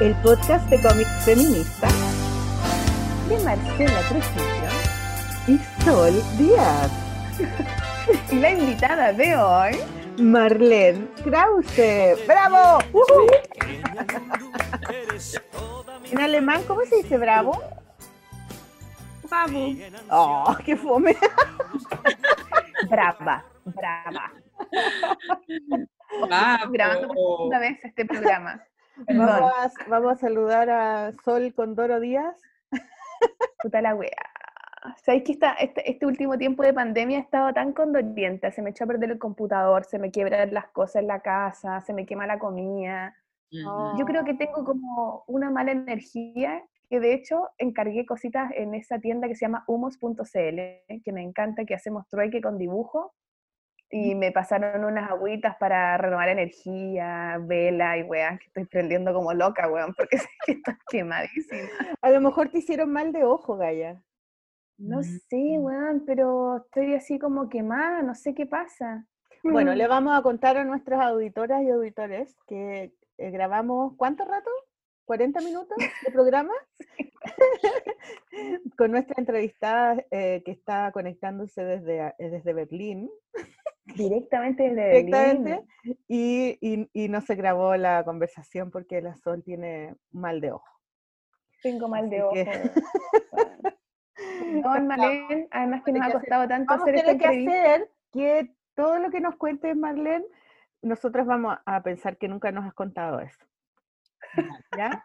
el 0.00 0.14
podcast 0.16 0.68
de 0.68 0.80
cómics 0.82 1.24
feminista 1.24 1.88
de 3.28 3.38
Marcela 3.42 4.00
Trujillo 4.08 4.68
y 5.46 5.58
Sol 5.82 6.12
Díaz. 6.36 6.90
y 8.30 8.34
la 8.40 8.50
invitada 8.50 9.12
de 9.14 9.36
hoy, 9.36 9.78
Marlene 10.18 11.08
Krause. 11.24 12.26
¡Bravo! 12.26 12.78
en 16.10 16.20
alemán, 16.20 16.62
¿cómo 16.66 16.82
se 16.84 16.96
dice 16.96 17.16
bravo? 17.16 17.58
Bravo. 19.30 19.74
¡Oh, 20.10 20.56
qué 20.64 20.76
fome! 20.76 21.16
brava, 22.90 23.44
brava. 23.64 24.32
Bravo. 26.28 26.70
Grabando 26.70 27.08
por 27.08 27.16
segunda 27.16 27.58
vez 27.60 27.78
este 27.82 28.04
programa. 28.04 28.62
Vamos 29.08 29.30
a, 29.30 29.70
vamos 29.88 30.12
a 30.12 30.16
saludar 30.16 30.70
a 30.70 31.12
Sol 31.24 31.52
Condoro 31.54 32.00
Díaz. 32.00 32.40
Puta 33.62 33.82
la 33.82 33.94
wea. 33.94 34.10
¿Sabéis 35.04 35.24
que 35.24 35.32
esta, 35.32 35.52
este, 35.54 35.90
este, 35.90 36.06
último 36.06 36.38
tiempo 36.38 36.62
de 36.62 36.72
pandemia 36.72 37.18
he 37.18 37.20
estado 37.20 37.52
tan 37.52 37.72
condoliente? 37.72 38.50
Se 38.52 38.62
me 38.62 38.70
echó 38.70 38.84
a 38.84 38.86
perder 38.86 39.10
el 39.10 39.18
computador, 39.18 39.84
se 39.84 39.98
me 39.98 40.10
quiebran 40.10 40.54
las 40.54 40.68
cosas 40.68 41.02
en 41.02 41.08
la 41.08 41.20
casa, 41.20 41.80
se 41.80 41.92
me 41.92 42.06
quema 42.06 42.26
la 42.26 42.38
comida. 42.38 43.14
Yo 43.50 44.04
creo 44.04 44.24
que 44.24 44.34
tengo 44.34 44.64
como 44.64 45.24
una 45.28 45.50
mala 45.50 45.72
energía 45.72 46.62
que 46.90 47.00
de 47.00 47.14
hecho 47.14 47.48
encargué 47.58 48.04
cositas 48.04 48.50
en 48.54 48.74
esa 48.74 48.98
tienda 48.98 49.28
que 49.28 49.34
se 49.34 49.46
llama 49.46 49.64
humos.cl, 49.66 50.20
que 51.04 51.12
me 51.12 51.22
encanta, 51.22 51.64
que 51.64 51.74
hacemos 51.74 52.06
trueque 52.08 52.40
con 52.40 52.58
dibujo 52.58 53.14
y 53.90 54.14
me 54.14 54.32
pasaron 54.32 54.84
unas 54.84 55.10
agüitas 55.10 55.56
para 55.56 55.96
renovar 55.96 56.28
energía, 56.28 57.38
vela 57.40 57.96
y 57.96 58.02
weón, 58.02 58.38
que 58.38 58.46
estoy 58.46 58.64
prendiendo 58.64 59.14
como 59.14 59.32
loca, 59.32 59.70
weón, 59.70 59.94
porque 59.94 60.18
sé 60.18 60.28
que 60.44 60.52
estoy 60.52 60.74
quemadísima. 60.90 61.68
A 62.00 62.10
lo 62.10 62.20
mejor 62.20 62.48
te 62.48 62.58
hicieron 62.58 62.92
mal 62.92 63.12
de 63.12 63.24
ojo, 63.24 63.56
Gaya. 63.56 64.02
No 64.78 65.02
sé, 65.02 65.58
weón, 65.58 66.04
pero 66.04 66.58
estoy 66.58 66.94
así 66.94 67.18
como 67.18 67.48
quemada, 67.48 68.02
no 68.02 68.14
sé 68.14 68.34
qué 68.34 68.44
pasa. 68.44 69.06
Bueno, 69.42 69.74
le 69.74 69.86
vamos 69.86 70.18
a 70.18 70.22
contar 70.22 70.56
a 70.56 70.64
nuestras 70.64 71.00
auditoras 71.00 71.62
y 71.62 71.70
auditores 71.70 72.36
que 72.46 72.92
eh, 73.16 73.30
grabamos, 73.30 73.94
¿cuánto 73.96 74.24
rato? 74.24 74.50
¿40 75.06 75.44
minutos 75.44 75.76
de 76.06 76.12
programa? 76.12 76.52
Con 78.76 78.90
nuestra 78.90 79.14
entrevistada 79.18 80.04
eh, 80.10 80.42
que 80.44 80.50
está 80.50 80.92
conectándose 80.92 81.64
desde, 81.64 82.14
desde 82.18 82.52
Berlín. 82.52 83.10
Directamente 83.84 84.64
desde 84.64 85.04
Directamente, 85.04 85.64
y, 86.08 86.58
y, 86.60 86.90
y, 86.92 87.08
no 87.08 87.20
se 87.20 87.36
grabó 87.36 87.76
la 87.76 88.04
conversación 88.04 88.70
porque 88.72 89.00
la 89.00 89.16
Sol 89.16 89.44
tiene 89.44 89.94
mal 90.10 90.40
de 90.40 90.50
ojo. 90.52 90.66
Tengo 91.62 91.88
mal 91.88 92.10
de 92.10 92.22
ojo. 92.22 92.34
no, 94.44 94.80
Marlene, 94.82 95.46
además 95.52 95.82
que 95.84 95.92
nos 95.92 96.08
ha 96.08 96.12
costado 96.12 96.48
tanto 96.48 96.74
hacer 96.74 96.96
esta 96.96 97.16
que 97.16 97.26
hacer 97.26 97.90
que 98.12 98.52
todo 98.74 98.98
lo 98.98 99.10
que 99.10 99.20
nos 99.20 99.36
cuente 99.36 99.74
Marlene, 99.74 100.26
nosotros 100.82 101.24
vamos 101.26 101.56
a 101.64 101.82
pensar 101.82 102.16
que 102.18 102.28
nunca 102.28 102.50
nos 102.50 102.64
has 102.64 102.74
contado 102.74 103.20
eso. 103.20 103.46
¿Ya? 104.76 105.04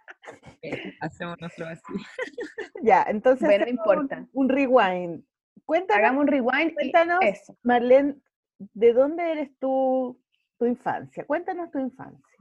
Hacémonoslo 1.02 1.68
así. 1.68 1.84
Ya, 2.84 3.06
entonces. 3.08 3.48
Bueno, 3.48 3.66
no 3.66 3.72
importa. 3.72 4.18
Un, 4.34 4.46
un 4.46 4.50
rewind. 4.50 5.24
Cuéntanos, 5.66 6.00
Hagamos 6.00 6.22
un 6.22 6.28
rewind. 6.28 6.74
Cuéntanos, 6.74 7.20
eso. 7.22 7.56
Marlene, 7.62 8.16
¿de 8.58 8.94
dónde 8.94 9.32
eres 9.32 9.52
tú, 9.60 10.20
tu 10.58 10.66
infancia? 10.66 11.24
Cuéntanos 11.26 11.70
tu 11.70 11.80
infancia. 11.80 12.38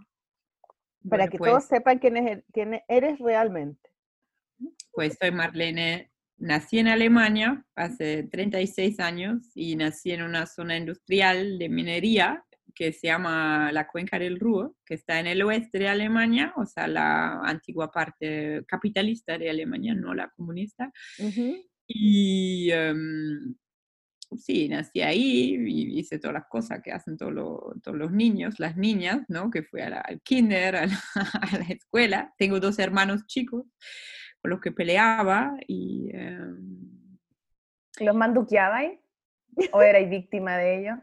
Para 1.08 1.24
Bueno, 1.24 1.30
que 1.30 1.38
pues, 1.38 1.50
todos 1.50 1.64
sepan 1.64 1.98
quién, 1.98 2.16
es, 2.16 2.42
quién 2.52 2.82
eres 2.88 3.18
realmente. 3.18 3.90
Pues 4.92 5.16
soy 5.20 5.30
Marlene, 5.30 6.10
nací 6.36 6.78
en 6.78 6.88
Alemania 6.88 7.64
hace 7.74 8.24
36 8.24 8.98
años 9.00 9.50
y 9.54 9.76
nací 9.76 10.12
en 10.12 10.22
una 10.22 10.46
zona 10.46 10.76
industrial 10.76 11.58
de 11.58 11.68
minería 11.68 12.44
que 12.74 12.92
se 12.92 13.06
llama 13.08 13.70
la 13.72 13.86
Cuenca 13.86 14.18
del 14.18 14.38
Ruhr, 14.40 14.74
que 14.84 14.94
está 14.94 15.20
en 15.20 15.26
el 15.26 15.42
oeste 15.42 15.78
de 15.78 15.88
Alemania, 15.88 16.52
o 16.56 16.66
sea, 16.66 16.86
la 16.88 17.40
antigua 17.42 17.90
parte 17.90 18.64
capitalista 18.66 19.36
de 19.38 19.50
Alemania, 19.50 19.94
no 19.94 20.14
la 20.14 20.28
comunista. 20.30 20.92
Y 21.86 22.70
em, 22.70 23.54
sí, 24.36 24.68
nací 24.68 25.00
ahí 25.02 25.56
y 25.66 25.98
hice 25.98 26.18
todas 26.18 26.34
las 26.34 26.46
cosas 26.48 26.80
que 26.82 26.92
hacen 26.92 27.16
todos 27.16 27.32
los, 27.32 27.60
todos 27.82 27.96
los 27.98 28.12
niños, 28.12 28.60
las 28.60 28.76
niñas, 28.76 29.22
¿no? 29.28 29.50
Que 29.50 29.62
fui 29.62 29.80
a 29.80 29.90
la- 29.90 30.00
al 30.00 30.20
kinder, 30.22 30.76
a 30.76 30.86
la, 30.86 30.98
a 31.54 31.58
la 31.58 31.64
escuela. 31.68 32.32
Tengo 32.38 32.60
dos 32.60 32.78
hermanos 32.78 33.26
chicos 33.26 33.64
con 34.40 34.50
los 34.50 34.60
que 34.60 34.72
peleaba 34.72 35.56
y... 35.66 36.10
em, 36.12 36.88
¿Los 38.00 38.14
manduqueabais? 38.14 38.98
¿O 39.72 39.82
erais 39.82 40.08
víctima 40.08 40.56
de 40.56 40.78
ellos? 40.80 40.98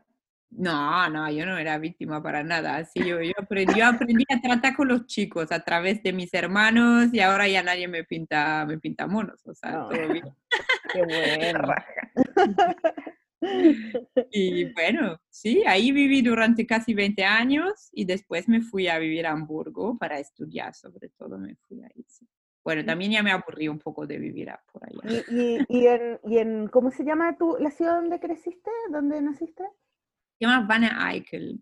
No, 0.50 1.10
no, 1.10 1.30
yo 1.30 1.46
no 1.46 1.58
era 1.58 1.78
víctima 1.78 2.24
para 2.24 2.44
nada. 2.44 2.78
Así 2.78 3.00
yo, 3.06 3.22
yo, 3.22 3.34
aprendí, 3.38 3.74
yo 3.76 3.86
aprendí 3.86 4.24
a 4.30 4.40
tratar 4.40 4.76
con 4.76 4.88
los 4.88 5.06
chicos 5.06 5.52
a 5.52 5.64
través 5.64 6.02
de 6.04 6.14
mis 6.14 6.34
hermanos 6.34 7.14
y 7.14 7.20
ahora 7.20 7.48
ya 7.48 7.62
nadie 7.64 7.88
me 7.88 8.04
pinta, 8.04 8.66
me 8.66 8.80
pinta 8.80 9.08
monos, 9.08 9.46
o 9.46 9.54
sea, 9.54 9.72
No. 9.74 9.90
todo 9.90 10.08
bien. 10.10 10.26
Qué 10.94 11.02
bueno. 11.04 11.60
Raja. 11.68 12.12
Y 14.32 14.74
bueno, 14.74 15.20
sí, 15.30 15.64
ahí 15.68 15.92
viví 15.92 16.22
durante 16.24 16.66
casi 16.66 16.94
20 16.96 17.24
años 17.24 17.90
y 17.94 18.04
después 18.06 18.50
me 18.50 18.62
fui 18.62 18.88
a 18.88 18.98
vivir 18.98 19.28
a 19.28 19.32
Hamburgo 19.32 19.96
para 19.98 20.18
estudiar, 20.20 20.74
sobre 20.74 21.10
todo 21.10 21.38
me 21.38 21.56
fui 21.56 21.82
ahí. 21.84 22.04
sí. 22.08 22.28
Bueno, 22.64 22.84
también 22.84 23.12
ya 23.12 23.22
me 23.24 23.32
aburrí 23.32 23.68
un 23.70 23.78
poco 23.80 24.08
de 24.08 24.18
vivir 24.18 24.50
por 24.74 24.84
allá. 24.86 25.24
¿Y, 25.30 25.60
y, 25.60 25.66
y 25.70 25.88
en, 25.88 26.20
y 26.26 26.40
en- 26.40 26.68
cómo 26.68 26.90
se 26.92 27.06
llama 27.06 27.38
tu, 27.38 27.56
la 27.60 27.70
ciudad 27.72 27.96
donde 28.02 28.20
creciste? 28.20 28.72
¿Dónde 28.92 29.22
naciste? 29.22 29.64
Se 30.40 30.46
llama 30.46 30.68
Vanne 30.68 30.90
Eickel. 31.12 31.60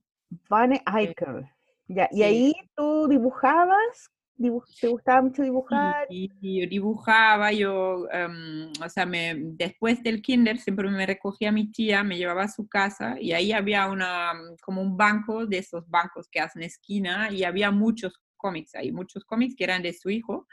Bane 0.49 0.81
Eichel. 0.97 1.45
Ya, 1.87 2.09
y 2.11 2.15
Sí. 2.17 2.23
ahí 2.23 2.53
tú 2.75 3.07
dibujabas, 3.07 4.09
Dibu- 4.37 4.65
¿te 4.81 4.87
gustaba 4.89 5.21
mucho 5.21 5.43
dibujar? 5.43 6.07
Y, 6.09 6.29
y 6.41 6.61
yo 6.61 6.69
dibujaba, 6.69 7.53
yo, 7.53 8.05
em, 8.11 8.69
o 8.83 8.89
sea, 8.89 9.05
me, 9.05 9.33
después 9.37 10.03
del 10.03 10.21
kinder 10.21 10.57
siempre 10.57 10.89
me 10.89 11.05
recogía 11.05 11.53
mi 11.53 11.71
tía, 11.71 12.03
me 12.03 12.17
llevaba 12.17 12.43
a 12.43 12.47
su 12.49 12.67
casa 12.67 13.15
y 13.21 13.31
ahí 13.31 13.53
había 13.53 13.87
una, 13.87 14.33
como 14.61 14.81
un 14.81 14.97
banco 14.97 15.45
de 15.45 15.59
esos 15.59 15.87
bancos 15.89 16.27
que 16.27 16.41
hacen 16.41 16.63
esquina 16.63 17.31
y 17.31 17.45
había 17.45 17.71
muchos 17.71 18.19
cómics 18.35 18.75
ahí, 18.75 18.91
muchos 18.91 19.23
cómics 19.23 19.55
que 19.55 19.63
eran 19.63 19.81
de 19.81 19.93
su 19.93 20.09
hijo 20.09 20.47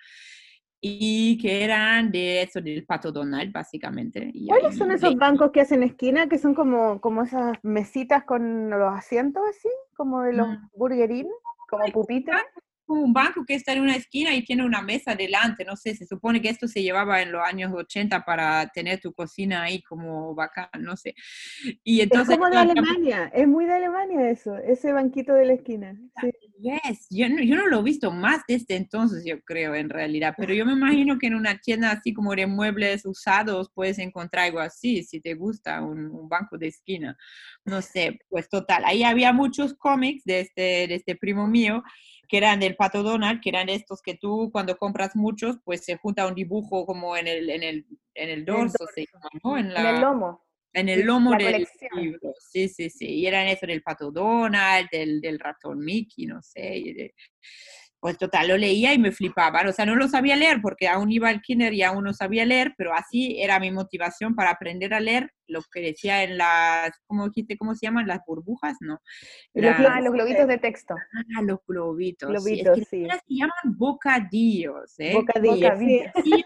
y 0.84 1.38
que 1.38 1.62
eran 1.62 2.10
de 2.10 2.43
eso, 2.43 2.60
del 2.60 2.84
Pato 2.84 3.12
Donald, 3.12 3.53
básicamente. 3.53 4.32
Y 4.34 4.48
¿Cuáles 4.48 4.76
son 4.76 4.91
esos 4.91 5.15
bancos 5.15 5.53
que 5.53 5.60
hacen 5.60 5.84
esquina, 5.84 6.28
que 6.28 6.38
son 6.38 6.54
como, 6.54 7.00
como 7.00 7.22
esas 7.22 7.56
mesitas 7.62 8.25
con 8.25 8.69
los 8.69 8.93
asientos 8.93 9.44
así, 9.48 9.69
como 9.97 10.22
de 10.22 10.32
los 10.32 10.48
Mm. 10.48 10.69
burgerín? 10.75 11.28
¿Como 11.70 11.84
pupita? 11.93 12.37
Como 12.92 13.04
un 13.04 13.12
banco 13.14 13.47
que 13.47 13.54
está 13.54 13.72
en 13.72 13.80
una 13.80 13.97
esquina 13.97 14.34
y 14.34 14.44
tiene 14.44 14.66
una 14.66 14.82
mesa 14.82 15.14
delante, 15.14 15.64
no 15.64 15.76
sé, 15.76 15.94
se 15.94 16.06
supone 16.06 16.42
que 16.42 16.50
esto 16.50 16.69
se 16.69 16.82
llevaba 16.82 17.22
en 17.22 17.32
los 17.32 17.42
años 17.42 17.72
80 17.75 18.22
para 18.22 18.69
tener 18.69 19.00
tu 19.00 19.14
cocina 19.14 19.62
ahí 19.62 19.80
como 19.82 20.34
bacán, 20.34 20.69
no 20.78 20.94
sé. 20.94 21.14
Y 21.82 22.00
Es 22.00 22.04
entonces... 22.04 22.36
como 22.36 22.50
de 22.50 22.58
Alemania, 22.58 23.31
es 23.34 23.48
muy 23.48 23.64
de 23.64 23.72
Alemania 23.72 24.28
eso, 24.28 24.58
ese 24.58 24.92
banquito 24.92 25.32
de 25.32 25.47
la 25.47 25.54
esquina. 25.54 25.98
sí. 26.20 26.31
Yes, 26.62 27.08
yo 27.10 27.28
no, 27.28 27.42
yo 27.42 27.56
no 27.56 27.66
lo 27.66 27.81
he 27.81 27.82
visto 27.82 28.12
más 28.12 28.42
desde 28.47 28.76
entonces, 28.76 29.25
yo 29.26 29.41
creo, 29.42 29.75
en 29.75 29.91
realidad, 29.91 30.34
pero 30.36 30.54
yo 30.54 30.64
me 30.64 30.75
imagino 30.75 31.19
que 31.19 31.26
en 31.26 31.34
una 31.34 31.58
tienda 31.58 31.91
así 31.91 32.12
como 32.12 32.36
de 32.36 32.47
muebles 32.47 33.04
usados 33.04 33.69
puedes 33.75 33.98
encontrar 33.98 34.44
algo 34.44 34.60
así, 34.60 35.02
si 35.02 35.20
te 35.20 35.34
gusta, 35.34 35.82
un, 35.82 36.06
un 36.06 36.28
banco 36.28 36.56
de 36.58 36.69
esquina. 36.69 37.16
No 37.64 37.82
sé, 37.82 38.20
pues 38.28 38.48
total, 38.48 38.84
ahí 38.84 39.02
había 39.02 39.32
muchos 39.32 39.75
cómics 39.75 40.22
de 40.25 40.40
este, 40.40 40.62
de 40.87 40.94
este 40.94 41.16
primo 41.16 41.49
mío 41.49 41.82
que 42.32 42.38
eran 42.38 42.61
del 42.61 42.76
Pato 42.76 43.02
Donald, 43.02 43.43
que 43.43 43.50
eran 43.50 43.69
estos 43.69 44.00
que 44.00 44.14
tú 44.14 44.49
cuando 44.50 44.79
compras 44.79 45.14
muchos, 45.14 45.58
pues 45.67 45.84
se 45.84 45.99
junta 45.99 46.26
un 46.26 46.34
dibujo 46.34 46.87
como 46.87 47.14
en 47.14 47.26
el, 47.26 47.50
en 47.50 47.62
el, 47.62 47.87
en 48.14 48.31
el 48.31 48.46
dorso, 48.46 48.87
se 48.94 49.05
llama, 49.05 49.29
¿no? 49.44 49.58
En, 49.58 49.67
En 49.67 49.75
la, 49.75 49.90
el 49.90 50.00
lomo. 50.00 50.43
en 50.73 50.88
el 50.88 51.02
lomo 51.02 51.32
del 51.37 51.67
libro. 51.94 52.32
Sí, 52.38 52.70
sí, 52.70 52.88
sí. 52.88 53.05
Y 53.06 53.26
eran 53.26 53.49
eso 53.49 53.67
del 53.67 53.82
pato 53.82 54.11
Donald, 54.11 54.88
del, 54.90 55.20
del 55.20 55.38
ratón 55.38 55.81
Mickey, 55.81 56.25
no 56.25 56.40
sé. 56.40 57.12
Pues 58.02 58.19
total, 58.19 58.49
lo 58.49 58.56
leía 58.56 58.93
y 58.93 58.99
me 58.99 59.12
flipaban. 59.12 59.69
O 59.69 59.72
sea, 59.72 59.87
no 59.87 59.94
lo 59.94 60.08
sabía 60.08 60.34
leer 60.34 60.60
porque 60.60 60.88
aún 60.88 61.12
iba 61.12 61.28
al 61.28 61.40
kinder 61.40 61.72
y 61.72 61.82
aún 61.84 62.02
no 62.02 62.12
sabía 62.12 62.44
leer, 62.44 62.75
pero 62.76 62.93
así 62.93 63.40
era 63.40 63.60
mi 63.60 63.70
motivación 63.70 64.34
para 64.34 64.50
aprender 64.50 64.93
a 64.93 64.99
leer 64.99 65.31
lo 65.46 65.60
que 65.72 65.81
decía 65.82 66.25
en 66.25 66.37
las, 66.37 66.90
¿cómo 67.06 67.28
dijiste? 67.28 67.56
¿Cómo 67.56 67.76
se 67.76 67.87
llaman? 67.87 68.08
Las 68.08 68.19
burbujas, 68.26 68.76
¿no? 68.81 68.99
Las- 69.54 69.78
Ah, 69.88 70.00
los 70.00 70.12
globitos 70.14 70.49
de 70.49 70.58
texto. 70.58 70.96
ah, 70.96 71.43
los 71.43 71.60
globitos. 71.64 72.28
sí. 72.28 72.32
Globitos, 72.34 72.78
es 72.78 72.88
que 72.90 72.96
sí. 72.96 73.06
se 73.08 73.20
llaman 73.28 73.76
bocadillos, 73.76 74.99
¿eh? 74.99 75.12
Bocadillo, 75.14 75.70
sí. 76.25 76.44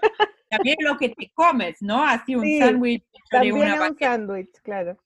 También 0.56 0.76
lo 0.80 0.96
que 0.96 1.08
te 1.10 1.30
comes, 1.34 1.76
¿no? 1.82 2.02
Así 2.04 2.34
un 2.36 2.44
Sí, 2.44 2.58
sándwich 2.58 3.02
de 3.02 3.18
También 3.30 3.54
una 3.54 3.88
un 3.88 3.98
sándwich, 3.98 4.50
claro. 4.62 4.98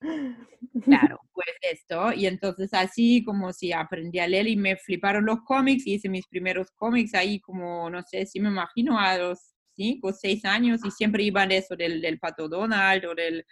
Claro, 0.83 1.21
pues 1.33 1.49
esto. 1.63 2.13
y 2.13 2.27
entonces 2.27 2.73
así 2.75 3.25
como 3.25 3.53
si 3.53 3.73
aprendí 3.73 4.19
a 4.19 4.27
leer 4.27 4.47
y 4.49 4.57
me 4.57 4.77
fliparon 4.77 5.25
los 5.25 5.41
cómics 5.43 5.87
y 5.87 5.95
hice 5.95 6.09
mis 6.09 6.27
primeros 6.27 6.71
cómics 6.73 7.15
ahí 7.15 7.41
como, 7.41 7.89
no 7.91 8.03
sé, 8.03 8.27
si 8.27 8.41
me 8.41 8.49
imagino 8.49 8.99
a 8.99 9.17
los 9.17 9.55
cinco 9.75 10.09
o 10.09 10.13
seis 10.13 10.45
años 10.45 10.81
y 10.85 10.91
siempre 10.91 11.23
iban 11.23 11.51
eso 11.53 11.75
del, 11.77 12.03
del 12.03 12.19
pato 12.19 12.49
Donald 12.49 13.05
o 13.07 13.15
del... 13.15 13.47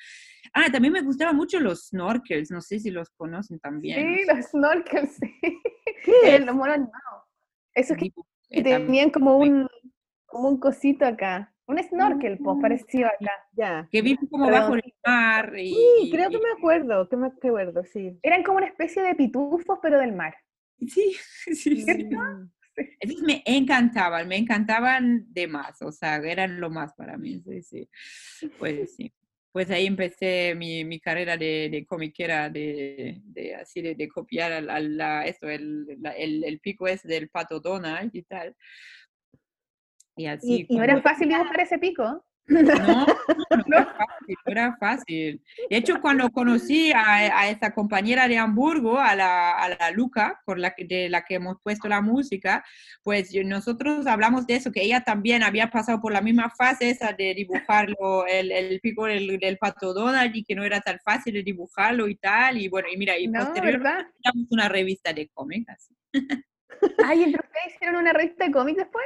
Ah, 0.52 0.66
también 0.70 0.92
me 0.92 1.00
gustaban 1.00 1.36
mucho 1.36 1.58
los 1.60 1.88
snorkels, 1.88 2.50
no 2.50 2.60
sé 2.60 2.78
si 2.80 2.90
los 2.90 3.08
conocen 3.10 3.58
también. 3.60 4.18
Sí, 4.18 4.24
los 4.26 4.44
snorkels, 4.46 5.12
sí. 5.14 5.38
¿Qué 6.04 6.12
El 6.36 6.44
mono 6.52 6.72
animado. 6.72 7.26
Esos 7.74 7.96
que 7.96 8.10
tam- 8.62 8.62
tenían 8.62 9.10
como 9.10 9.36
un, 9.38 9.68
como 10.26 10.48
un 10.50 10.58
cosito 10.60 11.06
acá. 11.06 11.54
Un 11.68 11.78
snorkel, 11.82 12.38
pues, 12.38 12.58
parecido 12.60 13.06
acá. 13.08 13.30
Ya. 13.52 13.88
que 13.92 14.02
viven 14.02 14.26
como 14.28 14.46
Pero- 14.46 14.56
bajo 14.58 14.74
el 14.74 14.94
mar 15.06 15.52
y... 15.58 15.74
Sí, 15.74 16.10
creo 16.10 16.30
que 16.30 16.38
me 16.38 16.50
acuerdo, 16.56 17.08
que 17.08 17.16
me 17.16 17.26
acuerdo, 17.26 17.84
sí. 17.84 18.18
Eran 18.22 18.42
como 18.42 18.56
una 18.58 18.66
especie 18.66 19.02
de 19.02 19.14
pitufos, 19.14 19.78
pero 19.82 20.00
del 20.00 20.12
mar. 20.12 20.34
Sí, 20.86 21.14
sí, 21.54 21.54
sí. 21.82 22.04
Mm. 22.06 22.50
Esos 23.00 23.22
me 23.22 23.42
encantaban, 23.44 24.28
me 24.28 24.36
encantaban 24.36 25.24
de 25.32 25.46
más, 25.48 25.82
o 25.82 25.90
sea, 25.92 26.16
eran 26.16 26.60
lo 26.60 26.70
más 26.70 26.94
para 26.94 27.16
mí, 27.18 27.40
sí, 27.44 27.62
sí. 27.62 27.88
Pues 28.58 28.94
sí. 28.96 29.12
Pues 29.50 29.70
ahí 29.70 29.86
empecé 29.86 30.54
mi, 30.54 30.84
mi 30.84 31.00
carrera 31.00 31.36
de, 31.36 31.68
de 31.70 31.84
comiquera, 31.86 32.48
de, 32.50 33.20
de 33.24 33.54
así, 33.56 33.80
de, 33.80 33.94
de 33.94 34.06
copiar 34.06 34.52
al, 34.52 34.70
al- 34.70 34.96
la- 34.96 35.26
esto, 35.26 35.48
el, 35.48 35.86
la- 36.00 36.12
el, 36.12 36.44
el 36.44 36.60
pico 36.60 36.86
es 36.86 37.02
del 37.02 37.28
pato 37.30 37.58
Donald 37.58 38.10
y 38.14 38.22
tal. 38.22 38.54
Y 40.18 40.26
así. 40.26 40.54
y 40.56 40.62
No 40.62 40.66
como- 40.68 40.82
era 40.84 41.00
fácil 41.02 41.28
dibujar 41.28 41.60
ese 41.60 41.78
pico. 41.78 42.24
no, 42.50 42.62
no, 42.62 43.06
no 43.66 43.76
era 43.76 43.84
fácil, 43.84 44.36
no 44.46 44.52
era 44.52 44.76
fácil. 44.80 45.42
De 45.68 45.76
hecho, 45.76 46.00
cuando 46.00 46.30
conocí 46.30 46.90
a, 46.92 47.38
a 47.40 47.50
esa 47.50 47.74
compañera 47.74 48.26
de 48.26 48.38
Hamburgo, 48.38 48.98
a 48.98 49.14
la, 49.14 49.52
a 49.52 49.68
la 49.68 49.90
Luca, 49.90 50.40
con 50.46 50.60
la 50.62 50.74
de 50.78 51.10
la 51.10 51.26
que 51.26 51.34
hemos 51.34 51.58
puesto 51.62 51.88
la 51.88 52.00
música, 52.00 52.64
pues 53.02 53.34
nosotros 53.44 54.06
hablamos 54.06 54.46
de 54.46 54.56
eso, 54.56 54.72
que 54.72 54.82
ella 54.82 55.02
también 55.02 55.42
había 55.42 55.68
pasado 55.70 56.00
por 56.00 56.10
la 56.10 56.22
misma 56.22 56.48
fase 56.56 56.88
esa 56.88 57.12
de 57.12 57.34
dibujarlo, 57.34 58.26
el, 58.26 58.50
el 58.50 58.80
pico 58.80 59.04
del, 59.04 59.38
del 59.38 59.58
pato 59.58 59.92
Donald, 59.92 60.34
y 60.34 60.42
que 60.42 60.54
no 60.54 60.64
era 60.64 60.80
tan 60.80 60.98
fácil 61.04 61.34
de 61.34 61.42
dibujarlo 61.42 62.08
y 62.08 62.16
tal. 62.16 62.56
Y 62.56 62.68
bueno, 62.68 62.88
y 62.90 62.96
mira, 62.96 63.18
y 63.18 63.28
No, 63.28 63.40
posteriormente 63.44 64.06
una 64.50 64.70
revista 64.70 65.12
de 65.12 65.28
cómics. 65.34 65.90
Ay, 67.04 67.24
¿entre 67.24 67.42
ustedes 67.44 67.74
hicieron 67.74 67.96
una 67.96 68.14
revista 68.14 68.46
de 68.46 68.52
cómics 68.52 68.78
después? 68.78 69.04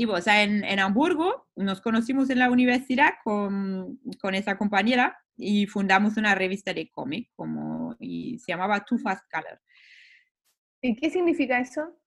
Sí, 0.00 0.06
o 0.06 0.20
sea, 0.22 0.42
en, 0.42 0.64
en 0.64 0.78
Hamburgo 0.78 1.46
nos 1.56 1.82
conocimos 1.82 2.30
en 2.30 2.38
la 2.38 2.50
universidad 2.50 3.16
con, 3.22 4.00
con 4.18 4.34
esa 4.34 4.56
compañera 4.56 5.14
y 5.36 5.66
fundamos 5.66 6.16
una 6.16 6.34
revista 6.34 6.72
de 6.72 6.88
cómic 6.88 7.30
como, 7.36 7.94
y 7.98 8.38
se 8.38 8.52
llamaba 8.52 8.82
Too 8.82 8.96
Fast 8.96 9.30
Color. 9.30 9.60
¿Y 10.80 10.96
qué 10.96 11.10
significa 11.10 11.60
eso? 11.60 12.00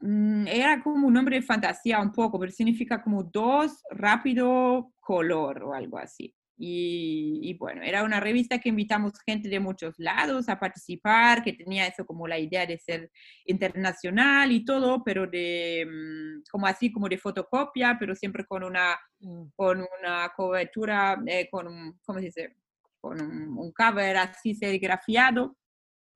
Mm, 0.00 0.48
Era 0.48 0.82
como 0.82 1.06
un 1.06 1.14
nombre 1.14 1.36
de 1.36 1.42
fantasía 1.42 2.00
un 2.00 2.10
poco, 2.10 2.40
pero 2.40 2.50
significa 2.50 3.00
como 3.00 3.22
dos 3.22 3.80
rápido 3.90 4.92
color 4.98 5.62
o 5.62 5.72
algo 5.72 5.98
así. 5.98 6.34
Y, 6.56 7.40
y 7.42 7.54
bueno, 7.58 7.82
era 7.82 8.04
una 8.04 8.20
revista 8.20 8.58
que 8.58 8.68
invitamos 8.68 9.12
gente 9.26 9.48
de 9.48 9.60
muchos 9.60 9.94
lados 9.98 10.48
a 10.48 10.58
participar, 10.58 11.42
que 11.42 11.52
tenía 11.52 11.86
eso 11.86 12.06
como 12.06 12.28
la 12.28 12.38
idea 12.38 12.64
de 12.66 12.78
ser 12.78 13.10
internacional 13.44 14.52
y 14.52 14.64
todo, 14.64 15.02
pero 15.04 15.26
de 15.26 15.86
mm, 15.86 16.42
como 16.50 16.66
así 16.66 16.92
como 16.92 17.08
de 17.08 17.18
fotocopia, 17.18 17.96
pero 17.98 18.14
siempre 18.14 18.44
con 18.46 18.62
una 18.64 18.96
Mm. 19.24 19.46
con 19.56 19.86
una 20.00 20.28
cobertura, 20.36 21.18
eh, 21.26 21.48
con 21.50 21.66
un, 21.66 21.98
¿cómo 22.04 22.18
se 22.18 22.26
dice? 22.26 22.56
Con 23.00 23.20
un, 23.20 23.58
un 23.58 23.72
cover 23.72 24.16
así 24.18 24.54
serigrafiado. 24.54 25.56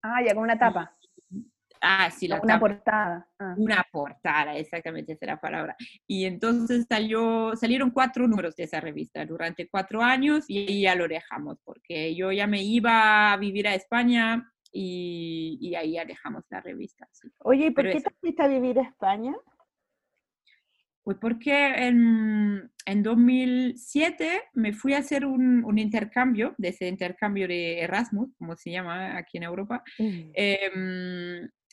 Ah, 0.03 0.23
ya, 0.25 0.35
con 0.35 0.45
una 0.45 0.59
tapa. 0.59 0.95
Ah, 1.81 2.11
sí, 2.11 2.29
la 2.29 2.37
una 2.37 2.55
tapa. 2.55 2.61
portada. 2.61 3.29
Ah. 3.39 3.55
Una 3.57 3.85
portada, 3.91 4.57
exactamente 4.57 5.13
esa 5.13 5.25
es 5.25 5.31
la 5.31 5.41
palabra. 5.41 5.77
Y 6.07 6.25
entonces 6.25 6.87
salió, 6.89 7.53
salieron 7.57 7.91
cuatro 7.91 8.27
números 8.27 8.57
de 8.57 8.65
esa 8.65 8.81
revista 8.81 9.25
durante 9.25 9.69
cuatro 9.69 10.03
años 10.03 10.45
y 10.49 10.59
ahí 10.59 10.83
ya 10.83 10.95
lo 10.95 11.09
dejamos, 11.09 11.59
porque 11.65 12.15
yo 12.15 12.33
ya 12.33 12.47
me 12.47 12.63
iba 12.63 13.33
a 13.33 13.37
vivir 13.37 13.69
a 13.69 13.75
España 13.75 14.53
y, 14.73 15.59
y 15.61 15.75
ahí 15.75 15.93
ya 15.93 16.05
dejamos 16.05 16.45
la 16.51 16.61
revista. 16.61 17.09
sí. 17.13 17.29
Oye, 17.39 17.67
¿y 17.67 17.71
por 17.71 17.85
Pero 17.85 17.97
qué 17.97 18.03
te 18.03 18.15
fuiste 18.21 18.43
a 18.43 18.49
vivir 18.49 18.79
a 18.79 18.83
España? 18.83 19.35
Pues 21.09 21.17
porque 21.19 21.69
en, 21.69 22.71
en 22.85 23.03
2007 23.03 24.43
me 24.53 24.75
fui 24.75 24.93
a 24.93 24.99
hacer 24.99 25.25
un, 25.25 25.65
un 25.65 25.79
intercambio, 25.79 26.55
de 26.59 26.69
ese 26.69 26.87
intercambio 26.87 27.49
de 27.49 27.81
Erasmus, 27.81 28.29
como 28.37 28.55
se 28.57 28.73
llama 28.73 29.17
aquí 29.17 29.39
en 29.39 29.45
Europa, 29.45 29.83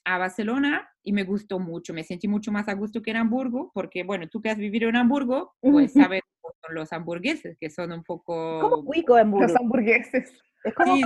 a 0.06 0.18
Barcelona 0.18 0.90
y 1.04 1.12
me 1.12 1.24
gustó 1.24 1.60
mucho, 1.60 1.94
me 1.94 2.04
sentí 2.04 2.28
mucho 2.28 2.52
más 2.52 2.68
a 2.68 2.74
gusto 2.74 3.02
que 3.02 3.12
en 3.12 3.18
Hamburgo, 3.18 3.72
porque 3.74 4.04
bueno, 4.04 4.28
tú 4.30 4.42
que 4.42 4.50
has 4.50 4.58
vivido 4.58 4.88
en 4.88 4.96
Hamburgo, 4.96 5.56
pues 5.62 5.94
sabes 5.94 6.22
son 6.66 6.76
los 6.76 6.92
hamburgueses, 6.94 7.58
que 7.60 7.70
son 7.70 7.92
un 7.92 8.04
poco... 8.04 8.60
¿Cómo 8.62 8.86
cuico 8.86 9.18
en 9.18 9.32
Los 9.32 9.56
hamburgueses. 9.56 10.32
Es 10.64 10.74
como, 10.74 10.96
Sí, 10.96 11.04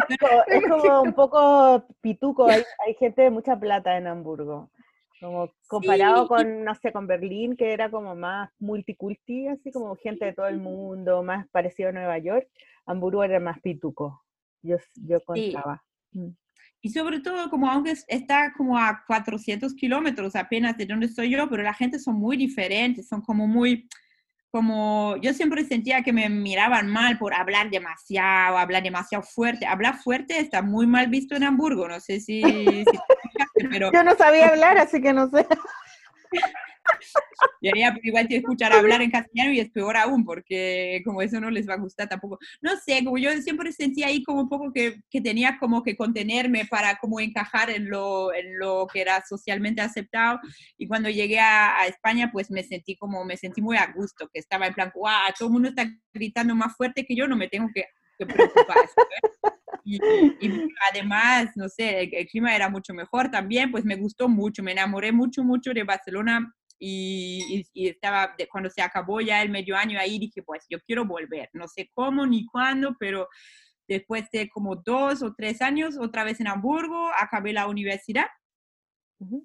es 0.47 0.63
como 0.69 1.01
un 1.01 1.13
poco 1.13 1.85
pituco, 2.01 2.47
hay, 2.47 2.63
hay 2.85 2.93
gente 2.95 3.23
de 3.23 3.29
mucha 3.29 3.59
plata 3.59 3.97
en 3.97 4.07
Hamburgo. 4.07 4.69
Como 5.19 5.51
comparado 5.67 6.23
Sí. 6.23 6.27
con, 6.29 6.63
no 6.63 6.75
sé, 6.75 6.93
con 6.93 7.07
Berlín, 7.07 7.57
que 7.57 7.73
era 7.73 7.91
como 7.91 8.15
más 8.15 8.49
multiculti, 8.59 9.47
así 9.47 9.71
como 9.71 9.95
gente 9.97 10.25
de 10.25 10.33
todo 10.33 10.47
el 10.47 10.59
mundo, 10.59 11.23
más 11.23 11.47
parecido 11.49 11.89
a 11.89 11.91
Nueva 11.91 12.17
York, 12.19 12.47
Hamburgo 12.85 13.23
era 13.23 13.39
más 13.39 13.59
pituco. 13.59 14.23
Yo, 14.61 14.77
yo 14.95 15.19
contaba. 15.25 15.83
Mm. 16.13 16.29
Y 16.81 16.89
sobre 16.91 17.19
todo, 17.19 17.49
como 17.49 17.69
aunque 17.69 17.91
es- 17.91 18.05
está 18.07 18.53
como 18.55 18.77
a 18.77 19.03
400 19.05 19.73
kilómetros 19.73 20.35
apenas 20.35 20.77
de 20.77 20.85
donde 20.85 21.07
estoy 21.07 21.29
yo, 21.29 21.49
pero 21.49 21.61
la 21.63 21.73
gente 21.73 21.99
son 21.99 22.15
muy 22.15 22.37
diferentes, 22.37 23.07
son 23.07 23.21
como 23.21 23.47
muy, 23.47 23.89
como, 24.51 25.17
yo 25.21 25.33
siempre 25.33 25.63
sentía 25.65 26.01
que 26.01 26.13
me 26.13 26.29
miraban 26.29 26.87
mal 26.87 27.17
por 27.17 27.33
hablar 27.33 27.69
demasiado, 27.69 28.57
hablar 28.57 28.81
demasiado 28.81 29.23
fuerte. 29.23 29.65
Hablar 29.65 29.97
fuerte 29.97 30.39
está 30.39 30.61
muy 30.61 30.87
mal 30.87 31.07
visto 31.07 31.35
en 31.35 31.43
Hamburgo, 31.43 31.87
no 31.87 31.99
sé 31.99 32.19
si, 32.21 32.45
si 32.85 32.85
pero 33.69 33.91
Yo 33.93 34.03
no 34.03 34.15
sabía 34.15 34.47
hablar, 34.49 34.77
así 34.77 35.01
que 35.01 35.13
no 35.13 35.29
sé. 35.29 35.45
ya, 37.61 37.71
pero 37.93 37.99
igual 38.03 38.27
te 38.27 38.37
escuchar 38.37 38.73
hablar 38.73 39.01
en 39.01 39.11
castellano 39.11 39.51
y 39.51 39.59
es 39.59 39.69
peor 39.69 39.97
aún, 39.97 40.23
porque 40.23 41.01
como 41.05 41.21
eso 41.21 41.39
no 41.39 41.49
les 41.49 41.67
va 41.67 41.73
a 41.73 41.79
gustar 41.79 42.07
tampoco. 42.07 42.39
No 42.61 42.71
sé, 42.77 43.03
como 43.03 43.17
yo 43.17 43.31
siempre 43.41 43.71
sentía 43.71 44.07
ahí 44.07 44.23
como 44.23 44.41
un 44.41 44.49
poco 44.49 44.71
que, 44.73 45.01
que 45.09 45.21
tenía 45.21 45.57
como 45.59 45.83
que 45.83 45.95
contenerme 45.95 46.65
para 46.65 46.97
como 46.97 47.19
encajar 47.19 47.69
en 47.69 47.89
lo, 47.89 48.33
en 48.33 48.57
lo 48.59 48.87
que 48.91 49.01
era 49.01 49.23
socialmente 49.27 49.81
aceptado. 49.81 50.39
Y 50.77 50.87
cuando 50.87 51.09
llegué 51.09 51.39
a, 51.39 51.79
a 51.79 51.87
España, 51.87 52.29
pues 52.31 52.49
me 52.51 52.63
sentí 52.63 52.95
como, 52.95 53.25
me 53.25 53.37
sentí 53.37 53.61
muy 53.61 53.77
a 53.77 53.91
gusto, 53.93 54.29
que 54.33 54.39
estaba 54.39 54.67
en 54.67 54.73
plan, 54.73 54.91
guau, 54.93 55.33
todo 55.37 55.49
el 55.49 55.53
mundo 55.53 55.69
está 55.69 55.89
gritando 56.13 56.55
más 56.55 56.75
fuerte 56.75 57.05
que 57.05 57.15
yo, 57.15 57.27
no 57.27 57.35
me 57.35 57.47
tengo 57.47 57.69
que, 57.73 57.85
que 58.17 58.25
preocupar. 58.25 58.77
Y, 59.85 59.95
y 59.95 60.67
además, 60.91 61.51
no 61.55 61.67
sé, 61.67 62.01
el, 62.01 62.09
el 62.13 62.27
clima 62.27 62.55
era 62.55 62.69
mucho 62.69 62.93
mejor 62.93 63.31
también, 63.31 63.71
pues 63.71 63.85
me 63.85 63.95
gustó 63.95 64.29
mucho, 64.29 64.61
me 64.61 64.73
enamoré 64.73 65.11
mucho, 65.11 65.43
mucho 65.43 65.71
de 65.73 65.83
Barcelona 65.83 66.53
y, 66.79 67.43
y- 67.73 67.85
y 67.85 67.87
estaba, 67.89 68.35
de- 68.37 68.47
cuando 68.47 68.69
se 68.69 68.81
acabó 68.81 69.21
ya 69.21 69.41
el 69.41 69.49
medio 69.49 69.75
año 69.77 69.99
ahí, 69.99 70.19
dije, 70.19 70.41
pues 70.43 70.65
yo 70.69 70.79
quiero 70.81 71.05
volver, 71.05 71.49
no 71.53 71.67
sé 71.67 71.89
cómo 71.93 72.25
ni 72.25 72.45
cuándo, 72.47 72.95
pero 72.99 73.27
después 73.87 74.25
de 74.31 74.49
como 74.49 74.75
dos 74.77 75.23
o 75.23 75.33
tres 75.35 75.61
años, 75.61 75.97
otra 75.99 76.23
vez 76.23 76.39
en 76.39 76.47
Hamburgo, 76.47 77.09
acabé 77.19 77.53
la 77.53 77.67
universidad 77.67 78.27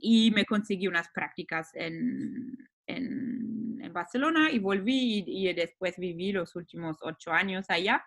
y 0.00 0.30
me 0.30 0.44
conseguí 0.44 0.86
unas 0.86 1.08
prácticas 1.12 1.70
en, 1.74 2.56
en, 2.86 3.80
en 3.82 3.92
Barcelona 3.92 4.50
y 4.52 4.58
volví 4.58 5.24
y, 5.26 5.48
y 5.48 5.52
después 5.52 5.96
viví 5.98 6.32
los 6.32 6.54
últimos 6.56 6.98
ocho 7.02 7.32
años 7.32 7.66
allá. 7.68 8.04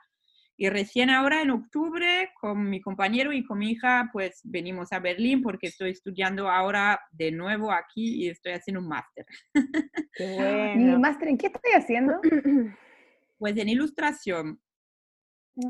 Y 0.57 0.69
recién 0.69 1.11
ahora 1.11 1.41
en 1.43 1.51
octubre 1.51 2.31
con 2.41 2.67
mi 2.69 2.81
compañero 2.81 3.31
y 3.31 3.45
con 3.45 3.59
mi 3.59 3.71
hija 3.71 4.09
pues 4.11 4.41
venimos 4.43 4.91
a 4.91 4.99
Berlín 4.99 5.43
porque 5.43 5.67
estoy 5.67 5.91
estudiando 5.91 6.49
ahora 6.49 6.99
de 7.11 7.31
nuevo 7.31 7.71
aquí 7.71 8.23
y 8.23 8.29
estoy 8.29 8.53
haciendo 8.53 8.81
un 8.81 8.87
máster. 8.87 9.25
Qué 10.13 10.25
¿Y 10.25 10.79
bueno. 10.79 10.99
máster 10.99 11.27
en 11.27 11.37
qué 11.37 11.47
estoy 11.47 11.71
haciendo? 11.73 12.19
Pues 13.39 13.55
en 13.55 13.69
ilustración, 13.69 14.59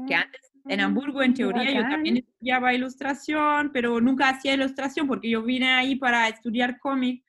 que 0.07 0.15
Mm, 0.15 0.19
antes 0.19 0.51
en 0.69 0.81
Hamburgo 0.81 1.21
en 1.23 1.33
teoría 1.33 1.71
yo 1.71 1.81
también 1.87 2.17
estudiaba 2.17 2.73
ilustración, 2.73 3.71
pero 3.71 4.01
nunca 4.01 4.29
hacía 4.29 4.53
ilustración 4.53 5.07
porque 5.07 5.29
yo 5.29 5.43
vine 5.43 5.71
ahí 5.71 5.95
para 5.95 6.27
estudiar 6.27 6.79
cómic 6.79 7.23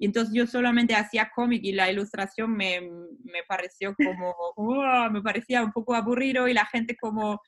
y 0.00 0.06
entonces 0.06 0.34
yo 0.34 0.46
solamente 0.46 0.94
hacía 0.94 1.30
cómic 1.34 1.60
y 1.62 1.72
la 1.72 1.90
ilustración 1.90 2.56
me, 2.56 2.80
me 2.80 3.42
pareció 3.46 3.94
como, 3.94 4.34
me 5.12 5.20
parecía 5.20 5.62
un 5.62 5.72
poco 5.72 5.94
aburrido 5.94 6.48
y 6.48 6.54
la 6.54 6.64
gente 6.64 6.96
como, 6.96 7.38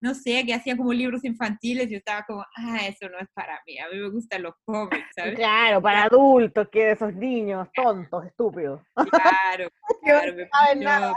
no 0.00 0.14
sé, 0.14 0.44
que 0.46 0.54
hacía 0.54 0.76
como 0.76 0.92
libros 0.92 1.24
infantiles, 1.24 1.90
yo 1.90 1.98
estaba 1.98 2.22
como, 2.22 2.44
ah, 2.56 2.78
eso 2.86 3.08
no 3.08 3.18
es 3.18 3.26
para 3.34 3.60
mí, 3.66 3.76
a 3.80 3.88
mí 3.88 3.98
me 3.98 4.08
gustan 4.10 4.44
los 4.44 4.54
cómics, 4.64 5.08
¿sabes? 5.16 5.34
Claro, 5.34 5.82
para 5.82 6.04
adultos, 6.04 6.68
que 6.70 6.92
esos 6.92 7.12
niños 7.12 7.66
tontos, 7.74 8.24
estúpidos. 8.24 8.80
Claro, 9.10 9.68
claro, 10.04 10.34
me 10.36 10.46
pareció-. 10.46 11.14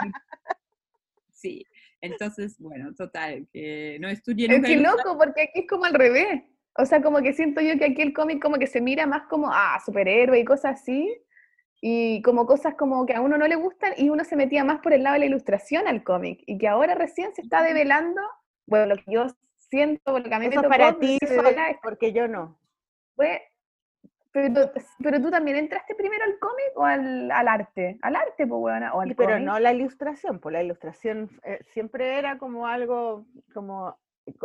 Sí. 1.32 1.64
Entonces, 2.02 2.56
bueno, 2.58 2.96
total, 2.96 3.48
que 3.54 3.98
no 4.00 4.10
estudié 4.10 4.48
nunca. 4.48 4.68
Es 4.68 4.74
que 4.74 4.82
loco, 4.82 5.18
porque 5.20 5.44
aquí 5.44 5.60
es 5.60 5.68
como 5.68 5.86
al 5.86 5.94
revés. 5.94 6.42
O 6.80 6.86
sea, 6.86 7.02
como 7.02 7.22
que 7.22 7.34
siento 7.34 7.60
yo 7.60 7.78
que 7.78 7.86
aquí 7.86 8.02
el 8.02 8.14
cómic 8.14 8.42
como 8.42 8.58
que 8.58 8.68
se 8.68 8.80
mira 8.80 9.06
más 9.06 9.24
como, 9.24 9.50
ah, 9.52 9.80
superhéroe 9.86 10.40
y 10.40 10.46
cosas 10.46 10.80
así, 10.80 11.14
y 11.82 12.22
como 12.22 12.46
cosas 12.46 12.76
como 12.76 13.06
que 13.06 13.14
a 13.14 13.22
uno 13.22 13.38
no 13.38 13.48
le 13.48 13.56
gustan, 13.56 13.94
y 13.98 14.10
uno 14.10 14.24
se 14.24 14.38
metía 14.38 14.64
más 14.64 14.80
por 14.80 14.94
el 14.94 15.04
lado 15.04 15.16
de 15.16 15.20
la 15.20 15.26
ilustración 15.26 15.88
al 15.88 16.04
cómic, 16.04 16.42
y 16.46 16.58
que 16.58 16.70
ahora 16.70 16.96
recién 16.96 17.36
se 17.36 17.42
está 17.42 17.64
develando, 17.64 18.22
bueno, 18.66 18.86
lo 18.86 18.96
que 18.96 19.12
yo 19.12 19.28
siento, 19.58 20.14
porque 20.14 20.34
a 20.34 20.40
mí 20.40 20.46
Eso 20.46 20.62
para 20.64 20.98
ti, 20.98 21.18
porque 21.84 22.14
yo 22.14 22.30
no. 22.30 22.58
Pues, 23.16 23.42
pero, 24.32 24.72
pero 25.04 25.22
tú 25.22 25.30
también 25.30 25.58
entraste 25.58 25.96
primero 25.96 26.24
al 26.24 26.40
cómic 26.40 26.72
o 26.76 26.86
al, 26.86 27.30
al, 27.32 27.48
arte? 27.50 27.98
Al 28.02 28.16
arte, 28.16 28.48
pues, 28.48 28.60
bueno, 28.60 28.94
o 28.94 29.02
al 29.02 29.16
Pero 29.16 29.38
no 29.40 29.60
la 29.60 29.74
ilustración, 29.74 30.40
pues 30.40 30.54
la 30.54 30.64
ilustración 30.64 31.30
eh, 31.44 31.60
siempre 31.72 32.18
era 32.18 32.38
como 32.38 32.68
algo, 32.68 33.26
como 33.54 33.98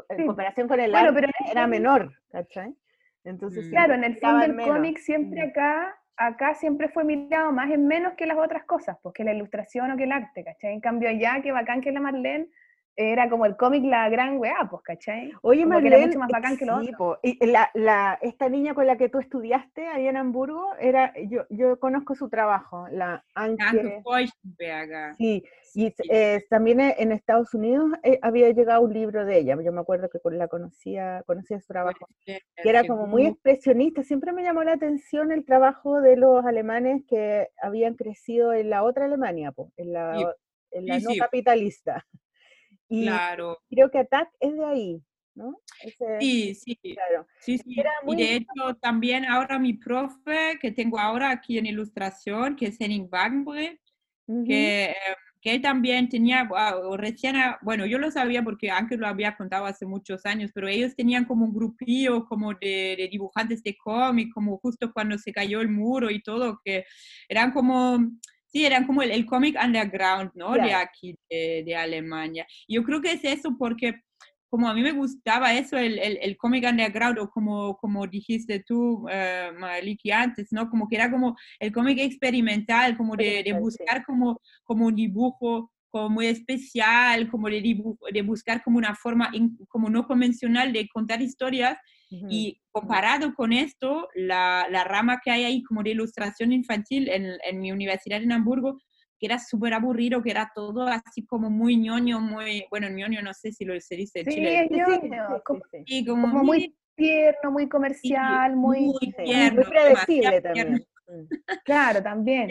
en 0.08 0.26
comparación 0.26 0.68
con 0.68 0.80
el 0.80 0.94
arte, 0.94 1.12
pero 1.12 1.28
era 1.50 1.66
menor, 1.66 2.12
¿cachai? 2.30 2.74
Entonces, 3.24 3.66
mm. 3.66 3.70
claro, 3.70 3.94
en 3.94 4.04
el 4.04 4.16
fondo 4.18 4.40
del 4.40 4.56
cómic 4.56 4.98
siempre 4.98 5.42
acá, 5.42 5.96
acá 6.16 6.54
siempre 6.54 6.88
fue 6.88 7.04
mirado 7.04 7.52
más 7.52 7.70
en 7.70 7.86
menos 7.86 8.14
que 8.14 8.26
las 8.26 8.38
otras 8.38 8.64
cosas, 8.64 8.96
pues 9.02 9.14
que 9.14 9.24
la 9.24 9.32
ilustración 9.32 9.90
o 9.90 9.96
que 9.96 10.04
el 10.04 10.12
arte, 10.12 10.44
¿cachai? 10.44 10.74
En 10.74 10.80
cambio 10.80 11.08
allá, 11.08 11.40
que 11.42 11.52
bacán 11.52 11.80
que 11.80 11.92
la 11.92 12.00
Marlene, 12.00 12.48
era 12.96 13.28
como 13.28 13.46
el 13.46 13.56
cómic 13.56 13.84
la 13.84 14.08
gran 14.08 14.38
weá, 14.38 14.68
pues, 14.70 14.82
¿cachai? 14.82 15.32
Oye, 15.42 15.66
Marlene, 15.66 15.96
era 15.96 16.06
mucho 16.06 16.18
más 16.18 16.30
bacán 16.30 16.56
que 16.56 16.66
lo 16.66 16.76
otro. 16.76 17.18
Y 17.22 17.44
la, 17.46 17.70
la, 17.74 18.18
esta 18.22 18.48
niña 18.48 18.74
con 18.74 18.86
la 18.86 18.96
que 18.96 19.08
tú 19.08 19.18
estudiaste 19.18 19.86
ahí 19.88 20.06
en 20.06 20.16
Hamburgo, 20.16 20.74
era, 20.78 21.12
yo, 21.28 21.44
yo 21.50 21.78
conozco 21.78 22.14
su 22.14 22.28
trabajo, 22.28 22.86
la 22.90 23.24
Anke. 23.34 24.02
Sí, 25.16 25.44
y 25.74 25.92
eh, 26.08 26.44
también 26.48 26.80
en 26.80 27.10
Estados 27.10 27.52
Unidos 27.52 27.90
eh, 28.04 28.18
había 28.22 28.50
llegado 28.50 28.82
un 28.82 28.92
libro 28.92 29.24
de 29.24 29.38
ella, 29.38 29.56
yo 29.60 29.72
me 29.72 29.80
acuerdo 29.80 30.08
que 30.08 30.20
la 30.30 30.46
conocía, 30.46 31.22
conocía 31.26 31.60
su 31.60 31.66
trabajo, 31.66 32.08
que 32.24 32.40
era 32.62 32.86
como 32.86 33.06
muy 33.06 33.26
expresionista, 33.26 34.02
siempre 34.04 34.32
me 34.32 34.44
llamó 34.44 34.62
la 34.62 34.74
atención 34.74 35.32
el 35.32 35.44
trabajo 35.44 36.00
de 36.00 36.16
los 36.16 36.44
alemanes 36.44 37.02
que 37.08 37.48
habían 37.60 37.94
crecido 37.94 38.52
en 38.52 38.70
la 38.70 38.84
otra 38.84 39.06
Alemania, 39.06 39.50
pues, 39.50 39.70
en 39.76 39.92
la, 39.92 40.34
en 40.70 40.86
la 40.86 40.98
no 41.00 41.10
capitalista. 41.18 42.06
Y 42.88 43.02
claro. 43.02 43.58
creo 43.70 43.90
que 43.90 43.98
Attack 43.98 44.28
es 44.40 44.54
de 44.54 44.64
ahí, 44.64 45.02
¿no? 45.34 45.58
sí, 46.20 46.54
sí. 46.54 46.78
Claro. 46.94 47.26
sí, 47.40 47.58
sí. 47.58 47.76
y 48.06 48.16
de 48.16 48.36
hecho 48.36 48.74
también 48.80 49.24
ahora 49.24 49.58
mi 49.58 49.74
profe 49.74 50.58
que 50.60 50.70
tengo 50.70 50.98
ahora 50.98 51.30
aquí 51.30 51.58
en 51.58 51.66
ilustración, 51.66 52.56
que 52.56 52.66
es 52.66 52.80
Henning 52.80 53.08
Wagenbrück, 53.10 53.80
que, 54.46 54.84
em, 54.86 54.94
que, 55.42 55.54
él 55.54 55.60
también 55.60 56.08
tenía, 56.08 56.44
wow, 56.44 56.96
recién, 56.96 57.36
bueno, 57.60 57.84
yo 57.84 57.98
lo 57.98 58.10
sabía 58.10 58.42
porque 58.42 58.70
Ángel 58.70 59.00
lo 59.00 59.06
había 59.06 59.36
contado 59.36 59.66
hace 59.66 59.84
muchos 59.84 60.24
años, 60.24 60.50
pero 60.54 60.68
ellos 60.68 60.94
tenían 60.96 61.26
como 61.26 61.44
un 61.44 61.52
grupillo 61.52 62.24
como 62.24 62.54
de, 62.54 62.94
de 62.96 63.08
dibujantes 63.10 63.62
de 63.62 63.76
cómic, 63.76 64.32
como 64.32 64.58
justo 64.58 64.92
cuando 64.92 65.18
se 65.18 65.32
cayó 65.32 65.60
el 65.60 65.68
muro 65.68 66.10
y 66.10 66.22
todo, 66.22 66.58
que 66.64 66.84
eran 67.28 67.52
como 67.52 67.98
Sí, 68.54 68.64
eran 68.64 68.86
como 68.86 69.02
el, 69.02 69.26
cómic 69.26 69.56
underground, 69.60 70.30
¿no? 70.34 70.52
De 70.52 70.72
aquí, 70.72 71.16
de, 71.28 71.74
Alemania. 71.76 72.46
Yo 72.68 72.84
creo 72.84 73.00
que 73.00 73.10
es 73.10 73.24
eso 73.24 73.56
porque 73.58 74.00
como 74.48 74.68
a 74.68 74.74
mí 74.74 74.80
me 74.80 74.92
gustaba 74.92 75.52
eso, 75.52 75.76
el, 75.76 75.98
el, 75.98 76.36
cómic 76.36 76.64
underground, 76.64 77.18
o 77.18 77.28
como, 77.28 77.76
como 77.76 78.06
dijiste 78.06 78.62
tú, 78.64 79.08
uh, 79.08 79.58
Maliki, 79.58 80.12
antes, 80.12 80.52
¿no? 80.52 80.70
Como 80.70 80.88
que 80.88 80.94
era 80.94 81.10
como 81.10 81.36
el 81.58 81.72
cómic 81.72 81.98
experimental, 81.98 82.96
como 82.96 83.16
de, 83.16 83.42
de 83.42 83.52
buscar 83.54 84.04
como, 84.04 84.40
como 84.62 84.86
un 84.86 84.94
dibujo 84.94 85.72
como 85.90 86.10
muy 86.10 86.26
especial, 86.26 87.28
como 87.28 87.48
de, 87.48 87.60
de 88.12 88.22
buscar 88.22 88.62
como 88.62 88.78
una 88.78 88.94
forma 88.94 89.32
como 89.68 89.90
no 89.90 90.06
convencional 90.06 90.72
de 90.72 90.88
contar 90.88 91.22
historias 91.22 91.76
y 92.28 92.60
comparado 92.70 93.34
con 93.34 93.52
esto, 93.52 94.08
la, 94.14 94.66
la, 94.70 94.84
rama 94.84 95.20
que 95.22 95.30
hay 95.30 95.44
ahí 95.44 95.62
como 95.62 95.82
de 95.82 95.90
ilustración 95.90 96.52
infantil 96.52 97.08
en, 97.08 97.36
en 97.44 97.60
mi 97.60 97.72
universidad 97.72 98.22
en 98.22 98.32
Hamburgo, 98.32 98.78
que 99.18 99.26
era 99.26 99.38
súper 99.38 99.74
aburrido, 99.74 100.22
que 100.22 100.30
era 100.30 100.50
todo 100.54 100.86
así 100.86 101.24
como 101.26 101.50
muy 101.50 101.76
ñoño, 101.76 102.20
muy, 102.20 102.66
bueno, 102.70 102.88
ñoño 102.88 103.22
no 103.22 103.32
sé 103.32 103.52
si 103.52 103.64
lo 103.64 103.78
se 103.80 103.96
dice 103.96 104.20
en 104.20 104.24
sí, 104.26 104.34
Chile. 104.34 104.68
ñoño, 104.70 105.42
como, 105.44 106.30
como, 106.30 106.44
muy, 106.44 106.74
tierno, 106.96 107.50
muy 107.50 107.68
comercial, 107.68 108.56
muy, 108.56 108.86
muy, 108.86 109.12
tierno, 109.24 109.62
muy 109.62 109.70
predecible 109.70 110.40
también. 110.40 110.86
Mm. 111.06 111.54
Claro, 111.64 112.02
también. 112.02 112.50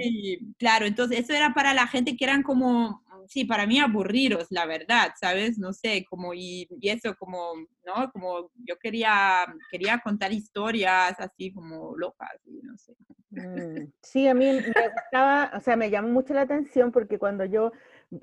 claro, 0.57 0.85
entonces 0.85 1.19
eso 1.19 1.33
era 1.33 1.53
para 1.53 1.73
la 1.73 1.87
gente 1.87 2.15
que 2.15 2.23
eran 2.23 2.43
como 2.43 3.03
sí, 3.27 3.45
para 3.45 3.65
mí 3.65 3.79
aburridos, 3.79 4.47
la 4.49 4.65
verdad, 4.65 5.11
¿sabes? 5.19 5.57
No 5.57 5.73
sé, 5.73 6.05
como, 6.09 6.33
y, 6.33 6.67
eso 6.81 7.15
como, 7.15 7.53
¿no? 7.85 8.11
Como 8.11 8.51
yo 8.55 8.77
quería, 8.77 9.45
quería 9.71 9.99
contar 9.99 10.31
historias 10.31 11.15
así 11.19 11.51
como 11.51 11.95
locas, 11.97 12.29
no 12.45 12.77
sé. 12.77 12.95
Mm, 13.31 13.91
sí, 14.01 14.27
a 14.27 14.33
mí 14.33 14.45
me 14.45 14.89
gustaba, 14.89 15.51
o 15.55 15.59
sea, 15.59 15.75
me 15.75 15.89
llamó 15.89 16.09
mucho 16.09 16.33
la 16.33 16.41
atención 16.41 16.91
porque 16.91 17.17
cuando 17.17 17.45
yo 17.45 17.71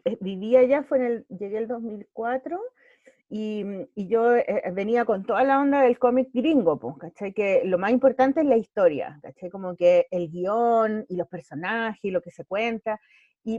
eh, 0.04 0.16
vivía 0.20 0.60
allá, 0.60 0.82
fue 0.84 0.98
en 0.98 1.04
el, 1.04 1.26
llegué 1.28 1.58
el 1.58 1.68
2004, 1.68 2.60
y, 3.32 3.64
y, 3.94 4.08
yo 4.08 4.34
eh, 4.34 4.44
venía 4.72 5.04
con 5.04 5.24
toda 5.24 5.44
la 5.44 5.60
onda 5.60 5.82
del 5.82 6.00
cómic 6.00 6.30
gringo, 6.34 6.80
pues, 6.80 6.96
¿cachai? 6.98 7.32
Que 7.32 7.62
lo 7.64 7.78
más 7.78 7.92
importante 7.92 8.40
es 8.40 8.46
la 8.46 8.56
historia, 8.56 9.20
¿cachai? 9.22 9.50
Como 9.50 9.76
que 9.76 10.08
el 10.10 10.30
guion 10.30 11.06
y 11.08 11.14
los 11.14 11.28
personajes 11.28 12.04
y 12.04 12.10
lo 12.10 12.22
que 12.22 12.32
se 12.32 12.44
cuenta, 12.44 13.00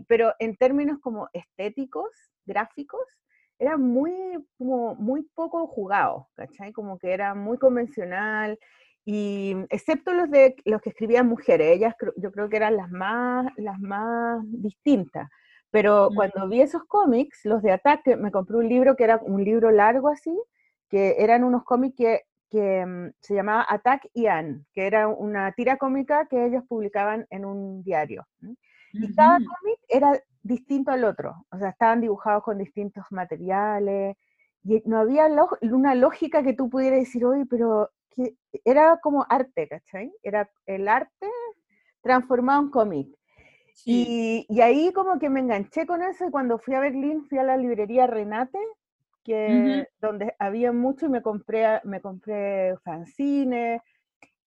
pero 0.07 0.33
en 0.39 0.55
términos 0.55 0.99
como 1.01 1.29
estéticos, 1.33 2.09
gráficos, 2.45 3.01
era 3.59 3.77
muy, 3.77 4.13
como 4.57 4.95
muy 4.95 5.23
poco 5.35 5.67
jugado, 5.67 6.29
¿cachai? 6.35 6.71
Como 6.71 6.97
que 6.97 7.13
era 7.13 7.35
muy 7.35 7.57
convencional, 7.57 8.57
y 9.05 9.55
excepto 9.69 10.13
los 10.13 10.29
de 10.29 10.55
los 10.65 10.81
que 10.81 10.91
escribían 10.91 11.27
mujeres, 11.27 11.75
ellas 11.75 11.95
yo 12.17 12.31
creo 12.31 12.49
que 12.49 12.57
eran 12.57 12.77
las 12.77 12.89
más, 12.91 13.51
las 13.57 13.79
más 13.79 14.41
distintas. 14.45 15.29
Pero 15.71 16.09
cuando 16.13 16.47
vi 16.49 16.61
esos 16.61 16.83
cómics, 16.85 17.45
los 17.45 17.61
de 17.61 17.71
Attack, 17.71 18.17
me 18.17 18.31
compré 18.31 18.57
un 18.57 18.67
libro 18.67 18.95
que 18.95 19.05
era 19.05 19.17
un 19.23 19.43
libro 19.43 19.71
largo 19.71 20.09
así, 20.09 20.37
que 20.89 21.15
eran 21.19 21.43
unos 21.43 21.63
cómics 21.63 21.95
que, 21.95 22.21
que 22.49 22.85
mm, 22.85 23.13
se 23.21 23.33
llamaba 23.33 23.65
Attack 23.69 24.09
y 24.13 24.27
Anne, 24.27 24.65
que 24.73 24.85
era 24.85 25.07
una 25.07 25.51
tira 25.53 25.77
cómica 25.77 26.27
que 26.27 26.45
ellos 26.45 26.63
publicaban 26.67 27.25
en 27.29 27.45
un 27.45 27.83
diario. 27.83 28.27
Y 28.93 29.13
cada 29.15 29.37
cómic 29.37 29.79
era 29.87 30.19
distinto 30.43 30.91
al 30.91 31.03
otro, 31.03 31.45
o 31.51 31.57
sea, 31.57 31.69
estaban 31.69 32.01
dibujados 32.01 32.43
con 32.43 32.57
distintos 32.57 33.05
materiales, 33.11 34.17
y 34.63 34.81
no 34.85 34.99
había 34.99 35.27
una 35.61 35.95
lógica 35.95 36.43
que 36.43 36.53
tú 36.53 36.69
pudieras 36.69 36.99
decir, 36.99 37.25
oye, 37.25 37.45
pero 37.45 37.89
que 38.11 38.35
era 38.65 38.99
como 39.01 39.25
arte, 39.29 39.67
¿cachai? 39.67 40.11
Era 40.21 40.49
el 40.65 40.87
arte 40.87 41.27
transformado 42.01 42.63
en 42.63 42.69
cómic. 42.69 43.07
Y, 43.85 44.45
y, 44.49 44.61
ahí 44.61 44.91
como 44.91 45.17
que 45.17 45.29
me 45.29 45.39
enganché 45.39 45.87
con 45.87 46.03
eso 46.03 46.27
y 46.27 46.29
cuando 46.29 46.59
fui 46.59 46.75
a 46.75 46.81
Berlín 46.81 47.25
fui 47.27 47.37
a 47.39 47.43
la 47.43 47.57
librería 47.57 48.05
Renate, 48.05 48.59
que, 49.23 49.87
donde 49.99 50.35
había 50.39 50.71
mucho 50.71 51.05
y 51.05 51.09
me 51.09 51.21
compré, 51.21 51.79
me 51.83 52.01
compré 52.01 52.75
fanzines, 52.83 53.81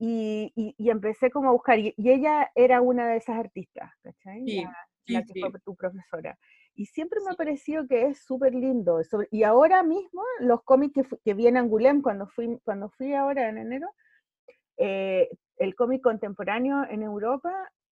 y, 0.06 0.74
y, 0.76 0.90
empecé 0.90 1.30
como 1.30 1.48
a 1.48 1.52
buscar, 1.52 1.78
y, 1.78 1.94
ella 1.96 2.50
era 2.54 2.80
una 2.80 3.08
de 3.08 3.16
esas 3.16 3.38
artistas, 3.38 3.90
¿cachai? 4.02 4.44
la, 5.06 5.22
que 5.22 5.40
fue 5.40 5.60
tu 5.64 5.74
profesora. 5.74 6.38
Y 6.74 6.86
siempre 6.86 7.20
me 7.24 7.32
ha 7.32 7.36
parecido 7.36 7.86
que 7.86 8.06
es 8.06 8.24
súper 8.24 8.54
lindo. 8.54 9.00
Y 9.30 9.44
ahora 9.44 9.82
mismo, 9.82 10.22
los 10.40 10.62
cómics 10.64 10.94
que, 10.94 11.16
que 11.24 11.34
vi 11.34 11.46
en 11.46 11.56
Angoulême, 11.56 12.02
cuando 12.02 12.26
fui, 12.26 12.58
cuando 12.64 12.90
fui 12.90 13.14
ahora 13.14 13.48
en 13.48 13.58
enero, 13.58 13.88
eh, 14.76 15.28
el 15.56 15.74
cómic 15.74 16.02
contemporáneo 16.02 16.84
en 16.90 17.02
Europa 17.02 17.52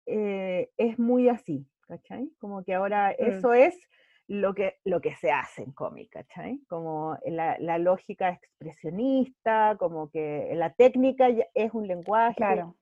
eh, 0.06 0.70
es 0.76 0.98
muy 0.98 1.28
así, 1.28 1.66
¿cachai? 1.86 2.28
Como 2.38 2.64
que 2.64 2.74
ahora 2.74 3.10
mm. 3.10 3.24
eso 3.24 3.54
es 3.54 3.78
lo 4.26 4.54
que, 4.54 4.78
lo 4.84 5.00
que 5.00 5.14
se 5.16 5.30
hace 5.30 5.62
en 5.62 5.72
cómic, 5.72 6.10
¿cachai? 6.10 6.60
Como 6.68 7.18
la, 7.26 7.58
la, 7.58 7.78
lógica 7.78 8.30
expresionista, 8.30 9.76
como 9.78 10.08
que 10.10 10.52
la 10.54 10.72
técnica 10.72 11.28
es 11.54 11.74
un 11.74 11.86
lenguaje. 11.86 12.36
Claro. 12.36 12.76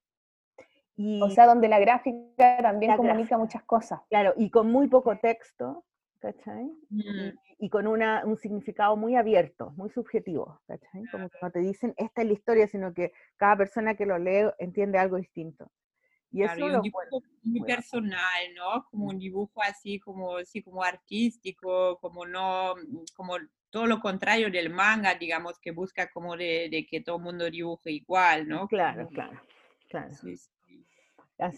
Y, 0.94 1.20
o 1.22 1.30
sea, 1.30 1.46
donde 1.46 1.68
la 1.68 1.80
gráfica 1.80 2.58
también 2.58 2.96
comunica 2.96 3.38
muchas 3.38 3.62
cosas. 3.64 4.00
Claro, 4.08 4.34
y 4.36 4.50
con 4.50 4.70
muy 4.70 4.88
poco 4.88 5.16
texto, 5.18 5.84
¿cachai? 6.20 6.70
Mm. 6.90 7.36
Y, 7.58 7.70
con 7.70 7.86
una, 7.86 8.24
un 8.24 8.36
significado 8.36 8.96
muy 8.96 9.16
abierto, 9.16 9.72
muy 9.76 9.90
subjetivo, 9.90 10.60
¿cachai? 10.66 11.04
Como 11.10 11.28
que 11.28 11.38
no 11.40 11.50
te 11.50 11.60
dicen 11.60 11.94
esta 11.96 12.22
es 12.22 12.28
la 12.28 12.34
historia, 12.34 12.66
sino 12.68 12.92
que 12.92 13.12
cada 13.36 13.56
persona 13.56 13.94
que 13.94 14.06
lo 14.06 14.18
lee 14.18 14.50
entiende 14.58 14.98
algo 14.98 15.16
distinto. 15.16 15.70
Y 16.32 16.42
eso 16.42 16.64
un 16.64 16.80
dibujo 16.80 17.22
muy 17.42 17.60
personal, 17.60 18.54
¿no? 18.56 18.86
Como 18.90 19.06
un 19.08 19.18
dibujo 19.18 19.62
así 19.62 19.98
como, 20.00 20.38
así 20.38 20.62
como 20.62 20.82
artístico, 20.82 21.98
como 22.00 22.24
no, 22.24 22.74
mm, 22.74 23.04
como 23.14 23.34
todo 23.68 23.86
lo 23.86 24.00
contrario 24.00 24.50
del 24.50 24.70
manga, 24.70 25.14
digamos, 25.14 25.58
que 25.58 25.72
busca 25.72 26.10
como 26.10 26.36
de, 26.36 26.86
que 26.88 27.00
todo 27.00 27.16
el 27.16 27.22
mundo 27.22 27.50
dibuje 27.50 27.90
igual, 27.90 28.48
¿no? 28.48 28.68
Claro, 28.68 29.08
claro, 29.08 29.40
claro. 29.88 30.06
Así 30.06 30.36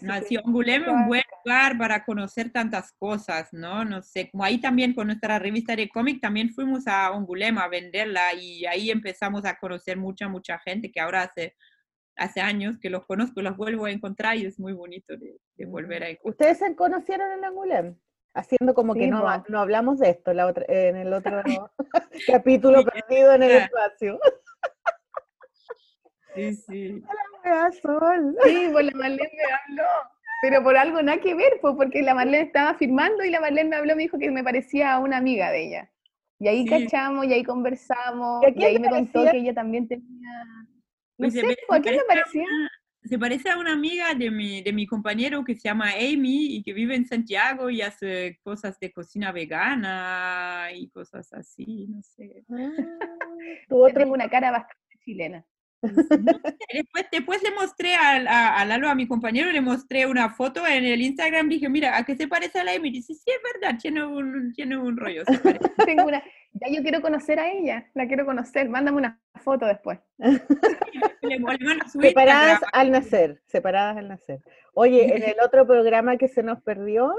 No, 0.01 0.19
sí, 0.21 0.35
es 0.35 0.43
un 0.45 0.53
buen 0.53 1.23
lugar 1.43 1.77
para 1.77 2.03
conocer 2.03 2.51
tantas 2.51 2.91
cosas, 2.93 3.53
¿no? 3.53 3.85
No 3.85 4.01
sé, 4.01 4.29
como 4.31 4.43
ahí 4.43 4.59
también 4.59 4.93
con 4.93 5.07
nuestra 5.07 5.39
revista 5.39 5.75
de 5.75 5.89
cómic 5.89 6.21
también 6.21 6.49
fuimos 6.49 6.87
a 6.87 7.07
Angoulême 7.07 7.61
a 7.61 7.67
venderla 7.67 8.33
y 8.33 8.65
ahí 8.65 8.89
empezamos 8.89 9.45
a 9.45 9.57
conocer 9.57 9.97
mucha, 9.97 10.27
mucha 10.27 10.57
gente 10.59 10.91
que 10.91 10.99
ahora 10.99 11.23
hace, 11.23 11.55
hace 12.17 12.41
años 12.41 12.77
que 12.79 12.89
los 12.89 13.05
conozco, 13.05 13.41
los 13.41 13.57
vuelvo 13.57 13.85
a 13.85 13.91
encontrar 13.91 14.35
y 14.37 14.45
es 14.45 14.59
muy 14.59 14.73
bonito 14.73 15.15
de, 15.17 15.37
de 15.55 15.65
volver 15.65 16.03
a 16.03 16.09
encontrar. 16.09 16.31
¿Ustedes 16.31 16.57
se 16.59 16.75
conocieron 16.75 17.31
en 17.31 17.43
Angoulême? 17.43 17.95
Haciendo 18.33 18.73
como 18.73 18.93
que 18.95 19.07
no, 19.07 19.23
no 19.47 19.59
hablamos 19.61 19.97
de 19.99 20.09
esto 20.09 20.33
la 20.33 20.47
otra- 20.47 20.65
en 20.67 20.97
el 20.97 21.13
otro 21.13 21.41
capítulo 22.27 22.83
perdido 22.83 23.33
en 23.33 23.43
el 23.43 23.51
espacio. 23.51 24.19
Sí, 26.35 26.53
sí. 26.53 27.03
Wea, 27.45 27.71
Sol. 27.71 28.35
Sí, 28.43 28.69
pues 28.71 28.85
la 28.87 28.91
Marlene 28.93 29.31
me 29.37 29.43
habló. 29.53 29.89
Pero 30.41 30.63
por 30.63 30.75
algo 30.75 31.01
nada 31.01 31.19
que 31.21 31.33
ver, 31.33 31.59
pues 31.61 31.75
porque 31.77 32.01
la 32.01 32.13
Marlene 32.13 32.41
estaba 32.43 32.73
firmando 32.75 33.23
y 33.23 33.29
la 33.29 33.39
Marlene 33.39 33.69
me 33.69 33.75
habló, 33.77 33.95
me 33.95 34.03
dijo 34.03 34.17
que 34.19 34.29
me 34.31 34.43
parecía 34.43 34.99
una 34.99 35.17
amiga 35.17 35.49
de 35.51 35.67
ella. 35.67 35.91
Y 36.39 36.49
ahí 36.49 36.63
Sí. 36.67 36.69
cachamos, 36.69 37.25
y 37.25 37.33
ahí 37.33 37.43
conversamos, 37.43 38.43
¿Y 38.53 38.63
ahí 38.65 38.77
me 38.79 38.89
contó 38.89 39.23
que 39.31 39.37
ella 39.37 39.53
también 39.53 39.87
tenía... 39.87 40.29
No 41.17 41.29
se 41.31 41.41
sé, 41.41 41.47
ve- 41.47 41.57
pues, 41.67 41.79
¿a 41.79 41.83
se 41.83 41.89
quién 41.89 42.01
parecía? 42.07 42.43
una- 42.43 42.71
se 43.03 43.19
parece 43.19 43.49
a 43.51 43.57
una 43.59 43.73
amiga 43.73 44.13
de 44.15 44.31
mi, 44.31 44.63
de 44.63 44.73
mi 44.73 44.87
compañero 44.87 45.43
que 45.45 45.53
se 45.55 45.61
llama 45.69 45.91
Amy 45.91 46.55
y 46.55 46.63
que 46.63 46.73
vive 46.73 46.95
en 46.95 47.05
Santiago 47.05 47.69
y 47.69 47.81
hace 47.83 48.39
cosas 48.43 48.79
de 48.79 48.91
cocina 48.91 49.31
vegana 49.31 50.69
y 50.73 50.89
cosas 50.89 51.31
así, 51.33 51.85
no 51.87 52.01
sé. 52.01 52.43
Tu 52.47 52.55
Yo 53.69 53.77
otro 53.77 53.99
tengo 53.99 54.13
una 54.13 54.27
cara 54.29 54.49
bastante 54.51 54.97
chilena. 55.03 55.45
Después, 56.73 57.05
después 57.11 57.43
le 57.43 57.51
mostré 57.51 57.95
a, 57.95 58.55
a 58.59 58.65
Lalo, 58.65 58.89
a 58.89 58.95
mi 58.95 59.07
compañero, 59.07 59.51
le 59.51 59.61
mostré 59.61 60.05
una 60.05 60.29
foto 60.29 60.65
en 60.67 60.83
el 60.85 61.01
Instagram, 61.01 61.47
dije, 61.49 61.69
mira, 61.69 61.97
¿a 61.97 62.03
qué 62.03 62.15
se 62.15 62.27
parece 62.27 62.59
a 62.59 62.63
la 62.63 62.73
Amy? 62.73 62.91
Dice, 62.91 63.13
sí, 63.13 63.23
es 63.31 63.39
verdad, 63.53 63.77
tiene 63.79 64.03
un, 64.05 64.53
tiene 64.53 64.77
un 64.77 64.97
rollo. 64.97 65.23
se 65.25 65.37
parece". 65.39 65.69
Tengo 65.85 66.05
una... 66.05 66.23
Ya 66.57 66.67
yo 66.73 66.81
quiero 66.83 67.01
conocer 67.01 67.37
a 67.37 67.51
ella, 67.51 67.85
la 67.93 68.07
quiero 68.07 68.25
conocer. 68.25 68.69
Mándame 68.69 68.97
una 68.97 69.19
foto 69.43 69.65
después. 69.65 69.99
Le- 71.21 71.39
Separadas 71.89 72.61
al 72.71 72.91
nacer, 72.91 73.41
separadas 73.45 73.97
al 73.97 74.07
nacer. 74.07 74.39
Oye, 74.73 75.15
en 75.15 75.23
el 75.23 75.35
otro 75.43 75.65
programa 75.67 76.15
que 76.17 76.27
se 76.29 76.43
nos 76.43 76.61
perdió, 76.61 77.13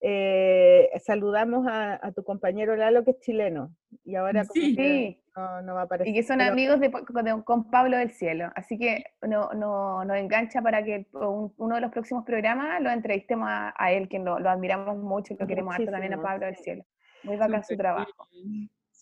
eh, 0.00 0.88
saludamos 1.04 1.66
a, 1.66 2.04
a 2.04 2.12
tu 2.12 2.24
compañero 2.24 2.74
Lalo, 2.76 3.04
que 3.04 3.12
es 3.12 3.20
chileno, 3.20 3.70
y 4.04 4.14
ahora 4.14 4.44
Sí. 4.44 5.18
no, 5.36 5.62
no 5.62 5.74
va 5.74 5.82
a 5.82 5.84
aparecer. 5.84 6.10
y 6.10 6.14
que 6.14 6.22
son 6.22 6.38
pero- 6.38 6.50
amigos 6.52 6.80
de, 6.80 6.90
con, 6.90 7.42
con 7.42 7.70
Pablo 7.70 7.96
del 7.96 8.10
Cielo. 8.10 8.50
Así 8.54 8.78
que 8.78 9.04
no, 9.22 9.50
no, 9.54 10.04
nos 10.04 10.16
engancha 10.16 10.60
para 10.62 10.82
que 10.82 11.06
un- 11.12 11.52
uno 11.56 11.74
de 11.74 11.80
los 11.82 11.90
próximos 11.92 12.24
programas 12.24 12.80
lo 12.80 12.90
entrevistemos 12.90 13.48
a, 13.48 13.74
a 13.76 13.92
él, 13.92 14.08
que 14.08 14.18
lo, 14.18 14.38
lo 14.38 14.50
admiramos 14.50 14.96
mucho 14.98 15.34
y 15.34 15.36
lo 15.38 15.46
queremos 15.46 15.74
harto 15.74 15.90
también 15.90 16.14
a 16.14 16.22
Pablo 16.22 16.46
del. 16.46 16.56
Cielo. 16.56 16.84
Muy 17.22 17.36
bacán 17.36 17.62
su 17.64 17.76
trabajo. 17.76 18.26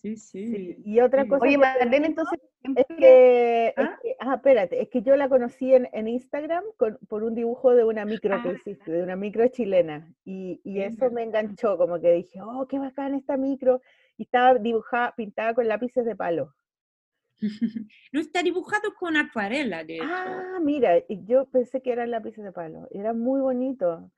Sí, 0.01 0.17
sí. 0.17 0.47
Sí, 0.47 0.77
Y 0.85 1.01
otra 1.01 1.25
Sí. 1.25 1.29
cosa 1.29 1.43
Oye, 1.43 1.53
que- 1.53 1.59
Marlene, 1.59 2.07
entonces 2.07 2.39
Es 2.77 2.87
que, 2.99 3.67
es 3.69 3.75
¿Ah? 3.77 3.99
que- 4.03 4.17
ah, 4.21 4.35
espérate, 4.35 4.83
es 4.83 4.89
que 4.89 5.01
yo 5.03 5.17
la 5.17 5.29
conocí 5.29 5.73
en, 5.75 5.89
en 5.93 6.07
Instagram 6.09 6.65
con- 6.77 6.99
por 7.09 7.23
un 7.25 7.35
dibujo 7.35 7.75
de 7.75 7.85
una 7.85 8.05
micro 8.05 8.41
que 8.43 8.49
Ah. 8.51 8.53
hiciste, 8.53 8.91
de 8.93 9.03
una 9.03 9.17
micro 9.17 9.47
chilena, 9.49 10.13
y, 10.25 10.61
y 10.65 10.81
eso 10.83 11.11
me 11.11 11.23
enganchó, 11.23 11.77
como 11.79 12.01
que 12.01 12.13
dije, 12.13 12.41
oh, 12.43 12.67
qué 12.69 12.79
bacán 12.79 13.15
esta 13.15 13.37
micro, 13.37 13.81
y 14.17 14.25
estaba 14.25 14.55
dibujada, 14.59 15.15
pintada 15.17 15.55
con 15.55 15.67
lápices 15.69 16.05
de 16.05 16.15
palo. 16.17 16.53
No 18.13 18.21
está 18.21 18.43
dibujado 18.43 18.95
con 18.99 19.17
acuarela, 19.17 19.85
de 19.85 19.97
hecho. 19.97 20.05
Ah, 20.09 20.59
mira, 20.63 21.03
yo 21.09 21.47
pensé 21.47 21.81
que 21.81 21.93
eran 21.93 22.11
lápices 22.11 22.45
de 22.45 22.53
palo, 22.53 22.89
era 22.91 23.13
muy 23.13 23.41
bonito. 23.41 24.11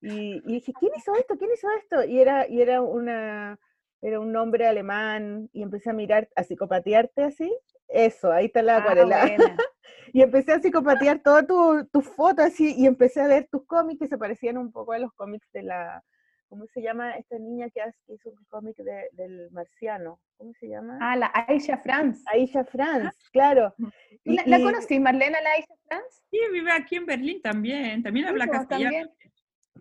Y, 0.00 0.40
y 0.46 0.52
dije, 0.54 0.72
¿quién 0.78 0.92
hizo 0.96 1.14
esto? 1.16 1.36
¿Quién 1.36 1.50
hizo 1.52 1.68
esto? 1.82 2.04
Y 2.04 2.20
era, 2.20 2.48
y 2.48 2.60
era 2.62 2.80
una, 2.82 3.58
era 4.00 4.20
un 4.20 4.32
nombre 4.32 4.66
alemán, 4.66 5.48
y 5.52 5.62
empecé 5.62 5.90
a 5.90 5.92
mirar, 5.92 6.28
a 6.36 6.42
psicopatearte 6.44 7.22
así. 7.24 7.52
Eso, 7.88 8.30
ahí 8.32 8.46
está 8.46 8.62
la 8.62 8.76
Ah, 8.76 8.80
acuarela. 8.80 9.20
buena. 9.26 9.56
Y 10.12 10.22
empecé 10.22 10.52
a 10.52 10.60
psicopatear 10.60 11.18
todas 11.22 11.46
tus 11.46 11.90
tu 11.90 12.00
fotos 12.00 12.46
así 12.46 12.74
y 12.78 12.86
empecé 12.86 13.20
a 13.20 13.26
ver 13.26 13.46
tus 13.50 13.66
cómics 13.66 13.98
que 14.00 14.06
se 14.08 14.16
parecían 14.16 14.56
un 14.56 14.72
poco 14.72 14.92
a 14.92 14.98
los 14.98 15.12
cómics 15.12 15.46
de 15.52 15.62
la, 15.62 16.02
¿cómo 16.48 16.64
se 16.72 16.80
llama 16.80 17.12
esta 17.16 17.38
niña 17.38 17.68
que, 17.68 17.82
hace- 17.82 17.98
que 18.06 18.14
hizo 18.14 18.30
un 18.30 18.42
cómic 18.48 18.74
de- 18.78 19.08
del 19.12 19.50
marciano? 19.50 20.18
¿Cómo 20.38 20.54
se 20.58 20.66
llama? 20.68 20.96
Ah, 21.02 21.14
la 21.14 21.30
Aisha 21.46 21.76
Franz. 21.78 22.22
Aisha 22.26 22.64
Franz, 22.64 23.14
claro. 23.32 23.74
¿Tú 23.76 23.90
Y- 24.24 24.36
¿La, 24.36 24.44
la 24.46 24.58
y- 24.58 24.62
conocí, 24.62 24.98
Marlene, 24.98 25.36
la 25.42 25.50
Aisha 25.50 25.74
Franz? 25.88 26.22
Sí, 26.30 26.38
vive 26.52 26.72
aquí 26.72 26.96
en 26.96 27.04
Berlín 27.06 27.42
también. 27.42 28.02
También 28.02 28.26
Sí, 28.26 28.30
habla 28.30 28.46
pues, 28.46 28.58
castellano. 28.60 28.90
también. 28.96 29.10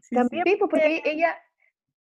Sí, 0.02 0.16
También 0.16 0.44
Sí, 0.46 0.56
pues 0.58 0.70
porque 0.70 1.02
ella, 1.06 1.38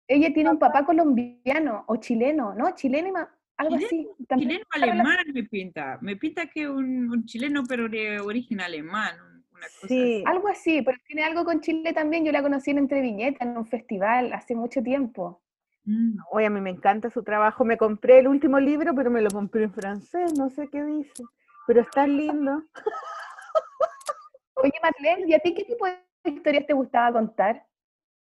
ella 0.08 0.34
tiene 0.34 0.50
un 0.52 0.60
papá 0.60 0.86
colombiano 0.86 1.84
o 1.88 1.96
chileno, 1.98 2.54
¿no? 2.54 2.76
Chileno 2.76 3.28
algo 3.58 3.78
Chileno, 3.78 3.86
así. 3.88 4.26
También 4.28 4.50
Chileno 4.50 4.66
alemán 4.72 5.18
me 5.34 5.44
pinta. 5.44 5.98
Me 6.02 6.16
pinta 6.18 6.48
que 6.48 6.70
un, 6.70 7.10
un 7.10 7.26
chileno, 7.26 7.64
pero 7.68 7.88
de 7.88 8.20
origen 8.20 8.60
alemán. 8.62 9.16
un- 9.22 9.36
Una 9.56 9.68
cosa 9.68 9.88
Sí, 9.88 10.24
Algo 10.28 10.50
así, 10.50 10.82
pero 10.82 10.98
tiene 11.08 11.24
algo 11.24 11.46
con 11.46 11.62
Chile 11.62 11.94
también. 11.94 12.26
Yo 12.26 12.34
la 12.34 12.42
conocí 12.42 12.72
en 12.72 12.80
Entre 12.80 13.00
Viñetas, 13.02 13.48
en 13.48 13.58
un 13.58 13.66
festival, 13.66 14.34
hace 14.34 14.54
mucho 14.56 14.84
tiempo. 14.84 15.42
Mm. 15.86 16.18
oye, 16.32 16.48
a 16.48 16.50
mí 16.50 16.60
me 16.62 16.72
encanta 16.72 17.10
su 17.10 17.24
trabajo. 17.24 17.64
Me 17.64 17.78
compré 17.78 18.20
el 18.20 18.28
último 18.28 18.60
libro, 18.60 18.94
pero 18.96 19.10
me 19.10 19.22
lo 19.22 19.30
compré 19.30 19.64
en 19.64 19.72
francés, 19.74 20.38
no 20.38 20.50
sé 20.50 20.68
qué 20.70 20.84
dice. 20.84 21.24
Pero 21.68 21.82
está 21.82 22.06
lindo. 22.06 22.64
Oye, 24.56 24.74
Marlene, 24.82 25.26
¿y 25.28 25.34
a 25.34 25.40
ti 25.40 25.54
qué 25.54 25.64
tipo 25.64 25.86
de 25.86 25.98
historias 26.26 26.66
te 26.66 26.74
gustaba 26.74 27.12
contar 27.14 27.66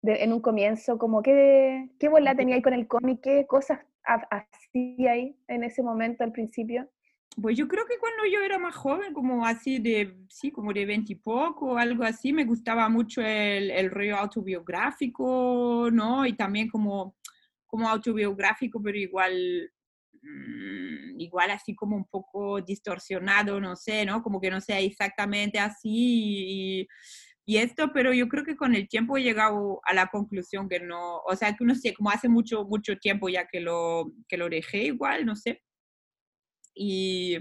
de- 0.02 0.22
en 0.24 0.32
un 0.32 0.40
comienzo? 0.40 0.98
Como 0.98 1.22
qué, 1.22 1.88
qué 1.98 2.08
bola 2.08 2.34
tenía 2.34 2.56
ahí 2.56 2.62
con 2.62 2.74
el 2.74 2.86
cómic? 2.86 3.20
¿Qué 3.22 3.46
cosas 3.46 3.80
ha- 4.04 4.26
hacía 4.30 5.12
ahí 5.12 5.36
en 5.48 5.64
ese 5.64 5.82
momento 5.82 6.24
al 6.24 6.32
principio? 6.32 6.88
Pues 7.40 7.56
yo 7.56 7.68
creo 7.68 7.84
que 7.86 7.98
cuando 7.98 8.24
yo 8.26 8.40
era 8.42 8.58
más 8.58 8.74
joven, 8.74 9.14
como 9.14 9.46
así 9.46 9.78
de, 9.78 10.16
sí, 10.28 10.50
como 10.50 10.72
de 10.72 10.84
20 10.86 11.12
y 11.12 11.16
poco, 11.16 11.78
algo 11.78 12.02
así, 12.02 12.32
me 12.32 12.44
gustaba 12.44 12.88
mucho 12.88 13.20
el, 13.20 13.70
el 13.70 13.90
rollo 13.90 14.16
autobiográfico, 14.16 15.88
¿no? 15.92 16.26
Y 16.26 16.32
también 16.32 16.68
como, 16.68 17.14
como 17.66 17.88
autobiográfico, 17.88 18.82
pero 18.82 18.98
igual, 18.98 19.70
mm, 20.20 21.20
igual 21.20 21.50
así 21.52 21.76
como 21.76 21.96
un 21.96 22.06
poco 22.06 22.60
distorsionado, 22.60 23.60
no 23.60 23.76
sé, 23.76 24.04
¿no? 24.04 24.20
Como 24.22 24.40
que 24.40 24.50
no 24.50 24.60
sea 24.60 24.80
exactamente 24.80 25.60
así 25.60 25.90
y, 26.80 26.88
y 27.48 27.56
esto, 27.56 27.92
pero 27.94 28.12
yo 28.12 28.28
creo 28.28 28.44
que 28.44 28.58
con 28.58 28.74
el 28.74 28.88
tiempo 28.88 29.16
he 29.16 29.22
llegado 29.22 29.80
a 29.84 29.94
la 29.94 30.08
conclusión 30.08 30.68
que 30.68 30.80
no, 30.80 31.20
o 31.20 31.34
sea, 31.34 31.56
que 31.56 31.64
no 31.64 31.74
sé, 31.74 31.94
como 31.94 32.10
hace 32.10 32.28
mucho, 32.28 32.66
mucho 32.66 32.98
tiempo 32.98 33.30
ya 33.30 33.46
que 33.48 33.60
lo, 33.60 34.12
que 34.28 34.36
lo 34.36 34.50
dejé 34.50 34.84
igual, 34.84 35.24
no 35.24 35.34
sé. 35.34 35.62
Y, 36.74 37.38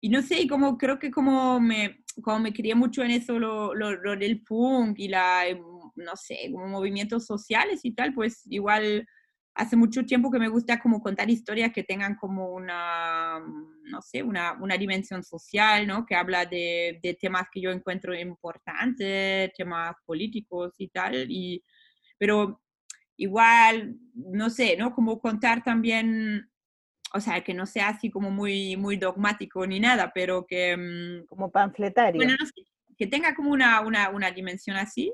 y 0.00 0.08
no 0.08 0.22
sé, 0.22 0.40
y 0.40 0.48
como 0.48 0.78
creo 0.78 0.98
que 0.98 1.10
como 1.10 1.60
me, 1.60 2.02
como 2.22 2.38
me 2.38 2.54
crié 2.54 2.74
mucho 2.74 3.02
en 3.02 3.10
eso, 3.10 3.38
lo, 3.38 3.74
lo, 3.74 3.92
lo 3.92 4.16
del 4.16 4.42
punk 4.42 4.98
y 4.98 5.08
la, 5.08 5.46
em, 5.46 5.62
no 5.96 6.16
sé, 6.16 6.48
como 6.50 6.68
movimientos 6.68 7.26
sociales 7.26 7.80
y 7.84 7.92
tal, 7.92 8.14
pues 8.14 8.44
igual 8.46 9.06
hace 9.60 9.76
mucho 9.76 10.04
tiempo 10.04 10.30
que 10.30 10.38
me 10.38 10.48
gusta 10.48 10.80
como 10.80 11.02
contar 11.02 11.28
historias 11.28 11.72
que 11.72 11.84
tengan 11.84 12.16
como 12.16 12.48
una, 12.50 13.38
no 13.84 14.00
sé, 14.00 14.22
una, 14.22 14.54
una 14.54 14.76
dimensión 14.76 15.22
social, 15.22 15.86
¿no? 15.86 16.06
Que 16.06 16.14
habla 16.16 16.46
de, 16.46 16.98
de 17.02 17.14
temas 17.14 17.48
que 17.52 17.60
yo 17.60 17.70
encuentro 17.70 18.14
importantes, 18.14 19.52
temas 19.54 19.94
políticos 20.06 20.74
y 20.78 20.88
tal, 20.88 21.30
y, 21.30 21.62
pero 22.18 22.62
igual, 23.16 23.96
no 24.14 24.48
sé, 24.48 24.76
¿no? 24.78 24.94
Como 24.94 25.20
contar 25.20 25.62
también 25.62 26.50
o 27.12 27.20
sea, 27.20 27.42
que 27.42 27.54
no 27.54 27.66
sea 27.66 27.88
así 27.88 28.08
como 28.08 28.30
muy, 28.30 28.76
muy 28.76 28.96
dogmático 28.96 29.66
ni 29.66 29.80
nada, 29.80 30.12
pero 30.14 30.46
que, 30.46 30.76
mm, 30.76 31.26
Como 31.26 31.50
panfletario. 31.50 32.18
bueno, 32.18 32.34
no 32.38 32.46
sé, 32.46 32.52
que 32.96 33.06
tenga 33.06 33.34
como 33.34 33.50
una, 33.50 33.80
una, 33.80 34.10
una 34.10 34.30
dimensión 34.30 34.76
así. 34.76 35.12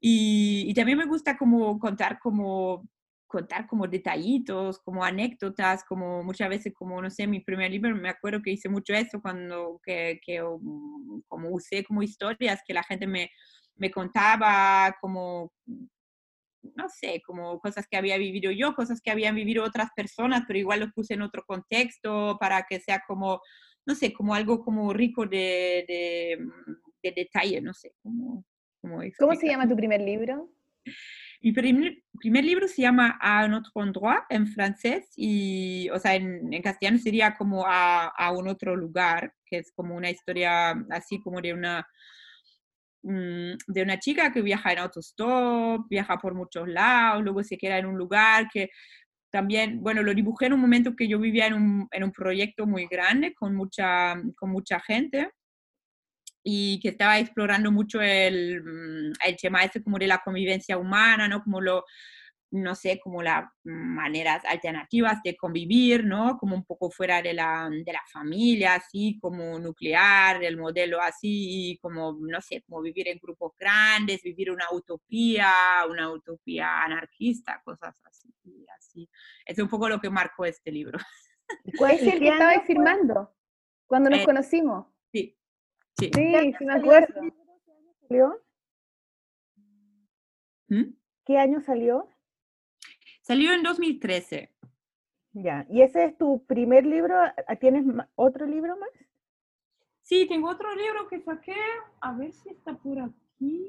Y, 0.00 0.66
y 0.68 0.74
también 0.74 0.98
me 0.98 1.06
gusta 1.06 1.36
como 1.36 1.78
contar 1.78 2.18
como 2.20 2.86
contar 3.28 3.66
como 3.66 3.86
detallitos, 3.86 4.80
como 4.80 5.04
anécdotas, 5.04 5.84
como 5.84 6.24
muchas 6.24 6.48
veces, 6.48 6.72
como 6.74 7.00
no 7.00 7.10
sé, 7.10 7.26
mi 7.26 7.40
primer 7.40 7.70
libro, 7.70 7.94
me 7.94 8.08
acuerdo 8.08 8.42
que 8.42 8.50
hice 8.50 8.68
mucho 8.68 8.94
eso 8.94 9.20
cuando, 9.20 9.80
que, 9.84 10.18
que 10.24 10.42
um, 10.42 11.22
como 11.28 11.50
usé 11.50 11.84
como 11.84 12.02
historias 12.02 12.62
que 12.66 12.74
la 12.74 12.82
gente 12.82 13.06
me, 13.06 13.30
me 13.76 13.90
contaba, 13.90 14.96
como 15.00 15.52
no 16.74 16.88
sé, 16.88 17.22
como 17.24 17.60
cosas 17.60 17.86
que 17.88 17.96
había 17.96 18.18
vivido 18.18 18.50
yo, 18.50 18.74
cosas 18.74 19.00
que 19.00 19.10
habían 19.10 19.34
vivido 19.34 19.64
otras 19.64 19.90
personas, 19.94 20.44
pero 20.46 20.58
igual 20.58 20.80
los 20.80 20.92
puse 20.92 21.14
en 21.14 21.22
otro 21.22 21.44
contexto 21.46 22.36
para 22.40 22.64
que 22.68 22.80
sea 22.80 23.02
como, 23.06 23.40
no 23.86 23.94
sé, 23.94 24.12
como 24.12 24.34
algo 24.34 24.64
como 24.64 24.92
rico 24.92 25.26
de, 25.26 25.84
de, 25.86 26.38
de 27.02 27.12
detalle, 27.12 27.60
no 27.60 27.74
sé, 27.74 27.92
como, 28.02 28.44
como 28.80 29.00
¿Cómo 29.18 29.34
se 29.34 29.46
llama 29.46 29.68
tu 29.68 29.76
primer 29.76 30.00
libro? 30.00 30.50
Mi 31.40 31.52
primer, 31.52 32.02
primer 32.18 32.44
libro 32.44 32.66
se 32.66 32.82
llama 32.82 33.16
A 33.20 33.44
un 33.44 33.54
otro 33.54 33.82
endroit 33.82 34.22
en 34.28 34.46
francés 34.48 35.12
y, 35.16 35.88
o 35.90 35.98
sea, 35.98 36.14
en, 36.16 36.52
en 36.52 36.62
castellano 36.62 36.98
sería 36.98 37.36
como 37.36 37.64
a, 37.66 38.06
a 38.06 38.32
un 38.32 38.48
otro 38.48 38.74
lugar, 38.74 39.32
que 39.46 39.58
es 39.58 39.70
como 39.72 39.94
una 39.94 40.10
historia 40.10 40.70
así 40.90 41.20
como 41.20 41.40
de 41.40 41.52
una 41.52 41.86
mm, 43.02 43.52
de 43.68 43.82
una 43.82 43.98
chica 44.00 44.32
que 44.32 44.42
viaja 44.42 44.72
en 44.72 44.78
autostop, 44.80 45.86
viaja 45.88 46.18
por 46.18 46.34
muchos 46.34 46.68
lados, 46.68 47.22
luego 47.22 47.42
se 47.44 47.56
queda 47.56 47.78
en 47.78 47.86
un 47.86 47.96
lugar 47.96 48.48
que 48.52 48.70
también, 49.30 49.80
bueno, 49.82 50.02
lo 50.02 50.14
dibujé 50.14 50.46
en 50.46 50.54
un 50.54 50.60
momento 50.60 50.96
que 50.96 51.06
yo 51.06 51.18
vivía 51.18 51.46
en 51.46 51.54
un, 51.54 51.88
en 51.92 52.04
un 52.04 52.12
proyecto 52.12 52.66
muy 52.66 52.86
grande 52.86 53.34
con 53.34 53.54
mucha, 53.54 54.14
con 54.36 54.50
mucha 54.50 54.80
gente 54.80 55.30
y 56.42 56.80
que 56.80 56.88
estaba 56.90 57.18
explorando 57.18 57.70
mucho 57.70 58.00
el, 58.00 58.62
mm, 58.62 59.12
el 59.26 59.36
tema 59.36 59.64
ese 59.64 59.82
como 59.82 59.98
de 59.98 60.06
la 60.06 60.18
convivencia 60.18 60.78
humana, 60.78 61.28
¿no? 61.28 61.42
Como 61.42 61.60
lo, 61.60 61.84
no 62.50 62.74
sé, 62.74 62.98
como 63.00 63.22
las 63.22 63.44
maneras 63.64 64.42
alternativas 64.46 65.22
de 65.22 65.36
convivir, 65.36 66.04
¿no? 66.04 66.38
Como 66.38 66.54
un 66.56 66.64
poco 66.64 66.90
fuera 66.90 67.20
de 67.20 67.34
la, 67.34 67.68
de 67.70 67.92
la 67.92 68.02
familia, 68.10 68.74
así 68.76 69.18
como 69.20 69.58
nuclear, 69.58 70.42
el 70.42 70.56
modelo 70.56 71.00
así, 71.02 71.78
como, 71.82 72.16
no 72.20 72.40
sé, 72.40 72.62
como 72.62 72.80
vivir 72.80 73.08
en 73.08 73.18
grupos 73.18 73.52
grandes, 73.58 74.22
vivir 74.22 74.50
una 74.50 74.64
utopía, 74.72 75.52
una 75.90 76.10
utopía 76.10 76.82
anarquista, 76.84 77.60
cosas 77.64 78.00
así. 78.04 78.32
así. 78.78 79.10
Es 79.44 79.58
un 79.58 79.68
poco 79.68 79.88
lo 79.88 80.00
que 80.00 80.08
marcó 80.08 80.46
este 80.46 80.72
libro. 80.72 80.98
¿Cuál 81.76 81.92
es 81.92 82.02
el 82.02 82.18
que 82.18 82.28
estabais 82.28 82.62
firmando 82.66 83.34
cuando 83.86 84.08
nos 84.08 84.20
Eh, 84.20 84.24
conocimos? 84.24 84.86
Sí, 85.98 86.10
sí. 86.14 86.52
Sí, 86.58 86.64
me 86.64 86.74
acuerdo. 86.74 87.20
¿Salió? 88.08 88.40
¿Mm? 90.68 90.94
¿Qué 91.24 91.38
año 91.38 91.60
salió? 91.60 92.08
Salió 93.22 93.52
en 93.52 93.62
2013. 93.62 94.54
Ya. 95.32 95.66
¿Y 95.68 95.82
ese 95.82 96.04
es 96.04 96.18
tu 96.18 96.44
primer 96.46 96.86
libro? 96.86 97.14
¿Ah, 97.20 97.56
¿Tienes 97.56 97.84
otro 98.14 98.46
libro 98.46 98.76
más? 98.78 98.90
Sí, 100.02 100.26
tengo 100.26 100.48
otro 100.48 100.74
libro 100.74 101.06
que 101.08 101.20
saqué, 101.20 101.56
a 102.00 102.12
ver 102.12 102.32
si 102.32 102.48
está 102.48 102.74
por 102.74 102.98
aquí. 102.98 103.66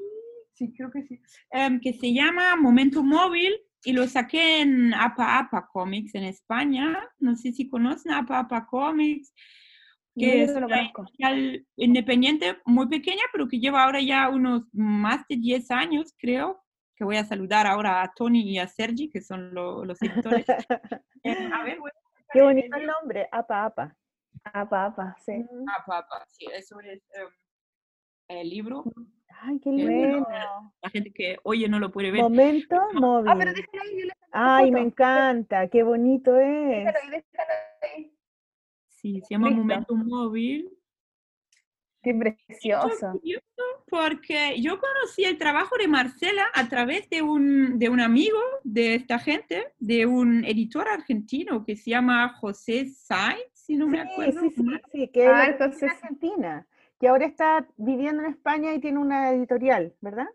Sí, 0.53 0.73
creo 0.73 0.89
que 0.91 1.03
sí. 1.03 1.19
Em, 1.51 1.81
que 1.81 1.93
se 1.93 2.13
llama 2.13 2.55
Momento 2.55 3.03
Móvil 3.03 3.53
y 3.83 3.91
lo 3.91 4.07
saqué 4.07 4.61
en 4.61 4.93
Apa 4.93 5.39
Apa 5.39 5.67
Comics 5.67 6.15
en 6.15 6.23
España. 6.23 6.97
No 7.19 7.35
sé 7.35 7.51
si 7.51 7.67
conocen 7.67 8.13
Apa 8.13 8.39
Apa 8.39 8.65
Comics, 8.65 9.33
que 10.19 10.43
es 10.43 10.53
no 10.53 10.67
una 10.67 10.91
independiente 11.75 12.57
muy 12.65 12.87
pequeña, 12.87 13.23
pero 13.31 13.47
que 13.47 13.59
lleva 13.59 13.83
ahora 13.83 14.01
ya 14.01 14.29
unos 14.29 14.63
más 14.73 15.25
de 15.27 15.37
10 15.37 15.71
años, 15.71 16.13
creo. 16.17 16.61
Que 16.95 17.05
voy 17.05 17.15
a 17.17 17.23
saludar 17.23 17.65
ahora 17.65 18.01
a 18.01 18.11
Tony 18.13 18.41
y 18.41 18.59
a 18.59 18.67
Sergi, 18.67 19.09
que 19.09 19.21
son 19.21 19.53
lo- 19.53 19.85
los 19.85 20.01
editores. 20.01 20.45
Em, 21.23 21.53
a 21.53 21.63
ver, 21.63 21.79
voy 21.79 21.91
a 21.91 21.93
sacar 22.09 22.25
Qué 22.33 22.41
bonito 22.41 22.77
el 22.77 22.85
nombre, 22.87 23.27
Apa 23.31 23.65
Apa. 23.65 23.95
Ah, 24.43 24.67
papá, 24.69 25.15
sí. 25.25 25.31
Mm. 25.33 25.65
Apa 25.69 25.97
Apa, 25.99 26.25
sí, 26.27 26.45
eso 26.53 26.79
es 26.81 27.01
em, 27.13 27.27
el 28.27 28.49
libro. 28.49 28.83
Ay, 29.41 29.59
qué 29.59 29.69
Qué 29.71 29.83
lindo. 29.85 30.25
bueno. 30.25 30.73
La 30.81 30.89
gente 30.89 31.11
que 31.13 31.37
oye 31.43 31.67
no 31.69 31.79
lo 31.79 31.91
puede 31.91 32.11
ver. 32.11 32.21
Momento 32.21 32.75
Ah, 32.75 32.87
pero 32.91 32.99
móvil. 33.01 33.25
déjalo 33.53 33.81
ahí, 33.81 33.99
yo 33.99 34.05
le 34.05 34.13
Ay, 34.31 34.71
me 34.71 34.81
encanta, 34.81 35.67
qué 35.69 35.83
bonito 35.83 36.37
es. 36.37 36.85
Déjalo 36.85 36.99
ahí, 37.03 37.09
déjalo 37.09 37.53
ahí. 37.95 38.13
Sí, 39.01 39.21
se 39.21 39.27
llama 39.35 39.47
Listo. 39.49 39.61
Momento 39.63 39.95
Móvil. 39.95 40.69
Qué 42.01 42.11
es 42.11 42.17
precioso. 42.17 43.21
Porque 43.89 44.61
yo 44.61 44.79
conocí 44.79 45.23
el 45.23 45.37
trabajo 45.37 45.75
de 45.77 45.87
Marcela 45.87 46.45
a 46.53 46.67
través 46.69 47.09
de 47.09 47.21
un, 47.21 47.79
de 47.79 47.89
un 47.89 47.99
amigo 47.99 48.37
de 48.63 48.95
esta 48.95 49.17
gente, 49.19 49.73
de 49.79 50.05
un 50.05 50.45
editor 50.45 50.87
argentino 50.87 51.65
que 51.65 51.75
se 51.75 51.91
llama 51.91 52.29
José 52.39 52.85
Sainz, 52.87 53.41
si 53.53 53.75
no 53.75 53.87
me 53.87 54.01
Sí, 54.03 54.07
acuerdo. 54.11 54.41
sí, 54.41 54.49
sí, 54.51 54.63
sí, 54.91 55.07
que 55.09 55.27
Ah, 55.27 55.45
es 55.45 55.49
entonces- 55.53 55.91
Argentina, 55.91 56.67
que 56.99 57.07
ahora 57.07 57.25
está 57.25 57.67
viviendo 57.77 58.23
en 58.23 58.29
España 58.29 58.73
y 58.73 58.79
tiene 58.79 58.99
una 58.99 59.31
editorial, 59.31 59.93
¿verdad? 60.01 60.27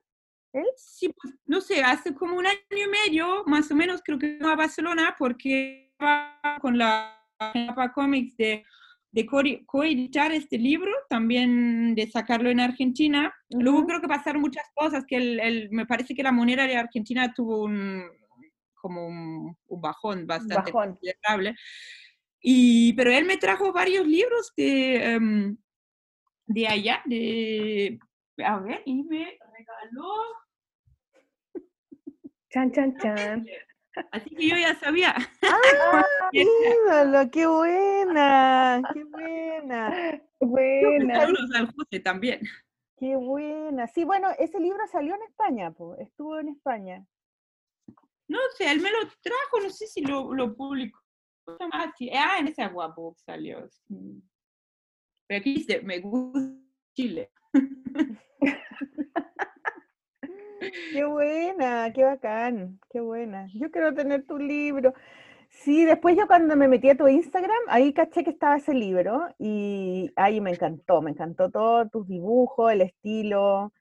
Sí, 0.77 1.13
pues 1.21 1.35
no 1.47 1.61
sé, 1.61 1.83
hace 1.83 2.15
como 2.15 2.37
un 2.37 2.47
año 2.47 2.59
y 2.71 2.89
medio, 3.09 3.43
más 3.47 3.71
o 3.71 3.75
menos, 3.75 4.03
creo 4.05 4.19
que 4.19 4.35
vino 4.35 4.49
a 4.49 4.55
Barcelona 4.57 5.17
porque 5.19 5.89
estaba 5.93 6.59
con 6.61 6.79
la 6.79 7.24
Japa 7.39 7.93
Comics 7.93 8.37
de, 8.37 8.65
de 9.11 9.27
co- 9.27 9.43
coeditar 9.67 10.33
este 10.33 10.59
libro, 10.59 10.91
también 11.09 11.95
de 11.95 12.07
sacarlo 12.11 12.51
en 12.51 12.61
Argentina. 12.61 13.35
Luego 13.51 13.87
creo 13.87 14.01
que 14.01 14.09
pasaron 14.09 14.41
muchas 14.43 14.65
cosas, 14.75 15.05
que 15.07 15.17
el, 15.17 15.41
el- 15.41 15.71
me 15.71 15.87
parece 15.87 16.15
que 16.15 16.23
la 16.23 16.33
moneda 16.33 16.67
de 16.67 16.77
Argentina 16.77 17.33
tuvo 17.35 17.65
un 17.65 18.05
como 18.75 19.07
un, 19.07 19.57
un 19.69 19.81
bajón 19.81 20.27
bastante 20.27 20.71
Bajón. 20.73 20.91
considerable. 20.91 21.55
Y, 22.41 22.93
pero 22.93 23.11
él 23.11 23.25
me 23.25 23.39
trajo 23.39 23.73
varios 23.73 24.07
libros 24.07 24.53
de, 24.55 25.15
em, 25.15 25.57
de 26.45 26.69
allá, 26.69 27.01
de, 27.07 27.99
a 28.45 28.59
ver, 28.59 28.83
y 28.85 29.03
me 29.05 29.39
regaló 29.57 30.13
Chan, 32.51 32.71
chan, 32.73 32.97
chan. 32.99 33.47
Así 34.11 34.31
que 34.31 34.49
yo 34.49 34.57
ya 34.57 34.75
sabía. 34.75 35.15
¡Ah, 35.43 36.03
ídolo! 36.33 37.31
¡Qué 37.31 37.47
buena! 37.47 38.83
¡Qué 38.93 39.05
buena! 39.05 40.23
Buena. 40.41 41.21
Saludos 41.21 41.51
al 41.55 41.73
José 41.73 42.01
también. 42.01 42.41
¡Qué 42.97 43.17
buena! 43.17 43.87
Sí, 43.89 44.05
bueno, 44.05 44.31
ese 44.39 44.61
libro 44.61 44.87
salió 44.87 45.15
en 45.15 45.23
España, 45.23 45.71
po, 45.71 45.97
estuvo 45.97 46.39
en 46.39 46.49
España. 46.49 47.07
No 48.29 48.39
sé, 48.57 48.71
él 48.71 48.81
me 48.81 48.91
lo 48.91 48.99
trajo, 49.21 49.61
no 49.63 49.71
sé 49.71 49.87
si 49.87 50.01
lo, 50.03 50.33
lo 50.35 50.55
publicó. 50.57 50.99
Ah, 51.73 51.93
sí, 51.97 52.11
ah, 52.11 52.39
en 52.39 52.49
ese 52.49 52.63
Aguabook 52.63 53.19
salió. 53.19 53.69
sí. 53.69 54.23
Pero 55.27 55.41
aquí 55.41 55.55
dice, 55.55 55.81
me 55.83 56.01
gusta 56.01 56.41
Chile. 56.95 57.31
¡Qué 60.93 61.05
buena! 61.05 61.93
¡Qué 61.93 62.05
bacán! 62.05 62.81
¡Qué 62.91 63.01
buena! 63.01 63.47
Yo 63.55 63.71
quiero 63.71 63.95
tener 63.95 64.25
tu 64.27 64.39
libro. 64.39 64.95
Sí, 65.49 65.85
después 65.85 66.17
yo 66.17 66.27
cuando 66.27 66.57
me 66.57 66.69
metí 66.69 66.91
a 66.91 66.97
tu 66.97 67.07
Instagram, 67.07 67.57
ahí 67.69 67.93
caché 67.93 68.25
que 68.25 68.31
estaba 68.31 68.57
ese 68.57 68.75
libro 68.75 69.29
y 69.39 70.11
ahí 70.17 70.41
me 70.41 70.51
encantó, 70.51 71.01
me 71.01 71.13
encantó 71.13 71.51
todo, 71.51 71.89
tus 71.89 72.09
dibujos, 72.09 72.73
el 72.73 72.81
estilo 72.81 73.73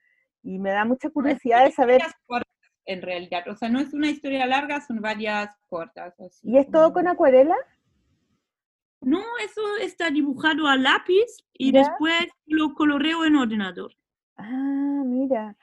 y 0.42 0.58
me 0.58 0.70
da 0.70 0.84
mucha 0.84 1.10
curiosidad 1.10 1.64
de 1.64 1.72
saber, 1.72 2.02
cortas, 2.26 2.52
en 2.84 3.02
realidad, 3.02 3.48
o 3.48 3.56
sea, 3.56 3.68
no 3.68 3.80
es 3.80 3.92
una 3.92 4.08
historia 4.08 4.46
larga, 4.46 4.80
son 4.82 5.00
varias 5.00 5.50
cortas. 5.68 6.18
así 6.20 6.48
¿y 6.48 6.58
es 6.58 6.70
todo 6.70 6.92
con 6.92 7.08
acuarela? 7.08 7.56
No, 9.00 9.22
eso 9.44 9.60
está 9.80 10.10
dibujado 10.10 10.66
a 10.66 10.76
lápiz 10.76 11.26
y 11.52 11.72
¿Ya? 11.72 11.80
después 11.80 12.26
lo 12.46 12.74
coloreo 12.74 13.24
en 13.24 13.36
ordenador. 13.36 13.92
Ah, 14.36 15.02
mira. 15.04 15.56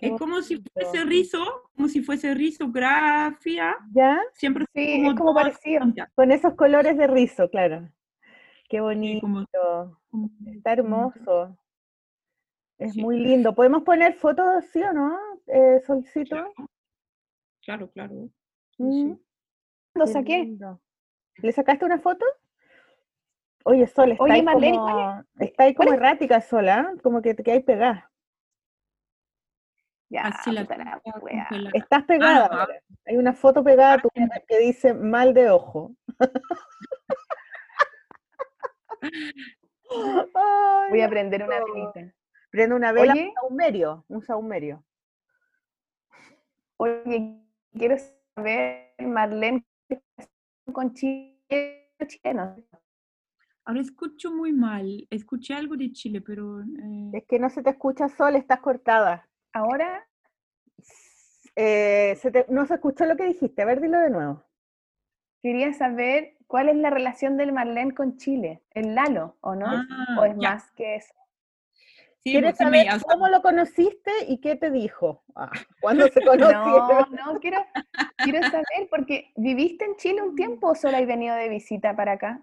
Es 0.00 0.18
como 0.18 0.40
si 0.42 0.62
fuese 0.72 1.04
rizo, 1.04 1.38
como 1.74 1.88
si 1.88 2.02
fuese 2.02 2.34
risografía. 2.34 3.76
¿Ya? 3.92 4.18
Siempre 4.34 4.64
Sí, 4.74 5.06
es 5.06 5.14
como 5.14 5.34
parecido. 5.34 5.84
Con 6.14 6.32
esos 6.32 6.54
colores 6.54 6.96
de 6.96 7.06
rizo, 7.06 7.48
claro. 7.50 7.88
Qué 8.68 8.76
sí, 8.76 8.80
bonito. 8.80 9.20
como- 9.20 9.44
como- 10.10 10.30
Está 10.46 10.72
hermoso. 10.72 11.56
Es 12.78 12.94
Sí. 12.94 13.02
muy 13.02 13.18
lindo. 13.18 13.54
¿Podemos 13.54 13.82
poner 13.82 14.14
fotos, 14.14 14.64
sí 14.72 14.82
o 14.82 14.92
no? 14.92 15.18
Eh, 15.46 15.80
Solcito. 15.86 16.36
Claro, 16.36 16.54
claro. 17.62 17.88
claro. 17.90 18.28
Sí, 18.76 18.82
Mm, 18.82 18.92
sí. 19.14 19.22
Lo 19.94 20.04
qué 20.06 20.12
saqué. 20.12 20.38
lindo. 20.44 20.80
¿Le 21.36 21.52
sacaste 21.52 21.84
una 21.84 21.98
foto? 21.98 22.24
Oye, 23.64 23.86
Sol, 23.86 24.12
está 24.12 24.24
Oye, 24.24 24.32
ahí 24.34 24.42
Marlene, 24.42 24.78
como, 24.78 25.24
está 25.38 25.64
ahí 25.64 25.74
como 25.74 25.92
errática, 25.92 26.40
Sola, 26.40 26.94
como 27.02 27.20
que 27.20 27.34
te 27.34 27.42
quedáis 27.42 27.64
pegada. 27.64 28.09
Ya, 30.10 30.22
Así 30.22 30.50
la 30.50 30.62
la 30.64 31.00
wea. 31.20 31.48
Estás 31.72 32.02
pegada 32.04 32.48
no, 32.48 32.60
ahora. 32.60 32.82
Hay 33.06 33.16
una 33.16 33.32
foto 33.32 33.62
pegada 33.62 33.98
tuya 33.98 34.28
que 34.48 34.58
dice 34.58 34.92
mal 34.92 35.32
de 35.32 35.50
ojo. 35.50 35.94
Ay, 39.02 40.90
Voy 40.90 41.00
a 41.00 41.08
prender 41.08 41.44
una 41.44 41.60
velita. 41.64 42.12
Prende 42.50 42.74
una 42.74 42.90
vela, 42.92 43.12
Oye. 43.12 43.28
un 43.28 43.34
saumerio, 43.34 44.04
un 44.08 44.22
saumerio. 44.22 44.84
Oye, 46.76 47.40
quiero 47.72 47.96
saber, 48.34 48.92
Marlene, 48.98 49.64
¿qué 49.88 50.02
pasa 50.16 50.28
con 50.72 50.92
Chile 50.92 51.88
chileno? 52.06 52.56
Ahora 53.64 53.80
escucho 53.80 54.32
muy 54.32 54.52
mal. 54.52 55.06
Escuché 55.10 55.54
algo 55.54 55.76
de 55.76 55.92
Chile, 55.92 56.20
pero... 56.20 56.62
eh, 56.62 57.10
Es 57.12 57.24
que 57.28 57.38
no 57.38 57.48
se 57.48 57.62
te 57.62 57.70
escucha 57.70 58.08
Sol, 58.08 58.34
estás 58.34 58.58
cortada. 58.58 59.28
Ahora, 59.52 60.06
Eh, 61.56 62.16
se 62.16 62.30
te- 62.30 62.46
no 62.48 62.66
se 62.66 62.74
escuchó 62.74 63.04
lo 63.04 63.16
que 63.16 63.24
dijiste, 63.24 63.62
a 63.62 63.64
ver, 63.64 63.80
dilo 63.80 63.98
de 63.98 64.10
nuevo. 64.10 64.42
quería 65.42 65.72
saber 65.72 66.36
cuál 66.46 66.68
es 66.68 66.76
la 66.76 66.90
relación 66.90 67.36
del 67.36 67.52
Marlene 67.52 67.94
con 67.94 68.16
Chile, 68.18 68.62
el 68.72 68.94
Lalo, 68.94 69.36
¿o 69.40 69.54
no? 69.54 69.66
ah, 69.66 70.16
¿O 70.20 70.24
es 70.24 70.36
ya. 70.38 70.50
más 70.52 70.70
que 70.72 70.96
eso? 70.96 71.14
Sí, 72.22 72.32
¿Quieres 72.32 72.56
pues 72.58 72.70
me- 72.70 72.82
saber 72.82 72.94
o 72.94 72.98
sea, 72.98 73.12
cómo 73.12 73.28
lo 73.28 73.40
conociste 73.42 74.10
y 74.28 74.38
qué 74.40 74.56
te 74.56 74.70
dijo? 74.70 75.22
Ah, 75.34 75.50
¿Cuándo 75.80 76.06
se 76.08 76.20
No, 76.24 76.36
conocieron? 76.38 77.10
no, 77.12 77.40
quiero, 77.40 77.58
quiero 78.22 78.42
saber, 78.50 78.88
porque 78.90 79.32
¿viviste 79.36 79.84
en 79.86 79.96
Chile 79.96 80.22
un 80.22 80.34
tiempo 80.36 80.68
o 80.68 80.74
solo 80.74 80.98
has 80.98 81.06
venido 81.06 81.34
de 81.36 81.48
visita 81.48 81.96
para 81.96 82.12
acá? 82.12 82.42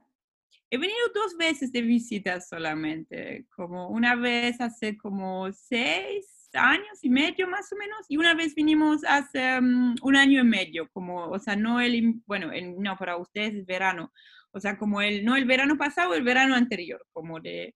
He 0.69 0.77
venido 0.77 0.99
dos 1.13 1.37
veces 1.37 1.71
de 1.71 1.81
visita 1.81 2.41
solamente, 2.41 3.45
como 3.55 3.89
una 3.89 4.15
vez 4.15 4.59
hace 4.59 4.97
como 4.97 5.51
seis, 5.53 6.25
años 6.53 6.99
y 7.01 7.09
medio 7.09 7.47
más 7.47 7.71
o 7.71 7.75
menos, 7.75 8.05
y 8.07 8.17
una 8.17 8.33
vez 8.33 8.55
vinimos 8.55 9.03
hace 9.07 9.59
mm, 9.59 9.95
un 10.01 10.15
año 10.15 10.41
y 10.41 10.43
medio, 10.43 10.89
como, 10.91 11.27
o 11.27 11.39
sea, 11.39 11.55
no 11.55 11.79
el, 11.79 12.21
bueno, 12.25 12.51
no, 12.77 12.97
para 12.97 13.17
ustedes 13.17 13.55
es 13.55 13.65
verano, 13.65 14.11
o 14.51 14.59
sea, 14.59 14.77
como 14.77 15.01
el, 15.01 15.23
no 15.25 15.35
el 15.35 15.45
verano 15.45 15.77
pasado, 15.77 16.13
el 16.13 16.23
verano 16.23 16.55
anterior, 16.55 17.05
como 17.13 17.39
de, 17.39 17.75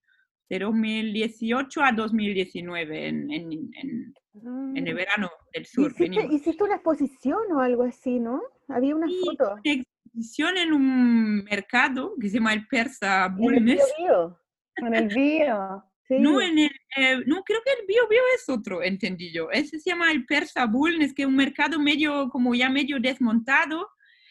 de 0.49 0.59
2018 0.59 1.83
a 1.83 1.91
2019, 1.91 3.07
en, 3.07 3.31
en, 3.31 3.51
en, 3.51 4.13
en 4.33 4.87
el 4.87 4.93
mm. 4.93 4.97
verano 4.97 5.29
del 5.53 5.65
sur. 5.65 5.91
¿Hiciste, 5.91 6.27
hiciste, 6.31 6.63
una 6.63 6.75
exposición 6.75 7.51
o 7.53 7.59
algo 7.59 7.83
así, 7.83 8.19
¿no? 8.19 8.41
Había 8.67 8.95
una 8.95 9.07
foto. 9.25 9.53
Una 9.53 9.61
exposición 9.63 10.57
en 10.57 10.73
un 10.73 11.43
mercado 11.43 12.15
que 12.19 12.29
se 12.29 12.37
llama 12.37 12.53
el 12.53 12.67
Persa 12.67 13.27
Bulnes. 13.27 13.81
En 14.77 14.95
el 14.95 15.09
No, 16.19 16.41
en 16.41 16.59
el, 16.59 16.71
eh, 16.97 17.17
no, 17.25 17.43
creo 17.43 17.59
que 17.63 17.71
el 17.79 17.87
bio 17.87 18.07
bio 18.09 18.21
es 18.35 18.49
otro, 18.49 18.83
entendí 18.83 19.31
yo. 19.31 19.49
Ese 19.51 19.79
se 19.79 19.91
llama 19.91 20.11
el 20.11 20.25
Persa 20.25 20.69
que 21.15 21.21
es 21.21 21.27
un 21.27 21.35
mercado 21.35 21.79
medio, 21.79 22.29
como 22.29 22.53
ya 22.53 22.69
medio 22.69 22.99
desmontado. 22.99 23.87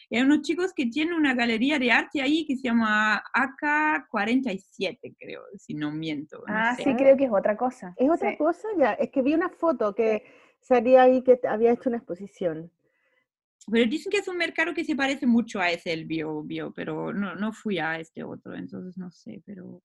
Y 0.09 0.17
hay 0.17 0.23
unos 0.23 0.41
chicos 0.41 0.73
que 0.73 0.87
tienen 0.87 1.13
una 1.13 1.33
galería 1.33 1.79
de 1.79 1.89
arte 1.89 2.21
ahí 2.21 2.45
que 2.45 2.57
se 2.57 2.63
llama 2.63 3.23
AK47, 3.33 5.15
creo, 5.17 5.41
si 5.57 5.73
no 5.73 5.89
miento. 5.91 6.43
ah, 6.47 6.75
sí, 6.75 6.93
creo 6.95 7.15
que 7.15 7.25
es 7.25 7.31
otra 7.31 7.55
cosa. 7.55 7.93
¿Es 7.95 8.09
otra 8.09 8.37
cosa? 8.37 8.67
Ya, 8.77 8.91
es 8.93 9.09
que 9.09 9.21
vi 9.21 9.33
una 9.33 9.49
foto 9.49 9.95
que 9.95 10.23
salía 10.59 11.03
ahí 11.03 11.23
que 11.23 11.39
había 11.47 11.71
hecho 11.71 11.87
una 11.87 11.97
exposición. 11.97 12.69
Pero 13.71 13.89
dicen 13.89 14.11
que 14.11 14.17
es 14.17 14.27
un 14.27 14.37
mercado 14.37 14.73
que 14.73 14.83
se 14.83 14.95
parece 14.95 15.25
mucho 15.25 15.61
a 15.61 15.71
ese, 15.71 15.93
el 15.93 16.05
bio, 16.05 16.43
bio, 16.43 16.73
pero 16.73 17.13
no, 17.13 17.35
no 17.35 17.53
fui 17.53 17.79
a 17.79 17.99
este 17.99 18.23
otro, 18.23 18.55
entonces 18.55 18.97
no 18.97 19.11
sé, 19.11 19.41
pero 19.45 19.81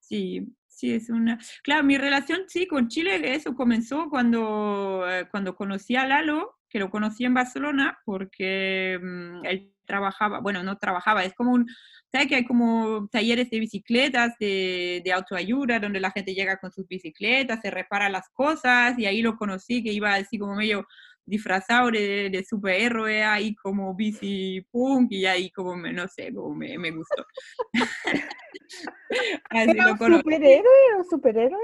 sí, 0.00 0.56
sí, 0.66 0.94
es 0.94 1.10
una... 1.10 1.38
Claro, 1.62 1.84
mi 1.84 1.98
relación, 1.98 2.42
sí, 2.48 2.66
con 2.66 2.88
Chile, 2.88 3.34
eso 3.34 3.54
comenzó 3.54 4.08
cuando, 4.10 5.04
eh, 5.08 5.28
cuando 5.30 5.54
conocí 5.54 5.96
a 5.96 6.06
Lalo, 6.06 6.56
que 6.68 6.78
lo 6.78 6.90
conocí 6.90 7.24
en 7.24 7.34
Barcelona, 7.34 7.98
porque 8.04 8.98
mm, 9.02 9.44
él 9.44 9.74
trabajaba, 9.84 10.40
bueno, 10.40 10.62
no 10.62 10.78
trabajaba, 10.78 11.24
es 11.24 11.34
como 11.34 11.52
un, 11.52 11.66
¿sabes 12.12 12.28
que 12.28 12.36
hay 12.36 12.44
como 12.44 13.08
talleres 13.10 13.50
de 13.50 13.58
bicicletas, 13.58 14.34
de, 14.38 15.02
de, 15.04 15.12
autoayuda, 15.12 15.80
donde 15.80 16.00
la 16.00 16.12
gente 16.12 16.32
llega 16.32 16.58
con 16.58 16.70
sus 16.70 16.86
bicicletas, 16.86 17.60
se 17.60 17.70
repara 17.70 18.08
las 18.08 18.28
cosas, 18.30 18.96
y 18.98 19.06
ahí 19.06 19.20
lo 19.20 19.36
conocí, 19.36 19.82
que 19.82 19.92
iba 19.92 20.14
así 20.14 20.38
como 20.38 20.54
medio 20.54 20.86
disfrazado 21.24 21.90
de, 21.90 22.30
de 22.30 22.44
superhéroe 22.44 23.22
ahí 23.22 23.54
como 23.54 23.94
bici 23.94 24.66
punk 24.70 25.12
y 25.12 25.26
ahí 25.26 25.50
como, 25.50 25.76
me, 25.76 25.92
no 25.92 26.08
sé, 26.08 26.32
como 26.34 26.54
me, 26.54 26.78
me 26.78 26.90
gustó. 26.90 27.24
¿Era 29.50 29.92
un 29.92 29.98
superhéroe 29.98 30.94
o 30.98 31.04
superhéroe? 31.04 31.58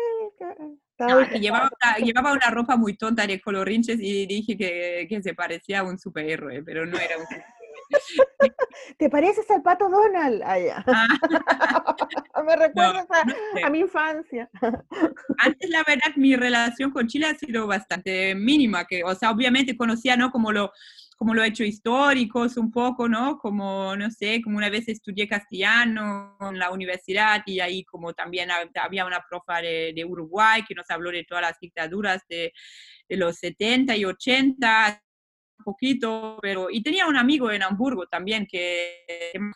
No, 0.99 1.23
llevaba, 1.39 1.71
una, 1.71 1.97
llevaba 1.99 2.33
una 2.33 2.51
ropa 2.51 2.77
muy 2.77 2.97
tonta 2.97 3.27
de 3.27 3.41
colorinches 3.41 3.99
y 4.01 4.27
dije 4.27 4.57
que, 4.57 5.07
que 5.09 5.23
se 5.23 5.35
parecía 5.35 5.81
a 5.81 5.85
un 5.85 5.99
superhéroe, 5.99 6.63
pero 6.63 6.87
no 6.87 6.99
era 6.99 7.17
un 7.19 7.25
superhéroe. 7.25 7.57
¿Te 8.99 9.11
pareces 9.11 9.51
al 9.51 9.63
pato 9.63 9.89
Donald? 9.89 10.43
Ah, 10.45 10.57
Me 12.45 12.57
recuerdas 12.57 13.07
a, 13.63 13.71
mi 13.71 13.81
infancia. 13.81 14.49
Antes, 15.39 15.71
la 15.71 15.83
verdad, 15.87 16.15
mi 16.17 16.37
relación 16.37 16.91
con 16.91 17.07
Chile 17.07 17.27
ha 17.27 17.35
sido 17.35 17.67
bastante 17.67 18.35
mínima, 18.35 18.85
que, 18.85 19.03
o 19.05 19.15
sea, 19.15 19.31
obviamente 19.31 19.77
conocía, 19.77 20.17
¿no? 20.17 20.31
Como 20.31 20.53
lo, 20.53 20.73
como 21.17 21.35
lo 21.35 21.43
he 21.43 21.49
hecho 21.49 21.65
históricos 21.65 22.57
un 22.57 22.71
poco, 22.71 23.09
¿no? 23.09 23.39
Como, 23.39 23.97
no 23.97 24.11
sé, 24.11 24.43
como 24.43 24.59
una 24.59 24.69
vez 24.69 24.89
estudié 24.89 25.27
castellano 25.27 26.37
en 26.41 26.59
la 26.59 26.71
universidad 26.71 27.43
y 27.47 27.61
ahí 27.61 27.85
como 27.85 28.13
también 28.13 28.51
había 28.51 29.07
una 29.07 29.25
profa 29.29 29.63
de, 29.63 29.93
de 29.95 30.05
Uruguay 30.05 30.63
que 30.69 30.75
nos 30.75 30.89
habló 30.91 31.11
de 31.11 31.25
todas 31.25 31.43
las 31.43 31.59
dictaduras 31.59 32.23
de, 32.29 32.53
de 33.09 33.17
los 33.17 33.37
70 33.37 33.97
y 33.97 34.05
80, 34.05 35.03
poquito, 35.65 36.39
pero 36.41 36.69
y 36.71 36.83
tenía 36.83 37.07
un 37.07 37.17
amigo 37.17 37.51
en 37.51 37.63
Hamburgo 37.63 38.07
también 38.07 38.47
que 38.47 39.05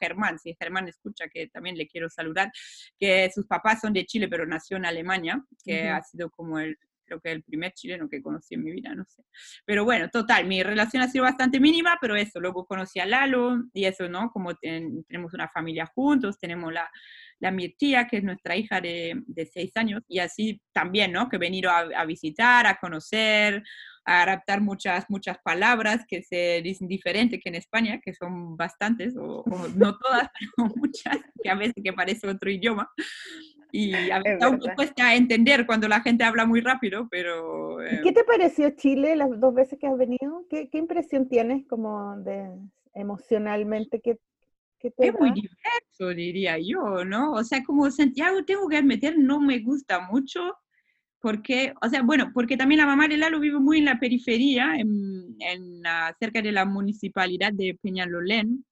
Germán, 0.00 0.38
si 0.38 0.54
Germán 0.58 0.88
escucha 0.88 1.28
que 1.28 1.48
también 1.48 1.76
le 1.76 1.86
quiero 1.86 2.08
saludar, 2.08 2.50
que 2.98 3.30
sus 3.32 3.46
papás 3.46 3.80
son 3.80 3.92
de 3.92 4.06
Chile 4.06 4.28
pero 4.28 4.46
nació 4.46 4.76
en 4.76 4.86
Alemania, 4.86 5.44
que 5.64 5.88
ha 5.88 6.02
sido 6.02 6.30
como 6.30 6.58
el 6.58 6.76
creo 7.10 7.20
que 7.20 7.32
el 7.32 7.42
primer 7.42 7.72
chileno 7.72 8.08
que 8.08 8.22
conocí 8.22 8.54
en 8.54 8.62
mi 8.62 8.70
vida, 8.70 8.94
no 8.94 9.04
sé. 9.04 9.24
Pero 9.64 9.84
bueno, 9.84 10.08
total, 10.10 10.46
mi 10.46 10.62
relación 10.62 11.02
ha 11.02 11.08
sido 11.08 11.24
bastante 11.24 11.58
mínima, 11.58 11.98
pero 12.00 12.14
eso, 12.14 12.38
luego 12.38 12.64
conocí 12.66 13.00
a 13.00 13.06
Lalo 13.06 13.64
y 13.72 13.84
eso, 13.84 14.08
¿no? 14.08 14.30
Como 14.30 14.54
tenemos 14.54 15.34
una 15.34 15.48
familia 15.48 15.86
juntos, 15.86 16.38
tenemos 16.38 16.72
la, 16.72 16.88
la 17.40 17.50
mi 17.50 17.70
tía, 17.70 18.06
que 18.06 18.18
es 18.18 18.24
nuestra 18.24 18.54
hija 18.54 18.80
de, 18.80 19.22
de, 19.26 19.46
seis 19.46 19.76
años, 19.76 20.02
y 20.06 20.20
así 20.20 20.60
también, 20.72 21.10
¿no? 21.10 21.28
Que 21.28 21.38
venir 21.38 21.66
a, 21.66 21.78
a 21.78 22.04
visitar, 22.04 22.66
a 22.66 22.76
conocer, 22.76 23.64
a 24.04 24.22
adaptar 24.22 24.60
muchas, 24.60 25.06
muchas 25.08 25.38
palabras 25.42 26.04
que 26.06 26.22
se 26.22 26.60
dicen 26.62 26.86
diferente 26.86 27.40
que 27.40 27.48
en 27.48 27.56
España, 27.56 28.00
que 28.04 28.14
son 28.14 28.56
bastantes, 28.56 29.14
o, 29.16 29.44
no 29.74 29.98
todas, 29.98 30.28
pero 30.56 30.72
muchas, 30.76 31.18
que 31.42 31.50
a 31.50 31.56
veces 31.56 31.82
que 31.82 31.92
parece 31.92 32.28
otro 32.28 32.50
idioma. 32.50 32.88
Y 33.72 34.10
a 34.10 34.18
veces 34.18 34.42
aún 34.42 34.60
cuesta 34.74 35.14
entender 35.14 35.66
cuando 35.66 35.88
la 35.88 36.00
gente 36.00 36.24
habla 36.24 36.46
muy 36.46 36.60
rápido, 36.60 37.08
pero... 37.10 37.78
¿Qué 38.02 38.08
eh, 38.08 38.12
te 38.12 38.24
pareció 38.24 38.70
Chile 38.70 39.16
las 39.16 39.38
dos 39.38 39.54
veces 39.54 39.78
que 39.78 39.86
has 39.86 39.96
venido? 39.96 40.44
¿Qué, 40.48 40.68
qué 40.70 40.78
impresión 40.78 41.28
tienes 41.28 41.66
como 41.66 42.16
de 42.18 42.50
emocionalmente? 42.94 44.00
¿Qué, 44.00 44.18
qué 44.78 44.90
te 44.90 45.08
es 45.08 45.14
muy 45.18 45.32
diverso, 45.32 46.14
diría 46.16 46.56
yo, 46.58 47.04
¿no? 47.04 47.32
O 47.32 47.44
sea, 47.44 47.62
como 47.64 47.90
Santiago 47.90 48.44
tengo 48.44 48.68
que 48.68 48.78
admitir, 48.78 49.18
no 49.18 49.40
me 49.40 49.58
gusta 49.60 50.00
mucho, 50.10 50.40
porque, 51.20 51.74
o 51.82 51.88
sea, 51.88 52.02
bueno, 52.02 52.30
porque 52.32 52.56
también 52.56 52.80
la 52.80 52.86
mamá 52.86 53.06
de 53.06 53.18
Lalo 53.18 53.40
vive 53.40 53.60
muy 53.60 53.78
en 53.78 53.84
la 53.84 54.00
periferia, 54.00 54.74
en, 54.76 55.36
en 55.38 55.82
cerca 56.18 56.40
de 56.40 56.50
la 56.50 56.64
municipalidad 56.64 57.52
de 57.52 57.78
Peñalolén. 57.80 58.64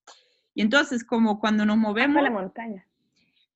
Y 0.54 0.62
entonces, 0.62 1.04
como 1.04 1.38
cuando 1.38 1.64
nos 1.64 1.76
movemos... 1.76 2.22
la 2.22 2.30
montaña. 2.30 2.87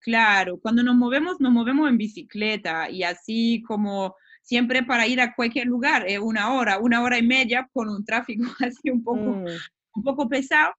Claro, 0.03 0.59
cuando 0.61 0.83
nos 0.83 0.97
movemos, 0.97 1.41
nos 1.41 1.53
movemos 1.53 1.89
en 1.89 1.97
bicicleta 1.97 2.91
y 2.91 3.05
así 3.05 3.63
como 3.67 4.17
siempre 4.43 4.83
para 4.83 5.07
ir 5.07 5.21
a 5.21 5.35
cualquier 5.35 5.69
lugar, 5.69 6.05
es 6.09 6.19
una 6.19 6.53
hora, 6.53 6.79
una 6.79 7.03
hora 7.03 7.19
y 7.19 7.23
media 7.23 7.69
con 7.73 7.89
un 7.89 8.05
tráfico 8.05 8.45
así 8.61 8.91
un 8.91 9.03
poco, 9.05 9.37
mm. 9.37 9.47
un 9.95 10.03
poco 10.03 10.29
pesado. 10.29 10.73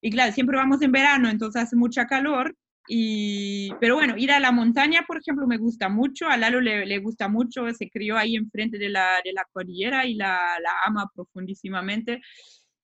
Y 0.00 0.10
claro, 0.10 0.32
siempre 0.32 0.56
vamos 0.56 0.80
en 0.80 0.92
verano, 0.92 1.28
entonces 1.28 1.62
hace 1.62 1.76
mucha 1.76 2.06
calor 2.06 2.54
y, 2.88 3.72
pero 3.80 3.94
bueno, 3.94 4.16
ir 4.16 4.32
a 4.32 4.40
la 4.40 4.50
montaña, 4.50 5.04
por 5.06 5.18
ejemplo, 5.18 5.46
me 5.46 5.58
gusta 5.58 5.88
mucho. 5.88 6.26
A 6.26 6.36
Lalo 6.36 6.60
le, 6.60 6.86
le 6.86 6.98
gusta 6.98 7.28
mucho, 7.28 7.70
se 7.72 7.88
crió 7.88 8.16
ahí 8.16 8.34
enfrente 8.34 8.78
de 8.78 8.88
la, 8.88 9.20
de 9.24 9.32
la 9.32 9.46
cordillera 9.52 10.06
y 10.06 10.14
la, 10.14 10.40
la 10.60 10.72
ama 10.86 11.08
profundísimamente. 11.14 12.20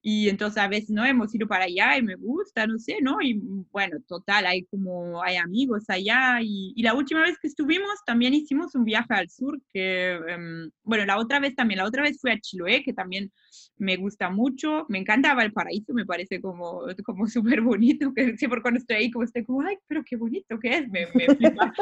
Y 0.08 0.28
entonces 0.28 0.62
a 0.62 0.68
veces 0.68 0.90
no 0.90 1.04
hemos 1.04 1.34
ido 1.34 1.48
para 1.48 1.64
allá 1.64 1.98
y 1.98 2.02
me 2.02 2.14
gusta, 2.14 2.64
no 2.64 2.78
sé, 2.78 2.98
¿no? 3.02 3.20
Y 3.20 3.40
bueno, 3.72 3.96
total, 4.06 4.46
hay 4.46 4.64
como, 4.66 5.20
hay 5.20 5.34
amigos 5.34 5.82
allá. 5.88 6.38
Y, 6.40 6.72
y 6.76 6.82
la 6.84 6.94
última 6.94 7.22
vez 7.22 7.36
que 7.42 7.48
estuvimos 7.48 7.90
también 8.06 8.32
hicimos 8.32 8.76
un 8.76 8.84
viaje 8.84 9.12
al 9.12 9.28
sur, 9.28 9.60
que, 9.74 10.16
um, 10.16 10.70
bueno, 10.84 11.06
la 11.06 11.18
otra 11.18 11.40
vez 11.40 11.56
también, 11.56 11.78
la 11.78 11.86
otra 11.86 12.04
vez 12.04 12.20
fui 12.20 12.30
a 12.30 12.38
Chiloé, 12.38 12.84
que 12.84 12.92
también 12.92 13.32
me 13.78 13.96
gusta 13.96 14.30
mucho. 14.30 14.86
Me 14.88 14.98
encanta 14.98 15.34
Valparaíso, 15.34 15.92
me 15.92 16.06
parece 16.06 16.40
como, 16.40 16.82
como 17.04 17.26
súper 17.28 17.60
bonito, 17.60 18.12
que 18.14 18.36
siempre 18.36 18.62
cuando 18.62 18.78
estoy 18.78 18.96
ahí 18.96 19.10
como 19.10 19.24
estoy 19.24 19.44
como, 19.44 19.62
ay, 19.62 19.76
pero 19.86 20.02
qué 20.04 20.16
bonito 20.16 20.58
que 20.58 20.68
es, 20.70 20.88
me, 20.88 21.06
me 21.14 21.26
flipa. 21.36 21.72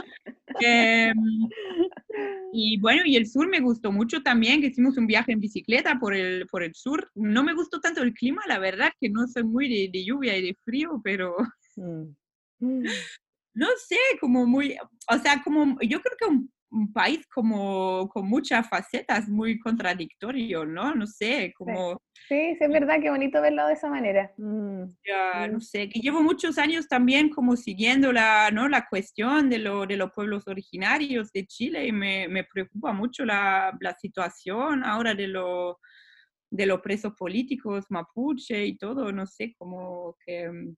eh, 0.61 1.13
y 2.53 2.79
bueno, 2.81 3.03
y 3.05 3.17
el 3.17 3.27
sur 3.27 3.49
me 3.49 3.61
gustó 3.61 3.93
mucho 3.93 4.23
también, 4.23 4.61
que 4.61 4.69
hicimos 4.69 4.97
un 4.97 5.07
viaje 5.07 5.33
en 5.33 5.41
bicicleta 5.41 5.99
por 5.99 6.15
el, 6.15 6.47
por 6.47 6.63
el 6.63 6.75
sur. 6.75 7.11
No 7.15 7.43
me 7.43 7.55
gustó 7.55 7.81
tanto 7.81 8.03
el 8.03 8.15
clima, 8.15 8.43
la 8.47 8.59
verdad, 8.59 8.93
que 9.01 9.11
no 9.11 9.27
soy 9.27 9.45
muy 9.45 9.69
de, 9.69 9.91
de 9.93 10.05
lluvia 10.05 10.37
y 10.37 10.43
de 10.43 10.57
frío, 10.65 11.01
pero... 11.03 11.37
Mm. 11.77 12.13
No 13.57 13.69
sé, 13.79 13.97
como 14.21 14.47
muy, 14.47 14.77
o 15.09 15.19
sea, 15.19 15.41
como 15.45 15.79
yo 15.81 16.01
creo 16.01 16.17
que 16.19 16.25
un 16.27 16.53
un 16.75 16.93
país 16.93 17.27
como 17.33 18.09
con 18.09 18.29
muchas 18.29 18.69
facetas, 18.69 19.29
muy 19.29 19.59
contradictorio, 19.59 20.67
¿no? 20.67 20.95
No 20.95 21.07
sé, 21.07 21.53
como... 21.57 22.03
Sí, 22.29 22.57
sí, 22.57 22.65
es 22.65 22.71
verdad, 22.71 22.97
qué 23.01 23.11
bonito 23.11 23.41
verlo 23.41 23.67
de 23.67 23.75
esa 23.75 23.89
manera. 23.89 24.33
Mm, 24.37 24.85
ya, 25.07 25.49
no 25.49 25.61
sé, 25.61 25.89
que 25.89 26.01
llevo 26.01 26.23
muchos 26.23 26.59
años 26.59 26.89
también 26.89 27.31
como 27.31 27.57
siguiendo 27.57 28.13
la, 28.13 28.51
¿no? 28.51 28.69
la 28.69 28.87
cuestión 28.89 29.49
de, 29.49 29.59
lo, 29.59 29.87
de 29.87 29.97
los 29.97 30.11
pueblos 30.13 30.49
originarios 30.49 31.31
de 31.33 31.47
Chile 31.47 31.87
y 31.87 31.93
me, 31.93 32.29
me 32.29 32.45
preocupa 32.45 32.93
mucho 32.93 33.25
la, 33.25 33.77
la, 33.81 33.95
situación 33.95 34.85
ahora 34.85 35.15
de, 35.15 35.29
lo, 35.29 35.79
de 36.51 36.67
los 36.67 36.81
presos 36.81 37.13
políticos 37.15 37.87
mapuche 37.91 38.67
y 38.67 38.77
todo, 38.77 39.13
no 39.13 39.27
sé, 39.27 39.55
como 39.57 40.17
que 40.27 40.75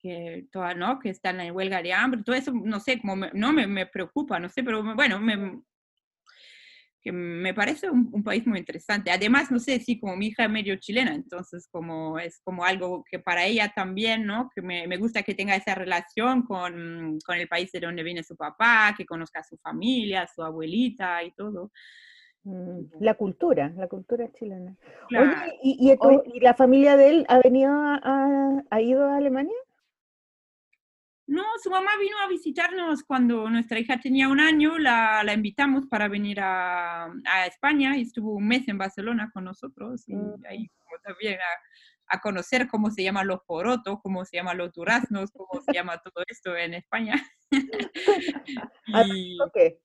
que, 0.00 0.46
toda, 0.50 0.74
¿no? 0.74 0.98
que 0.98 1.10
están 1.10 1.40
en 1.40 1.54
huelga 1.54 1.82
de 1.82 1.92
hambre, 1.92 2.22
todo 2.24 2.36
eso, 2.36 2.52
no 2.52 2.80
sé, 2.80 3.00
como 3.00 3.16
no 3.32 3.52
me, 3.52 3.66
me, 3.66 3.86
preocupa, 3.86 4.38
no 4.38 4.48
sé, 4.48 4.62
pero 4.62 4.82
bueno, 4.94 5.20
me, 5.20 5.60
que 7.02 7.12
me 7.12 7.54
parece 7.54 7.88
un, 7.88 8.10
un, 8.12 8.22
país 8.22 8.46
muy 8.46 8.58
interesante. 8.58 9.10
Además, 9.10 9.50
no 9.50 9.58
sé, 9.58 9.80
sí, 9.80 9.98
como 9.98 10.16
mi 10.16 10.28
hija 10.28 10.44
es 10.44 10.50
medio 10.50 10.76
chilena, 10.76 11.14
entonces 11.14 11.66
como 11.70 12.18
es 12.18 12.40
como 12.40 12.64
algo 12.64 13.04
que 13.10 13.18
para 13.18 13.46
ella 13.46 13.72
también, 13.74 14.26
¿no? 14.26 14.50
Que 14.54 14.60
me, 14.60 14.86
me 14.86 14.98
gusta 14.98 15.22
que 15.22 15.34
tenga 15.34 15.56
esa 15.56 15.74
relación 15.74 16.42
con, 16.42 17.18
con, 17.24 17.36
el 17.38 17.48
país 17.48 17.72
de 17.72 17.80
donde 17.80 18.02
viene 18.02 18.22
su 18.22 18.36
papá, 18.36 18.94
que 18.96 19.06
conozca 19.06 19.40
a 19.40 19.44
su 19.44 19.56
familia, 19.58 20.22
a 20.22 20.26
su 20.26 20.42
abuelita 20.42 21.22
y 21.22 21.32
todo. 21.32 21.70
Mm, 22.44 22.80
La 23.00 23.14
cultura, 23.14 23.72
la 23.76 23.88
cultura 23.88 24.30
chilena. 24.32 24.76
Claro. 25.08 25.30
Oye, 25.30 25.58
¿y, 25.62 25.90
y 25.90 25.96
Oye. 25.98 26.22
y 26.34 26.40
la 26.40 26.54
familia 26.54 26.96
de 26.96 27.08
él 27.08 27.26
ha 27.28 27.38
venido 27.38 27.72
a, 27.72 28.00
a- 28.02 28.62
ha 28.70 28.80
ido 28.80 29.06
a 29.08 29.16
Alemania? 29.16 29.56
No, 31.30 31.44
su 31.62 31.70
mamá 31.70 31.92
vino 32.00 32.18
a 32.18 32.26
visitarnos 32.26 33.04
cuando 33.04 33.48
nuestra 33.48 33.78
hija 33.78 34.00
tenía 34.00 34.26
un 34.28 34.40
año, 34.40 34.78
la, 34.78 35.22
la 35.22 35.32
invitamos 35.32 35.86
para 35.86 36.08
venir 36.08 36.40
a, 36.40 37.04
a 37.04 37.46
España 37.46 37.96
y 37.96 38.02
estuvo 38.02 38.32
un 38.34 38.48
mes 38.48 38.66
en 38.66 38.78
Barcelona 38.78 39.30
con 39.32 39.44
nosotros 39.44 40.08
y 40.08 40.14
Mm. 40.16 40.44
ahí 40.48 40.68
como 40.78 40.98
también 41.04 41.38
a, 41.38 42.16
a 42.16 42.20
conocer 42.20 42.66
cómo 42.66 42.90
se 42.90 43.04
llaman 43.04 43.28
los 43.28 43.42
porotos, 43.46 44.00
cómo 44.02 44.24
se 44.24 44.38
llaman 44.38 44.58
los 44.58 44.72
duraznos, 44.72 45.30
cómo 45.30 45.62
se 45.62 45.72
llama 45.72 45.98
todo 45.98 46.24
esto 46.26 46.56
en 46.56 46.74
España. 46.74 47.14
Ah, 48.92 49.04
y, 49.06 49.38
¿O 49.40 49.48
qué? 49.54 49.78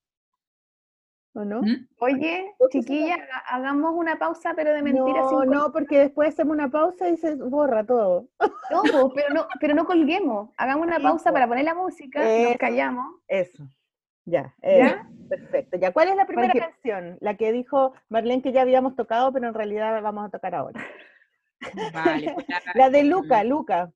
¿O 1.35 1.43
no? 1.43 1.61
¿Mm? 1.61 1.87
Oye, 1.99 2.55
¿Por 2.57 2.69
qué 2.69 2.81
se 2.81 2.87
chiquilla, 2.87 3.17
hagamos 3.49 3.93
una 3.93 4.17
pausa, 4.17 4.53
pero 4.55 4.71
de 4.73 4.81
mentiras 4.81 5.29
No, 5.31 5.41
sin 5.41 5.51
no, 5.51 5.71
porque 5.73 5.99
después 5.99 6.29
hacemos 6.29 6.53
una 6.55 6.69
pausa 6.71 7.09
y 7.09 7.17
se 7.17 7.35
borra 7.35 7.83
todo. 7.85 8.29
No, 8.71 9.09
pero 9.13 9.33
no, 9.33 9.45
pero 9.59 9.73
no 9.73 9.85
colguemos. 9.85 10.49
Hagamos 10.57 10.87
una 10.87 10.99
pausa 10.99 11.33
para 11.33 11.45
poner 11.47 11.65
la 11.65 11.75
música, 11.75 12.19
nos 12.21 12.29
Eso. 12.29 12.57
callamos. 12.57 13.15
Eso. 13.27 13.63
Ya, 14.23 14.55
eh, 14.61 14.77
¿Ya? 14.79 15.07
perfecto. 15.29 15.77
Ya, 15.77 15.91
¿cuál 15.91 16.07
es 16.07 16.15
la 16.15 16.25
primera 16.25 16.53
canción? 16.53 17.17
La 17.19 17.35
que 17.35 17.51
dijo 17.51 17.93
Marlene 18.07 18.41
que 18.41 18.53
ya 18.53 18.61
habíamos 18.61 18.95
tocado, 18.95 19.31
pero 19.33 19.47
en 19.49 19.53
realidad 19.53 20.01
vamos 20.01 20.25
a 20.25 20.29
tocar 20.29 20.55
ahora. 20.55 20.79
Vale, 21.93 22.31
pues 22.33 22.47
la- 22.47 22.61
La 22.75 22.89
de 22.89 23.03
Luca, 23.03 23.43
Luca. 23.43 23.91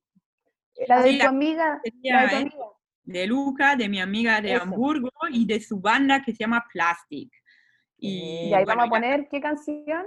La 0.86 1.02
de 1.02 1.10
Sí, 1.12 1.18
tu 1.18 1.24
la- 1.24 1.30
amiga, 1.30 1.80
la 2.02 2.22
de 2.22 2.28
tu 2.28 2.34
¿eh? 2.34 2.38
amiga. 2.38 2.66
De 3.04 3.26
Luca, 3.26 3.76
de 3.76 3.88
mi 3.88 4.00
amiga 4.00 4.40
de 4.40 4.54
Eso. 4.54 4.62
Hamburgo 4.62 5.10
y 5.30 5.46
de 5.46 5.60
su 5.60 5.80
banda 5.80 6.22
que 6.22 6.32
se 6.32 6.38
llama 6.38 6.64
Plastic. 6.72 7.32
Y 7.98 8.48
Y 8.48 8.54
ahí 8.54 8.64
bueno, 8.64 8.80
vamos 8.82 8.82
a 8.84 8.86
ya, 8.86 8.90
poner 8.90 9.28
qué 9.28 9.40
canción. 9.40 10.06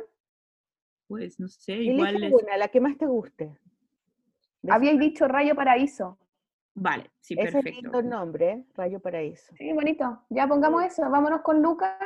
pues 1.08 1.40
no 1.40 1.48
sé, 1.48 1.74
Elige 1.74 1.94
igual 1.94 2.24
es... 2.24 2.34
una, 2.34 2.58
la 2.58 2.68
que 2.70 2.80
más 2.82 2.98
te 2.98 3.06
guste. 3.06 3.58
Habíais 4.70 5.00
dicho 5.00 5.28
Rayo 5.28 5.56
Paraíso. 5.56 6.18
Vale, 6.76 7.12
sí, 7.20 7.36
Ese 7.38 7.44
es 7.48 7.52
perfecto. 7.54 7.82
lindo 7.82 8.00
el 8.00 8.10
nombre, 8.10 8.52
¿eh? 8.52 8.66
Rayo 8.74 9.00
Paraíso. 9.00 9.54
Sí, 9.58 9.72
bonito. 9.74 10.24
Ya 10.30 10.48
pongamos 10.48 10.84
eso, 10.84 11.08
vámonos 11.10 11.42
con 11.42 11.62
Luca 11.62 11.98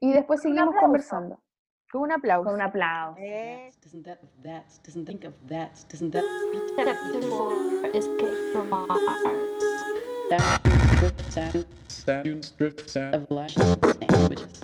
y 0.00 0.12
después 0.12 0.40
Con 0.40 0.52
seguimos 0.54 0.74
conversando. 0.80 1.42
Con 1.92 2.02
un 2.02 2.12
aplauso. 2.12 2.44
Con 2.46 2.54
un 2.54 2.62
aplauso. 2.62 3.18
Eh, 3.20 3.70
sound 12.04 12.44
strip 12.44 12.88
sound 12.88 13.14
of 13.14 13.30
large 13.30 13.56
languages 13.56 14.62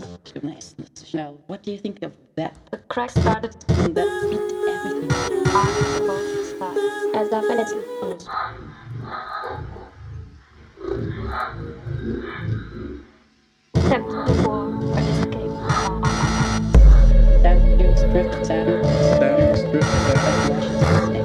Now, 1.12 1.36
what 1.48 1.62
do 1.62 1.72
you 1.72 1.78
think 1.78 2.02
of 2.02 2.12
that? 2.36 2.56
The 2.70 2.78
crack 2.78 3.10
started 3.10 3.54
and 3.68 3.94
that 3.94 4.08
beat 4.30 4.40
everything. 4.68 5.10
I 5.52 5.90
as 7.14 7.28
the 7.30 7.42
minutes 7.42 7.72
goes. 8.00 8.28
Attempt 13.74 14.26
before 14.26 14.66
an 14.96 15.04
escape. 15.12 15.54
Sound 17.42 17.98
strip 17.98 18.30
sound 18.44 18.84
sound 19.20 19.58
strip 19.58 19.84
sound 19.84 20.26
of 20.26 20.48
large 20.50 21.19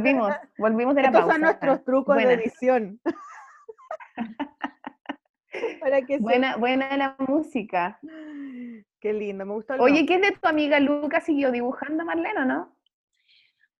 Volvimos, 0.00 0.32
volvimos 0.58 0.94
de 0.94 1.02
la 1.02 1.08
Estos 1.08 1.20
pausa. 1.20 1.34
son 1.34 1.42
nuestros 1.42 1.84
trucos 1.84 2.14
Buena. 2.16 2.28
de 2.30 2.34
edición. 2.36 3.00
Para 5.80 6.02
que 6.02 6.16
se- 6.16 6.20
Buena, 6.22 6.56
buena 6.56 6.96
la 6.96 7.16
música. 7.18 7.98
Qué 9.00 9.12
lindo, 9.12 9.44
me 9.46 9.54
gustó 9.54 9.74
el 9.74 9.80
Oye. 9.80 10.06
¿qué 10.06 10.16
es 10.16 10.20
de 10.22 10.32
tu 10.32 10.46
amiga 10.48 10.78
Luca? 10.78 11.20
¿Siguió 11.20 11.50
dibujando 11.50 12.04
Marlene 12.04 12.40
o 12.40 12.44
no? 12.44 12.76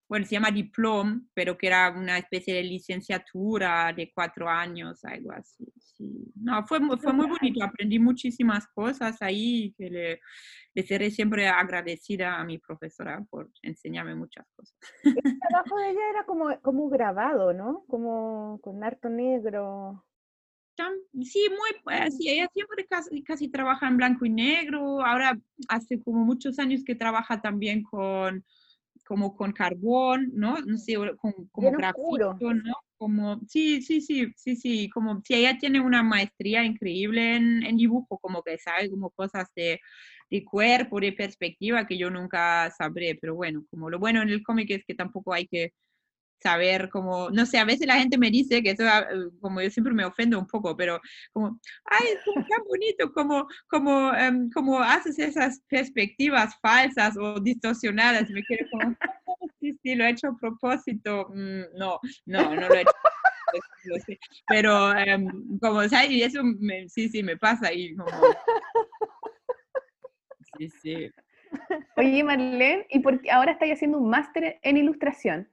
bueno, 0.09 0.25
se 0.25 0.31
llama 0.31 0.49
diploma, 0.49 1.21
pero 1.35 1.55
que 1.55 1.67
era 1.67 1.91
una 1.91 2.17
especie 2.17 2.55
de 2.55 2.63
licenciatura 2.63 3.93
de 3.95 4.11
cuatro 4.11 4.49
años, 4.49 5.05
algo 5.05 5.31
así. 5.31 5.71
Sí. 5.77 6.33
No, 6.35 6.65
fue, 6.65 6.79
fue 6.97 7.13
muy 7.13 7.27
bonito, 7.27 7.63
aprendí 7.63 7.99
muchísimas 7.99 8.67
cosas 8.69 9.21
ahí, 9.21 9.71
que 9.77 9.87
le, 9.87 10.21
le 10.73 10.83
seré 10.83 11.11
siempre 11.11 11.47
agradecida 11.47 12.39
a 12.39 12.43
mi 12.43 12.57
profesora 12.57 13.23
por 13.29 13.51
enseñarme 13.61 14.15
muchas 14.15 14.47
cosas. 14.55 14.75
El 15.03 15.13
trabajo 15.47 15.77
de 15.77 15.89
ella 15.91 16.09
era 16.09 16.25
como, 16.25 16.59
como 16.61 16.89
grabado, 16.89 17.53
¿no? 17.53 17.83
Como 17.87 18.59
con 18.61 18.83
harto 18.83 19.09
negro. 19.09 20.03
Sí, 21.21 21.49
muy, 21.49 21.93
eh, 21.93 22.09
sí, 22.09 22.29
ella 22.29 22.47
siempre 22.53 22.85
casi, 22.87 23.21
casi 23.21 23.49
trabaja 23.49 23.87
en 23.87 23.97
blanco 23.97 24.25
y 24.25 24.29
negro. 24.29 25.05
Ahora 25.05 25.37
hace 25.67 26.01
como 26.01 26.23
muchos 26.23 26.57
años 26.57 26.83
que 26.83 26.95
trabaja 26.95 27.41
también 27.41 27.83
con, 27.83 28.45
como 29.09 29.35
con 29.35 29.51
carbón, 29.53 30.29
¿no? 30.35 30.59
No 30.61 30.77
sé, 30.77 30.93
con, 31.17 31.33
como 31.51 31.71
grafito, 31.71 32.35
¿no? 32.53 32.75
Como, 32.95 33.41
sí, 33.47 33.81
sí, 33.81 34.01
sí, 34.01 34.31
sí, 34.35 34.55
sí, 34.55 34.87
como, 34.91 35.19
sí, 35.25 35.33
ella 35.33 35.57
tiene 35.57 35.79
una 35.79 36.03
maestría 36.03 36.63
increíble 36.63 37.37
en, 37.37 37.65
en 37.65 37.75
dibujo, 37.75 38.19
como 38.19 38.43
que 38.43 38.59
sabe 38.59 38.87
como 38.87 39.09
cosas 39.09 39.47
de, 39.55 39.79
de 40.29 40.43
cuerpo, 40.43 40.99
de 40.99 41.13
perspectiva 41.13 41.87
que 41.87 41.97
yo 41.97 42.11
nunca 42.11 42.69
sabré, 42.77 43.17
pero 43.19 43.33
bueno, 43.33 43.65
como 43.71 43.89
lo 43.89 43.97
bueno 43.97 44.21
en 44.21 44.29
el 44.29 44.43
cómic 44.43 44.69
es 44.69 44.85
que 44.85 44.93
tampoco 44.93 45.33
hay 45.33 45.47
que 45.47 45.73
saber 46.41 46.89
como, 46.89 47.29
no 47.29 47.45
sé, 47.45 47.57
a 47.57 47.65
veces 47.65 47.87
la 47.87 47.95
gente 47.99 48.17
me 48.17 48.31
dice 48.31 48.63
que 48.63 48.71
eso, 48.71 48.83
ah, 48.87 49.05
eh, 49.11 49.29
como 49.41 49.61
yo 49.61 49.69
siempre 49.69 49.93
me 49.93 50.05
ofendo 50.05 50.39
un 50.39 50.47
poco, 50.47 50.75
pero 50.75 50.99
como, 51.33 51.59
ay, 51.85 52.07
es 52.13 52.23
tan 52.47 52.63
bonito 52.67 53.11
como, 53.13 53.47
como, 53.67 54.13
em, 54.13 54.49
como 54.51 54.79
haces 54.79 55.19
esas 55.19 55.61
perspectivas 55.67 56.55
falsas 56.61 57.15
o 57.17 57.39
distorsionadas, 57.39 58.29
me 58.29 58.41
quedo 58.43 58.67
como, 58.71 58.95
sí, 59.59 59.77
sí, 59.83 59.95
lo 59.95 60.05
he 60.05 60.09
hecho 60.11 60.27
a 60.27 60.37
propósito, 60.37 61.27
Mm, 61.29 61.77
no, 61.77 61.99
no, 62.25 62.55
no 62.55 62.67
lo 62.69 62.73
he 62.75 62.81
hecho. 62.81 62.91
Pero 64.47 64.93
em, 64.97 65.27
como, 65.59 65.87
¿sabes? 65.89 66.11
Y 66.11 66.23
eso 66.23 66.41
me- 66.43 66.87
sí, 66.89 67.09
sí, 67.09 67.23
me 67.23 67.37
pasa 67.37 67.71
y 67.73 67.95
como... 67.95 68.09
Sí, 70.57 70.69
sí. 70.69 71.11
Oye, 71.97 72.23
Marlene, 72.23 72.85
¿y 72.89 72.99
por 72.99 73.21
qué 73.21 73.31
ahora 73.31 73.53
estáis 73.53 73.73
haciendo 73.73 73.97
un 73.97 74.09
máster 74.09 74.59
en 74.61 74.77
ilustración? 74.77 75.49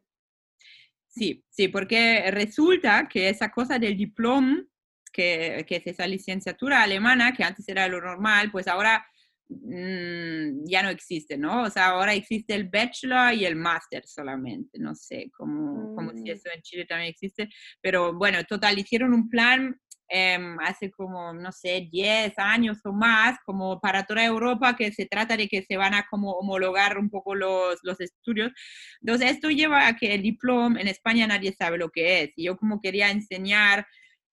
Sí, 1.16 1.42
sí, 1.48 1.68
porque 1.68 2.30
resulta 2.30 3.08
que 3.08 3.30
esa 3.30 3.50
cosa 3.50 3.78
del 3.78 3.96
diploma, 3.96 4.62
que, 5.10 5.64
que 5.66 5.76
es 5.76 5.86
esa 5.86 6.06
licenciatura 6.06 6.82
alemana, 6.82 7.32
que 7.32 7.42
antes 7.42 7.66
era 7.68 7.88
lo 7.88 8.02
normal, 8.02 8.50
pues 8.52 8.68
ahora 8.68 9.02
mm, 9.48 10.66
ya 10.66 10.82
no 10.82 10.90
existe, 10.90 11.38
¿no? 11.38 11.62
O 11.62 11.70
sea, 11.70 11.86
ahora 11.86 12.12
existe 12.12 12.54
el 12.54 12.68
bachelor 12.68 13.32
y 13.32 13.46
el 13.46 13.56
máster 13.56 14.06
solamente, 14.06 14.78
no 14.78 14.94
sé, 14.94 15.30
como, 15.34 15.94
como 15.94 16.12
si 16.12 16.24
Mm. 16.24 16.28
eso 16.32 16.50
en 16.54 16.60
Chile 16.60 16.84
también 16.84 17.10
existe, 17.10 17.48
pero 17.80 18.12
bueno, 18.12 18.44
total, 18.44 18.78
hicieron 18.78 19.14
un 19.14 19.30
plan 19.30 19.80
em, 20.09 20.59
hace 20.61 20.90
como, 20.90 21.32
no 21.32 21.50
sé, 21.52 21.88
10 21.90 22.32
años 22.38 22.78
o 22.84 22.92
más, 22.92 23.38
como 23.44 23.80
para 23.80 24.04
toda 24.04 24.24
Europa, 24.24 24.76
que 24.76 24.92
se 24.92 25.07
trata 25.07 25.36
de 25.36 25.48
que 25.48 25.62
se 25.62 25.76
van 25.76 25.94
a 25.94 26.07
como 26.11 26.32
homologar 26.32 26.98
un 26.98 27.11
poco 27.11 27.34
los, 27.34 27.78
los 27.82 28.00
estudios. 28.00 28.52
Entonces, 29.00 29.32
esto 29.32 29.50
lleva 29.50 29.86
a 29.88 29.96
que 29.96 30.14
el 30.14 30.22
diploma 30.22 30.80
en 30.80 30.88
España 30.88 31.26
nadie 31.26 31.52
sabe 31.52 31.78
lo 31.78 31.90
que 31.90 32.22
es. 32.22 32.30
Y 32.36 32.44
yo 32.46 32.57
como 32.57 32.80
quería 32.80 33.11
enseñar 33.11 33.86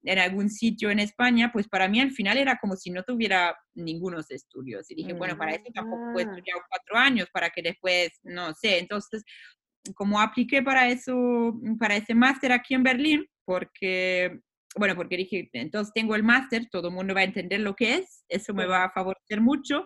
en 0.06 0.20
algún 0.20 0.50
sitio 0.50 0.92
en 0.92 1.00
España, 1.00 1.50
pues 1.54 1.68
para 1.70 1.88
mí 1.88 2.02
al 2.02 2.12
final 2.12 2.38
era 2.38 2.58
como 2.58 2.76
si 2.76 2.92
no 2.92 3.04
tuviera 3.04 3.56
ningunos 3.74 4.30
estudios. 4.32 4.92
Y 4.92 4.96
dije, 4.96 5.14
bueno, 5.14 5.38
para 5.38 5.54
eso 5.54 5.64
tampoco 5.74 6.20
he 6.20 6.24
Ah. 6.24 6.26
estudiado 6.30 6.62
cuatro 6.70 6.98
años, 6.98 7.30
para 7.34 7.50
que 7.50 7.62
después, 7.62 8.10
no 8.24 8.54
sé, 8.54 8.80
entonces 8.80 9.24
como 9.96 10.20
apliqué 10.22 10.62
para 10.62 10.88
eso, 10.90 11.54
para 11.80 11.96
ese 11.98 12.16
máster 12.16 12.52
aquí 12.52 12.74
en 12.74 12.84
Berlín, 12.84 13.26
porque, 13.46 14.40
bueno, 14.78 14.96
porque 14.96 15.18
dije, 15.18 15.50
entonces 15.54 15.94
tengo 15.94 16.16
el 16.16 16.24
máster, 16.24 16.68
todo 16.70 16.90
el 16.90 16.94
mundo 16.94 17.14
va 17.14 17.22
a 17.22 17.26
entender 17.26 17.60
lo 17.60 17.76
que 17.76 17.96
es, 17.96 18.26
eso 18.30 18.54
me 18.54 18.66
va 18.66 18.86
a 18.86 18.92
favorecer 18.92 19.42
mucho. 19.42 19.86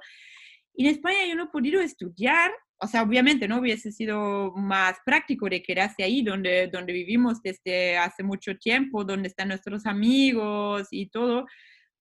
Y 0.73 0.85
en 0.85 0.91
España 0.91 1.25
yo 1.27 1.35
no 1.35 1.45
he 1.45 1.47
podido 1.47 1.81
estudiar, 1.81 2.51
o 2.79 2.87
sea, 2.87 3.01
obviamente 3.01 3.47
no 3.47 3.59
hubiese 3.59 3.91
sido 3.91 4.53
más 4.55 4.97
práctico 5.05 5.49
de 5.49 5.63
quedarse 5.63 6.03
ahí 6.03 6.21
donde, 6.21 6.67
donde 6.67 6.93
vivimos 6.93 7.41
desde 7.41 7.97
hace 7.97 8.23
mucho 8.23 8.55
tiempo, 8.57 9.03
donde 9.03 9.29
están 9.29 9.47
nuestros 9.47 9.85
amigos 9.85 10.87
y 10.91 11.09
todo, 11.09 11.45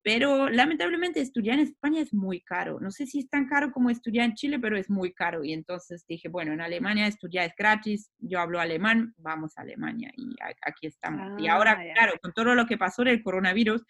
pero 0.09 0.49
lamentablemente 0.49 1.21
estudiar 1.21 1.59
en 1.59 1.65
España 1.65 2.01
es 2.01 2.15
muy 2.15 2.41
caro. 2.41 2.79
No 2.79 2.93
sé 2.93 3.07
si 3.07 3.19
es 3.19 3.29
tan 3.29 3.49
caro 3.49 3.73
como 3.73 3.91
estudiar 3.91 4.27
en 4.27 4.35
Chile, 4.35 4.61
pero 4.61 4.77
es 4.77 4.89
muy 4.89 5.13
caro. 5.13 5.43
Y 5.43 5.53
entonces 5.53 6.05
dije, 6.07 6.29
bueno, 6.29 6.53
en 6.53 6.61
Alemania 6.61 7.09
estudiar 7.09 7.47
es 7.47 7.55
gratis, 7.59 8.13
yo 8.19 8.39
hablo 8.39 8.61
alemán, 8.61 9.15
vamos 9.19 9.59
a 9.59 9.63
Alemania 9.63 10.13
y 10.17 10.37
aquí 10.63 10.87
estamos. 10.87 11.43
y 11.43 11.49
ahora, 11.49 11.73
Ah, 11.73 11.93
claro, 11.95 12.13
con 12.23 12.33
todo 12.33 12.55
lo 12.55 12.67
que 12.67 12.79
pasó 12.79 13.03
del 13.03 13.21
coronavirus, 13.21 13.83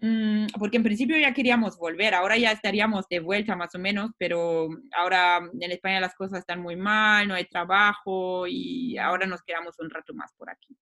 mm, 0.00 0.46
porque 0.58 0.78
en 0.78 0.82
principio 0.82 1.16
ya 1.16 1.32
queríamos 1.32 1.78
volver, 1.78 2.12
ahora 2.14 2.36
ya 2.36 2.50
estaríamos 2.50 3.06
de 3.08 3.20
vuelta 3.20 3.54
más 3.54 3.72
o 3.76 3.78
menos, 3.78 4.10
pero 4.18 4.68
ahora 4.96 5.38
en 5.60 5.70
España 5.70 6.00
las 6.00 6.16
cosas 6.16 6.40
están 6.40 6.60
muy 6.60 6.74
mal, 6.74 7.28
no 7.28 7.34
hay 7.34 7.44
trabajo 7.44 8.48
y 8.48 8.98
ahora 8.98 9.26
nos 9.28 9.42
quedamos 9.44 9.78
un 9.78 9.90
rato 9.90 10.12
más 10.12 10.32
por 10.36 10.50
aquí. 10.50 10.76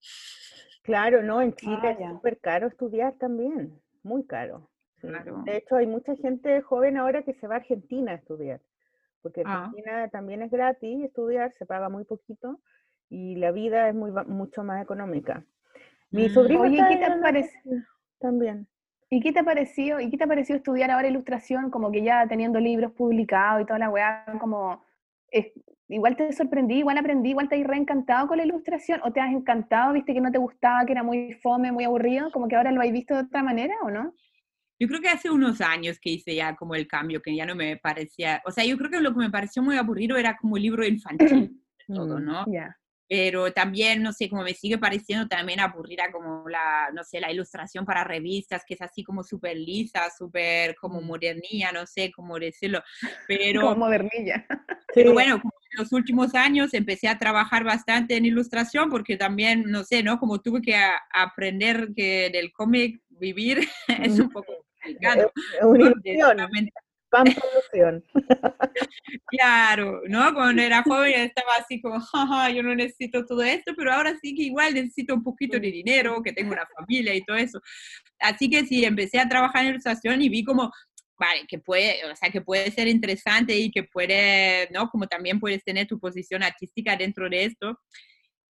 Claro, 0.82 1.22
no, 1.22 1.42
en 1.42 1.52
Chile 1.54 1.76
Ah, 1.82 1.90
es 1.90 1.98
ya. 1.98 2.10
súper 2.12 2.38
caro 2.40 2.66
estudiar 2.68 3.12
también, 3.18 3.78
muy 4.02 4.24
caro. 4.26 4.70
sí. 5.00 5.06
Claro. 5.08 5.42
De 5.44 5.56
hecho, 5.58 5.76
hay 5.76 5.86
mucha 5.86 6.14
gente 6.16 6.60
joven 6.62 6.96
ahora 6.96 7.22
que 7.22 7.34
se 7.34 7.46
va 7.46 7.54
a 7.54 7.58
Argentina 7.58 8.12
a 8.12 8.14
estudiar, 8.16 8.60
porque 9.22 9.42
Ah. 9.44 9.64
Argentina 9.66 10.08
también 10.08 10.42
es 10.42 10.50
gratis 10.50 11.04
estudiar, 11.04 11.52
se 11.52 11.66
paga 11.66 11.88
muy 11.88 12.04
poquito 12.04 12.58
y 13.08 13.36
la 13.36 13.52
vida 13.52 13.88
es 13.88 13.94
muy, 13.94 14.10
mucho 14.26 14.64
más 14.64 14.82
económica. 14.82 15.44
Mi 16.10 16.26
Mm. 16.28 16.30
sobrino 16.30 16.62
Oye, 16.62 16.82
¿qué 16.88 16.96
te 16.96 17.20
parece? 17.20 17.62
también. 18.18 18.66
¿Y 19.10 19.20
qué 19.20 19.32
te 19.32 19.38
ha 19.38 19.44
parecido, 19.44 20.00
y 20.00 20.10
qué 20.10 20.18
te 20.18 20.24
ha 20.24 20.26
parecido 20.26 20.56
estudiar 20.58 20.90
ahora 20.90 21.08
ilustración, 21.08 21.70
como 21.70 21.90
que 21.90 22.02
ya 22.02 22.26
teniendo 22.28 22.58
libros 22.60 22.92
publicados 22.92 23.62
y 23.62 23.66
toda 23.66 23.78
la 23.78 23.88
weá, 23.90 24.24
como 24.40 24.84
es- 25.30 25.52
igual 25.88 26.16
te 26.16 26.32
sorprendí, 26.32 26.76
igual 26.78 26.98
aprendí, 26.98 27.30
igual 27.30 27.48
te 27.48 27.60
has 27.60 27.66
reencantado 27.66 28.28
con 28.28 28.36
la 28.38 28.44
ilustración, 28.44 29.00
o 29.04 29.12
te 29.12 29.20
has 29.20 29.32
encantado, 29.32 29.92
viste 29.94 30.12
que 30.14 30.20
no 30.20 30.30
te 30.30 30.38
gustaba, 30.38 30.84
que 30.84 30.92
era 30.92 31.02
muy 31.02 31.32
fome, 31.42 31.72
muy 31.72 31.84
aburrido, 31.84 32.30
como 32.30 32.46
que 32.48 32.56
ahora 32.56 32.70
lo 32.72 32.80
habéis 32.80 32.92
visto 32.94 33.14
de 33.14 33.20
otra 33.22 33.42
manera, 33.42 33.74
¿o 33.82 33.90
no? 33.90 34.14
Yo 34.80 34.86
creo 34.86 35.00
que 35.00 35.08
hace 35.08 35.28
unos 35.30 35.60
años 35.60 35.98
que 36.00 36.10
hice 36.10 36.34
ya 36.36 36.54
como 36.54 36.74
el 36.76 36.86
cambio, 36.86 37.20
que 37.20 37.34
ya 37.34 37.44
no 37.46 37.54
me 37.56 37.76
parecía, 37.78 38.40
o 38.46 38.50
sea, 38.52 38.64
yo 38.64 38.76
creo 38.78 38.90
que 38.90 39.00
lo 39.00 39.12
que 39.12 39.18
me 39.18 39.30
pareció 39.30 39.62
muy 39.62 39.76
aburrido 39.76 40.16
era 40.16 40.36
como 40.36 40.56
el 40.56 40.62
libro 40.62 40.86
infantil, 40.86 41.60
todo, 41.86 42.18
Mm. 42.20 42.24
¿no? 42.24 42.44
Ya. 42.46 42.76
Pero 43.08 43.52
también, 43.52 44.02
no 44.02 44.12
sé, 44.12 44.28
como 44.28 44.42
me 44.42 44.52
sigue 44.54 44.76
pareciendo 44.76 45.26
también 45.28 45.60
aburrida 45.60 46.12
como 46.12 46.46
la, 46.48 46.90
no 46.92 47.02
sé, 47.04 47.20
la 47.20 47.32
ilustración 47.32 47.86
para 47.86 48.04
revistas, 48.04 48.64
que 48.66 48.74
es 48.74 48.82
así 48.82 49.02
como 49.02 49.22
súper 49.24 49.56
lisa, 49.56 50.10
súper 50.16 50.76
como 50.76 51.00
Mm. 51.00 51.06
modernilla, 51.06 51.72
no 51.72 51.86
sé 51.86 52.12
cómo 52.12 52.38
decirlo. 52.38 52.82
Pero, 53.28 53.62
Como 53.62 53.76
modernilla. 53.76 54.46
pero 54.94 55.10
Sí, 55.10 55.14
bueno, 55.14 55.40
como 55.40 55.52
en 55.72 55.78
los 55.82 55.92
últimos 55.92 56.34
años 56.34 56.74
empecé 56.74 57.08
a 57.08 57.18
trabajar 57.18 57.64
bastante 57.64 58.16
en 58.16 58.26
ilustración 58.26 58.90
porque 58.90 59.16
también, 59.16 59.64
no 59.66 59.84
sé, 59.84 60.02
¿no? 60.02 60.18
Como 60.18 60.40
tuve 60.40 60.60
que 60.62 60.74
a- 60.76 61.00
aprender 61.12 61.88
que 61.96 62.30
del 62.30 62.52
cómic 62.52 63.00
vivir 63.10 63.60
es 64.02 64.18
un 64.18 64.30
poco 64.30 64.52
complicado. 64.82 65.32
es 65.54 65.62
una 65.64 66.48
pan 67.10 67.24
por 67.24 67.44
ilusión. 67.52 68.04
Claro, 69.30 70.02
¿no? 70.08 70.32
Cuando 70.34 70.62
era 70.62 70.82
joven 70.82 71.20
estaba 71.20 71.54
así 71.58 71.80
como, 71.80 72.00
jaja, 72.12 72.50
yo 72.50 72.62
no 72.62 72.74
necesito 72.74 73.24
todo 73.24 73.42
esto, 73.42 73.72
pero 73.76 73.92
ahora 73.92 74.16
sí 74.20 74.34
que 74.34 74.42
igual 74.44 74.74
necesito 74.74 75.14
un 75.14 75.22
poquito 75.22 75.58
de 75.58 75.70
dinero, 75.70 76.22
que 76.22 76.32
tengo 76.32 76.52
una 76.52 76.66
familia 76.76 77.14
y 77.14 77.24
todo 77.24 77.36
eso. 77.36 77.60
Así 78.18 78.48
que 78.50 78.64
sí, 78.66 78.84
empecé 78.84 79.18
a 79.18 79.28
trabajar 79.28 79.64
en 79.64 79.70
ilustración 79.70 80.20
y 80.22 80.28
vi 80.28 80.44
como, 80.44 80.70
vale, 81.18 81.46
que 81.46 81.58
puede, 81.58 82.04
o 82.10 82.16
sea, 82.16 82.30
que 82.30 82.40
puede 82.40 82.70
ser 82.70 82.88
interesante 82.88 83.56
y 83.56 83.70
que 83.70 83.84
puede, 83.84 84.68
¿no? 84.70 84.88
Como 84.88 85.06
también 85.06 85.40
puedes 85.40 85.62
tener 85.64 85.86
tu 85.86 85.98
posición 85.98 86.42
artística 86.42 86.96
dentro 86.96 87.28
de 87.28 87.44
esto. 87.44 87.78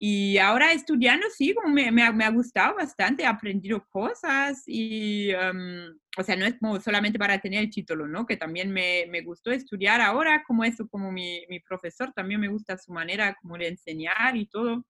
Y 0.02 0.38
ahora 0.38 0.72
estudiando, 0.72 1.28
sí, 1.30 1.54
como 1.54 1.68
me, 1.74 1.92
me 1.92 2.04
ha, 2.04 2.12
me 2.14 2.24
ha 2.24 2.32
gustado 2.32 2.76
bastante, 2.76 3.24
he 3.24 3.26
aprendido 3.26 3.86
cosas 3.90 4.64
y, 4.66 5.32
em, 5.32 5.94
o 6.18 6.24
sea, 6.24 6.38
no 6.38 6.46
es 6.46 6.56
como 6.58 6.80
solamente 6.80 7.20
para 7.20 7.40
tener 7.40 7.60
el 7.64 7.70
título, 7.70 8.08
¿no? 8.08 8.26
Que 8.26 8.38
también 8.38 8.72
me, 8.72 9.06
me 9.10 9.22
gustó 9.22 9.52
estudiar 9.52 10.00
ahora, 10.00 10.44
como 10.48 10.64
eso, 10.64 10.88
como 10.88 11.12
mi, 11.12 11.46
mi 11.50 11.60
profesor, 11.60 12.14
también 12.14 12.40
me 12.40 12.48
gusta 12.48 12.78
su 12.78 12.94
manera 12.94 13.36
como 13.42 13.58
de 13.58 13.68
enseñar 13.68 14.38
y 14.38 14.48
todo. 14.48 14.86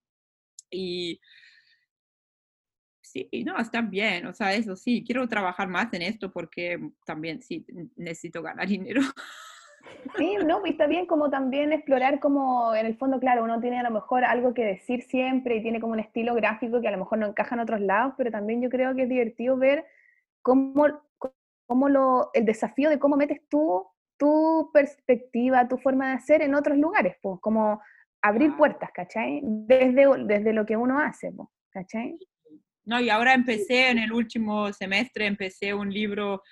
Y 0.70 1.20
Sí, 3.12 3.28
no, 3.44 3.58
está 3.58 3.82
bien, 3.82 4.28
o 4.28 4.34
sea, 4.34 4.54
eso 4.54 4.76
sí, 4.76 5.04
quiero 5.04 5.28
trabajar 5.28 5.68
más 5.68 5.92
en 5.94 6.04
esto 6.04 6.32
porque 6.32 6.78
también 7.06 7.42
sí, 7.42 7.66
necesito 7.96 8.44
ganar 8.44 8.68
dinero. 8.68 9.02
Sí, 10.18 10.38
no, 10.46 10.66
y 10.66 10.72
está 10.72 10.88
bien 10.88 11.06
como 11.06 11.30
también 11.30 11.72
explorar 11.72 12.20
como, 12.20 12.74
en 12.76 12.86
el 12.86 12.98
fondo, 12.98 13.20
claro, 13.20 13.44
uno 13.44 13.60
tiene 13.60 13.80
a 13.80 13.84
lo 13.84 13.92
mejor 13.92 14.24
algo 14.24 14.54
que 14.54 14.64
decir 14.64 15.04
siempre 15.04 15.58
y 15.58 15.62
tiene 15.62 15.80
como 15.80 15.94
un 15.94 16.00
estilo 16.00 16.34
gráfico 16.36 16.82
que 16.82 16.88
a 16.88 16.92
lo 16.92 16.98
mejor 16.98 17.20
no 17.20 17.28
encaja 17.28 17.56
en 17.56 17.62
otros 17.62 17.82
lados, 17.82 18.14
pero 18.18 18.32
también 18.32 18.62
yo 18.62 18.70
creo 18.70 18.96
que 18.96 19.04
es 19.04 19.10
divertido 19.10 19.58
ver 19.58 19.86
cómo, 20.42 20.86
cómo 21.68 21.90
lo, 21.90 22.32
el 22.34 22.46
desafío 22.46 22.90
de 22.90 23.00
cómo 23.00 23.16
metes 23.16 23.42
tú 23.50 23.86
tu 24.20 24.70
perspectiva, 24.74 25.68
tu 25.68 25.78
forma 25.78 26.10
de 26.10 26.16
hacer 26.16 26.42
en 26.42 26.54
otros 26.54 26.78
lugares, 26.78 27.16
pues, 27.22 27.40
como 27.40 27.82
abrir 28.22 28.56
puertas, 28.58 28.92
¿cachai? 28.94 29.40
Desde, 29.42 30.06
desde 30.26 30.54
lo 30.54 30.66
que 30.66 30.76
uno 30.76 31.00
hace, 31.00 31.32
po, 31.32 31.50
¿cachai? 31.72 32.20
No, 32.84 33.00
y 33.00 33.10
ahora 33.10 33.34
empecé 33.34 33.90
en 33.90 33.98
el 33.98 34.12
último 34.12 34.74
semestre, 34.74 35.26
empecé 35.26 35.74
un 35.74 35.90
libro 35.90 36.44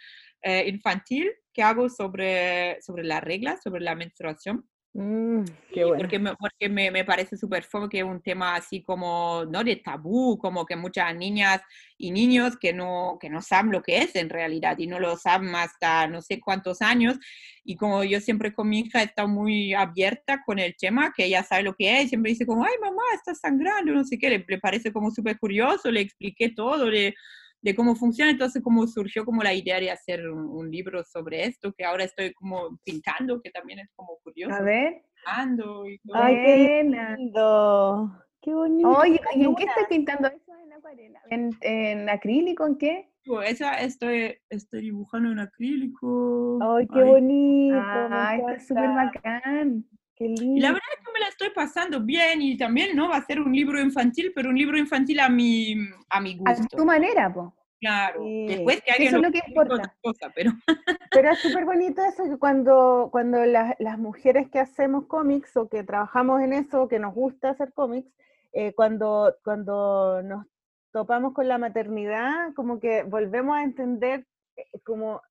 eh, 0.41 0.67
infantil 0.67 1.31
que 1.53 1.63
hago 1.63 1.89
sobre, 1.89 2.81
sobre 2.81 3.03
las 3.03 3.23
reglas, 3.23 3.61
sobre 3.63 3.81
la 3.81 3.95
menstruación. 3.95 4.67
Mm, 4.93 5.43
qué 5.71 5.81
Y 5.81 5.83
bueno. 5.83 5.97
Porque, 5.97 6.17
me, 6.17 6.35
porque 6.35 6.69
me, 6.69 6.89
me 6.89 7.05
parece 7.05 7.37
súper 7.37 7.63
fome 7.63 7.87
que 7.87 7.99
es 7.99 8.03
un 8.03 8.19
tema 8.19 8.55
así 8.55 8.81
como, 8.81 9.45
no 9.45 9.63
de 9.63 9.75
tabú, 9.75 10.39
como 10.39 10.65
que 10.65 10.75
muchas 10.75 11.15
niñas 11.15 11.61
y 11.99 12.09
niños 12.09 12.57
que 12.57 12.73
no, 12.73 13.17
que 13.21 13.29
no 13.29 13.43
saben 13.43 13.71
lo 13.71 13.83
que 13.83 13.99
es 13.99 14.15
en 14.15 14.29
realidad 14.29 14.75
y 14.79 14.87
no 14.87 14.99
lo 14.99 15.15
saben 15.15 15.53
hasta 15.53 16.07
no 16.07 16.23
sé 16.23 16.39
cuántos 16.39 16.81
años. 16.81 17.17
Y 17.63 17.75
como 17.75 18.03
yo 18.03 18.19
siempre 18.19 18.53
con 18.53 18.69
mi 18.69 18.79
hija 18.79 19.01
he 19.01 19.05
estado 19.05 19.27
muy 19.27 19.75
abierta 19.75 20.41
con 20.43 20.57
el 20.57 20.75
tema, 20.75 21.13
que 21.15 21.25
ella 21.25 21.43
sabe 21.43 21.61
lo 21.61 21.75
que 21.75 21.99
es, 21.99 22.05
y 22.05 22.09
siempre 22.09 22.31
dice 22.31 22.47
como, 22.47 22.65
ay 22.65 22.73
mamá, 22.81 23.03
estás 23.13 23.39
sangrando, 23.39 23.93
no 23.93 24.03
sé 24.03 24.17
qué, 24.17 24.29
le, 24.31 24.45
le 24.47 24.59
parece 24.59 24.91
como 24.91 25.11
súper 25.11 25.37
curioso, 25.37 25.91
le 25.91 26.01
expliqué 26.01 26.49
todo, 26.49 26.89
le, 26.89 27.13
de 27.61 27.75
cómo 27.75 27.95
funciona, 27.95 28.31
entonces 28.31 28.61
como 28.61 28.85
surgió 28.87 29.25
como 29.25 29.41
la 29.43 29.53
idea 29.53 29.79
de 29.79 29.91
hacer 29.91 30.29
un, 30.29 30.39
un 30.47 30.69
libro 30.71 31.03
sobre 31.03 31.45
esto, 31.45 31.73
que 31.73 31.83
ahora 31.85 32.03
estoy 32.03 32.33
como 32.33 32.77
pintando, 32.83 33.41
que 33.41 33.49
también 33.49 33.79
es 33.79 33.89
como 33.95 34.17
curioso 34.23 34.55
A 34.55 34.61
ver. 34.61 35.03
pintando 35.25 35.85
y 35.87 35.99
todo. 35.99 36.17
Ay, 36.17 36.35
qué 36.35 36.83
lindo. 36.83 38.11
Qué 38.41 38.53
bonito. 38.53 38.89
Oye, 38.89 39.19
¿y 39.35 39.43
en 39.43 39.55
qué 39.55 39.63
estás 39.63 39.87
pintando 39.89 40.27
eso 40.27 40.53
en 40.63 40.73
acuarela? 40.73 41.21
¿En, 41.29 41.49
en 41.61 42.09
acrílico? 42.09 42.65
¿En 42.65 42.77
qué? 42.77 43.09
Pues 43.25 43.51
esa 43.51 43.81
estoy, 43.81 44.37
estoy 44.49 44.81
dibujando 44.83 45.31
en 45.31 45.39
acrílico. 45.39 46.59
Ay, 46.61 46.87
qué 46.87 47.01
Ay, 47.01 47.09
bonito. 47.09 47.75
me 47.75 47.81
Ah, 47.81 48.37
está 48.37 48.59
súper 48.59 48.89
bacán. 48.89 49.85
Qué 50.17 50.25
Y 50.25 50.35
lindo. 50.35 50.61
la 50.61 50.73
verdad 50.73 50.87
es 50.97 51.05
que 51.05 51.11
me 51.13 51.19
la 51.19 51.27
estoy 51.27 51.49
pasando 51.51 52.01
bien 52.01 52.41
y 52.41 52.57
también, 52.57 52.95
¿no? 52.95 53.09
Va 53.09 53.17
a 53.17 53.25
ser 53.25 53.39
un 53.39 53.53
libro 53.53 53.79
infantil, 53.79 54.31
pero 54.35 54.49
un 54.49 54.57
libro 54.57 54.77
infantil 54.77 55.19
a 55.19 55.29
mi, 55.29 55.75
a 56.09 56.19
mi 56.19 56.39
A 56.45 56.53
gusto. 56.55 56.75
tu 56.77 56.85
manera, 56.85 57.31
po. 57.33 57.53
Claro. 57.79 58.23
Sí. 58.23 58.47
Después 58.47 58.81
que 58.81 58.89
Eso 58.89 58.95
alguien 58.97 59.15
es 59.15 59.21
lo 59.21 59.31
que 59.31 59.41
importa. 59.47 59.95
cosa, 60.01 60.31
pero 60.33 60.51
Pero 61.11 61.29
es 61.31 61.39
súper 61.39 61.65
bonito 61.65 62.01
eso 62.03 62.23
que 62.23 62.37
cuando, 62.37 63.09
cuando 63.11 63.45
las, 63.45 63.75
las 63.77 63.99
mujeres 63.99 64.49
que 64.49 64.57
hacemos 64.59 65.05
cómics 65.05 65.55
o 65.55 65.69
que 65.69 65.83
trabajamos 65.83 66.41
en 66.41 66.53
eso, 66.53 66.87
que 66.87 66.97
nos 66.97 67.13
gusta 67.13 67.51
hacer 67.51 67.71
cómics, 67.73 68.09
eh, 68.53 68.73
cuando, 68.73 69.35
cuando 69.43 70.23
nos 70.23 70.47
topamos 70.91 71.33
con 71.33 71.47
la 71.47 71.59
maternidad, 71.59 72.51
como 72.55 72.79
que 72.79 73.03
volvemos 73.03 73.55
a 73.55 73.61
entender 73.63 74.25
eh, 74.55 74.65
como 74.83 75.21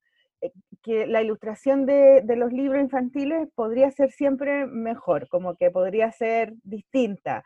que 0.82 1.06
la 1.06 1.22
ilustración 1.22 1.86
de, 1.86 2.22
de 2.24 2.36
los 2.36 2.52
libros 2.52 2.80
infantiles 2.80 3.48
podría 3.54 3.90
ser 3.90 4.10
siempre 4.10 4.66
mejor, 4.66 5.28
como 5.28 5.56
que 5.56 5.70
podría 5.70 6.12
ser 6.12 6.52
distinta, 6.62 7.44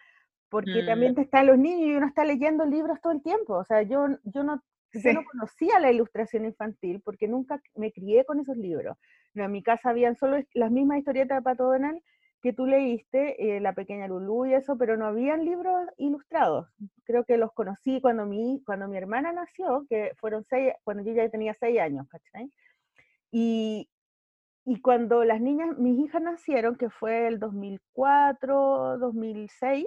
porque 0.50 0.82
Mm. 0.82 0.86
también 0.86 1.14
te 1.14 1.22
están 1.22 1.46
los 1.46 1.58
niños 1.58 1.88
y 1.88 1.94
uno 1.94 2.06
está 2.06 2.24
leyendo 2.24 2.64
libros 2.66 3.00
todo 3.02 3.12
el 3.12 3.22
tiempo, 3.22 3.54
o 3.56 3.64
sea, 3.64 3.82
yo, 3.82 4.06
yo 4.24 4.42
no 4.44 4.62
yo 4.92 5.12
no 5.12 5.20
Sí. 5.20 5.24
conocía 5.24 5.78
la 5.78 5.92
ilustración 5.92 6.44
infantil 6.44 7.00
porque 7.04 7.28
nunca 7.28 7.60
me 7.76 7.92
crié 7.92 8.24
con 8.24 8.40
esos 8.40 8.56
libros. 8.56 8.96
No, 9.34 9.44
en 9.44 9.52
mi 9.52 9.62
casa 9.62 9.90
habían 9.90 10.16
solo 10.16 10.38
las 10.52 10.70
mismas 10.72 10.98
historietas 10.98 11.38
de 11.38 11.42
Pato 11.42 11.64
Donald 11.64 12.00
que 12.42 12.52
tú 12.52 12.66
leíste, 12.66 13.56
eh, 13.56 13.60
La 13.60 13.72
Pequeña 13.74 14.08
Lulú 14.08 14.46
y 14.46 14.54
eso, 14.54 14.76
pero 14.78 14.96
no 14.96 15.06
habían 15.06 15.44
libros 15.44 15.88
ilustrados. 15.98 16.68
Creo 17.04 17.24
que 17.24 17.36
los 17.36 17.52
conocí 17.52 18.00
cuando 18.00 18.26
mi, 18.26 18.62
cuando 18.64 18.88
mi 18.88 18.96
hermana 18.96 19.32
nació, 19.32 19.86
que 19.88 20.12
fueron 20.18 20.44
seis, 20.44 20.72
cuando 20.84 21.02
yo 21.04 21.12
ya 21.12 21.28
tenía 21.28 21.54
seis 21.54 21.78
años, 21.80 22.06
¿cachai? 22.08 22.50
Y, 23.30 23.88
y 24.64 24.80
cuando 24.80 25.24
las 25.24 25.40
niñas, 25.40 25.76
mis 25.78 25.98
hijas 25.98 26.22
nacieron, 26.22 26.76
que 26.76 26.90
fue 26.90 27.26
el 27.26 27.38
2004, 27.38 28.98
2006, 28.98 29.86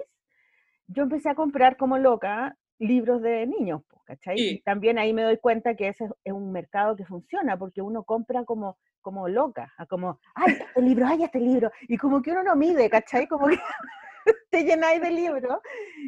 yo 0.88 1.02
empecé 1.04 1.30
a 1.30 1.34
comprar 1.34 1.76
como 1.76 1.98
loca 1.98 2.56
libros 2.78 3.22
de 3.22 3.46
niños, 3.46 3.82
¿cachai? 4.04 4.36
Y 4.36 4.48
Sí. 4.56 4.62
también 4.64 4.98
ahí 4.98 5.12
me 5.12 5.22
doy 5.22 5.38
cuenta 5.38 5.74
que 5.76 5.88
ese 5.88 6.08
es 6.24 6.32
un 6.32 6.52
mercado 6.52 6.96
que 6.96 7.06
funciona, 7.06 7.56
porque 7.56 7.80
uno 7.82 8.04
compra 8.04 8.44
como, 8.44 8.78
como 9.00 9.28
loca, 9.28 9.72
como, 9.88 10.18
ay, 10.34 10.52
este 10.60 10.82
libro, 10.82 11.06
ay, 11.06 11.22
este 11.22 11.38
libro, 11.40 11.70
y 11.82 11.96
como 11.96 12.20
que 12.20 12.32
uno 12.32 12.42
no 12.42 12.56
mide, 12.56 12.90
¿cachai? 12.90 13.26
Como 13.28 13.46
que 13.46 13.58
te 14.50 14.64
llenáis 14.64 15.00
de 15.00 15.10
libros, 15.10 15.58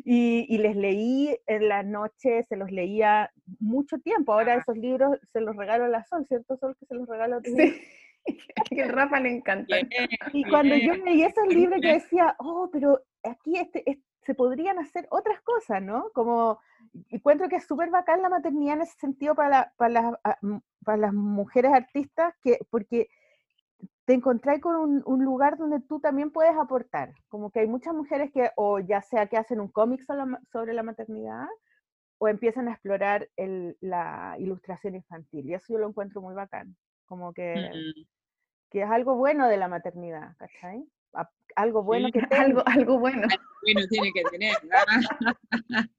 y, 0.04 0.46
y 0.48 0.58
les 0.58 0.76
leí 0.76 1.36
en 1.46 1.68
la 1.68 1.82
noche, 1.82 2.42
se 2.44 2.56
los 2.56 2.70
leía 2.70 3.30
mucho 3.58 3.98
tiempo, 3.98 4.32
ahora 4.32 4.54
Ah. 4.54 4.58
esos 4.58 4.76
libros 4.76 5.18
se 5.22 5.40
los 5.40 5.56
regalo 5.56 5.84
a 5.84 5.88
la 5.88 6.04
Sol, 6.04 6.24
¿cierto, 6.26 6.56
Sol? 6.56 6.76
Que 6.78 6.86
se 6.86 6.94
los 6.94 7.08
regalo 7.08 7.36
a 7.36 7.40
tu 7.42 7.50
Sí. 7.50 7.80
Que 8.70 8.82
el 8.82 8.88
Rafa 8.88 9.20
le 9.20 9.30
encanta. 9.30 9.76
bien, 9.76 10.08
y 10.32 10.44
cuando 10.48 10.74
yo 10.76 10.94
bien. 10.94 11.04
leí 11.04 11.22
esos 11.22 11.46
libros, 11.46 11.80
yo 11.82 11.90
decía, 11.90 12.34
oh, 12.40 12.68
pero 12.72 13.00
aquí 13.22 13.56
este, 13.56 13.88
es- 13.88 13.98
se 14.22 14.34
podrían 14.34 14.80
hacer 14.80 15.06
otras 15.10 15.40
cosas, 15.42 15.80
¿no? 15.80 16.10
Como 16.12 16.58
encuentro 17.10 17.48
que 17.48 17.54
es 17.56 17.66
súper 17.66 17.90
bacán 17.90 18.22
la 18.22 18.28
maternidad 18.28 18.74
en 18.74 18.82
ese 18.82 18.98
sentido 18.98 19.36
para, 19.36 19.48
la- 19.48 19.72
para, 19.76 19.90
las, 19.92 20.14
a- 20.24 20.38
m- 20.42 20.60
para 20.84 20.98
las 20.98 21.12
mujeres 21.12 21.72
artistas, 21.72 22.34
que, 22.42 22.58
porque 22.70 23.08
te 24.06 24.14
encontrás 24.14 24.60
con 24.60 24.76
un, 24.76 25.02
un 25.04 25.24
lugar 25.24 25.58
donde 25.58 25.80
tú 25.80 25.98
también 26.00 26.30
puedes 26.30 26.56
aportar. 26.56 27.12
Como 27.28 27.50
que 27.50 27.60
hay 27.60 27.66
muchas 27.66 27.92
mujeres 27.92 28.30
que, 28.32 28.50
o 28.56 28.78
ya 28.78 29.02
sea 29.02 29.26
que 29.26 29.36
hacen 29.36 29.60
un 29.60 29.68
cómic 29.68 30.00
sobre 30.52 30.72
la, 30.72 30.82
maternidad, 30.84 31.46
o 32.18 32.28
empiezan 32.28 32.68
a 32.68 32.72
explorar 32.72 33.28
el- 33.36 33.76
la 33.80 34.36
ilustración 34.38 34.94
infantil. 34.94 35.50
Y 35.50 35.54
eso 35.54 35.66
yo 35.72 35.78
lo 35.78 35.88
encuentro 35.88 36.20
muy 36.22 36.34
bacán. 36.34 36.76
Como 37.04 37.32
que 37.34 37.70
Mm. 37.74 38.02
que 38.70 38.82
es 38.82 38.90
algo 38.90 39.14
bueno 39.16 39.46
de 39.48 39.56
la 39.56 39.68
maternidad, 39.68 40.36
¿cachai? 40.38 40.84
A- 41.12 41.30
Algo 41.56 41.82
bueno 41.82 42.08
Sí, 42.08 42.12
que 42.12 42.18
Algo, 42.54 42.62
tenga. 42.64 42.76
algo 42.80 42.98
bueno. 42.98 43.28
Bueno, 43.62 43.80
tiene 43.88 44.12
que 44.12 44.24
tener. 44.24 44.54
¿verdad? 44.62 44.86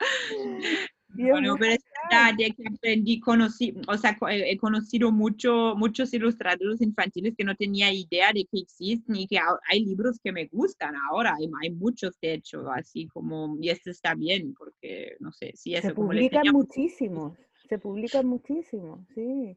Bueno, 1.14 1.56
pero 1.58 1.72
es 1.72 1.84
verdad 2.10 2.34
de 2.36 2.50
que 2.52 2.64
aprendí, 2.74 3.20
conocí, 3.20 3.74
o 3.88 3.96
sea, 3.96 4.16
co- 4.18 4.28
he 4.28 4.56
conocido 4.56 5.10
mucho, 5.12 5.74
muchos 5.76 6.12
ilustradores 6.14 6.80
infantiles 6.80 7.34
que 7.36 7.44
no 7.44 7.54
tenía 7.54 7.92
idea 7.92 8.32
de 8.32 8.44
que 8.44 8.60
existen 8.60 9.16
y 9.16 9.26
que 9.26 9.38
ha- 9.38 9.58
hay 9.68 9.84
libros 9.84 10.18
que 10.22 10.32
me 10.32 10.46
gustan 10.46 10.94
ahora, 11.10 11.34
hay, 11.62 11.70
muchos 11.70 12.18
de 12.20 12.34
hecho, 12.34 12.70
así 12.70 13.06
como, 13.08 13.56
y 13.60 13.70
esto 13.70 13.90
está 13.90 14.14
bien, 14.14 14.54
porque, 14.54 15.16
no 15.20 15.32
sé, 15.32 15.52
si 15.54 15.72
se 15.72 15.78
eso 15.78 15.94
como 15.94 16.12
le 16.12 16.20
publican 16.22 16.52
muchísimos, 16.52 17.38
se 17.68 17.78
publican 17.78 18.26
muchísimos, 18.26 19.00
sí. 19.14 19.56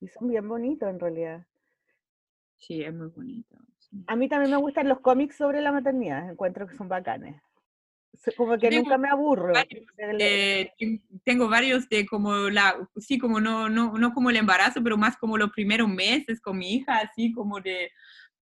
Y 0.00 0.08
son 0.08 0.28
bien 0.28 0.48
bonitos 0.48 0.88
en 0.88 0.98
realidad. 0.98 1.46
Sí, 2.58 2.82
es 2.82 2.92
muy 2.94 3.08
bonito. 3.08 3.56
sí. 3.78 3.96
A 4.06 4.16
mí 4.16 4.28
también 4.28 4.50
me 4.50 4.56
gustan 4.56 4.88
los 4.88 5.00
cómics 5.00 5.36
sobre 5.36 5.60
la 5.60 5.72
maternidad, 5.72 6.30
encuentro 6.30 6.66
que 6.66 6.76
son 6.76 6.88
bacanes. 6.88 7.40
Como 8.36 8.52
que 8.58 8.68
tengo 8.68 8.82
nunca 8.82 8.98
me 8.98 9.08
aburro. 9.08 9.52
varios. 9.52 9.84
Eh, 10.18 10.70
ten- 10.78 11.02
tengo 11.24 11.48
varios 11.48 11.88
de 11.88 12.06
como 12.06 12.34
la, 12.50 12.76
sí, 12.96 13.18
como 13.18 13.40
no, 13.40 13.68
no, 13.68 13.92
no 13.94 14.12
como 14.12 14.30
el 14.30 14.36
embarazo, 14.36 14.82
pero 14.82 14.96
más 14.96 15.16
como 15.16 15.36
los 15.38 15.50
primeros 15.50 15.88
meses 15.88 16.40
con 16.40 16.58
mi 16.58 16.74
hija, 16.74 16.98
así 16.98 17.32
como 17.32 17.60
de, 17.60 17.90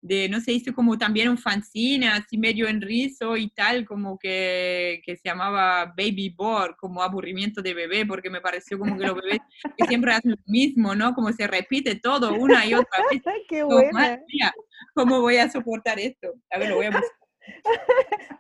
de 0.02 0.28
no 0.28 0.42
sé, 0.42 0.54
hice 0.54 0.74
como 0.74 0.98
también 0.98 1.30
un 1.30 1.38
fanzine, 1.38 2.08
así 2.10 2.38
medio 2.38 2.68
en 2.68 2.82
rizo 2.82 3.38
y 3.38 3.50
tal, 3.52 3.86
como 3.86 4.18
que, 4.18 5.02
que 5.06 5.16
se 5.16 5.30
llamaba 5.30 5.86
Baby 5.98 6.34
Bore, 6.36 6.74
como 6.78 7.02
aburrimiento 7.04 7.62
de 7.62 7.74
bebé, 7.74 8.06
porque 8.06 8.30
me 8.30 8.42
pareció 8.42 8.80
como 8.80 8.98
que 8.98 9.06
los 9.06 9.16
bebés 9.16 9.40
que 9.78 9.86
siempre 9.86 10.14
hacen 10.14 10.32
lo 10.32 10.38
mismo, 10.48 10.96
¿no? 10.96 11.14
Como 11.14 11.32
se 11.32 11.48
repite 11.48 11.96
todo 11.96 12.34
una 12.36 12.66
y 12.66 12.74
otra 12.74 13.04
vez. 13.12 13.22
Qué 13.50 13.64
buena. 13.64 13.92
"Madre 13.94 14.24
mía, 14.34 14.54
¿Cómo 14.96 15.22
voy 15.22 15.38
a 15.38 15.50
soportar 15.50 16.00
esto? 16.00 16.34
A 16.50 16.58
ver, 16.58 16.70
lo 16.70 16.76
voy 16.78 16.86
a 16.88 16.92
buscar. 16.92 17.19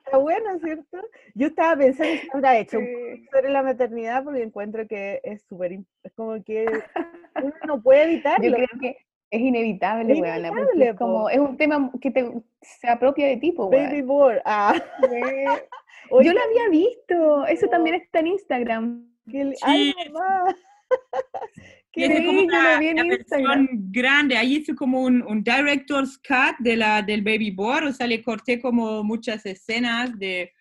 Está 0.05 0.18
bueno, 0.18 0.60
¿cierto? 0.60 0.97
Yo 1.36 1.47
estaba 1.47 1.76
pensando 1.78 2.14
si 2.22 2.28
habrá 2.34 2.57
hecho 2.57 2.80
Sí. 2.80 3.26
sobre 3.32 3.49
la 3.49 3.64
maternidad 3.64 4.24
porque 4.24 4.41
encuentro 4.43 4.88
que 4.88 5.20
es 5.24 5.43
súper, 5.43 5.74
es 6.03 6.14
como 6.16 6.43
que 6.43 6.66
uno 7.41 7.53
no 7.68 7.82
puede 7.82 8.03
evitarlo. 8.03 8.47
Yo 8.47 8.55
creo 8.55 8.68
que 8.82 8.97
es 9.32 9.39
inevitable, 9.41 10.12
Es 10.14 10.18
inevitable, 10.20 10.89
es 10.89 10.95
como, 10.95 11.30
es 11.30 11.38
un 11.39 11.55
tema 11.57 11.91
que 12.01 12.10
te, 12.12 12.28
se 12.62 12.88
apropia 12.89 13.28
de 13.28 13.38
ti, 13.38 13.51
po, 13.51 13.70
Baby. 13.70 14.01
Boy. 14.01 14.36
Ah. 14.45 14.74
Yo 16.12 16.16
Oye, 16.18 16.34
lo 16.34 16.41
había 16.41 16.70
visto, 16.70 17.45
eso 17.45 17.68
también 17.68 17.97
está 17.97 18.20
en 18.20 18.28
Instagram. 18.28 19.14
li- 19.26 19.53
¡Ay, 19.62 19.93
Sí. 20.03 20.10
mamá! 20.12 20.55
Y 21.96 22.08
Qué 22.08 22.08
Sí, 22.08 22.26
como 22.26 22.42
lo 22.42 22.80
vi 22.80 22.88
en 22.88 22.98
Instagram. 23.06 23.66
versión 23.66 23.92
grande, 23.92 24.38
ahí 24.38 24.58
hice 24.58 24.76
como 24.76 25.02
un, 25.02 25.24
un 25.24 25.44
director's 25.44 26.18
cut 26.18 26.56
de 26.60 26.78
la, 26.78 27.02
del 27.02 27.22
Baby 27.24 27.52
Board, 27.52 27.86
o 27.88 27.94
sea, 27.94 28.08
le 28.08 28.22
corté 28.22 28.62
como 28.62 29.04
muchas 29.04 29.46
escenas 29.46 30.18
de, 30.20 30.52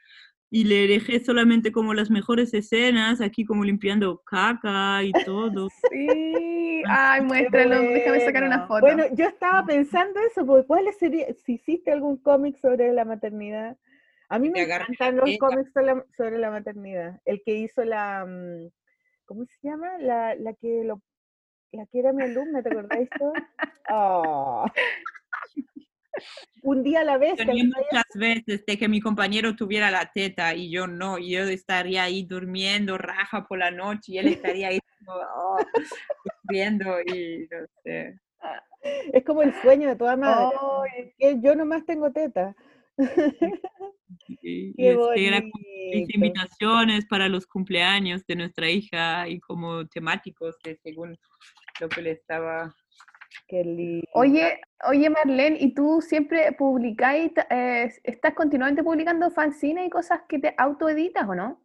y 0.50 0.64
le 0.64 0.86
dejé 0.88 1.20
solamente 1.20 1.70
como 1.70 1.92
las 1.92 2.10
mejores 2.10 2.54
escenas, 2.54 3.20
aquí 3.20 3.44
como 3.44 3.64
limpiando 3.64 4.22
caca 4.24 5.02
y 5.02 5.12
todo. 5.24 5.68
Sí. 5.92 6.82
Ay, 6.86 7.20
muéstralo. 7.22 7.80
Déjame 7.80 8.20
sacar 8.20 8.44
una 8.44 8.66
bueno. 8.66 8.68
foto. 8.68 8.80
Bueno, 8.80 9.04
yo 9.14 9.26
estaba 9.26 9.66
pensando 9.66 10.20
eso, 10.20 10.46
porque 10.46 10.66
¿cuál 10.66 10.84
sería, 10.98 11.26
si 11.44 11.54
hiciste 11.54 11.90
algún 11.90 12.16
cómic 12.18 12.56
sobre 12.60 12.92
la 12.92 13.04
maternidad? 13.04 13.76
A 14.30 14.38
mí 14.38 14.48
me 14.50 14.62
agarré 14.62 14.84
encantan 14.88 15.16
los 15.16 15.24
teta. 15.26 15.38
cómics 15.38 15.72
sobre 15.72 15.86
la, 15.86 16.04
sobre 16.16 16.38
la 16.38 16.50
maternidad. 16.50 17.20
El 17.24 17.42
que 17.44 17.54
hizo 17.56 17.84
la, 17.84 18.24
mm, 18.26 18.68
¿cómo 19.26 19.44
se 19.44 19.68
llama? 19.68 19.98
La, 19.98 20.34
la 20.36 20.54
que 20.54 20.84
lo, 20.84 21.02
la 21.72 21.86
que 21.86 21.98
era 21.98 22.12
mi 22.12 22.22
alumna, 22.22 22.62
¿te 22.62 22.70
acordás 22.70 23.00
esto? 23.00 23.32
Oh. 23.90 24.64
Un 26.62 26.82
día 26.82 27.00
a 27.00 27.04
la 27.04 27.16
vez. 27.16 27.38
muchas 27.46 28.04
veces 28.14 28.66
de 28.66 28.76
que 28.76 28.88
mi 28.88 29.00
compañero 29.00 29.54
tuviera 29.54 29.90
la 29.90 30.10
teta 30.12 30.54
y 30.54 30.70
yo 30.70 30.86
no, 30.86 31.18
y 31.18 31.30
yo 31.30 31.44
estaría 31.44 32.02
ahí 32.02 32.24
durmiendo 32.24 32.98
raja 32.98 33.46
por 33.46 33.58
la 33.58 33.70
noche 33.70 34.12
y 34.12 34.18
él 34.18 34.28
estaría 34.28 34.68
ahí 34.68 34.80
oh, 35.08 35.58
sufriendo 36.42 37.00
y 37.02 37.48
no 37.50 37.66
sé. 37.84 38.18
Es 39.12 39.24
como 39.24 39.42
el 39.42 39.54
sueño 39.62 39.88
de 39.88 39.96
toda 39.96 40.16
madre. 40.16 40.56
Ay, 40.92 41.12
que 41.18 41.40
yo 41.40 41.54
nomás 41.54 41.84
tengo 41.86 42.10
teta. 42.12 42.54
Y, 44.42 44.68
y 44.68 44.74
Qué 44.76 44.92
este, 44.92 45.26
era 45.26 45.40
como 45.40 45.68
invitaciones 45.92 47.06
para 47.06 47.28
los 47.28 47.46
cumpleaños 47.46 48.26
de 48.26 48.36
nuestra 48.36 48.70
hija 48.70 49.28
y 49.28 49.40
como 49.40 49.86
temáticos 49.86 50.56
que 50.62 50.76
según 50.76 51.18
lo 51.80 51.88
que 51.88 52.02
le 52.02 52.10
estaba... 52.12 52.74
Qué 53.46 53.62
lindo. 53.62 54.06
Oye, 54.12 54.60
oye 54.86 55.10
Marlene, 55.10 55.56
¿y 55.60 55.72
tú 55.72 56.00
siempre 56.00 56.52
publicáis, 56.52 57.32
eh, 57.50 57.92
estás 58.02 58.34
continuamente 58.34 58.82
publicando 58.82 59.30
fanzines 59.30 59.86
y 59.86 59.90
cosas 59.90 60.22
que 60.28 60.38
te 60.38 60.54
autoeditas 60.56 61.28
o 61.28 61.34
no? 61.34 61.62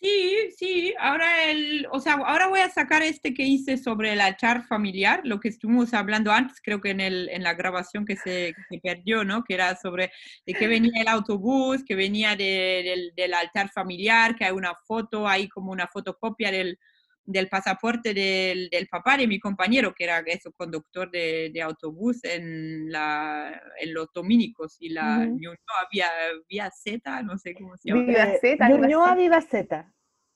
Sí, 0.00 0.50
sí, 0.58 0.94
ahora 1.00 1.50
el, 1.50 1.86
o 1.90 2.00
sea, 2.00 2.14
ahora 2.14 2.48
voy 2.48 2.60
a 2.60 2.68
sacar 2.68 3.02
este 3.02 3.32
que 3.32 3.44
hice 3.44 3.78
sobre 3.78 4.12
el 4.12 4.20
altar 4.20 4.66
familiar, 4.66 5.22
lo 5.24 5.40
que 5.40 5.48
estuvimos 5.48 5.94
hablando 5.94 6.30
antes, 6.30 6.60
creo 6.62 6.80
que 6.82 6.90
en, 6.90 7.00
el, 7.00 7.28
en 7.30 7.42
la 7.42 7.54
grabación 7.54 8.04
que 8.04 8.14
se, 8.16 8.54
perdió, 8.82 9.24
¿no? 9.24 9.42
Que 9.42 9.54
era 9.54 9.74
sobre 9.76 10.12
de 10.44 10.52
que 10.54 10.68
venía 10.68 11.00
el 11.00 11.08
autobús, 11.08 11.82
que 11.82 11.94
venía 11.96 12.36
de- 12.36 12.82
del, 12.84 13.12
del 13.16 13.34
altar 13.34 13.70
familiar, 13.70 14.36
que 14.36 14.44
hay 14.44 14.52
una 14.52 14.74
foto, 14.86 15.26
hay 15.26 15.48
como 15.48 15.72
una 15.72 15.88
fotocopia 15.88 16.50
del, 16.52 16.78
del 17.26 17.48
pasaporte 17.48 18.14
del, 18.14 18.68
del 18.70 18.86
papá 18.86 19.16
de 19.16 19.26
mi 19.26 19.38
compañero, 19.40 19.92
que 19.94 20.04
era 20.04 20.20
eso, 20.20 20.52
conductor 20.52 21.10
de, 21.10 21.50
de 21.52 21.60
autobús 21.60 22.22
en, 22.24 22.90
la, 22.90 23.60
en 23.80 23.92
los 23.92 24.12
dominicos, 24.14 24.76
y 24.80 24.90
la 24.90 25.18
Ujú. 25.18 25.36
Ñuñoa 25.36 25.88
vía, 25.90 26.08
vía 26.48 26.70
Z, 26.70 27.22
no 27.22 27.36
sé 27.36 27.54
cómo 27.54 27.76
se 27.76 27.88
llama. 27.88 28.02
Viva 28.04 28.22
algo 28.60 28.78
Ñuñoa. 28.78 29.14
Viva 29.16 29.40
Z. 29.40 29.92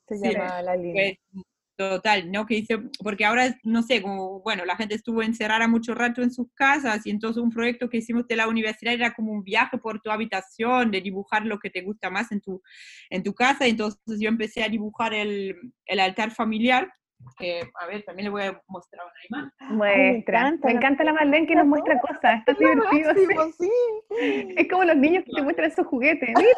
Se 0.07 0.17
Sí. 0.17 0.33
llama 0.33 0.61
la 0.63 0.77
línea. 0.77 1.17
Pues, 1.33 1.45
total, 1.89 2.31
¿no? 2.31 2.45
Que 2.45 2.57
dice, 2.57 2.79
porque 3.03 3.25
ahora, 3.25 3.59
no 3.65 3.83
sé, 3.83 4.03
como, 4.03 4.41
bueno, 4.41 4.65
la 4.67 4.77
gente 4.77 4.95
estuvo 4.95 5.23
encerrada 5.23 5.67
mucho 5.67 5.95
rato 5.95 6.23
en 6.23 6.31
sus 6.31 6.49
casas 6.55 7.07
y 7.07 7.11
entonces 7.11 7.43
un 7.43 7.51
proyecto 7.51 7.89
que 7.89 7.99
hicimos 7.99 8.27
de 8.29 8.37
la 8.37 8.49
universidad 8.49 8.93
era 8.93 9.15
como 9.15 9.33
un 9.33 9.43
viaje 9.43 9.79
por 9.79 10.01
tu 10.01 10.11
habitación, 10.11 10.91
de 10.91 11.01
dibujar 11.01 11.47
lo 11.47 11.59
que 11.59 11.71
te 11.71 11.81
gusta 11.81 12.11
más 12.11 12.33
en 12.33 12.41
tu, 12.43 12.63
en 13.09 13.23
tu 13.23 13.33
casa. 13.35 13.67
Entonces 13.67 14.21
yo 14.21 14.29
empecé 14.29 14.63
a 14.63 14.69
dibujar 14.69 15.15
el, 15.15 15.57
el 15.87 16.01
altar 16.01 16.33
familiar, 16.33 16.93
que, 17.39 17.63
a 17.81 17.87
ver, 17.87 18.05
también 18.05 18.25
le 18.25 18.31
voy 18.31 18.43
a 18.43 18.63
mostrar 18.69 19.05
una 19.05 19.41
imagen. 19.43 19.77
Muestra. 19.77 20.41
encanta 20.41 20.67
me 20.69 20.75
encanta 20.75 21.05
la 21.05 21.13
Marlene 21.13 21.47
que 21.47 21.55
nos 21.55 21.67
muestra 21.67 21.99
cosas, 22.01 22.39
está 22.39 22.53
Es 22.53 22.59
divertido. 22.59 23.15
sí. 23.15 23.27
máximo, 23.35 23.53
sí. 23.59 24.55
Es 24.57 24.69
como 24.69 24.85
los 24.85 24.97
niños 24.97 25.25
que 25.25 25.33
te 25.33 25.43
muestran 25.43 25.75
sus 25.75 25.87
juguetes. 25.87 26.29
Mira, 26.29 26.51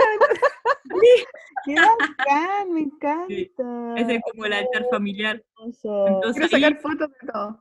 Qué 1.65 1.75
bacán, 1.75 2.73
me 2.73 2.81
encanta. 2.81 3.95
Ese 3.97 4.17
es 4.17 4.23
como 4.31 4.45
el 4.45 4.53
altar 4.53 4.87
familiar. 4.91 5.43
Entonces 5.63 6.33
quiero 6.33 6.57
ahí, 6.57 6.63
sacar 6.63 6.81
fotos 6.81 7.11
de 7.11 7.33
todo. 7.33 7.61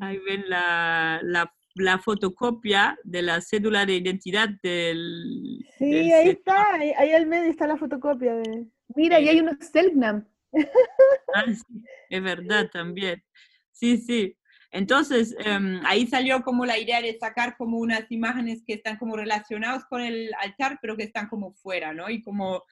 ahí 0.00 0.18
ven 0.18 0.44
la, 0.48 1.20
la, 1.22 1.52
la 1.74 1.98
fotocopia 1.98 2.98
de 3.02 3.22
la 3.22 3.40
cédula 3.40 3.86
de 3.86 3.94
identidad 3.94 4.48
del... 4.62 5.64
Sí, 5.78 5.90
del 5.90 6.12
ahí 6.12 6.28
está, 6.28 6.74
ahí, 6.74 6.92
ahí 6.96 7.12
al 7.12 7.26
medio 7.26 7.50
está 7.50 7.66
la 7.66 7.76
fotocopia 7.76 8.34
de... 8.34 8.66
Mira, 8.94 9.18
y 9.18 9.28
hay 9.28 9.40
unos 9.40 9.56
Selknam. 9.60 10.26
Es 12.10 12.22
verdad 12.22 12.68
también. 12.72 13.22
Sí, 13.72 13.98
sí. 13.98 14.36
Entonces, 14.70 15.36
em, 15.38 15.80
ahí 15.86 16.04
salió 16.08 16.42
como 16.42 16.66
la 16.66 16.76
idea 16.78 17.00
de 17.00 17.16
sacar 17.16 17.56
como 17.56 17.78
unas 17.78 18.10
imágenes 18.10 18.64
que 18.66 18.74
están 18.74 18.96
como 18.96 19.16
relacionadas 19.16 19.84
con 19.84 20.00
el 20.00 20.32
altar, 20.40 20.78
pero 20.82 20.96
que 20.96 21.04
están 21.04 21.28
como 21.28 21.52
fuera, 21.52 21.94
¿no? 21.94 22.10
Y 22.10 22.20
como, 22.22 22.64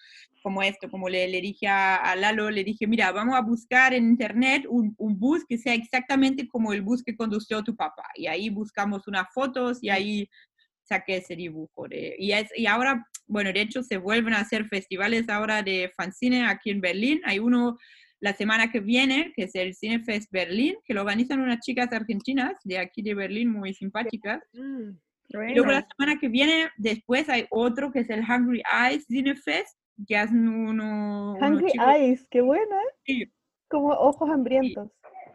como 0.43 0.65
esto, 0.65 0.91
como 0.91 1.09
le, 1.09 1.29
le 1.29 1.41
dije 1.41 1.69
a, 1.69 1.95
a 1.97 2.17
Lalo, 2.17 2.51
le 2.51 2.65
dije, 2.65 2.89
mira, 2.89 3.13
vamos 3.13 3.37
a 3.37 3.41
buscar 3.41 3.95
en 3.95 4.05
internet 4.09 4.65
un, 4.69 4.97
un 4.99 5.17
bus 5.17 5.45
que 5.49 5.59
sea 5.59 5.75
exactamente 5.75 6.49
como 6.49 6.73
el 6.73 6.83
bus 6.83 7.05
que 7.05 7.15
condució 7.17 7.63
tu 7.63 7.77
papá. 7.77 8.05
Y 8.17 8.27
ahí 8.27 8.51
buscamos 8.51 9.07
unas 9.07 9.29
fotos 9.33 9.79
y 9.81 9.89
ahí 9.91 10.29
saqué 10.83 11.19
ese 11.19 11.37
dibujo. 11.37 11.87
de- 11.87 12.17
y, 12.19 12.33
es, 12.33 12.51
y 12.57 12.67
ahora, 12.67 13.07
bueno, 13.33 13.53
de 13.53 13.63
hecho 13.63 13.83
se 13.83 13.97
vuelven 13.97 14.35
a 14.35 14.41
hacer 14.41 14.67
festivales 14.67 15.29
ahora 15.29 15.63
de 15.63 15.91
fanzine 15.97 16.45
aquí 16.45 16.71
en 16.71 16.81
Berlín. 16.81 17.21
Hay 17.25 17.39
uno 17.39 17.79
la 18.21 18.35
semana 18.35 18.71
que 18.71 18.81
viene, 18.81 19.33
que 19.35 19.45
es 19.45 19.55
el 19.55 19.75
Cinefest 19.75 20.31
Berlín, 20.31 20.77
que 20.85 20.95
lo 20.95 21.01
organizan 21.01 21.41
unas 21.41 21.61
chicas 21.61 21.93
argentinas 21.93 22.53
de 22.63 22.79
aquí 22.79 23.03
de 23.03 23.15
Berlín, 23.15 23.51
muy 23.51 23.75
simpáticas. 23.75 24.43
Y 24.53 25.55
luego 25.55 25.73
la 25.73 25.87
semana 25.97 26.21
que 26.21 26.29
viene, 26.29 26.69
después 26.77 27.29
hay 27.31 27.47
otro 27.51 27.91
que 27.91 28.01
es 28.01 28.11
el 28.11 28.21
Hungry 28.21 28.63
Eyes 28.71 29.07
Cinefest, 29.07 29.79
que 30.07 30.17
hacen 30.17 30.47
uno, 30.47 31.35
unos 31.35 31.43
Hungry 31.43 31.73
Eyes, 31.97 32.27
qué 32.31 32.43
buena. 32.43 32.77
Sí. 33.07 33.25
Como 33.69 33.89
ojos 33.89 34.31
hambrientos. 34.31 34.91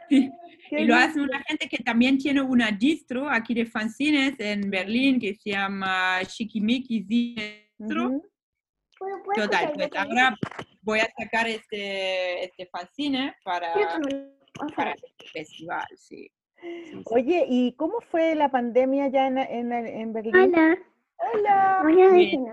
Sí. 0.08 0.30
Y 0.72 0.86
lo 0.86 0.96
hace 0.96 1.20
una 1.20 1.42
gente 1.44 1.68
que 1.68 1.84
también 1.84 2.18
tiene 2.18 2.42
una 2.42 2.72
distro 2.72 3.30
aquí 3.30 3.54
de 3.54 3.66
fanzines 3.66 4.40
en 4.40 4.70
Berlín 4.70 5.20
que 5.20 5.34
se 5.36 5.52
llama 5.52 6.22
Shikimiki 6.24 7.02
Ujú. 7.80 8.24
Total, 9.36 9.72
pues 9.74 9.90
ahora 9.96 10.36
voy 10.82 11.00
a 11.00 11.08
sacar 11.18 11.48
este, 11.48 12.46
este 12.46 12.66
fanzine 12.68 13.36
para, 13.44 13.74
para 14.76 14.92
este 14.94 15.30
festival, 15.32 15.86
sí. 15.96 16.32
Sí, 16.60 16.92
sí. 16.92 17.04
Oye, 17.06 17.46
¿y 17.48 17.74
cómo 17.74 18.02
fue 18.02 18.34
la 18.34 18.50
pandemia 18.50 19.10
ya 19.10 19.28
en, 19.28 19.38
en, 19.38 19.72
en 19.72 20.14
Berlín? 20.14 20.34
Hola, 20.34 20.78
Hola. 21.18 21.80
voy 21.84 22.02
a 22.02 22.10
Bien. 22.10 22.46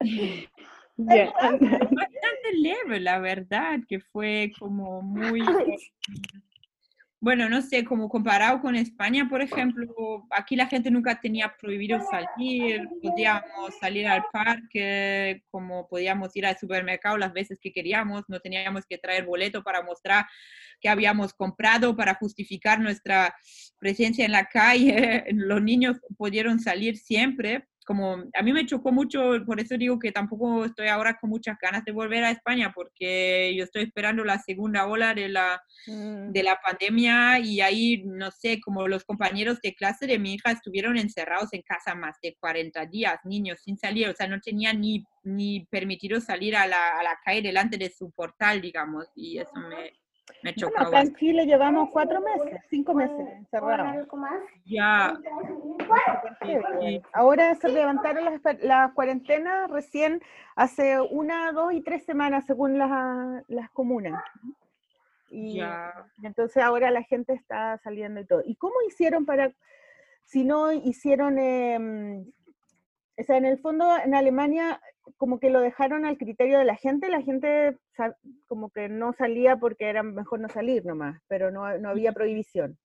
decir 0.00 0.58
Ya. 0.98 1.32
Bastante 1.32 2.52
leve, 2.54 3.00
la 3.00 3.18
verdad, 3.20 3.78
que 3.88 4.00
fue 4.00 4.52
como 4.58 5.00
muy... 5.00 5.40
Bueno, 7.20 7.48
no 7.48 7.62
sé, 7.62 7.84
como 7.84 8.08
comparado 8.08 8.60
con 8.60 8.76
España, 8.76 9.26
por 9.28 9.42
ejemplo, 9.42 10.24
aquí 10.30 10.54
la 10.54 10.68
gente 10.68 10.88
nunca 10.88 11.20
tenía 11.20 11.52
prohibido 11.60 11.98
salir, 12.08 12.88
podíamos 13.02 13.74
salir 13.80 14.06
al 14.06 14.24
parque, 14.32 15.42
como 15.50 15.88
podíamos 15.88 16.36
ir 16.36 16.46
al 16.46 16.56
supermercado 16.56 17.18
las 17.18 17.32
veces 17.32 17.58
que 17.60 17.72
queríamos, 17.72 18.22
no 18.28 18.38
teníamos 18.38 18.86
que 18.86 18.98
traer 18.98 19.24
boleto 19.24 19.64
para 19.64 19.82
mostrar 19.82 20.26
que 20.80 20.88
habíamos 20.88 21.34
comprado 21.34 21.96
para 21.96 22.14
justificar 22.14 22.78
nuestra 22.78 23.34
presencia 23.80 24.24
en 24.24 24.30
la 24.32 24.44
calle. 24.44 25.24
Los 25.32 25.60
niños 25.60 25.96
pudieron 26.16 26.60
salir 26.60 26.96
siempre. 26.96 27.66
Como 27.88 28.22
a 28.34 28.42
mí 28.42 28.52
me 28.52 28.66
chocó 28.66 28.92
mucho, 28.92 29.42
por 29.46 29.58
eso 29.60 29.78
digo 29.78 29.98
que 29.98 30.12
tampoco 30.12 30.66
estoy 30.66 30.88
ahora 30.88 31.16
con 31.18 31.30
muchas 31.30 31.56
ganas 31.58 31.86
de 31.86 31.92
volver 31.92 32.22
a 32.22 32.30
España, 32.30 32.70
porque 32.74 33.54
yo 33.56 33.64
estoy 33.64 33.84
esperando 33.84 34.26
la 34.26 34.38
segunda 34.38 34.86
ola 34.86 35.14
de 35.14 35.30
la, 35.30 35.58
Mm. 35.86 36.32
de 36.32 36.42
la 36.42 36.60
pandemia 36.60 37.38
y 37.38 37.62
ahí, 37.62 38.02
no 38.04 38.30
sé, 38.30 38.60
como 38.60 38.86
los 38.88 39.04
compañeros 39.04 39.58
de 39.62 39.74
clase 39.74 40.06
de 40.06 40.18
mi 40.18 40.34
hija 40.34 40.50
estuvieron 40.50 40.98
encerrados 40.98 41.52
en 41.52 41.62
casa 41.62 41.94
más 41.94 42.16
de 42.22 42.36
40 42.38 42.84
días, 42.86 43.18
niños 43.24 43.60
sin 43.64 43.78
salir, 43.78 44.08
o 44.08 44.14
sea, 44.14 44.26
no 44.28 44.38
tenían 44.40 44.80
ni, 44.80 45.04
ni 45.22 45.64
permitido 45.70 46.20
salir 46.20 46.56
a 46.56 46.66
la, 46.66 46.98
a 46.98 47.02
la 47.02 47.18
calle 47.24 47.40
delante 47.40 47.78
de 47.78 47.90
su 47.90 48.10
portal, 48.10 48.60
digamos, 48.60 49.06
y 49.14 49.38
eso 49.38 49.52
me, 49.54 49.92
me 50.42 50.52
Bueno, 50.52 50.56
chocó 50.56 50.80
acá 50.80 51.00
en 51.00 51.14
Chile 51.14 51.46
llevamos 51.46 51.90
cuatro 51.90 52.20
meses, 52.20 52.60
cinco 52.70 52.94
meses 52.94 53.28
encerrados. 53.36 54.06
Ya, 54.64 55.18
Sí, 56.42 57.02
Ahora 57.12 57.54
se 57.54 57.68
levantaron 57.68 58.24
las, 58.24 58.40
las 58.62 58.92
cuarentenas 58.92 59.70
recién 59.70 60.20
hace 60.56 61.00
una, 61.00 61.52
dos 61.52 61.72
y 61.72 61.80
tres 61.82 62.04
semanas 62.04 62.46
según 62.46 62.78
las, 62.78 63.44
las 63.48 63.70
comunas. 63.70 64.22
Y 65.30 65.56
ya. 65.56 65.92
entonces 66.22 66.62
ahora 66.62 66.90
la 66.90 67.02
gente 67.02 67.34
está 67.34 67.78
saliendo 67.78 68.20
y 68.20 68.26
todo. 68.26 68.42
¿Y 68.44 68.56
cómo 68.56 68.74
hicieron 68.86 69.26
para, 69.26 69.52
si 70.24 70.44
no 70.44 70.72
hicieron, 70.72 71.38
em, 71.38 72.30
o 73.18 73.22
sea, 73.22 73.36
en 73.36 73.44
el 73.44 73.58
fondo 73.58 73.86
en 73.98 74.14
Alemania 74.14 74.80
como 75.16 75.38
que 75.40 75.50
lo 75.50 75.60
dejaron 75.60 76.04
al 76.04 76.18
criterio 76.18 76.58
de 76.58 76.64
la 76.64 76.76
gente, 76.76 77.08
la 77.08 77.22
gente 77.22 77.76
como 78.46 78.70
que 78.70 78.88
no 78.88 79.12
salía 79.12 79.56
porque 79.56 79.86
era 79.86 80.02
mejor 80.02 80.40
no 80.40 80.48
salir 80.48 80.84
nomás, 80.84 81.20
pero 81.28 81.50
no, 81.50 81.78
no 81.78 81.88
había 81.88 82.12
prohibición. 82.12 82.78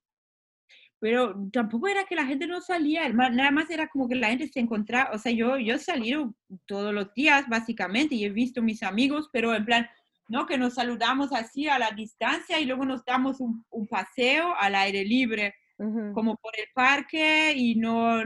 pero 1.00 1.36
tampoco 1.52 1.88
era 1.88 2.06
que 2.06 2.16
la 2.16 2.26
gente 2.26 2.48
no 2.48 2.62
salía, 2.62 3.10
nada 3.10 3.52
más 3.52 3.70
era 3.70 3.88
como 3.88 4.08
que 4.08 4.16
la 4.16 4.30
gente 4.30 4.48
se 4.48 4.62
encontraba, 4.62 5.12
o 5.14 5.18
sea, 5.18 5.32
yo, 5.32 5.58
yo 5.58 5.76
he 5.76 5.80
salido 5.80 6.34
todos 6.66 6.94
los 6.94 7.14
días 7.14 7.48
básicamente 7.50 8.16
y 8.16 8.26
he 8.26 8.30
visto 8.30 8.62
mis 8.62 8.84
amigos, 8.84 9.30
pero 9.34 9.54
en 9.54 9.66
plan, 9.66 9.88
¿no? 10.30 10.46
Que 10.46 10.58
nos 10.58 10.76
saludamos 10.76 11.34
así 11.34 11.68
a 11.68 11.78
la 11.78 11.92
distancia 11.92 12.60
y 12.60 12.66
luego 12.66 12.86
nos 12.86 13.04
damos 13.04 13.42
un, 13.42 13.66
un 13.70 13.88
paseo 13.88 14.56
al 14.58 14.76
aire 14.76 15.04
libre 15.04 15.54
Como 15.76 16.38
por 16.38 16.54
el 16.58 16.68
parque 16.74 17.52
y 17.56 17.76
no, 17.76 18.22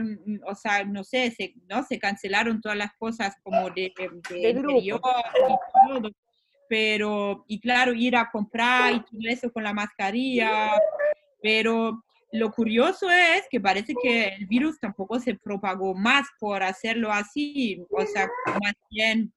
o 0.46 0.54
sea, 0.54 0.84
no 0.84 1.02
sé, 1.02 1.30
se, 1.30 1.54
¿no? 1.68 1.82
se 1.82 1.98
cancelaron 1.98 2.60
todas 2.60 2.76
las 2.76 2.92
cosas 2.96 3.34
como 3.42 3.70
de, 3.70 3.92
de, 3.96 4.08
De 4.28 4.50
interior 4.50 4.82
y 4.82 4.90
todo, 4.90 6.10
pero, 6.68 7.44
y 7.48 7.58
claro, 7.60 7.94
ir 7.94 8.14
a 8.16 8.30
comprar 8.30 8.92
y 8.92 9.00
todo 9.00 9.20
eso 9.24 9.52
con 9.52 9.64
la 9.64 9.72
mascarilla, 9.72 10.72
pero 11.42 12.04
lo 12.32 12.50
curioso 12.50 13.10
es 13.10 13.44
que 13.50 13.60
parece 13.60 13.94
que 14.00 14.28
el 14.28 14.46
virus 14.46 14.78
tampoco 14.78 15.18
se 15.18 15.34
propagó 15.34 15.94
más 15.94 16.26
por 16.38 16.62
hacerlo 16.62 17.10
así, 17.10 17.82
o 17.90 18.04
sea, 18.04 18.28
más 18.46 18.74
bien, 18.90 19.32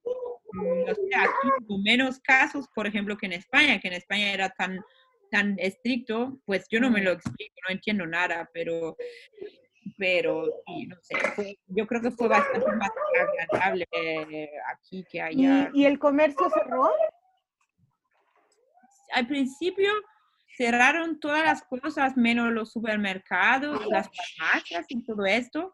mm, 0.52 0.86
no 0.86 0.94
sé, 0.96 1.16
aquí 1.16 1.48
hubo 1.66 1.78
menos 1.80 2.20
casos, 2.20 2.68
por 2.76 2.86
ejemplo, 2.86 3.18
que 3.18 3.28
en 3.28 3.34
España, 3.34 3.80
que 3.80 3.88
en 3.88 3.94
España 3.94 4.34
era 4.34 4.50
tan 4.50 4.80
tan 5.32 5.56
estricto, 5.60 6.40
pues 6.46 6.68
yo 6.70 6.80
no 6.82 6.92
me 6.92 7.02
lo 7.02 7.12
explico, 7.12 7.56
no 7.68 7.74
entiendo 7.74 8.06
nada, 8.06 8.50
pero, 8.54 8.98
pero 9.98 10.46
sí, 10.68 10.86
no 10.88 10.98
sé, 11.02 11.16
fue- 11.36 11.58
yo 11.68 11.88
creo 11.88 12.02
que 12.02 12.12
fue 12.12 12.28
bastante 12.28 12.70
más 12.74 12.90
agradable 13.50 13.88
aquí 14.68 15.04
que 15.10 15.18
¿Y, 15.18 15.22
allá. 15.22 15.72
y 15.74 15.86
el 15.86 15.98
comercio 15.98 16.50
cerró? 16.50 16.92
Al 19.14 19.26
principio 19.28 19.90
cerraron 20.58 21.20
todas 21.20 21.44
las 21.46 21.64
cosas 21.64 22.18
menos 22.18 22.52
los 22.52 22.72
supermercados, 22.74 23.86
las 23.88 24.10
farmacias 24.38 24.86
y 24.90 25.04
todo 25.04 25.26
esto, 25.26 25.74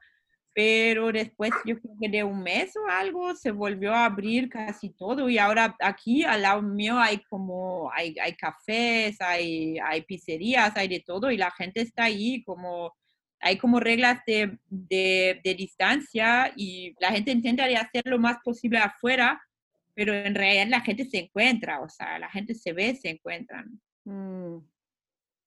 pero 0.57 1.11
después 1.11 1.51
yo 1.65 1.79
creo 1.79 1.93
que 2.01 2.09
de 2.09 2.23
un 2.23 2.41
mes 2.41 2.75
o 2.75 2.89
algo 2.89 3.35
se 3.35 3.51
volvió 3.51 3.93
a 3.93 4.05
abrir 4.05 4.49
casi 4.49 4.89
todo 4.89 5.29
y 5.29 5.37
ahora 5.37 5.75
aquí 5.79 6.23
al 6.23 6.41
lado 6.41 6.63
mío 6.63 6.97
hay 6.97 7.19
como, 7.29 7.91
hay, 7.93 8.15
hay 8.19 8.33
cafés, 8.33 9.21
hay, 9.21 9.77
hay 9.77 10.01
pizzerías, 10.01 10.75
hay 10.75 10.87
de 10.87 11.01
todo 11.01 11.29
y 11.29 11.37
la 11.37 11.51
gente 11.51 11.81
está 11.81 12.05
ahí 12.05 12.43
como, 12.43 12.91
hay 13.39 13.59
como 13.59 13.79
reglas 13.79 14.21
de, 14.25 14.57
de, 14.65 15.39
de 15.43 15.53
distancia 15.53 16.51
y 16.55 16.95
la 16.99 17.11
gente 17.11 17.29
intenta 17.29 17.67
de 17.67 17.77
hacer 17.77 18.01
lo 18.05 18.17
más 18.17 18.37
posible 18.43 18.79
afuera, 18.79 19.39
pero 19.93 20.11
en 20.11 20.33
realidad 20.33 20.69
la 20.69 20.81
gente 20.81 21.05
se 21.05 21.19
encuentra, 21.19 21.81
o 21.81 21.89
sea, 21.89 22.17
la 22.17 22.31
gente 22.31 22.55
se 22.55 22.73
ve, 22.73 22.95
se 22.95 23.11
encuentran. 23.11 23.79
Mm, 24.05 24.57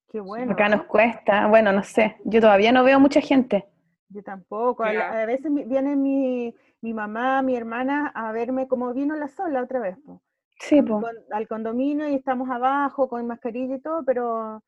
qué 0.08 0.20
bueno. 0.20 0.52
Acá 0.52 0.68
nos 0.68 0.84
cuesta, 0.84 1.48
bueno, 1.48 1.72
no 1.72 1.82
sé, 1.82 2.14
yo 2.24 2.40
todavía 2.40 2.70
no 2.70 2.84
veo 2.84 3.00
mucha 3.00 3.20
gente. 3.20 3.66
Yo 4.10 4.22
tampoco. 4.22 4.82
A, 4.84 4.92
la- 4.92 5.10
Ya. 5.10 5.22
a 5.22 5.26
veces 5.26 5.50
viene 5.52 5.96
mi, 5.96 6.54
mi 6.80 6.92
mamá, 6.94 7.42
mi 7.42 7.56
hermana 7.56 8.08
a 8.14 8.32
verme 8.32 8.68
como 8.68 8.92
vino 8.92 9.16
la 9.16 9.28
sola 9.28 9.62
otra 9.62 9.80
vez. 9.80 9.96
po, 10.04 10.20
Sí, 10.58 10.82
po. 10.82 11.00
con- 11.00 11.16
al 11.32 11.48
condominio 11.48 12.08
y 12.08 12.14
estamos 12.14 12.50
abajo 12.50 13.08
con 13.08 13.26
mascarilla 13.26 13.76
y 13.76 13.80
todo, 13.80 14.04
pero, 14.04 14.62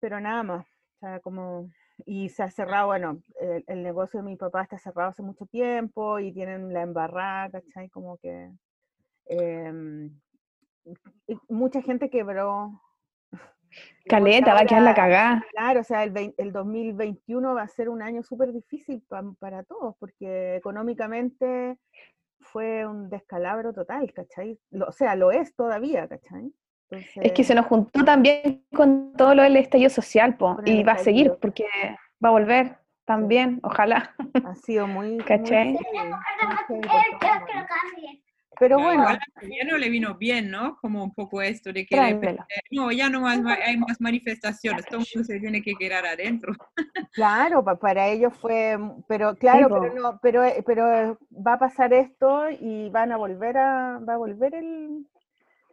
pero 0.00 0.20
nada 0.20 0.42
más. 0.42 0.66
O 0.66 0.98
sea, 1.00 1.20
como, 1.20 1.70
y 2.06 2.28
se 2.28 2.42
ha 2.42 2.50
cerrado, 2.50 2.86
bueno, 2.88 3.18
el, 3.40 3.64
el 3.66 3.82
negocio 3.82 4.20
de 4.20 4.26
mi 4.26 4.36
papá 4.36 4.62
está 4.62 4.78
cerrado 4.78 5.10
hace 5.10 5.22
mucho 5.22 5.46
tiempo 5.46 6.18
y 6.18 6.32
tienen 6.32 6.72
la 6.72 6.82
embarrada, 6.82 7.50
¿cachai? 7.50 7.88
Como 7.88 8.16
que 8.18 8.50
em, 9.26 10.20
mucha 11.48 11.82
gente 11.82 12.10
quebró. 12.10 12.80
Caleta, 14.06 14.52
va 14.54 14.60
a 14.60 14.66
quedar 14.66 14.82
la 14.82 14.94
cagada. 14.94 15.44
Claro, 15.50 15.80
o 15.80 15.84
sea, 15.84 16.04
el, 16.04 16.10
vein- 16.12 16.34
el 16.36 16.52
2021 16.52 17.54
va 17.54 17.62
a 17.62 17.68
ser 17.68 17.88
un 17.88 18.02
año 18.02 18.22
súper 18.22 18.52
difícil 18.52 19.02
pa- 19.08 19.24
para 19.38 19.62
todos, 19.62 19.96
porque 19.98 20.56
económicamente 20.56 21.78
fue 22.40 22.86
un 22.86 23.08
descalabro 23.08 23.72
total, 23.72 24.12
¿cachai? 24.12 24.58
Lo- 24.70 24.86
o 24.88 24.92
sea, 24.92 25.16
lo 25.16 25.30
es 25.32 25.54
todavía, 25.54 26.06
¿cachai? 26.06 26.52
Es 27.16 27.32
que 27.32 27.42
se 27.44 27.54
nos 27.54 27.66
juntó 27.66 28.04
también 28.04 28.64
con 28.76 29.14
todo 29.16 29.34
lo 29.34 29.42
del 29.42 29.56
estallido 29.56 29.90
social, 29.90 30.36
po, 30.36 30.58
y 30.66 30.84
va 30.84 30.92
a 30.92 30.98
seguir 30.98 31.32
porque 31.40 31.64
va 32.22 32.28
a 32.28 32.32
volver 32.32 32.76
también, 33.06 33.58
ojalá. 33.62 34.14
ha 34.44 34.54
sido 34.54 34.86
muy, 34.86 35.08
muy 35.16 35.18
¿Cachai? 35.24 35.72
muy 35.72 35.78
todos 36.82 37.22
lados. 37.22 37.48
Pero 38.58 38.80
bueno, 38.80 39.08
al 39.08 39.18
gobierno 39.40 39.78
le 39.78 39.88
vino 39.90 40.14
bien, 40.16 40.50
¿no? 40.50 40.76
Como 40.76 41.02
un 41.04 41.14
poco 41.14 41.42
esto 41.42 41.72
de 41.72 41.86
que 41.86 41.96
repente, 42.00 42.36
no, 42.70 42.90
ya 42.92 43.08
no 43.08 43.20
más, 43.22 43.40
hay 43.64 43.76
más 43.76 44.00
manifestaciones, 44.00 44.86
todo 44.86 45.00
el 45.00 45.06
mundo 45.14 45.24
se 45.26 45.40
tiene 45.40 45.62
que 45.62 45.74
quedar 45.74 46.06
adentro. 46.06 46.52
claro, 47.12 47.64
pa- 47.64 47.76
para 47.78 48.08
ellos 48.08 48.34
fue, 48.36 48.78
pero 49.08 49.34
claro, 49.36 49.72
pero 49.72 49.92
no, 49.94 50.18
pero, 50.22 50.44
eh, 50.44 50.62
pero 50.66 51.18
va 51.32 51.54
a 51.54 51.58
pasar 51.58 51.92
esto 51.92 52.50
y 52.50 52.90
van 52.90 53.12
a 53.12 53.16
volver 53.16 53.56
a, 53.58 53.98
va 54.00 54.14
a 54.14 54.16
volver 54.16 54.54
el, 54.54 55.06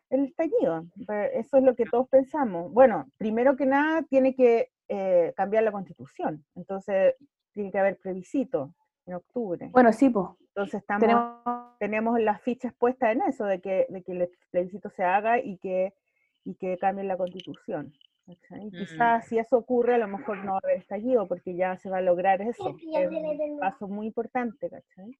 el 0.10 0.26
estallido. 0.26 0.86
Eso 1.34 1.58
es 1.58 1.64
lo 1.64 1.76
que 1.76 1.86
todos 1.88 2.10
pensamos. 2.10 2.72
Bueno, 2.74 3.08
primero 3.18 3.56
que 3.58 3.66
nada 3.68 4.04
tiene 4.04 4.36
que 4.36 4.70
eh, 4.90 5.34
cambiar 5.38 5.64
la 5.64 5.72
constitución, 5.74 6.46
entonces 6.56 7.16
tiene 7.54 7.72
que 7.72 7.80
haber 7.80 7.98
plebiscito 8.00 8.74
en 9.06 9.14
octubre. 9.16 9.70
Bueno, 9.72 9.92
sí, 9.94 10.10
po. 10.10 10.38
Entonces 10.42 10.82
estamos 10.82 11.02
Tenemos 11.02 11.62
tenemos 11.82 12.20
las 12.20 12.40
fichas 12.44 12.74
puestas 12.76 13.14
en 13.14 13.24
eso, 13.24 13.46
de 13.46 13.60
que, 13.60 13.88
de 13.90 14.04
que 14.04 14.12
el 14.12 14.30
plebiscito 14.52 14.92
se 14.92 15.04
haga 15.04 15.40
y 15.40 15.58
que, 15.58 15.96
y 16.44 16.54
que 16.54 16.78
cambie 16.78 17.04
la 17.04 17.18
constitución. 17.18 17.92
¿cachai? 18.28 18.68
Mm. 18.68 18.72
Quizás 18.72 19.28
si 19.28 19.40
eso 19.40 19.58
ocurre, 19.58 19.96
a 19.96 19.98
lo 19.98 20.08
mejor 20.08 20.46
no 20.46 20.52
va 20.52 20.58
a 20.58 20.62
haber 20.64 20.78
estallido, 20.78 21.28
porque 21.28 21.56
ya 21.56 21.76
se 21.78 21.90
va 21.90 21.98
a 21.98 22.02
lograr 22.02 22.40
eso. 22.44 22.76
Es 22.94 23.10
un 23.10 23.60
paso 23.60 23.88
muy 23.88 24.08
importante, 24.08 24.70
¿cachai? 24.70 25.18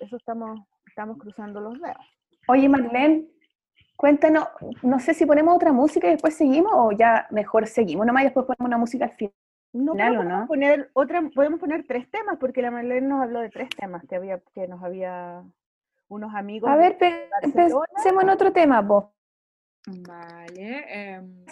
Eso 0.00 0.16
estamos, 0.16 0.58
estamos 0.88 1.18
cruzando 1.18 1.60
los 1.60 1.80
dedos. 1.80 2.04
Oye, 2.48 2.68
Marlene, 2.68 3.28
cuéntanos, 3.96 4.48
no 4.82 4.98
sé 4.98 5.14
si 5.14 5.24
ponemos 5.24 5.54
otra 5.54 5.72
música 5.72 6.08
y 6.08 6.12
después 6.12 6.34
seguimos 6.34 6.72
o 6.74 6.90
ya 6.90 7.28
mejor 7.30 7.68
seguimos 7.68 8.04
nomás 8.04 8.22
y 8.22 8.26
después 8.26 8.44
ponemos 8.44 8.66
una 8.66 8.78
música 8.78 9.04
al 9.04 9.12
final. 9.12 9.32
No, 9.72 9.94
Claro, 9.94 10.16
podemos 10.16 10.40
¿no? 10.40 10.46
poner 10.46 10.90
otra, 10.92 11.22
podemos 11.34 11.60
poner 11.60 11.84
tres 11.86 12.10
temas, 12.10 12.36
porque 12.38 12.60
la 12.60 12.70
Marlene 12.70 13.08
nos 13.08 13.22
habló 13.22 13.40
de 13.40 13.48
tres 13.48 13.70
temas 13.70 14.02
que 14.08 14.16
había, 14.16 14.40
que 14.54 14.68
nos 14.68 14.82
había 14.82 15.42
unos 16.08 16.34
amigos. 16.34 16.70
A 16.70 16.76
ver, 16.76 16.98
pensemos 16.98 18.22
en 18.22 18.28
otro 18.28 18.52
tema, 18.52 18.86
po. 18.86 19.14
Vale. 19.86 20.84
em, 20.88 21.44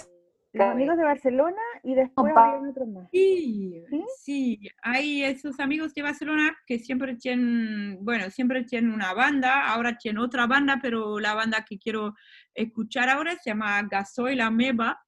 los 0.53 0.67
amigos 0.67 0.97
de 0.97 1.05
Barcelona 1.05 1.63
y 1.85 1.95
después 1.95 2.35
otros 2.69 2.89
más. 2.89 3.09
Sí, 3.13 3.85
¿Sí? 3.89 4.05
sí, 4.19 4.61
hay 4.83 5.23
esos 5.23 5.61
amigos 5.61 5.95
de 5.95 6.03
Barcelona 6.03 6.57
que 6.67 6.81
siempre 6.81 7.15
tienen, 7.15 8.05
bueno, 8.05 8.29
siempre 8.31 8.65
tienen 8.65 8.93
una 8.93 9.15
banda, 9.15 9.73
ahora 9.73 9.97
tienen 9.97 10.21
otra 10.21 10.47
banda, 10.47 10.81
pero 10.83 11.21
la 11.21 11.35
banda 11.35 11.65
que 11.69 11.79
quiero 11.79 12.15
escuchar 12.53 13.09
ahora 13.09 13.37
se 13.37 13.51
llama 13.51 13.81
Gasoil 13.89 14.41
Ameba. 14.41 15.01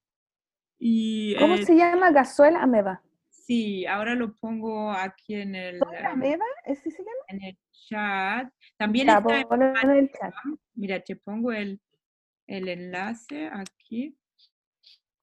Y 0.84 1.36
¿Cómo 1.36 1.54
eh, 1.54 1.64
se 1.64 1.76
llama? 1.76 2.10
Gazuel 2.10 2.56
Ameba. 2.56 3.02
sí, 3.30 3.86
ahora 3.86 4.16
lo 4.16 4.34
pongo 4.34 4.90
aquí 4.90 5.36
en 5.36 5.54
el, 5.54 5.78
¿Son 5.78 5.92
la 5.92 6.10
em, 6.10 6.18
Meva? 6.18 6.44
¿Ese 6.64 6.90
se 6.90 6.98
llama? 6.98 7.22
en 7.28 7.42
el 7.44 7.58
chat. 7.70 8.52
También 8.76 9.06
Ya, 9.06 9.18
está 9.18 9.40
en 9.82 9.90
el 9.90 10.10
chat. 10.10 10.34
Mira, 10.74 10.98
te 10.98 11.14
pongo 11.14 11.52
el, 11.52 11.80
el 12.48 12.68
enlace 12.68 13.48
aquí. 13.52 14.16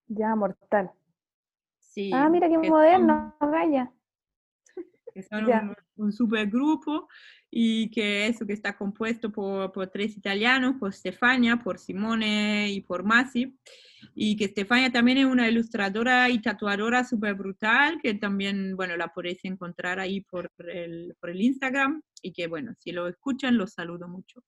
Ya, 0.08 0.34
mortal. 0.34 0.92
Sí, 1.78 2.10
Ah, 2.14 2.30
mira 2.30 2.48
qué 2.48 2.58
que 2.62 2.70
moderno, 2.70 3.36
Gaya. 3.42 3.92
Que 5.20 5.28
son 5.28 5.46
un, 5.46 5.76
un 5.96 6.12
supergrupo 6.14 7.08
y 7.52 7.90
que 7.92 8.28
eso 8.28 8.46
que 8.46 8.54
está 8.54 8.78
compuesto 8.78 9.32
por, 9.32 9.72
por 9.72 9.88
tres 9.88 10.16
italianos, 10.16 10.76
por 10.80 10.94
Stefania, 10.94 11.58
por 11.58 11.80
Simone 11.80 12.72
y 12.72 12.82
por 12.82 13.04
Masi, 13.04 13.58
y 14.16 14.38
que 14.38 14.48
Stefania 14.48 14.92
también 14.92 15.18
es 15.18 15.26
una 15.26 15.50
ilustradora 15.50 16.30
y 16.30 16.42
tatuadora 16.42 17.04
súper 17.04 17.34
brutal, 17.34 18.00
que 18.02 18.14
también, 18.14 18.76
bueno, 18.76 18.96
la 18.96 19.10
podéis 19.10 19.44
encontrar 19.46 20.00
ahí 20.00 20.22
por 20.22 20.52
el, 20.58 21.16
por 21.20 21.32
el 21.32 21.42
Instagram, 21.42 22.02
y 22.22 22.32
que, 22.32 22.48
bueno, 22.48 22.74
si 22.78 22.92
lo 22.92 23.08
escuchan, 23.08 23.58
los 23.58 23.74
saludo 23.74 24.08
mucho. 24.08 24.44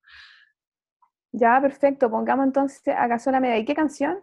Ya, 1.32 1.60
perfecto. 1.62 2.10
Pongamos 2.10 2.46
entonces 2.46 2.94
a 2.96 3.08
Gazuel 3.08 3.36
Ameba. 3.36 3.58
¿Y 3.58 3.66
qué 3.66 3.74
canción? 3.74 4.20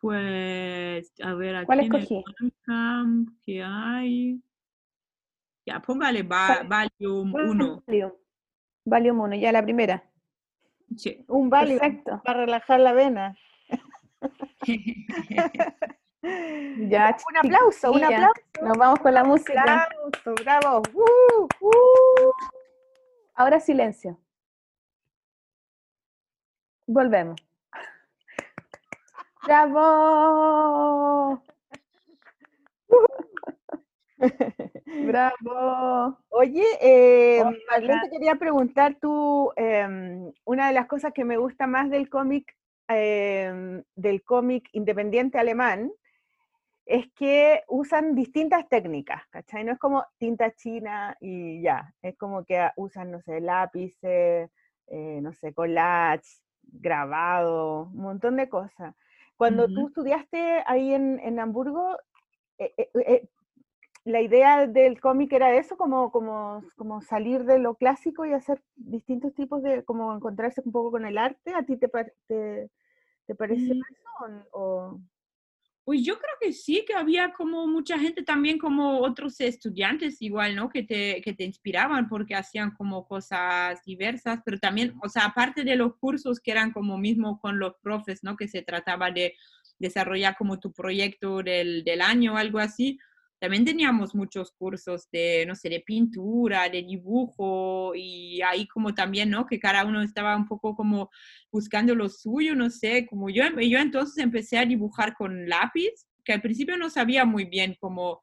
Pues, 0.00 1.12
a 1.22 1.34
ver, 1.34 1.56
aquí 1.56 1.66
¿Cuál 1.66 1.80
en 1.80 1.94
el 1.94 2.02
escogí? 2.02 2.24
¿qué 3.44 3.62
hay? 3.62 4.42
Ya, 5.64 5.80
póngale 5.80 6.22
va, 6.22 6.62
Valium 6.64 7.34
1. 7.34 7.82
Valium. 7.86 8.12
Valium 8.84 9.20
1, 9.20 9.36
ya 9.36 9.52
la 9.52 9.62
primera. 9.62 10.02
Sí. 10.96 11.24
Un 11.28 11.48
válido 11.48 11.80
Perfecto. 11.80 12.20
para 12.24 12.40
relajar 12.40 12.80
la 12.80 12.92
vena. 12.92 13.36
Ya, 16.88 17.16
Un 17.28 17.36
aplauso, 17.36 17.90
un 17.90 18.04
aplauso. 18.04 18.40
Nos 18.62 18.78
vamos 18.78 19.00
con 19.00 19.12
la 19.12 19.24
música. 19.24 19.60
Aplauso, 19.62 20.34
bravo. 20.44 20.82
Uh, 20.94 21.48
uh. 21.60 22.32
Ahora 23.34 23.58
silencio. 23.58 24.20
Volvemos. 26.86 27.40
¡Bravo! 29.44 31.42
Bravo. 35.06 36.18
Oye, 36.28 36.64
eh, 36.80 37.42
Marlene, 37.70 38.00
te 38.04 38.10
quería 38.10 38.34
preguntar 38.36 38.96
tú, 39.00 39.52
em, 39.56 40.32
una 40.44 40.68
de 40.68 40.74
las 40.74 40.86
cosas 40.86 41.12
que 41.12 41.24
me 41.24 41.36
gusta 41.36 41.66
más 41.66 41.90
del 41.90 42.08
cómic, 42.08 42.56
em, 42.88 43.82
del 43.94 44.22
cómic 44.22 44.68
independiente 44.72 45.38
alemán, 45.38 45.90
es 46.84 47.06
que 47.14 47.62
usan 47.68 48.14
distintas 48.14 48.68
técnicas, 48.68 49.22
¿cachai? 49.30 49.64
No 49.64 49.72
es 49.72 49.78
como 49.78 50.04
tinta 50.18 50.52
china 50.52 51.16
y 51.20 51.62
ya, 51.62 51.94
es 52.02 52.16
como 52.16 52.44
que 52.44 52.68
usan, 52.76 53.12
no 53.12 53.20
sé, 53.20 53.40
lápices, 53.40 54.50
eh, 54.88 55.20
no 55.22 55.32
sé, 55.32 55.54
collage, 55.54 56.40
grabado, 56.62 57.84
un 57.84 58.02
montón 58.02 58.36
de 58.36 58.48
cosas. 58.48 58.94
Cuando 59.36 59.66
tú 59.66 59.88
estudiaste 59.88 60.62
ahí 60.66 60.94
en, 60.94 61.18
en 61.20 61.40
Hamburgo, 61.40 61.96
eh, 62.58 62.72
eh, 62.76 63.28
la 64.04 64.20
idea 64.20 64.66
del 64.66 65.00
cómic 65.00 65.32
era 65.32 65.54
eso, 65.56 65.76
como, 65.76 66.10
como, 66.10 66.64
como 66.76 67.02
salir 67.02 67.44
de 67.44 67.58
lo 67.58 67.76
clásico 67.76 68.24
y 68.26 68.32
hacer 68.32 68.60
distintos 68.74 69.32
tipos 69.34 69.62
de, 69.62 69.84
como 69.84 70.14
encontrarse 70.14 70.60
un 70.64 70.72
poco 70.72 70.90
con 70.92 71.06
el 71.06 71.18
arte. 71.18 71.54
¿A 71.54 71.64
ti 71.64 71.76
te, 71.76 71.88
te, 72.26 72.70
te 73.26 73.34
pareció 73.34 73.74
Mm. 73.74 73.80
eso? 73.80 74.48
o- 74.52 74.60
o- 74.60 75.00
Pues 75.84 76.04
yo 76.04 76.14
creo 76.16 76.34
que 76.40 76.52
sí, 76.52 76.84
que 76.86 76.94
había 76.94 77.32
como 77.32 77.66
mucha 77.66 77.98
gente 77.98 78.22
también, 78.22 78.56
como 78.58 79.00
otros 79.00 79.40
estudiantes 79.40 80.22
igual, 80.22 80.54
¿no? 80.54 80.68
Que 80.68 80.84
te, 80.84 81.20
que 81.22 81.32
te 81.32 81.44
inspiraban 81.44 82.08
porque 82.08 82.36
hacían 82.36 82.70
como 82.72 83.04
cosas 83.06 83.82
diversas, 83.84 84.40
pero 84.44 84.58
también, 84.58 84.94
o 85.02 85.08
sea, 85.08 85.24
aparte 85.26 85.64
de 85.64 85.74
los 85.76 85.96
cursos 85.96 86.38
que 86.40 86.52
eran 86.52 86.72
como 86.72 86.98
mismo 86.98 87.40
con 87.40 87.58
los 87.58 87.74
profes, 87.82 88.22
¿no? 88.22 88.36
Que 88.36 88.46
se 88.46 88.62
trataba 88.62 89.10
de 89.10 89.34
desarrollar 89.80 90.36
como 90.36 90.60
tu 90.60 90.72
proyecto 90.72 91.42
del, 91.42 91.82
del 91.82 92.00
año 92.00 92.34
o 92.34 92.36
algo 92.36 92.60
así, 92.60 92.98
también 93.42 93.64
teníamos 93.64 94.14
muchos 94.14 94.52
cursos 94.52 95.10
de, 95.10 95.44
no 95.48 95.56
sé, 95.56 95.68
de 95.68 95.80
pintura, 95.80 96.68
de 96.68 96.80
dibujo 96.80 97.92
y 97.92 98.40
ahí 98.40 98.68
como 98.68 98.94
también, 98.94 99.30
¿no? 99.30 99.46
Que 99.46 99.58
cada 99.58 99.84
uno 99.84 100.00
estaba 100.00 100.36
un 100.36 100.46
poco 100.46 100.76
como 100.76 101.10
buscando 101.50 101.96
lo 101.96 102.08
suyo, 102.08 102.54
no 102.54 102.70
sé, 102.70 103.04
como 103.04 103.30
yo, 103.30 103.42
yo 103.60 103.80
entonces 103.80 104.22
empecé 104.22 104.58
a 104.58 104.64
dibujar 104.64 105.14
con 105.14 105.48
lápiz, 105.48 105.90
que 106.24 106.34
al 106.34 106.40
principio 106.40 106.76
no 106.76 106.88
sabía 106.88 107.24
muy 107.24 107.44
bien 107.44 107.76
cómo, 107.80 108.22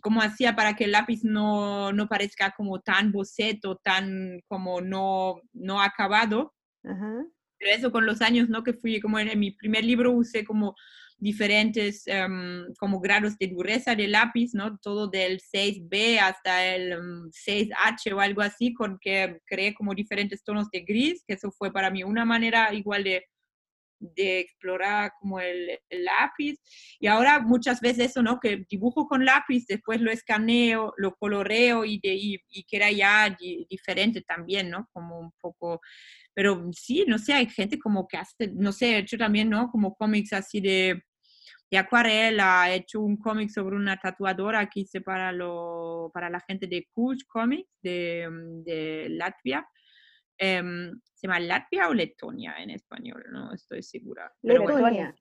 cómo 0.00 0.22
hacía 0.22 0.54
para 0.54 0.76
que 0.76 0.84
el 0.84 0.92
lápiz 0.92 1.24
no, 1.24 1.92
no 1.92 2.06
parezca 2.06 2.54
como 2.56 2.80
tan 2.82 3.10
boceto, 3.10 3.80
tan 3.82 4.42
como 4.46 4.80
no, 4.80 5.40
no 5.52 5.82
acabado. 5.82 6.54
Ajá. 6.84 7.24
Pero 7.58 7.76
eso 7.76 7.90
con 7.90 8.06
los 8.06 8.22
años, 8.22 8.48
¿no? 8.48 8.62
Que 8.62 8.74
fui 8.74 9.00
como 9.00 9.18
en, 9.18 9.26
en 9.26 9.40
mi 9.40 9.50
primer 9.50 9.84
libro 9.84 10.12
usé 10.12 10.44
como 10.44 10.76
diferentes 11.22 12.06
em, 12.06 12.72
como 12.78 13.00
grados 13.00 13.38
de 13.38 13.46
dureza 13.48 13.94
de 13.94 14.08
lápiz, 14.08 14.50
¿no? 14.54 14.76
Todo 14.78 15.08
del 15.08 15.40
6B 15.40 16.18
hasta 16.20 16.66
el 16.74 16.92
em, 16.92 17.30
6H 17.30 18.12
o 18.12 18.20
algo 18.20 18.42
así, 18.42 18.74
con 18.74 18.98
que 19.00 19.38
creé 19.46 19.74
como 19.74 19.94
diferentes 19.94 20.42
tonos 20.44 20.68
de 20.70 20.80
gris, 20.80 21.22
que 21.26 21.34
eso 21.34 21.50
fue 21.52 21.72
para 21.72 21.90
mí 21.90 22.02
una 22.04 22.24
manera 22.24 22.74
igual 22.74 23.04
de, 23.04 23.24
de 24.00 24.40
explorar 24.40 25.12
como 25.20 25.38
el, 25.38 25.78
el 25.88 26.04
lápiz. 26.04 26.58
Y 26.98 27.06
ahora 27.06 27.38
muchas 27.40 27.80
veces 27.80 28.10
eso, 28.10 28.22
¿no? 28.22 28.40
Que 28.40 28.64
dibujo 28.68 29.06
con 29.06 29.24
lápiz, 29.24 29.64
después 29.68 30.00
lo 30.00 30.10
escaneo, 30.10 30.92
lo 30.96 31.14
coloreo 31.14 31.84
y, 31.84 32.00
de, 32.00 32.14
y, 32.14 32.36
y 32.50 32.64
queda 32.64 32.90
ya 32.90 33.30
di- 33.38 33.64
diferente 33.70 34.22
también, 34.22 34.70
¿no? 34.70 34.88
Como 34.92 35.20
un 35.20 35.30
poco 35.40 35.80
pero 36.34 36.70
sí, 36.72 37.04
no 37.06 37.18
sé, 37.18 37.34
hay 37.34 37.46
gente 37.48 37.78
como 37.78 38.08
que 38.08 38.16
hace, 38.16 38.48
no 38.54 38.72
sé, 38.72 38.94
he 38.94 38.98
hecho 38.98 39.18
también, 39.18 39.50
¿no? 39.50 39.70
Como 39.70 39.94
cómics 39.94 40.32
así 40.32 40.60
de, 40.60 41.02
de 41.72 41.78
acuarela, 41.78 42.70
he 42.70 42.76
hecho 42.76 43.00
un 43.00 43.16
cómic 43.16 43.48
sobre 43.48 43.76
una 43.76 43.96
tatuadora 43.96 44.68
que 44.68 44.80
hice 44.80 45.00
para, 45.00 45.32
lo, 45.32 46.10
para 46.12 46.28
la 46.28 46.38
gente 46.40 46.66
de 46.66 46.86
Kush 46.92 47.24
Comics 47.26 47.70
de, 47.82 48.28
de 48.62 49.06
Latvia. 49.08 49.66
Em, 50.36 50.92
¿Se 51.14 51.26
llama 51.26 51.40
Latvia 51.40 51.88
o 51.88 51.94
Letonia 51.94 52.56
en 52.58 52.70
español? 52.70 53.24
No 53.32 53.54
estoy 53.54 53.82
segura. 53.82 54.30
Bueno, 54.42 54.66
Letonia. 54.68 55.14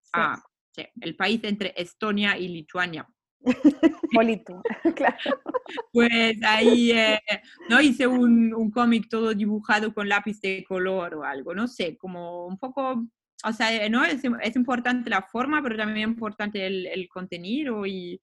Sí, 0.00 0.10
ah, 0.12 0.40
sí, 0.70 0.86
el 1.00 1.16
país 1.16 1.40
entre 1.42 1.74
Estonia 1.76 2.38
y 2.38 2.46
Lituania. 2.46 3.04
Claro. 4.94 5.40
Pues 5.92 6.36
ahí, 6.44 6.92
eh, 6.92 7.20
¿no? 7.68 7.80
Hice 7.80 8.06
un, 8.06 8.54
un 8.54 8.70
cómic 8.70 9.08
todo 9.08 9.34
dibujado 9.34 9.92
con 9.92 10.08
lápiz 10.08 10.40
de 10.40 10.64
color 10.68 11.16
o 11.16 11.24
algo, 11.24 11.52
no 11.52 11.66
sé, 11.66 11.96
como 11.96 12.46
un 12.46 12.58
poco, 12.58 13.06
o 13.44 13.52
sea, 13.52 13.74
eh, 13.74 13.90
¿no? 13.90 14.04
Es, 14.04 14.22
es 14.42 14.56
importante 14.56 15.10
la 15.10 15.22
forma, 15.22 15.62
pero 15.62 15.76
también 15.76 16.08
es 16.08 16.14
importante 16.14 16.66
el, 16.66 16.86
el 16.86 17.08
contenido 17.08 17.86
y 17.86 18.20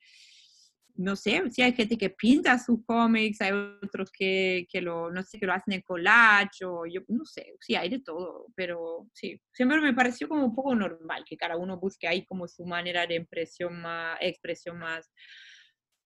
no 0.97 1.15
sé, 1.15 1.43
sí 1.51 1.61
hay 1.61 1.73
gente 1.73 1.97
que 1.97 2.09
pinta 2.09 2.57
sus 2.57 2.83
cómics, 2.85 3.39
hay 3.41 3.51
otros 3.83 4.11
que, 4.11 4.67
que 4.69 4.81
lo, 4.81 5.11
no 5.11 5.21
sé, 5.23 5.39
que 5.39 5.45
lo 5.45 5.53
hacen 5.53 5.75
en 5.75 5.81
collage 5.81 6.65
o 6.65 6.85
yo, 6.85 7.01
no 7.07 7.23
sé, 7.23 7.53
sí, 7.59 7.75
hay 7.75 7.89
de 7.89 7.99
todo, 7.99 8.47
pero 8.55 9.07
sí, 9.13 9.39
siempre 9.53 9.79
me 9.79 9.93
pareció 9.93 10.27
como 10.27 10.43
un 10.43 10.55
poco 10.55 10.73
normal 10.75 11.23
que 11.25 11.37
cada 11.37 11.55
uno 11.55 11.77
busque 11.77 12.07
ahí 12.07 12.25
como 12.25 12.47
su 12.47 12.65
manera 12.65 13.05
de 13.05 13.15
impresión 13.15 13.79
más, 13.79 14.17
expresión 14.21 14.79
más, 14.79 15.11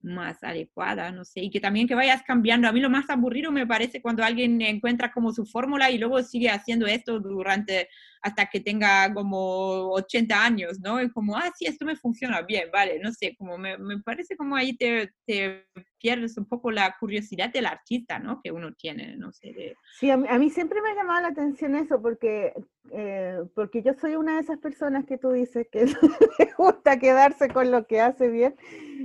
más 0.03 0.43
adecuada, 0.43 1.11
no 1.11 1.25
sé, 1.25 1.41
y 1.41 1.49
que 1.49 1.59
también 1.59 1.87
que 1.87 1.95
vayas 1.95 2.23
cambiando. 2.23 2.67
A 2.67 2.71
mí 2.71 2.79
lo 2.79 2.89
más 2.89 3.09
aburrido 3.09 3.51
me 3.51 3.67
parece 3.67 4.01
cuando 4.01 4.23
alguien 4.23 4.61
encuentra 4.61 5.11
como 5.11 5.31
su 5.33 5.45
fórmula 5.45 5.89
y 5.91 5.97
luego 5.97 6.21
sigue 6.23 6.49
haciendo 6.49 6.85
esto 6.87 7.19
durante 7.19 7.89
hasta 8.21 8.45
que 8.47 8.59
tenga 8.59 9.13
como 9.13 9.91
80 9.93 10.43
años, 10.45 10.79
¿no? 10.79 10.99
Es 10.99 11.11
como, 11.11 11.35
ah, 11.37 11.51
sí, 11.57 11.65
esto 11.65 11.85
me 11.85 11.95
funciona 11.95 12.41
bien, 12.41 12.69
vale, 12.71 12.99
no 12.99 13.11
sé, 13.11 13.35
como 13.35 13.57
me, 13.57 13.77
me 13.77 13.99
parece 13.99 14.35
como 14.35 14.55
ahí 14.55 14.75
te 14.75 15.11
pierdes 16.01 16.37
un 16.37 16.45
poco 16.45 16.71
la 16.71 16.95
curiosidad 16.99 17.51
del 17.51 17.65
artista, 17.67 18.19
¿no? 18.19 18.41
Que 18.41 18.51
uno 18.51 18.73
tiene, 18.73 19.15
no 19.17 19.31
sé, 19.31 19.53
de... 19.53 19.75
Sí, 19.99 20.09
a 20.09 20.17
mí, 20.17 20.27
a 20.27 20.39
mí 20.39 20.49
siempre 20.49 20.81
me 20.81 20.89
ha 20.89 20.95
llamado 20.95 21.21
la 21.21 21.27
atención 21.29 21.75
eso, 21.75 22.01
porque, 22.01 22.53
eh, 22.91 23.39
porque 23.53 23.83
yo 23.83 23.93
soy 23.93 24.15
una 24.15 24.35
de 24.35 24.41
esas 24.41 24.57
personas 24.57 25.05
que 25.05 25.17
tú 25.17 25.31
dices 25.31 25.67
que 25.71 25.85
le 26.39 26.53
gusta 26.57 26.99
quedarse 26.99 27.49
con 27.49 27.71
lo 27.71 27.85
que 27.85 28.01
hace 28.01 28.29
bien 28.29 28.55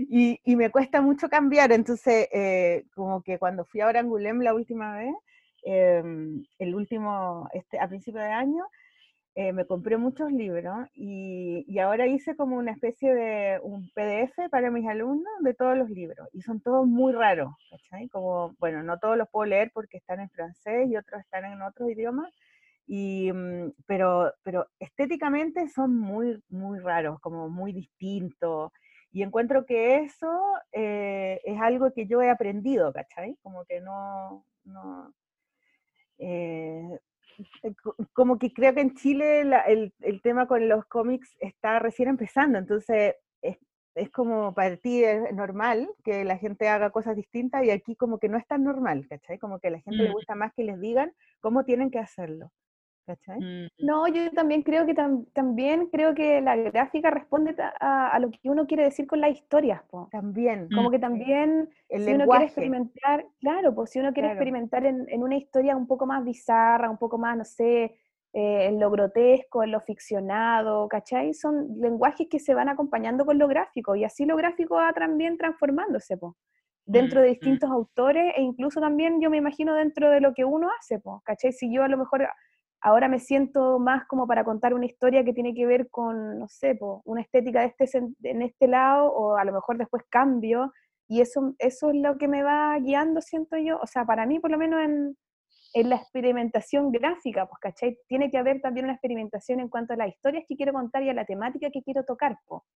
y, 0.09 0.41
y 0.45 0.57
me 0.57 0.71
cuesta 0.71 1.01
mucho 1.01 1.29
cambiar. 1.29 1.73
Entonces, 1.73 2.29
eh, 2.33 2.87
como 2.95 3.23
que 3.23 3.39
cuando 3.39 3.65
fui 3.65 3.81
a 3.81 3.89
Orangulem 3.89 4.41
la 4.41 4.55
última 4.55 4.97
vez, 4.97 5.15
em, 5.65 6.45
el 6.59 6.75
último, 6.75 7.49
este, 7.53 7.79
a 7.79 7.89
principio 7.89 8.21
de 8.21 8.33
año, 8.33 8.65
eh, 9.39 9.53
me 9.53 9.67
compré 9.67 9.99
muchos 9.99 10.33
libros 10.33 10.89
y, 10.95 11.63
y 11.69 11.79
ahora 11.79 12.07
hice 12.07 12.35
como 12.37 12.57
una 12.57 12.73
especie 12.73 13.15
de 13.15 13.61
un 13.63 13.91
PDF 13.91 14.49
para 14.51 14.71
mis 14.71 14.89
alumnos 14.89 15.31
de 15.41 15.53
todos 15.53 15.77
los 15.77 15.91
libros 15.91 16.27
y 16.33 16.41
son 16.41 16.63
todos 16.63 16.87
muy 16.87 17.13
raros, 17.13 17.51
¿cachai? 17.69 18.09
Como, 18.09 18.55
bueno, 18.59 18.83
no 18.83 18.99
todos 18.99 19.19
los 19.19 19.29
puedo 19.29 19.45
leer 19.45 19.71
porque 19.75 19.99
están 19.99 20.21
en 20.21 20.31
francés 20.31 20.89
y 20.89 20.97
otros 20.97 21.21
están 21.21 21.45
en 21.45 21.61
otros 21.61 21.91
idiomas, 21.91 22.33
y, 22.87 23.31
mm, 23.31 23.73
pero, 23.87 24.33
pero 24.43 24.69
estéticamente 24.79 25.69
son 25.69 25.95
muy, 25.99 26.43
muy 26.49 26.79
raros, 26.79 27.21
como 27.21 27.51
muy 27.51 27.75
distintos. 27.75 28.73
Y 29.13 29.23
encuentro 29.23 29.67
que 29.67 29.99
eso 29.99 30.31
eh, 30.73 31.43
es 31.45 31.61
algo 31.61 31.93
que 31.93 32.07
yo 32.07 32.23
he 32.23 32.31
aprendido, 32.31 32.91
¿cachai? 32.91 33.37
Como 33.43 33.67
que 33.67 33.83
no, 33.83 34.47
no, 34.65 35.13
eh, 36.19 36.99
como 38.13 38.39
que 38.39 38.53
creo 38.53 38.75
que 38.75 38.81
en 38.81 38.95
Chile 38.95 39.45
la- 39.45 39.61
el, 39.63 39.93
el 40.01 40.21
tema 40.23 40.47
con 40.47 40.69
los 40.69 40.85
cómics 40.87 41.37
está 41.41 41.79
recién 41.79 42.09
empezando, 42.09 42.59
entonces 42.59 43.15
es, 43.43 43.59
es 43.95 44.11
como 44.11 44.55
para 44.55 44.77
ti 44.77 45.05
es 45.05 45.33
normal 45.35 45.89
que 46.05 46.25
la 46.25 46.37
gente 46.39 46.69
haga 46.69 46.91
cosas 46.91 47.17
distintas 47.17 47.65
y 47.65 47.71
aquí 47.71 47.97
como 47.97 48.19
que 48.19 48.29
no 48.29 48.39
es 48.39 48.47
tan 48.47 48.63
normal, 48.65 49.07
¿cachai? 49.09 49.39
Como 49.39 49.59
que 49.59 49.69
a 49.69 49.71
la 49.73 49.81
gente 49.81 50.03
le 50.03 50.11
Mm. 50.11 50.13
gusta 50.13 50.35
más 50.35 50.53
que 50.55 50.65
les 50.65 50.79
digan 50.81 51.13
cómo 51.41 51.65
tienen 51.65 51.91
que 51.91 51.99
hacerlo, 51.99 52.51
¿cachai? 53.07 53.41
Mm, 53.41 53.69
No, 53.79 54.09
yo 54.09 54.31
también 54.33 54.63
creo 54.63 54.87
que 54.87 54.95
tam- 54.95 55.27
también 55.33 55.89
creo 55.89 56.15
que 56.15 56.41
la 56.41 56.57
gráfica 56.57 57.11
responde 57.11 57.55
a, 57.81 58.09
a 58.11 58.19
lo 58.19 58.31
que 58.31 58.51
uno 58.51 58.67
quiere 58.67 58.85
decir 58.85 59.07
con 59.07 59.21
las 59.21 59.31
historias, 59.33 59.83
po. 59.91 60.13
También, 60.13 60.73
Como 60.73 60.91
que 60.91 60.99
sí, 61.01 61.01
también 61.01 61.71
el 61.89 62.03
si 62.03 62.13
uno 62.15 62.29
quiere 62.29 62.47
experimentar, 62.47 63.27
claro, 63.41 63.75
pues 63.75 63.91
si 63.91 64.01
uno 64.01 64.13
quiere 64.13 64.29
Claro. 64.29 64.29
experimentar 64.29 64.85
en, 64.87 65.07
en 65.09 65.23
una 65.23 65.37
historia 65.37 65.77
un 65.77 65.87
poco 65.87 66.07
más 66.07 66.25
bizarra, 66.25 66.91
un 66.91 66.99
poco 66.99 67.19
más, 67.19 67.37
no 67.39 67.45
sé, 67.45 67.85
eh, 68.33 68.67
en 68.69 68.81
lo 68.81 68.91
grotesco, 68.91 69.63
en 69.65 69.73
lo 69.73 69.81
ficcionado, 69.81 70.89
¿cachai? 70.89 71.33
Son 71.35 71.69
lenguajes 71.81 72.29
que 72.31 72.39
se 72.41 72.55
van 72.55 72.69
acompañando 72.69 73.25
con 73.27 73.39
lo 73.39 73.49
gráfico 73.49 73.97
y 73.97 74.05
así 74.05 74.27
lo 74.27 74.37
gráfico 74.37 74.77
va 74.77 74.93
también 74.93 75.39
transformándose, 75.39 76.17
po. 76.19 76.37
Dentro 76.85 77.21
de 77.21 77.29
Mm, 77.29 77.35
mm. 77.41 77.59
distintos 77.59 77.71
autores 77.71 78.33
e 78.37 78.43
incluso 78.43 78.81
también 78.81 79.21
yo 79.21 79.29
me 79.31 79.39
imagino 79.39 79.75
dentro 79.75 80.11
de 80.11 80.21
lo 80.21 80.35
que 80.35 80.45
uno 80.45 80.69
hace, 80.79 81.01
po, 81.01 81.21
¿cachai? 81.25 81.53
Si 81.53 81.73
yo 81.75 81.83
a 81.83 81.89
lo 81.89 81.97
mejor 81.99 82.29
ahora 82.87 83.09
me 83.09 83.19
siento 83.19 83.81
más 83.81 84.07
como 84.07 84.29
para 84.29 84.45
contar 84.45 84.73
una 84.73 84.87
historia 84.87 85.25
que 85.25 85.33
tiene 85.33 85.55
que 85.55 85.67
ver 85.67 85.91
con, 85.91 86.39
no 86.39 86.47
sé, 86.47 86.77
po, 86.77 87.03
una 87.05 87.21
estética 87.21 87.61
de 87.63 87.75
este, 87.77 87.99
en 88.23 88.43
este 88.43 88.69
lado, 88.69 89.13
o 89.13 89.37
a 89.37 89.45
lo 89.45 89.53
mejor 89.53 89.77
después 89.77 90.05
cambio, 90.09 90.73
y 91.09 91.21
eso, 91.21 91.53
eso 91.59 91.91
es 91.91 91.97
lo 91.97 92.17
que 92.17 92.29
me 92.29 92.45
va 92.45 92.79
guiando, 92.79 93.21
siento 93.21 93.57
yo, 93.57 93.81
o 93.83 93.89
sea, 93.89 94.05
para 94.05 94.25
mí 94.25 94.39
por 94.39 94.53
lo 94.53 94.59
menos 94.59 94.85
en, 94.85 95.17
en 95.75 95.89
la 95.91 95.97
experimentación 95.97 96.93
gráfica, 96.93 97.47
pues, 97.49 97.59
¿cachai? 97.61 97.99
Tiene 98.07 98.31
que 98.31 98.39
haber 98.39 98.61
también 98.61 98.87
una 98.87 98.93
experimentación 98.95 99.59
en 99.59 99.69
cuanto 99.69 99.95
a 99.95 99.97
las 99.97 100.09
historias 100.09 100.45
que 100.49 100.55
quiero 100.55 100.73
contar 100.73 101.03
y 101.03 101.11
a 101.11 101.15
la 101.15 101.25
temática 101.25 101.71
que 101.73 101.83
quiero 101.83 102.05
tocar, 102.05 102.39
po, 102.47 102.67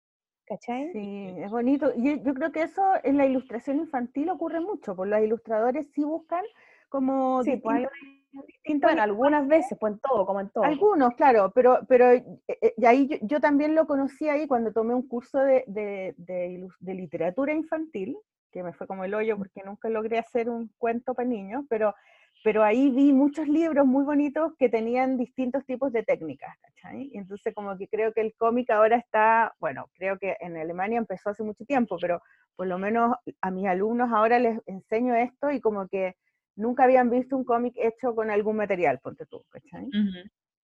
¿cachai? 0.45 0.91
Sí, 0.91 1.35
es 1.39 1.51
bonito. 1.53 1.93
Y 1.97 2.21
yo 2.21 2.35
creo 2.35 2.51
que 2.51 2.63
eso 2.63 2.83
en 3.05 3.17
la 3.17 3.27
ilustración 3.27 3.79
infantil 3.79 4.29
ocurre 4.31 4.61
mucho, 4.61 4.97
porque 4.97 5.11
los 5.11 5.23
ilustradores 5.23 5.89
sí 5.93 6.03
buscan 6.03 6.45
como 6.89 7.45
Sí, 7.45 7.57
pues 7.59 7.77
hay- 7.77 8.20
distintos 8.47 8.89
Bueno, 8.89 9.03
algunas 9.03 9.47
veces, 9.49 9.77
pues 9.79 9.95
en 9.95 10.01
todo, 10.01 10.27
como 10.27 10.41
en 10.41 10.51
todo. 10.51 10.65
Algunos, 10.65 11.15
claro, 11.15 11.53
pero, 11.55 11.81
pero 11.89 12.11
eh, 12.11 12.25
eh, 12.49 12.75
y 12.77 12.87
ahí 12.87 13.09
yo, 13.09 13.17
yo 13.23 13.41
también 13.41 13.75
lo 13.75 13.87
conocí 13.87 14.29
ahí 14.29 14.47
cuando 14.47 14.73
tomé 14.73 14.95
un 14.95 15.07
curso 15.09 15.39
de, 15.39 15.65
de, 15.67 16.15
de 16.17 16.69
de 16.79 16.95
literatura 16.95 17.53
infantil, 17.53 18.17
que 18.51 18.63
me 18.63 18.73
fue 18.73 18.87
como 18.87 19.05
el 19.05 19.15
hoyo 19.15 19.37
porque 19.37 19.63
nunca 19.65 19.89
logré 19.89 20.19
hacer 20.19 20.49
un 20.49 20.71
cuento 20.79 21.15
para 21.15 21.29
niños, 21.29 21.65
pero, 21.69 21.95
pero 22.43 22.63
ahí 22.63 22.91
vi 22.91 23.13
muchos 23.13 23.49
libros 23.49 23.87
muy 23.87 24.05
bonitos 24.05 24.53
que 24.59 24.69
tenían 24.69 25.17
distintos 25.17 25.65
tipos 25.67 25.93
de 25.93 26.03
técnicas, 26.03 26.57
¿cachai? 26.61 27.11
Y 27.13 27.19
entonces 27.19 27.55
como 27.55 27.77
que 27.77 27.89
creo 27.89 28.13
que 28.13 28.21
el 28.23 28.35
cómic 28.35 28.71
ahora 28.71 28.97
está, 28.97 29.55
bueno, 29.61 29.87
creo 29.95 30.19
que 30.19 30.37
en 30.41 30.57
Alemania 30.57 30.99
empezó 30.99 31.31
hace 31.31 31.43
mucho 31.43 31.65
tiempo, 31.65 31.97
pero 32.01 32.21
por 32.57 32.67
lo 32.67 32.79
menos 32.79 33.17
a 33.41 33.51
mis 33.51 33.67
alumnos 33.67 34.11
ahora 34.13 34.39
les 34.39 34.59
enseño 34.67 35.15
esto 35.15 35.51
y 35.51 35.61
como 35.61 35.89
que 35.89 36.17
nunca 36.57 36.85
habían 36.85 37.11
visto 37.11 37.37
un 37.37 37.45
cómic 37.45 37.75
hecho 37.77 38.15
con 38.15 38.31
algún 38.31 38.57
material, 38.57 38.99
ponte 39.01 39.27
tú, 39.27 39.45
¿cachai? 39.49 39.89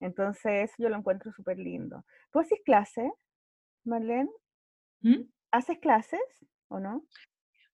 Entonces, 0.00 0.72
yo 0.78 0.88
lo 0.88 0.96
encuentro 0.96 1.32
súper 1.32 1.58
lindo. 1.58 2.04
¿Tú 2.30 2.38
haces 2.40 2.58
clases, 2.64 3.10
Marlene? 3.84 4.30
¿Mm? 5.00 5.22
¿Haces 5.52 5.78
clases 5.78 6.20
o 6.68 6.78
no? 6.80 7.04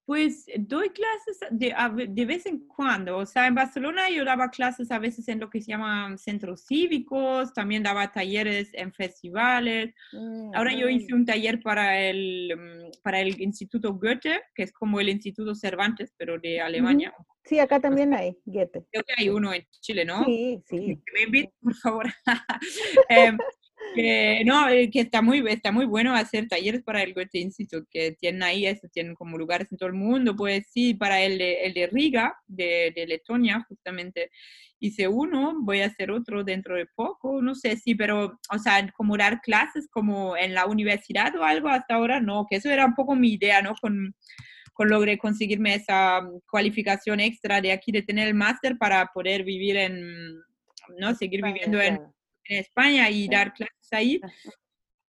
Pues 0.05 0.47
doy 0.59 0.91
clases 0.91 1.39
de, 1.51 1.75
de 2.09 2.27
vez 2.27 2.47
en 2.47 2.67
cuando. 2.67 3.19
O 3.19 3.27
sea, 3.27 3.47
en 3.47 3.55
Barcelona 3.55 4.11
yo 4.11 4.25
daba 4.25 4.51
clases 4.51 4.91
a 4.91 4.99
veces 4.99 5.29
en 5.29 5.41
lo 5.41 5.49
que 5.49 5.61
se 5.61 5.71
llaman 5.71 6.19
centros 6.19 6.65
cívicos, 6.67 7.53
también 7.53 7.83
daba 7.83 8.11
talleres 8.11 8.71
en 8.73 8.93
festivales. 8.93 9.95
Ahora 10.55 10.73
yo 10.75 10.89
hice 10.89 11.15
un 11.15 11.25
taller 11.25 11.63
para 11.63 12.01
el, 12.01 12.53
mm, 12.57 13.03
para 13.03 13.21
el 13.21 13.41
Instituto 13.41 13.95
Goethe, 13.95 14.43
que 14.55 14.65
es 14.65 14.73
como 14.73 14.99
el 15.01 15.09
Instituto 15.09 15.55
Cervantes, 15.55 16.13
pero 16.17 16.39
de 16.39 16.61
Alemania. 16.61 17.15
Sí, 17.45 17.59
acá 17.59 17.81
también 17.81 18.15
hay, 18.15 18.37
Goethe. 18.45 18.85
Creo 18.91 19.05
que 19.05 19.15
hay 19.17 19.29
uno 19.29 19.53
en 19.53 19.67
Chile, 19.81 20.05
¿no? 20.05 20.25
Sí, 20.25 20.63
sí. 20.67 21.01
me 21.13 21.23
inviten, 21.23 21.53
por 21.61 21.75
favor. 21.75 22.07
Em, 23.09 23.39
que, 23.95 24.43
no, 24.45 24.69
eh, 24.69 24.91
que 24.91 25.01
está 25.01 25.23
muy, 25.23 25.43
está 25.49 25.73
muy 25.73 25.87
bueno 25.87 26.15
hacer 26.15 26.49
talleres 26.49 26.83
para 26.83 27.03
el 27.03 27.15
Goethe 27.15 27.39
Institute, 27.39 27.87
que 27.91 28.13
tienen 28.13 28.43
ahí 28.43 28.67
eso, 28.67 28.89
tienen 28.93 29.15
como 29.15 29.39
lugares 29.39 29.71
en 29.71 29.79
todo 29.79 29.89
el 29.89 29.95
mundo. 29.95 30.35
Pues 30.37 30.67
sí, 30.71 30.95
para 30.95 31.21
el 31.23 31.39
de, 31.39 31.65
el 31.65 31.75
de 31.75 31.87
Riga, 31.87 32.35
de, 32.47 32.93
de 32.95 33.07
Letonia, 33.07 33.65
justamente 33.69 34.31
hice 34.83 35.07
uno, 35.07 35.55
voy 35.61 35.81
a 35.81 35.87
hacer 35.87 36.11
otro 36.11 36.43
dentro 36.43 36.77
de 36.77 36.87
poco, 36.87 37.41
no 37.41 37.55
sé, 37.55 37.77
sí, 37.77 37.95
pero, 37.95 38.41
o 38.51 38.59
sea, 38.59 38.85
como 38.97 39.17
dar 39.17 39.41
clases 39.41 39.89
como 39.89 40.37
en 40.37 40.55
la 40.55 40.67
universidad 40.67 41.35
o 41.37 41.45
algo 41.45 41.69
hasta 41.69 41.95
ahora, 41.95 42.21
no, 42.21 42.47
que 42.51 42.57
eso 42.57 42.69
era 42.69 42.85
un 42.85 42.95
poco 42.97 43.15
mi 43.15 43.35
idea, 43.35 43.63
¿no? 43.63 43.75
Con, 43.81 44.13
con 44.73 44.89
logré 44.89 45.19
conseguirme 45.19 45.77
esa 45.77 46.29
cualificación 46.51 47.21
extra 47.21 47.61
de 47.61 47.71
aquí, 47.71 47.93
de 47.93 48.03
tener 48.03 48.27
el 48.27 48.35
máster 48.35 48.77
para 48.77 49.07
poder 49.15 49.45
vivir 49.45 49.77
en, 49.77 50.35
¿no? 50.99 51.15
Seguir 51.15 51.43
viviendo 51.45 51.81
en. 51.81 52.01
En 52.45 52.59
España 52.59 53.11
y 53.11 53.29
dar 53.29 53.53
clases 53.53 53.93
ahí. 53.93 54.21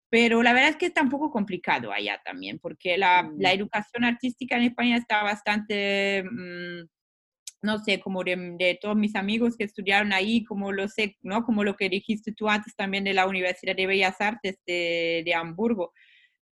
Pero 0.09 0.43
la 0.43 0.53
verdad 0.53 0.69
es 0.69 0.75
que 0.75 0.85
está 0.85 1.01
un 1.01 1.09
poco 1.09 1.31
complicado 1.31 1.91
allá 1.91 2.21
también, 2.23 2.59
porque 2.59 2.97
la, 2.97 3.31
la 3.37 3.51
educación 3.51 4.03
artística 4.03 4.55
en 4.55 4.63
España 4.63 4.95
está 4.95 5.23
bastante, 5.23 6.23
mm, 6.23 6.85
no 7.63 7.79
sé, 7.79 7.99
como 7.99 8.23
de, 8.23 8.35
de 8.59 8.77
todos 8.79 8.95
mis 8.95 9.15
amigos 9.15 9.57
que 9.57 9.63
estudiaron 9.63 10.13
ahí, 10.13 10.43
como 10.43 10.71
lo 10.71 10.87
sé, 10.87 11.17
¿no? 11.23 11.43
Como 11.43 11.63
lo 11.63 11.75
que 11.75 11.89
dijiste 11.89 12.31
tú 12.31 12.47
antes 12.47 12.75
también 12.75 13.03
de 13.05 13.15
la 13.15 13.25
Universidad 13.25 13.75
de 13.75 13.87
Bellas 13.87 14.21
Artes 14.21 14.59
de, 14.67 15.23
de 15.25 15.33
Hamburgo, 15.33 15.93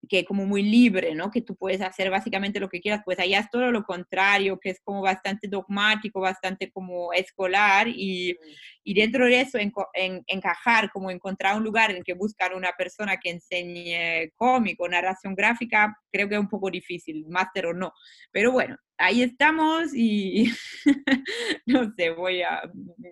que 0.10 0.26
como 0.26 0.46
muy 0.46 0.64
libre, 0.64 1.14
¿no? 1.16 1.30
Que 1.32 1.42
tú 1.42 1.56
puedes 1.56 1.82
hacer 1.82 2.10
básicamente 2.10 2.60
lo 2.60 2.70
que 2.70 2.82
quieras, 2.82 3.02
pues 3.06 3.20
allá 3.20 3.40
es 3.40 3.50
todo 3.50 3.72
lo 3.72 3.84
contrario, 3.84 4.60
que 4.60 4.72
es 4.72 4.82
como 4.84 5.02
bastante 5.02 5.48
dogmático, 5.48 6.20
bastante 6.20 6.72
como 6.72 7.14
escolar 7.14 7.88
y, 7.88 8.38
y 8.84 8.94
dentro 8.94 9.26
de 9.26 9.42
eso 9.42 9.58
enco- 9.60 9.88
en- 9.94 10.24
encajar, 10.28 10.92
como 10.92 11.12
encontrar 11.12 11.56
un 11.58 11.64
lugar 11.64 11.92
en 11.92 12.04
que 12.04 12.14
buscan 12.14 12.54
una 12.56 12.72
persona 12.78 13.18
que 13.18 13.30
enseñe 13.32 14.32
cómic 14.36 14.80
o 14.82 14.88
narración 14.90 15.36
gráfica, 15.36 15.96
creo 16.12 16.28
que 16.28 16.36
es 16.36 16.42
un 16.42 16.50
poco 16.50 16.70
difícil, 16.72 17.26
máster 17.28 17.68
o 17.68 17.74
no. 17.74 17.94
Pero 18.32 18.52
bueno, 18.52 18.78
ahí 18.98 19.22
estamos 19.24 19.94
y 19.96 20.52
no 21.66 21.92
sé, 21.96 22.10
voy 22.12 22.42
a, 22.42 22.62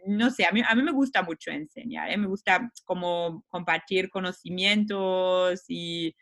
no 0.08 0.30
sé, 0.32 0.46
a 0.46 0.52
mí, 0.52 0.62
a 0.68 0.76
mí 0.76 0.84
me 0.84 0.92
gusta 0.92 1.22
mucho 1.24 1.52
enseñar, 1.52 2.10
¿eh? 2.12 2.18
me 2.18 2.28
gusta 2.28 2.72
como 2.86 3.44
compartir 3.50 4.10
conocimientos 4.10 5.64
y, 5.68 6.16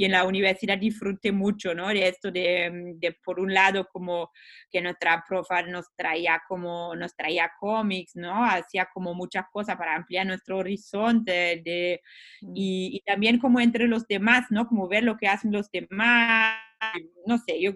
y 0.00 0.04
en 0.06 0.12
la 0.12 0.24
universidad 0.24 0.78
disfruté 0.78 1.30
mucho, 1.30 1.74
¿no? 1.74 1.88
De 1.88 2.08
esto 2.08 2.30
de, 2.30 2.94
de, 2.96 3.12
por 3.22 3.38
un 3.38 3.52
lado, 3.52 3.86
como 3.92 4.30
que 4.70 4.80
nuestra 4.80 5.22
profa 5.28 5.60
nos 5.62 5.94
traía 5.94 6.40
como, 6.48 6.94
nos 6.96 7.14
traía 7.14 7.50
cómics, 7.60 8.16
¿no? 8.16 8.44
Hacía 8.46 8.88
como 8.94 9.12
muchas 9.14 9.44
cosas 9.52 9.76
para 9.76 9.94
ampliar 9.94 10.26
nuestro 10.26 10.56
horizonte 10.58 11.60
de, 11.62 12.00
Mm. 12.40 12.52
y, 12.56 12.96
y 12.96 13.00
también 13.00 13.38
como 13.38 13.60
entre 13.60 13.86
los 13.88 14.06
demás, 14.06 14.46
¿no? 14.50 14.66
Como 14.66 14.88
ver 14.88 15.02
lo 15.04 15.18
que 15.18 15.28
hacen 15.28 15.52
los 15.52 15.70
demás, 15.70 16.56
no 17.26 17.36
sé, 17.36 17.60
yo, 17.60 17.72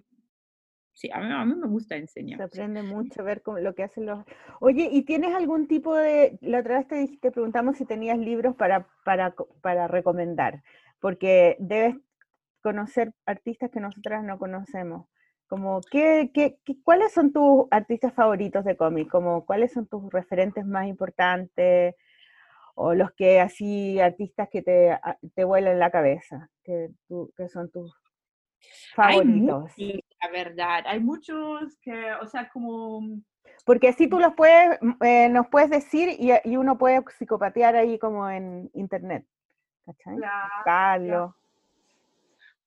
sí, 0.94 1.10
a 1.12 1.20
mí, 1.20 1.30
a 1.30 1.44
mí 1.44 1.54
me 1.54 1.66
gusta 1.66 1.94
Se 1.96 2.00
enseñar. 2.00 2.40
aprende 2.40 2.82
mucho 2.82 3.22
ver 3.22 3.42
cómo- 3.42 3.58
lo 3.58 3.74
que 3.74 3.82
hacen 3.82 4.06
los... 4.06 4.24
Oye, 4.60 4.88
¿y 4.90 5.02
tienes 5.02 5.34
algún 5.34 5.66
tipo 5.68 5.94
de... 5.94 6.38
La 6.40 6.60
otra 6.60 6.78
vez 6.78 6.88
te, 6.88 7.18
te 7.18 7.30
preguntamos 7.30 7.76
si 7.76 7.84
tenías 7.84 8.16
libros 8.18 8.56
para, 8.56 8.88
para, 9.04 9.34
para 9.60 9.88
recomendar, 9.88 10.62
porque 11.00 11.56
debes 11.58 11.96
conocer 12.68 13.12
artistas 13.26 13.70
que 13.70 13.78
nosotras 13.78 14.24
no 14.24 14.38
conocemos. 14.38 15.06
Como, 15.46 15.82
¿qué, 15.90 16.30
qué, 16.32 16.58
qué- 16.64 16.78
¿Cuáles 16.82 17.12
son 17.12 17.30
tus 17.30 17.66
artistas 17.70 18.14
favoritos 18.14 18.64
de 18.64 18.74
cómic? 18.76 19.10
Como, 19.10 19.44
¿Cuáles 19.44 19.70
son 19.72 19.86
tus 19.86 20.10
referentes 20.10 20.64
más 20.64 20.86
importantes? 20.86 21.94
O 22.74 22.94
los 22.94 23.12
que 23.12 23.38
así, 23.40 24.00
artistas 24.00 24.48
que 24.50 24.62
te, 24.62 24.90
a- 24.92 25.18
te 25.34 25.44
vuelan 25.44 25.78
la 25.78 25.90
cabeza, 25.90 26.50
que, 26.64 26.88
tú- 27.06 27.30
que 27.36 27.48
son 27.50 27.70
tus 27.70 27.92
Hay 28.96 29.16
favoritos. 29.16 29.62
muchos, 29.76 30.00
la 30.22 30.30
verdad, 30.30 30.84
hay 30.86 31.00
muchos 31.00 31.78
que, 31.82 32.14
o 32.14 32.26
sea, 32.26 32.48
como... 32.48 33.00
Porque 33.66 33.88
así 33.88 34.08
tú 34.08 34.18
los 34.18 34.32
puedes, 34.34 34.78
mm, 34.80 35.04
eh, 35.04 35.28
nos 35.28 35.48
puedes 35.48 35.68
decir 35.68 36.08
y, 36.18 36.30
y 36.48 36.56
uno 36.56 36.78
puede 36.78 37.02
psicopatear 37.18 37.76
ahí 37.76 37.98
como 37.98 38.28
en 38.30 38.70
internet. 38.72 39.26
¿Cachai? 39.84 40.16
Claro, 40.16 40.48
Buscarlo. 40.56 41.36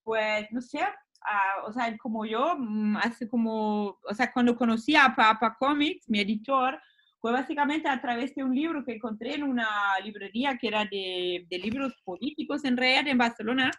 Pues, 0.08 0.48
no 0.52 0.62
sé, 0.62 0.80
ah, 0.80 1.66
o 1.68 1.74
sea, 1.74 1.94
como 1.98 2.26
yo, 2.26 2.56
mm, 2.58 2.96
hace 2.96 3.28
como, 3.28 4.00
o 4.02 4.14
sea, 4.14 4.32
cuando 4.32 4.56
conocí 4.56 4.96
a 4.96 5.14
Papa 5.14 5.58
Comics, 5.60 6.10
mi 6.10 6.22
editor, 6.22 6.80
fue 7.20 7.34
básicamente 7.34 7.90
a 7.90 8.00
través 8.00 8.34
de 8.34 8.46
un 8.46 8.56
libro 8.56 8.86
que 8.86 8.94
encontré 8.94 9.36
en 9.36 9.44
una 9.44 9.68
librería 10.02 10.58
que 10.58 10.70
era 10.70 10.86
de, 10.86 11.46
de 11.50 11.60
libros 11.60 11.94
políticos 12.06 12.64
en 12.64 12.78
realidad 12.78 13.06
en 13.10 13.18
Barcelona, 13.18 13.70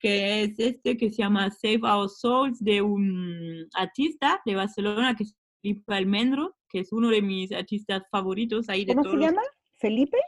que 0.00 0.42
es 0.42 0.58
este 0.58 0.96
que 0.96 1.08
se 1.08 1.18
llama 1.18 1.52
Save 1.52 1.82
Our 1.84 2.10
Souls, 2.10 2.58
de 2.58 2.82
un 2.82 3.68
artista 3.74 4.42
de 4.44 4.56
Barcelona 4.56 5.14
que 5.14 5.22
es 5.22 5.36
Felipe 5.62 5.94
Almendro, 5.94 6.56
que 6.68 6.80
es 6.80 6.92
uno 6.92 7.10
de 7.10 7.22
mis 7.22 7.52
artistas 7.52 8.02
favoritos 8.10 8.68
ahí 8.68 8.84
de 8.84 8.94
¿Cómo 8.94 9.04
todos 9.04 9.20
se 9.20 9.26
llama? 9.26 9.42
¿Felipe? 9.78 10.18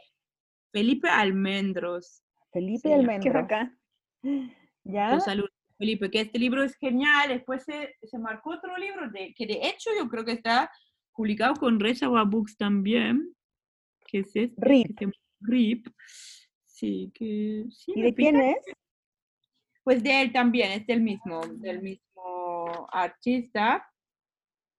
Felipe 0.70 1.09
Almendros. 1.09 2.22
Felipe 2.53 2.90
Sí, 2.90 2.93
Almendros. 2.93 3.24
¿Qué 3.24 3.28
es 3.28 3.45
acá? 3.45 3.76
¿Ya? 4.85 5.14
Los 5.14 5.24
saludos, 5.24 5.51
Felipe, 5.78 6.11
que 6.11 6.20
este 6.20 6.39
libro 6.39 6.62
es 6.62 6.76
genial. 6.76 7.28
Después 7.28 7.64
se, 7.64 7.97
se 8.03 8.18
marcó 8.18 8.51
otro 8.51 8.76
libro 8.76 9.11
de, 9.11 9.35
que 9.35 9.47
de 9.47 9.61
hecho 9.68 9.91
yo 9.99 10.09
creo 10.09 10.24
que 10.24 10.33
está 10.33 10.70
publicado 11.12 11.55
con 11.55 11.78
Reservoir 11.78 12.26
Books 12.26 12.57
también, 12.57 13.35
que 14.07 14.20
es 14.20 14.35
este. 14.35 14.55
Rip. 14.57 14.99
Rip. 15.41 15.87
Sí, 16.66 17.11
que 17.14 17.66
sí. 17.70 17.93
¿Y 17.95 18.03
de 18.03 18.14
quién 18.14 18.41
es? 18.41 18.59
Pues 19.85 20.03
de 20.03 20.22
él 20.22 20.33
también, 20.33 20.72
es 20.72 20.87
del 20.87 21.01
mismo, 21.01 21.41
del 21.41 21.83
mismo 21.83 22.89
artista, 22.93 23.89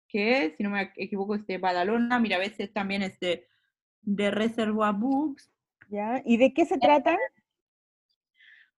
que 0.08 0.54
si 0.56 0.64
no 0.64 0.70
me 0.70 0.94
equivoco 0.96 1.36
es 1.36 1.46
de 1.46 1.58
Badalona. 1.58 2.20
Mira, 2.20 2.38
a 2.38 2.40
veces 2.40 2.72
también 2.72 3.04
es 3.04 3.20
de, 3.20 3.48
de 4.02 4.32
Reservoir 4.32 4.94
Books. 4.96 5.52
¿Ya? 5.90 6.22
¿Y 6.26 6.38
de 6.38 6.54
qué 6.54 6.66
se 6.66 6.78
trata? 6.78 7.18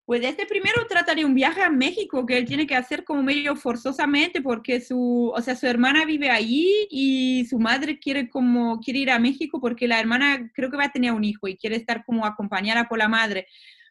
Pues 0.06 0.24
este 0.24 0.46
primero 0.46 0.86
trata 0.88 1.16
de 1.16 1.26
un 1.26 1.34
viaje 1.34 1.64
a 1.64 1.70
México 1.72 2.28
que 2.28 2.38
él 2.38 2.46
tiene 2.46 2.68
que 2.68 2.76
hacer 2.76 3.04
como 3.04 3.24
medio 3.24 3.56
forzosamente 3.56 4.40
porque 4.40 4.80
su, 4.80 5.32
o 5.36 5.42
sea, 5.42 5.56
su 5.56 5.66
hermana 5.66 6.06
vive 6.06 6.30
allí 6.30 6.88
y 6.92 7.46
su 7.46 7.58
madre 7.58 7.98
quiere 7.98 8.30
como 8.30 8.80
quiere 8.82 9.00
ir 9.00 9.10
a 9.10 9.18
México 9.18 9.60
porque 9.60 9.88
la 9.88 10.00
hermana 10.00 10.52
creo 10.54 10.70
que 10.70 10.78
va 10.78 10.86
a 10.86 10.92
tener 10.92 11.12
un 11.12 11.24
hijo 11.24 11.48
y 11.48 11.58
quiere 11.58 11.78
estar 11.78 12.06
como 12.06 12.24
acompañada 12.24 12.88
por 12.88 13.00
la 13.00 13.08
madre. 13.08 13.48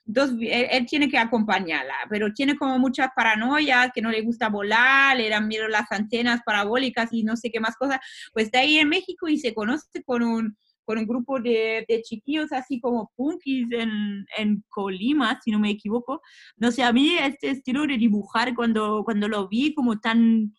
Entonces 0.06 0.36
él, 0.40 0.68
él 0.70 0.86
tiene 0.86 1.08
que 1.08 1.18
acompañarla, 1.18 1.94
pero 2.08 2.32
tiene 2.32 2.56
como 2.56 2.78
muchas 2.78 3.08
paranoias, 3.16 3.90
que 3.92 4.02
no 4.02 4.12
le 4.12 4.22
gusta 4.22 4.48
volar, 4.48 5.16
le 5.16 5.28
dan 5.28 5.48
miedo 5.48 5.66
las 5.66 5.90
antenas 5.90 6.42
parabólicas 6.46 7.12
y 7.12 7.24
no 7.24 7.36
sé 7.36 7.50
qué 7.50 7.58
más 7.58 7.74
cosas. 7.76 7.98
Pues 8.32 8.46
está 8.46 8.60
ahí 8.60 8.78
en 8.78 8.88
México 8.88 9.26
y 9.26 9.38
se 9.38 9.52
conoce 9.52 10.04
con 10.04 10.22
un 10.22 10.56
con 10.84 10.98
un 10.98 11.06
grupo 11.06 11.40
de, 11.40 11.84
de 11.88 12.02
chiquillos 12.02 12.52
así 12.52 12.80
como 12.80 13.10
punkis 13.16 13.70
en, 13.72 14.26
en 14.36 14.64
Colima, 14.68 15.38
si 15.42 15.50
no 15.50 15.58
me 15.58 15.70
equivoco. 15.70 16.20
No 16.56 16.70
sé, 16.70 16.82
a 16.82 16.92
mí 16.92 17.16
este 17.20 17.50
estilo 17.50 17.86
de 17.86 17.98
dibujar 17.98 18.54
cuando, 18.54 19.02
cuando 19.04 19.28
lo 19.28 19.48
vi 19.48 19.74
como 19.74 19.98
tan, 20.00 20.52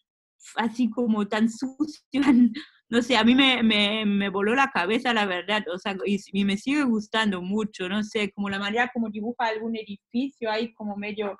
así 0.55 0.89
como 0.89 1.27
tan 1.27 1.49
sucio, 1.49 2.21
no 2.89 3.01
sé, 3.01 3.17
a 3.17 3.23
mí 3.23 3.35
me, 3.35 3.63
me, 3.63 4.05
me 4.05 4.29
voló 4.29 4.55
la 4.55 4.69
cabeza, 4.71 5.13
la 5.13 5.25
verdad, 5.25 5.63
o 5.73 5.77
sea, 5.77 5.95
y, 6.05 6.19
y 6.31 6.45
me 6.45 6.57
sigue 6.57 6.83
gustando 6.83 7.41
mucho, 7.41 7.89
no 7.89 8.03
sé, 8.03 8.31
como 8.31 8.49
la 8.49 8.59
manera 8.59 8.91
como 8.93 9.09
dibuja 9.09 9.47
algún 9.47 9.75
edificio 9.75 10.51
ahí 10.51 10.73
como 10.73 10.95
medio, 10.95 11.35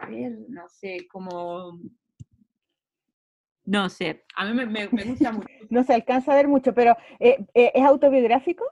a 0.00 0.06
ver, 0.06 0.32
no 0.48 0.68
sé, 0.68 1.06
como, 1.10 1.78
no 3.64 3.88
sé, 3.88 4.24
a 4.34 4.44
mí 4.44 4.54
me, 4.54 4.66
me- 4.66 4.88
me 4.90 5.04
gusta 5.04 5.32
mucho. 5.32 5.46
No 5.70 5.84
se 5.84 5.94
alcanza 5.94 6.32
a 6.32 6.36
ver 6.36 6.48
mucho, 6.48 6.74
pero 6.74 6.96
eh, 7.18 7.38
eh, 7.54 7.72
¿es 7.74 7.84
autobiográfico? 7.84 8.64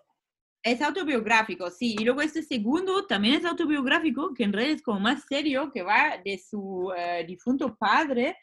Es 0.62 0.82
autobiográfico, 0.82 1.70
sí. 1.70 1.96
Y 1.98 2.04
luego 2.04 2.20
este 2.20 2.42
segundo 2.42 3.06
también 3.06 3.36
es 3.36 3.44
autobiográfico, 3.46 4.34
que 4.34 4.44
en 4.44 4.52
realidad 4.52 4.76
es 4.76 4.82
como 4.82 5.00
más 5.00 5.24
serio, 5.26 5.70
que 5.72 5.82
va 5.82 6.18
de 6.22 6.36
su 6.38 6.92
eh, 6.94 7.24
difunto 7.26 7.74
padre, 7.76 8.36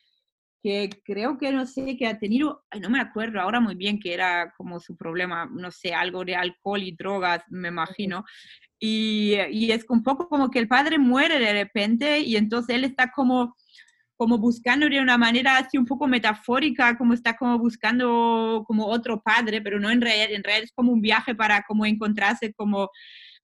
que 0.64 0.90
creo 1.06 1.38
que 1.38 1.52
no 1.52 1.68
sé, 1.68 1.96
que 1.96 2.08
ha 2.08 2.18
tenido, 2.18 2.64
ay, 2.72 2.80
no 2.80 2.90
me 2.90 3.00
acuerdo 3.00 3.40
ahora 3.40 3.60
muy 3.60 3.76
bien 3.76 4.00
que 4.00 4.14
era 4.16 4.52
como 4.58 4.80
su 4.80 4.98
problema, 4.98 5.46
no 5.54 5.70
sé, 5.70 5.94
algo 5.94 6.26
de 6.26 6.36
alcohol 6.36 6.82
y 6.82 6.96
drogas, 6.96 7.44
me 7.50 7.68
imagino. 7.68 8.26
Y, 8.80 9.36
y 9.52 9.72
es 9.72 9.86
un 9.90 10.02
poco 10.02 10.28
como 10.28 10.50
que 10.50 10.58
el 10.60 10.68
padre 10.68 10.98
muere 10.98 11.38
de 11.38 11.54
repente 11.54 12.20
y 12.22 12.36
entonces 12.38 12.76
él 12.76 12.84
está 12.86 13.12
como 13.12 13.56
como 14.18 14.40
buscando 14.40 14.90
de 14.90 15.00
una 15.00 15.18
manera 15.18 15.58
así 15.58 15.78
un 15.78 15.86
poco 15.86 16.08
metafórica, 16.08 16.98
como 16.98 17.14
está 17.14 17.38
como 17.38 17.58
buscando 17.60 18.64
como 18.68 18.88
otro 18.88 19.22
padre, 19.22 19.62
pero 19.62 19.80
no 19.80 19.92
en 19.92 20.02
realidad, 20.02 20.32
en 20.32 20.44
realidad 20.44 20.66
es 20.66 20.74
como 20.74 20.92
un 20.92 21.02
viaje 21.02 21.36
para 21.36 21.64
como 21.64 21.86
encontrarse 21.86 22.52
como 22.54 22.90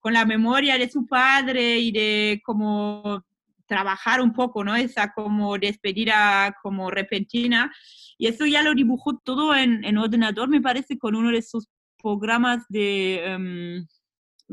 con 0.00 0.12
la 0.12 0.26
memoria 0.26 0.76
de 0.76 0.90
su 0.90 1.06
padre 1.06 1.78
y 1.78 1.92
de 1.92 2.42
como 2.44 3.24
trabajar 3.66 4.20
un 4.20 4.32
poco, 4.32 4.64
¿no? 4.64 4.74
Esa 4.76 5.12
como 5.12 5.56
despedida 5.58 6.56
como 6.62 6.90
repentina. 6.90 7.72
Y 8.18 8.26
eso 8.26 8.44
ya 8.44 8.62
lo 8.62 8.74
dibujó 8.74 9.16
todo 9.18 9.54
en, 9.54 9.84
en 9.84 9.96
ordenador, 9.96 10.48
me 10.48 10.60
parece, 10.60 10.98
con 10.98 11.14
uno 11.14 11.30
de 11.30 11.40
sus 11.40 11.68
programas 12.02 12.64
de, 12.68 13.24
em, 13.24 13.86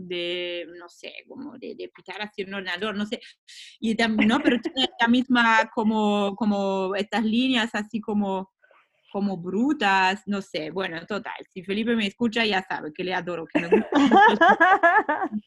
de 0.07 0.67
no 0.77 0.89
sé, 0.89 1.13
como 1.27 1.57
de, 1.57 1.75
de 1.75 1.89
picar 1.89 2.21
así 2.21 2.41
en 2.41 2.49
un 2.49 2.55
ordenador, 2.55 2.95
no 2.95 3.05
sé. 3.05 3.19
Y 3.79 3.95
también, 3.95 4.29
¿no? 4.29 4.39
Pero 4.39 4.59
tiene 4.59 4.89
la 4.99 5.07
misma 5.07 5.69
como, 5.73 6.35
como 6.35 6.95
estas 6.95 7.23
líneas 7.23 7.69
así 7.73 7.99
como 7.99 8.51
como 9.11 9.37
brutas, 9.37 10.23
no 10.25 10.41
sé, 10.41 10.71
bueno, 10.71 11.05
total, 11.05 11.35
si 11.49 11.61
Felipe 11.63 11.95
me 11.95 12.07
escucha 12.07 12.45
ya 12.45 12.61
sabe 12.63 12.93
que 12.93 13.03
le 13.03 13.13
adoro, 13.13 13.45
que 13.45 13.59
me 13.59 13.67
gusta. 13.67 13.89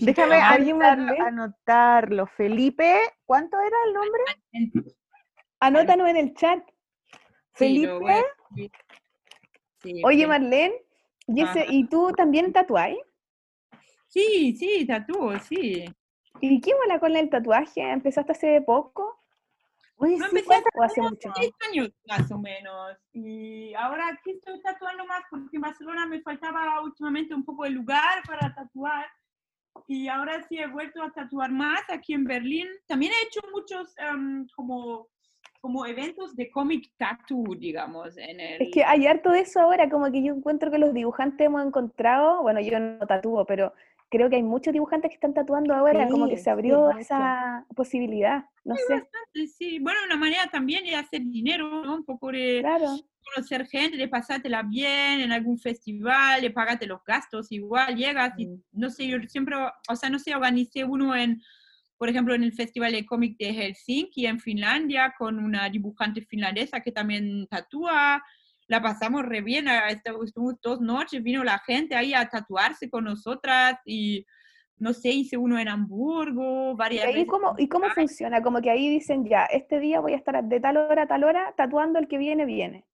Déjame 0.00 0.36
Ay, 0.36 0.70
anotarlo. 1.18 2.26
Felipe, 2.28 3.00
¿cuánto 3.26 3.58
era 3.58 3.76
el 3.86 3.94
nombre? 3.94 4.84
Anótanos 5.58 6.08
en 6.08 6.16
el 6.16 6.34
chat. 6.34 6.60
Sí, 7.54 7.84
Felipe. 7.84 8.24
Sí, 9.82 10.02
Oye. 10.04 10.26
Marlene, 10.26 10.74
¿y, 11.26 11.42
ese-. 11.42 11.66
¿y 11.68 11.88
tú 11.88 12.12
también 12.12 12.52
tatuáis? 12.52 12.98
Sí, 14.10 14.54
sí, 14.58 14.84
tatúo, 14.86 15.38
sí. 15.38 15.84
¿Y 16.40 16.60
qué 16.60 16.74
bola 16.74 16.98
con 16.98 17.16
el 17.16 17.30
tatuaje? 17.30 17.80
¿Empezaste 17.80 18.32
hace 18.32 18.60
poco? 18.60 19.20
Oye, 19.96 20.16
No 20.16 20.28
sí, 20.28 20.36
empecé 20.38 20.62
¿O 20.74 20.82
hace 20.82 21.00
mucho? 21.02 21.30
seis 21.36 21.52
años 21.70 21.90
más 22.08 22.30
o 22.32 22.38
menos. 22.38 22.96
Y 23.12 23.72
ahora 23.74 24.08
aquí 24.08 24.32
estoy 24.32 24.60
tatuando 24.62 25.04
más 25.06 25.22
porque 25.30 25.56
en 25.56 25.62
Barcelona 25.62 26.06
me 26.06 26.20
faltaba 26.22 26.80
últimamente 26.82 27.34
un 27.34 27.44
poco 27.44 27.64
de 27.64 27.70
lugar 27.70 28.22
para 28.26 28.52
tatuar. 28.54 29.06
Y 29.86 30.08
ahora 30.08 30.42
sí 30.48 30.58
he 30.58 30.66
vuelto 30.66 31.02
a 31.02 31.12
tatuar 31.12 31.52
más 31.52 31.82
aquí 31.88 32.14
en 32.14 32.24
Berlín. 32.24 32.66
También 32.86 33.12
he 33.12 33.26
hecho 33.26 33.40
muchos 33.52 33.94
em, 33.98 34.46
como, 34.56 35.08
como 35.60 35.86
eventos 35.86 36.34
de 36.34 36.50
comic 36.50 36.90
tattoo, 36.96 37.44
digamos. 37.56 38.16
En 38.16 38.40
el, 38.40 38.62
Es 38.62 38.70
que 38.72 38.82
hay 38.82 39.06
harto 39.06 39.30
de 39.30 39.40
eso 39.40 39.60
ahora, 39.60 39.88
como 39.88 40.10
que 40.10 40.24
yo 40.24 40.34
encuentro 40.34 40.70
que 40.70 40.78
los 40.78 40.94
dibujantes 40.94 41.46
hemos 41.46 41.64
encontrado, 41.64 42.42
bueno, 42.42 42.60
yo 42.60 42.80
no 42.80 43.06
tatúo, 43.06 43.44
pero 43.44 43.72
creo 44.10 44.28
que 44.28 44.36
hay 44.36 44.42
muchos 44.42 44.72
dibujantes 44.72 45.08
que 45.08 45.14
están 45.14 45.32
tatuando 45.32 45.72
ahora, 45.72 46.08
como 46.08 46.28
que 46.28 46.36
se 46.36 46.50
abrió 46.50 46.90
esa 46.90 47.64
posibilidad, 47.74 48.44
no 48.64 48.74
sé, 48.76 48.94
bastante, 48.94 49.46
sí. 49.46 49.78
Bueno, 49.78 50.00
una 50.04 50.16
manera 50.16 50.46
también 50.50 50.84
de 50.84 50.96
hacer 50.96 51.22
dinero, 51.22 51.84
¿no? 51.84 51.94
Un 51.96 52.04
poco 52.04 52.32
de 52.32 52.58
claro. 52.60 52.88
conocer 53.34 53.66
gente, 53.66 53.96
de 53.96 54.08
pasártela 54.08 54.62
bien 54.64 55.20
en 55.20 55.32
algún 55.32 55.58
festival, 55.58 56.40
de 56.40 56.50
pagarte 56.50 56.86
los 56.86 57.02
gastos, 57.04 57.52
igual 57.52 57.96
llegas 57.96 58.34
y 58.36 58.46
Mm. 58.46 58.62
no 58.72 58.90
sé, 58.90 59.06
yo 59.06 59.18
siempre, 59.28 59.56
o 59.56 59.96
sea, 59.96 60.10
no 60.10 60.18
sé, 60.18 60.34
organicé 60.34 60.84
uno 60.84 61.14
en, 61.14 61.40
por 61.96 62.08
ejemplo, 62.08 62.34
en 62.34 62.42
el 62.42 62.52
Festival 62.52 62.92
de 62.92 63.06
Cómic 63.06 63.36
de 63.38 63.52
Helsinki, 63.52 64.26
en 64.26 64.40
Finlandia, 64.40 65.14
con 65.16 65.38
una 65.38 65.68
dibujante 65.68 66.22
finlandesa 66.22 66.80
que 66.80 66.90
también 66.92 67.46
tatúa, 67.46 68.22
la 68.70 68.80
pasamos 68.80 69.24
re 69.26 69.40
bien, 69.40 69.66
estu- 69.66 70.24
estuvimos 70.24 70.54
dos 70.62 70.80
noches, 70.80 71.20
vino 71.24 71.42
la 71.42 71.58
gente 71.58 71.96
ahí 71.96 72.14
a 72.14 72.28
tatuarse 72.28 72.88
con 72.88 73.02
nosotras 73.04 73.80
y, 73.84 74.24
no 74.78 74.92
sé, 74.94 75.08
hice 75.10 75.36
uno 75.36 75.58
en 75.58 75.66
Hamburgo, 75.66 76.70
¿Y 76.72 76.76
varias 76.76 77.04
ahí 77.06 77.14
veces. 77.14 77.28
cómo, 77.28 77.54
y 77.58 77.66
cómo 77.68 77.90
funciona? 77.90 78.40
Como 78.42 78.60
que 78.62 78.70
ahí 78.70 78.88
dicen 78.88 79.26
ya, 79.28 79.44
este 79.46 79.80
día 79.80 79.98
voy 79.98 80.12
a 80.12 80.16
estar 80.16 80.42
de 80.44 80.60
tal 80.60 80.76
hora 80.76 81.02
a 81.02 81.06
tal 81.08 81.24
hora 81.24 81.52
tatuando, 81.56 81.98
el 81.98 82.06
que 82.06 82.16
viene, 82.16 82.44
viene. 82.44 82.86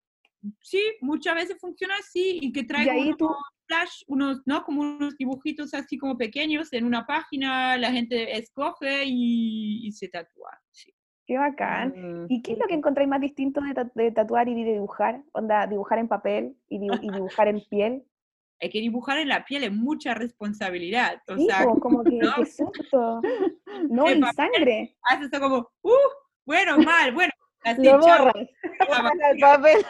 Sí, 0.62 0.80
muchas 1.02 1.34
veces 1.34 1.58
funciona 1.60 1.94
así 2.00 2.38
y 2.40 2.52
que 2.52 2.66
ahí 2.90 3.08
unos 3.08 3.16
tú- 3.18 3.34
flash, 3.66 4.02
unos, 4.06 4.40
¿no? 4.46 4.62
Como 4.64 4.80
unos 4.80 5.14
dibujitos 5.18 5.74
así 5.74 5.98
como 5.98 6.16
pequeños 6.16 6.72
en 6.72 6.84
una 6.86 7.04
página, 7.04 7.76
la 7.76 7.92
gente 7.92 8.38
escoge 8.38 9.04
y, 9.04 9.86
y 9.86 9.92
se 9.92 10.08
tatúa. 10.08 10.58
Sí. 10.70 10.90
Qué 11.26 11.36
bacán. 11.38 11.92
Mm, 11.96 12.26
¿Y 12.28 12.40
qué 12.42 12.52
es 12.52 12.58
lo 12.58 12.66
que 12.66 12.74
encontráis 12.74 13.08
más 13.08 13.20
distinto 13.20 13.60
de, 13.60 13.74
ta- 13.74 13.90
de 13.94 14.12
tatuar 14.12 14.48
y 14.48 14.62
de 14.64 14.72
dibujar? 14.74 15.22
Onda, 15.32 15.66
dibujar 15.66 15.98
en 15.98 16.08
papel 16.08 16.56
y, 16.68 16.78
dibu- 16.78 17.00
y 17.02 17.10
dibujar 17.10 17.48
en 17.48 17.60
piel. 17.68 18.04
Hay 18.60 18.70
que 18.70 18.80
dibujar 18.80 19.18
en 19.18 19.28
la 19.28 19.44
piel 19.44 19.64
es 19.64 19.72
mucha 19.72 20.14
responsabilidad. 20.14 21.20
O 21.28 21.36
sea, 21.36 21.66
como 21.80 22.02
que, 22.04 22.12
¿no? 22.16 22.32
qué 22.36 22.46
susto. 22.46 23.20
No, 23.90 24.04
papel. 24.04 24.24
sangre. 24.34 24.96
haces 25.02 25.30
eso 25.32 25.40
como, 25.42 25.68
uh, 25.82 25.90
bueno, 26.46 26.78
mal, 26.78 27.12
bueno, 27.12 27.32
así, 27.64 27.82
Lo 27.82 27.98
borras. 27.98 28.34
borras 28.88 29.12
el 29.32 29.40
papel. 29.40 29.84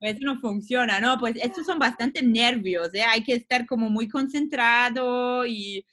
Eso 0.00 0.20
no 0.22 0.40
funciona, 0.40 0.98
¿no? 0.98 1.18
Pues 1.18 1.36
estos 1.36 1.66
son 1.66 1.78
bastante 1.78 2.22
nervios, 2.22 2.92
¿eh? 2.94 3.02
Hay 3.02 3.22
que 3.22 3.34
estar 3.34 3.66
como 3.66 3.90
muy 3.90 4.08
concentrado 4.08 5.44
y, 5.46 5.84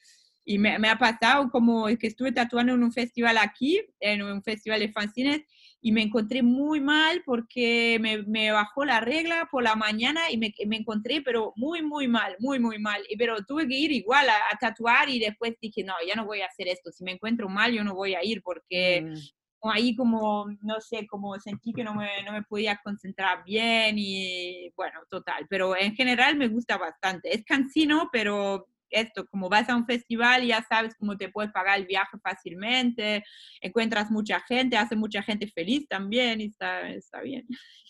y 0.49 0.57
me, 0.59 0.79
me 0.79 0.87
ha 0.87 0.97
pasado 0.97 1.49
como 1.51 1.87
que 1.87 2.07
estuve 2.07 2.31
tatuando 2.31 2.73
en 2.73 2.81
un 2.81 2.93
festival 2.93 3.37
aquí, 3.37 3.81
en 3.99 4.21
un 4.23 4.41
festival 4.41 4.79
de 4.79 4.93
fanzines, 4.93 5.41
y 5.81 5.91
me 5.91 6.01
encontré 6.01 6.41
muy 6.41 6.79
mal 6.79 7.21
porque 7.25 7.97
me, 7.99 8.23
me 8.23 8.49
bajó 8.51 8.85
la 8.85 9.01
regla 9.01 9.49
por 9.51 9.61
la 9.61 9.75
mañana 9.75 10.31
y 10.31 10.37
me, 10.37 10.53
me 10.65 10.77
encontré, 10.77 11.21
pero 11.21 11.51
muy, 11.57 11.81
muy 11.81 12.07
mal, 12.07 12.37
muy, 12.39 12.59
muy 12.59 12.79
mal. 12.79 13.03
Y, 13.09 13.17
pero 13.17 13.43
tuve 13.45 13.67
que 13.67 13.75
ir 13.77 13.91
igual 13.91 14.29
a, 14.29 14.37
a 14.53 14.57
tatuar 14.57 15.09
y 15.09 15.19
después 15.19 15.55
dije, 15.61 15.83
no, 15.83 15.93
ya 16.07 16.15
no 16.15 16.25
voy 16.25 16.39
a 16.39 16.45
hacer 16.47 16.69
esto. 16.69 16.91
Si 16.93 17.03
me 17.03 17.11
encuentro 17.11 17.49
mal, 17.49 17.73
yo 17.73 17.83
no 17.83 17.93
voy 17.93 18.15
a 18.15 18.23
ir 18.23 18.41
porque 18.41 19.01
Mm. 19.03 19.69
ahí 19.69 19.95
como, 19.97 20.45
no 20.61 20.79
sé, 20.79 21.05
como 21.07 21.37
sentí 21.39 21.73
que 21.73 21.83
no 21.83 21.93
me, 21.93 22.23
no 22.23 22.31
me 22.31 22.43
podía 22.43 22.79
concentrar 22.81 23.43
bien 23.43 23.95
y 23.97 24.71
bueno, 24.77 25.01
total, 25.09 25.45
pero 25.49 25.75
en 25.75 25.93
general 25.93 26.37
me 26.37 26.47
gusta 26.47 26.77
bastante. 26.77 27.35
Es 27.35 27.43
cansino, 27.43 28.07
pero 28.13 28.67
esto, 28.89 29.25
como 29.27 29.49
vas 29.49 29.69
a 29.69 29.75
un 29.75 29.85
festival 29.85 30.45
ya 30.45 30.61
sabes 30.63 30.95
cómo 30.95 31.17
te 31.17 31.29
puedes 31.29 31.51
pagar 31.51 31.77
el 31.79 31.85
viaje 31.85 32.17
fácilmente, 32.23 33.23
encuentras 33.61 34.09
mucha 34.11 34.39
gente, 34.41 34.77
hace 34.77 34.95
mucha 34.95 35.21
gente 35.21 35.47
feliz 35.47 35.87
también 35.87 36.41
y 36.41 36.45
está, 36.45 36.89
está 36.89 37.21
bien. 37.21 37.45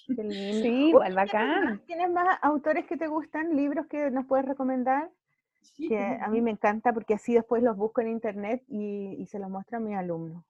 Qué 0.07 0.23
lindo. 0.23 0.61
Sí, 0.63 0.89
igual 0.89 1.13
¿tienes 1.13 1.15
bacán. 1.33 1.65
más- 1.65 1.85
¿Tienes 1.85 2.09
más 2.11 2.39
autores 2.41 2.85
que 2.85 2.97
te 2.97 3.07
gustan, 3.07 3.55
libros 3.55 3.87
que 3.87 4.09
nos 4.11 4.25
puedes 4.25 4.45
recomendar? 4.45 5.11
Sí, 5.61 5.89
Que 5.89 5.99
a 5.99 6.27
mí 6.29 6.39
me 6.41 6.51
encanta 6.51 6.93
porque 6.93 7.15
así 7.15 7.33
después 7.33 7.61
los 7.61 7.75
busco 7.75 7.99
en 8.01 8.07
internet 8.09 8.63
y, 8.69 9.15
y 9.19 9.25
se 9.27 9.37
los 9.37 9.49
muestro 9.49 9.77
a 9.77 9.81
mis 9.81 9.95
alumnos. 9.97 10.43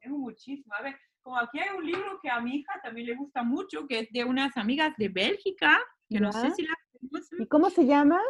Tengo 0.00 0.16
muchísimo. 0.18 0.72
A 0.74 0.82
ver, 0.82 0.96
como 1.22 1.36
aquí 1.38 1.58
hay 1.58 1.76
un 1.76 1.84
libro 1.84 2.18
que 2.22 2.30
a 2.30 2.40
mi 2.40 2.56
hija 2.56 2.72
también 2.82 3.08
le 3.08 3.16
gusta 3.16 3.42
mucho, 3.42 3.86
que 3.86 4.00
es 4.00 4.08
de 4.12 4.24
unas 4.24 4.56
amigas 4.56 4.94
de 4.96 5.08
Bélgica, 5.08 5.78
que 6.08 6.20
no 6.20 6.32
sé 6.32 6.48
Ya. 6.48 6.54
si 6.54 6.62
la 6.62 6.74
conocen. 7.00 7.42
¿Y 7.42 7.46
cómo 7.46 7.68
se 7.70 7.84
llama? 7.84 8.20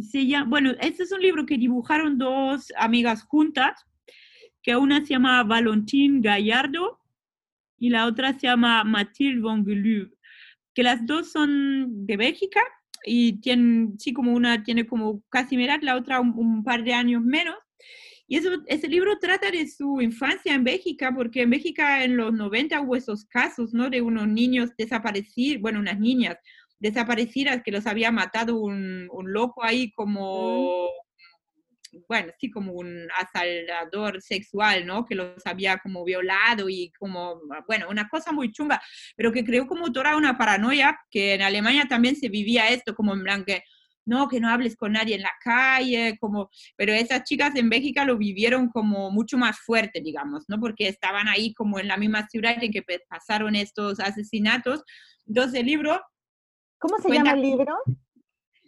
Se 0.00 0.26
llama, 0.26 0.46
bueno, 0.48 0.72
este 0.80 1.04
es 1.04 1.12
un 1.12 1.20
libro 1.20 1.46
que 1.46 1.58
dibujaron 1.58 2.18
dos 2.18 2.72
amigas 2.76 3.22
juntas, 3.24 3.84
que 4.62 4.76
una 4.76 5.00
se 5.00 5.14
llama 5.14 5.42
Valentín 5.44 6.20
Gallardo 6.20 7.00
y 7.78 7.90
la 7.90 8.06
otra 8.06 8.32
se 8.32 8.46
llama 8.46 8.84
Mathilde 8.84 9.40
von 9.40 9.64
que 10.74 10.82
las 10.82 11.06
dos 11.06 11.32
son 11.32 12.06
de 12.06 12.16
Bélgica 12.16 12.60
y 13.04 13.40
tienen, 13.40 13.94
sí, 13.98 14.12
como 14.12 14.32
una 14.32 14.62
tiene 14.62 14.86
como 14.86 15.22
casi 15.30 15.56
mi 15.56 15.66
la 15.66 15.96
otra 15.96 16.20
un, 16.20 16.34
un 16.36 16.62
par 16.62 16.84
de 16.84 16.92
años 16.92 17.22
menos. 17.22 17.56
Y 18.28 18.36
eso, 18.36 18.50
ese 18.66 18.88
libro 18.88 19.18
trata 19.18 19.50
de 19.50 19.68
su 19.68 20.00
infancia 20.02 20.52
en 20.52 20.64
Bélgica, 20.64 21.14
porque 21.14 21.42
en 21.42 21.50
Bélgica 21.50 22.02
en 22.02 22.16
los 22.16 22.32
90 22.32 22.80
hubo 22.80 22.96
esos 22.96 23.24
casos, 23.24 23.72
¿no? 23.72 23.88
De 23.88 24.02
unos 24.02 24.26
niños 24.26 24.70
desaparecidos, 24.76 25.62
bueno, 25.62 25.78
unas 25.78 26.00
niñas 26.00 26.36
desaparecidas, 26.78 27.62
que 27.62 27.72
los 27.72 27.86
había 27.86 28.10
matado 28.12 28.56
un, 28.58 29.08
un 29.10 29.32
loco 29.32 29.64
ahí 29.64 29.92
como, 29.92 30.88
bueno, 32.08 32.32
sí, 32.38 32.50
como 32.50 32.72
un 32.72 33.08
asaltador 33.18 34.20
sexual, 34.20 34.86
¿no? 34.86 35.04
Que 35.06 35.14
los 35.14 35.46
había 35.46 35.78
como 35.78 36.04
violado 36.04 36.68
y 36.68 36.92
como, 36.98 37.40
bueno, 37.66 37.88
una 37.88 38.08
cosa 38.08 38.32
muy 38.32 38.52
chunga, 38.52 38.80
pero 39.16 39.32
que 39.32 39.44
creó 39.44 39.66
como 39.66 39.92
toda 39.92 40.16
una 40.16 40.36
paranoia, 40.36 40.98
que 41.10 41.34
en 41.34 41.42
Alemania 41.42 41.86
también 41.88 42.16
se 42.16 42.28
vivía 42.28 42.68
esto, 42.68 42.94
como 42.94 43.14
en 43.14 43.44
que, 43.44 43.62
no, 44.04 44.28
que 44.28 44.40
no 44.40 44.48
hables 44.50 44.76
con 44.76 44.92
nadie 44.92 45.14
en 45.16 45.22
la 45.22 45.32
calle, 45.42 46.16
como, 46.20 46.50
pero 46.76 46.92
esas 46.92 47.24
chicas 47.24 47.54
en 47.56 47.70
Bélgica 47.70 48.04
lo 48.04 48.16
vivieron 48.18 48.68
como 48.68 49.10
mucho 49.10 49.38
más 49.38 49.58
fuerte, 49.60 50.00
digamos, 50.00 50.44
¿no? 50.48 50.60
Porque 50.60 50.88
estaban 50.88 51.28
ahí 51.28 51.54
como 51.54 51.78
en 51.80 51.88
la 51.88 51.96
misma 51.96 52.28
ciudad 52.28 52.62
en 52.62 52.70
que 52.72 52.82
pe- 52.82 53.02
pasaron 53.08 53.56
estos 53.56 53.98
asesinatos. 54.00 54.82
Entonces 55.26 55.60
el 55.60 55.66
libro, 55.66 56.00
¿Cómo 56.78 56.96
se 56.98 57.04
Cuenta- 57.08 57.30
llama 57.30 57.32
el 57.36 57.42
libro? 57.42 57.76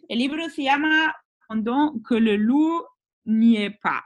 el 0.07 0.17
libro 0.17 0.49
se 0.49 0.63
llama 0.63 1.15
Pendant 1.47 2.05
que 2.07 2.19
le 2.19 2.37
loup 2.37 2.85
n'y 3.25 3.69
pas, 3.69 4.01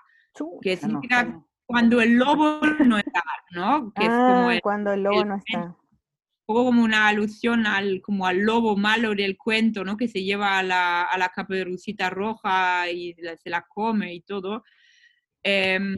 que 0.61 0.75
Chuta, 0.75 0.87
no, 0.87 0.93
significa 1.01 1.23
no. 1.23 1.49
cuando 1.65 2.01
el 2.01 2.15
lobo 2.15 2.59
no 2.85 2.97
está, 2.97 3.23
¿no? 3.51 3.93
Que 3.93 4.03
es 4.03 4.09
como 4.09 4.47
Ah, 4.49 4.53
el- 4.55 4.61
cuando 4.61 4.91
el 4.93 5.03
lobo 5.03 5.21
el- 5.21 5.27
no 5.29 5.35
está. 5.37 5.59
un 5.63 5.75
poco 6.45 6.65
como 6.65 6.83
una 6.83 7.07
alusión 7.07 7.65
al, 7.65 8.01
como 8.01 8.27
al 8.27 8.39
lobo 8.39 8.75
malo 8.75 9.15
del 9.15 9.37
cuento, 9.37 9.85
¿no? 9.85 9.95
Que 9.95 10.09
se 10.09 10.23
lleva 10.23 10.57
a 10.59 10.63
la, 10.63 11.03
a 11.03 11.17
la 11.17 11.29
caperucita 11.29 12.09
roja 12.09 12.89
y 12.91 13.13
la- 13.21 13.37
se 13.37 13.49
la 13.49 13.61
come 13.67 14.13
y 14.13 14.21
todo. 14.21 14.63
Em, 15.41 15.95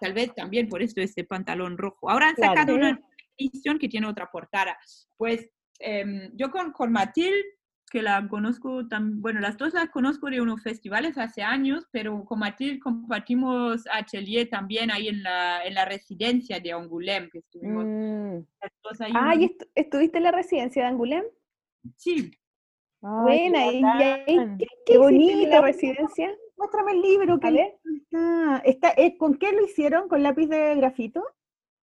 tal 0.00 0.12
vez 0.12 0.34
también 0.34 0.68
por 0.68 0.82
esto 0.82 1.00
este 1.00 1.24
pantalón 1.24 1.78
rojo. 1.78 2.10
Ahora 2.10 2.28
han 2.28 2.34
Claro. 2.34 2.52
sacado 2.54 2.74
una 2.76 3.00
edición 3.38 3.78
que 3.78 3.88
tiene 3.88 4.06
otra 4.06 4.30
portada. 4.30 4.76
Pues 5.16 5.48
em, 5.80 6.30
yo 6.34 6.50
con, 6.50 6.72
con 6.72 6.92
Matilde, 6.92 7.42
que 7.90 8.02
la 8.02 8.28
conozco, 8.28 8.84
tam- 8.84 9.20
bueno, 9.20 9.40
las 9.40 9.58
dos 9.58 9.74
las 9.74 9.90
conozco 9.90 10.30
de 10.30 10.40
unos 10.40 10.62
festivales 10.62 11.18
hace 11.18 11.42
años, 11.42 11.88
pero 11.90 12.24
con 12.24 12.38
Matilde 12.38 12.78
compartimos 12.78 13.84
atelier 13.92 14.48
también 14.48 14.92
ahí 14.92 15.08
en 15.08 15.24
la, 15.24 15.64
en 15.64 15.74
la 15.74 15.84
residencia 15.84 16.60
de 16.60 16.72
Angoulême, 16.72 17.28
que 17.30 17.38
estuvimos 17.38 17.84
Mm, 17.86 18.38
las 18.62 18.72
dos 18.84 19.00
ahí. 19.00 19.12
Ah, 19.16 19.32
unos- 19.34 19.38
¿y 19.40 19.48
estu- 19.48 19.68
estuviste 19.74 20.18
en 20.18 20.24
la 20.24 20.30
residencia 20.30 20.82
de 20.82 20.88
Angulem? 20.88 21.24
Sí, 21.96 22.30
ay, 23.02 23.22
Buena, 23.22 23.58
qué 23.58 23.72
¿y 23.72 23.82
ahí 23.82 23.82
bacán. 23.82 24.58
qué, 24.58 24.66
Qué 24.66 24.66
qué 24.86 24.92
hiciste 24.92 24.92
en 24.92 25.00
bonito. 25.00 25.50
la 25.50 25.60
residencia? 25.62 26.30
Muéstrame 26.56 26.92
el 26.92 27.02
libro. 27.02 27.40
que 27.40 27.48
está. 27.48 28.62
Está, 28.64 28.92
eh, 28.96 29.16
¿Con 29.16 29.34
qué 29.36 29.50
lo 29.52 29.64
hicieron? 29.64 30.08
¿Con 30.08 30.22
lápiz 30.22 30.46
de 30.46 30.74
grafito? 30.76 31.24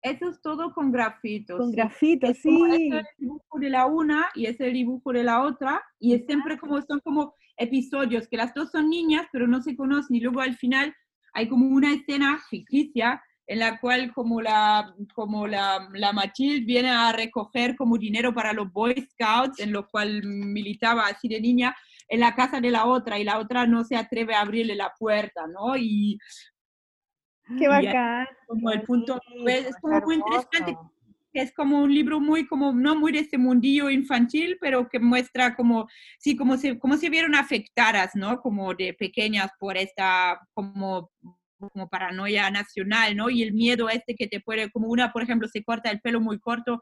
Eso 0.05 0.29
es 0.29 0.41
todo 0.43 0.73
con 0.73 0.93
grafitos. 0.93 1.59
Con 1.59 1.71
sí. 1.71 1.77
grafito, 1.77 2.27
Es 2.27 2.39
sí. 2.39 2.63
este 2.71 2.87
es 2.89 2.93
el 2.93 3.07
dibujo 3.19 3.59
de 3.59 3.71
la 3.71 3.87
una 3.87 4.27
y 4.35 4.47
es 4.47 4.61
el 4.61 4.75
dibujo 4.75 5.13
de 5.13 5.25
la 5.25 5.43
otra 5.43 5.83
y 5.99 6.15
es 6.15 6.27
siempre 6.27 6.59
como 6.59 6.81
son 6.83 7.01
como 7.01 7.35
episodios 7.57 8.29
que 8.29 8.37
las 8.37 8.53
dos 8.53 8.71
son 8.71 8.91
niñas 8.91 9.27
pero 9.33 9.47
no 9.47 9.63
se 9.63 9.77
conocen 9.77 10.17
y 10.17 10.21
luego 10.21 10.41
al 10.41 10.57
final 10.57 10.95
hay 11.33 11.49
como 11.49 11.69
una 11.69 11.95
escena 11.95 12.39
ficticia 12.51 13.23
en 13.47 13.61
la 13.61 13.81
cual 13.81 14.13
como 14.13 14.43
la 14.43 14.95
como 15.15 15.47
la, 15.47 15.89
la 15.95 16.13
Mathilde 16.13 16.67
viene 16.67 16.91
a 16.91 17.13
recoger 17.13 17.75
como 17.75 17.97
dinero 17.97 18.35
para 18.35 18.53
los 18.53 18.71
Boy 18.73 18.95
Scouts 19.13 19.61
en 19.61 19.73
lo 19.73 19.89
cual 19.89 20.23
militaba 20.25 21.07
así 21.07 21.29
de 21.29 21.41
niña 21.41 21.75
en 22.09 22.21
la 22.21 22.35
casa 22.35 22.61
de 22.61 22.71
la 22.71 22.85
otra 22.85 23.19
y 23.19 23.25
la 23.25 23.39
otra 23.39 23.67
no 23.67 23.85
se 23.85 23.97
atreve 23.97 24.35
a 24.35 24.43
abrirle 24.43 24.75
la 24.75 24.93
puerta, 24.99 25.47
¿no? 25.47 25.77
Y 25.77 26.19
Qué 27.59 27.69
bacán. 27.69 28.27
como 28.47 28.71
el 28.71 28.83
punto 28.83 29.21
pues, 29.43 29.66
es 29.66 29.77
como 29.77 30.01
muy 30.01 30.16
interesante 30.16 30.77
es 31.35 31.53
como 31.53 31.83
un 31.83 31.93
libro 31.93 32.21
muy, 32.21 32.47
como, 32.47 32.73
no 32.73 32.95
muy 32.95 33.12
de 33.12 33.21
ese 33.21 33.39
mundillo 33.39 33.91
infantil, 33.91 34.57
pero 34.61 34.89
que 34.89 35.01
muestra 35.01 35.57
como, 35.57 35.89
sí, 36.19 36.37
como 36.37 36.57
se, 36.57 36.79
como 36.79 36.97
se 36.97 37.11
vieron 37.11 37.35
afectadas, 37.35 38.12
¿no? 38.15 38.41
Como 38.41 38.73
de 38.75 38.95
pequeñas 38.95 39.51
por 39.59 39.77
esta, 39.77 40.41
como, 40.55 41.11
como 41.59 41.89
paranoia 41.89 42.51
nacional, 42.51 43.16
¿no? 43.16 43.31
Y 43.31 43.43
el 43.43 43.53
miedo 43.53 43.89
este 43.89 44.15
que 44.15 44.29
te 44.29 44.41
puede, 44.41 44.71
como 44.71 44.89
una, 44.89 45.12
por 45.12 45.23
ejemplo, 45.23 45.49
se 45.49 45.65
corta 45.65 45.91
el 45.91 46.01
pelo 46.01 46.21
muy 46.21 46.39
corto, 46.39 46.81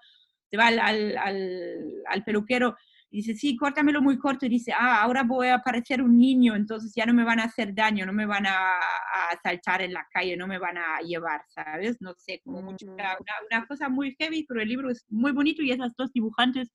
se 0.51 0.59
va 0.59 0.67
al, 0.67 0.79
al, 0.81 1.17
al, 1.17 2.03
al 2.07 2.25
peluquero 2.25 2.77
y 3.13 3.19
dice, 3.19 3.35
sí, 3.35 3.57
córtamelo 3.57 4.01
muy 4.01 4.19
corto, 4.19 4.47
y 4.47 4.49
dice, 4.49 4.73
ah, 4.73 5.03
ahora 5.03 5.23
voy 5.23 5.49
a 5.49 5.59
parecer 5.59 6.01
un 6.03 6.17
niño, 6.19 6.57
entonces 6.57 6.93
ya 6.97 7.05
no 7.05 7.13
me 7.13 7.25
van 7.25 7.39
a 7.41 7.45
hacer 7.45 7.75
daño, 7.75 8.07
no 8.07 8.13
me 8.15 8.25
van 8.25 8.47
a, 8.47 8.57
a 8.57 9.29
asaltar 9.35 9.83
en 9.83 9.93
la 9.93 10.07
calle, 10.11 10.35
no 10.37 10.47
me 10.47 10.59
van 10.59 10.79
a 10.79 10.99
llevar, 11.01 11.43
¿sabes? 11.49 11.99
No 12.01 12.15
sé, 12.15 12.41
como 12.43 12.63
mucho, 12.63 12.87
Mm. 12.87 12.95
una, 12.95 13.17
una 13.51 13.67
cosa 13.67 13.89
muy 13.91 14.17
heavy, 14.19 14.45
pero 14.49 14.63
el 14.63 14.69
libro 14.69 14.91
es 14.91 15.05
muy 15.11 15.33
bonito 15.33 15.63
y 15.63 15.71
esas 15.73 15.95
dos 15.97 16.11
dibujantes 16.13 16.73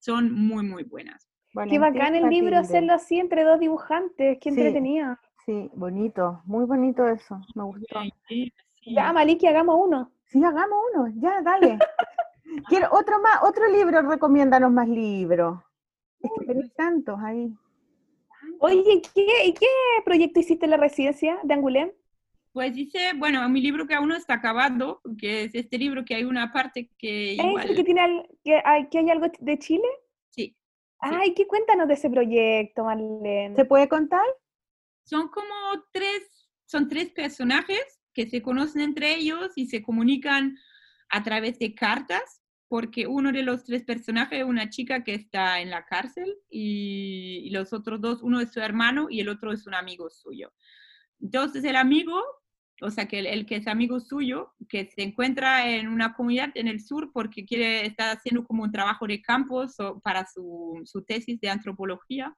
son 0.00 0.32
muy, 0.32 0.64
muy 0.64 0.82
buenas. 0.82 1.28
Qué 1.68 1.78
bacán 1.78 2.14
el 2.16 2.28
libro 2.28 2.58
hacerlo 2.58 2.92
así 2.94 3.18
entre 3.20 3.44
dos 3.44 3.58
dibujantes. 3.60 4.38
Qué 4.40 4.50
Sí. 4.50 5.00
Sí, 5.46 5.70
bonito, 5.74 6.42
muy 6.44 6.64
bonito 6.64 7.06
eso, 7.08 7.40
me 7.54 7.62
gustó. 7.64 8.00
Sí, 8.28 8.52
sí. 8.82 8.94
Ya, 8.94 9.12
Maliki, 9.12 9.46
hagamos 9.46 9.76
uno. 9.84 10.10
Sí, 10.26 10.42
hagamos 10.44 10.78
uno, 10.94 11.12
ya, 11.16 11.40
dale. 11.42 11.78
Quiero 12.68 12.88
otro 12.92 13.20
más, 13.20 13.40
otro 13.42 13.68
libro, 13.68 14.02
recomiéndanos 14.02 14.72
más 14.72 14.88
libros. 14.88 15.60
Es 16.20 16.30
que 16.46 16.68
tantos 16.76 17.18
ahí. 17.20 17.52
Oye, 18.58 19.02
¿qué, 19.14 19.46
¿y 19.46 19.54
qué 19.54 19.66
proyecto 20.04 20.40
hiciste 20.40 20.66
en 20.66 20.70
la 20.72 20.76
residencia 20.76 21.38
de 21.42 21.54
Angulem? 21.54 21.92
Pues 22.52 22.74
dice, 22.74 23.12
bueno, 23.16 23.48
mi 23.48 23.60
libro 23.60 23.86
que 23.86 23.94
aún 23.94 24.08
no 24.08 24.16
está 24.16 24.34
acabado, 24.34 25.00
que 25.18 25.44
es 25.44 25.54
este 25.54 25.78
libro 25.78 26.04
que 26.04 26.16
hay 26.16 26.24
una 26.24 26.52
parte 26.52 26.90
que 26.98 27.32
¿Es 27.34 27.38
igual, 27.44 27.70
el 27.70 27.76
que 27.76 27.84
tiene 27.84 28.00
al- 28.00 28.28
que, 28.42 28.60
hay, 28.64 28.88
que 28.88 28.98
hay 28.98 29.10
algo 29.10 29.26
de 29.38 29.58
Chile? 29.58 29.86
sí, 30.30 30.56
Ay, 30.98 31.32
¿qué 31.34 31.46
cuéntanos 31.46 31.88
de 31.88 31.94
ese 31.94 32.10
proyecto, 32.10 32.84
Marlene? 32.84 33.54
¿Se 33.56 33.64
puede 33.64 33.88
contar? 33.88 34.24
son 35.04 35.28
como 35.28 35.54
tres, 35.92 36.48
son 36.66 36.88
tres 36.88 37.10
personajes 37.10 38.00
que 38.12 38.28
se 38.28 38.42
conocen 38.42 38.82
entre 38.82 39.14
ellos 39.14 39.52
y 39.56 39.66
se 39.66 39.82
comunican 39.82 40.56
a 41.08 41.22
través 41.22 41.58
de 41.58 41.74
cartas, 41.74 42.39
porque 42.70 43.08
uno 43.08 43.32
de 43.32 43.42
los 43.42 43.64
tres 43.64 43.82
personajes 43.82 44.38
es 44.38 44.44
una 44.44 44.70
chica 44.70 45.02
que 45.02 45.12
está 45.12 45.60
en 45.60 45.70
la 45.70 45.84
cárcel 45.86 46.36
y, 46.48 47.50
los 47.50 47.72
otros 47.72 48.00
dos, 48.00 48.22
uno 48.22 48.40
es 48.40 48.52
su 48.52 48.60
hermano 48.60 49.08
y 49.10 49.18
el 49.18 49.28
otro 49.28 49.50
es 49.52 49.66
un 49.66 49.74
amigo 49.74 50.08
suyo. 50.08 50.52
Entonces 51.20 51.64
el 51.64 51.74
amigo, 51.74 52.22
o 52.80 52.90
sea, 52.92 53.08
que 53.08 53.18
el, 53.18 53.44
que 53.44 53.56
es 53.56 53.66
amigo 53.66 53.98
suyo, 53.98 54.54
que 54.68 54.86
se 54.86 55.02
encuentra 55.02 55.68
en 55.68 55.88
una 55.88 56.14
comunidad 56.14 56.52
en 56.54 56.68
el 56.68 56.80
sur 56.80 57.10
porque 57.12 57.44
quiere, 57.44 57.86
está 57.86 58.12
haciendo 58.12 58.44
como 58.44 58.62
un 58.62 58.70
trabajo 58.70 59.04
de 59.04 59.20
campo 59.20 59.66
para 60.04 60.24
su, 60.32 60.80
su 60.84 61.02
tesis 61.02 61.40
de 61.40 61.50
antropología. 61.50 62.32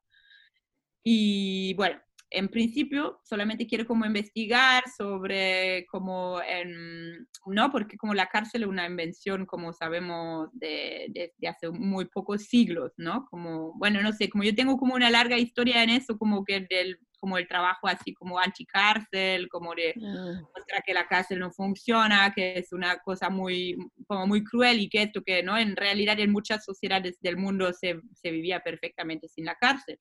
Y 1.04 1.74
bueno, 1.74 2.00
en 2.32 2.48
principio 2.48 3.20
solamente 3.24 3.66
quiere 3.66 3.84
como 3.86 4.04
investigar 4.06 4.84
sobre 4.96 5.86
como, 5.86 6.40
en- 6.42 7.28
no, 7.46 7.70
porque 7.70 7.96
como 7.96 8.14
la 8.14 8.26
cárcel 8.28 8.62
es 8.62 8.68
una 8.68 8.86
invención, 8.86 9.46
como 9.46 9.72
sabemos, 9.72 10.48
de, 10.52 11.06
desde 11.10 11.48
hace 11.48 11.70
muy 11.70 12.06
pocos 12.06 12.44
siglos, 12.44 12.92
¿no? 12.96 13.26
Como, 13.30 13.74
bueno, 13.78 14.02
no 14.02 14.12
sé, 14.12 14.28
como 14.30 14.44
yo 14.44 14.54
tengo 14.54 14.76
como 14.78 14.94
una 14.94 15.10
larga 15.10 15.38
historia 15.38 15.82
en 15.82 15.90
eso, 15.90 16.18
como 16.18 16.44
que 16.44 16.66
del, 16.68 16.98
como 17.20 17.38
el 17.38 17.46
trabajo 17.48 17.86
así 17.88 18.12
como 18.14 18.38
anticárcel, 18.38 19.48
como 19.48 19.74
de 19.74 19.96
Mm, 19.96 20.46
muestra 20.54 20.82
que 20.84 20.94
la 20.94 21.06
cárcel 21.06 21.38
no 21.38 21.50
funciona, 21.50 22.32
que 22.34 22.58
es 22.58 22.72
una 22.72 22.98
cosa 22.98 23.30
muy, 23.30 23.76
como 24.06 24.26
muy 24.26 24.44
cruel 24.44 24.80
y 24.80 24.88
que 24.88 25.02
esto 25.02 25.22
que 25.22 25.42
no, 25.42 25.56
en 25.58 25.76
realidad 25.76 26.18
en 26.20 26.32
muchas 26.32 26.64
sociedades 26.64 27.18
del 27.20 27.36
mundo 27.36 27.72
se, 27.72 28.00
se 28.14 28.30
vivía 28.30 28.60
perfectamente 28.60 29.28
sin 29.28 29.44
la 29.46 29.54
cárcel. 29.56 29.98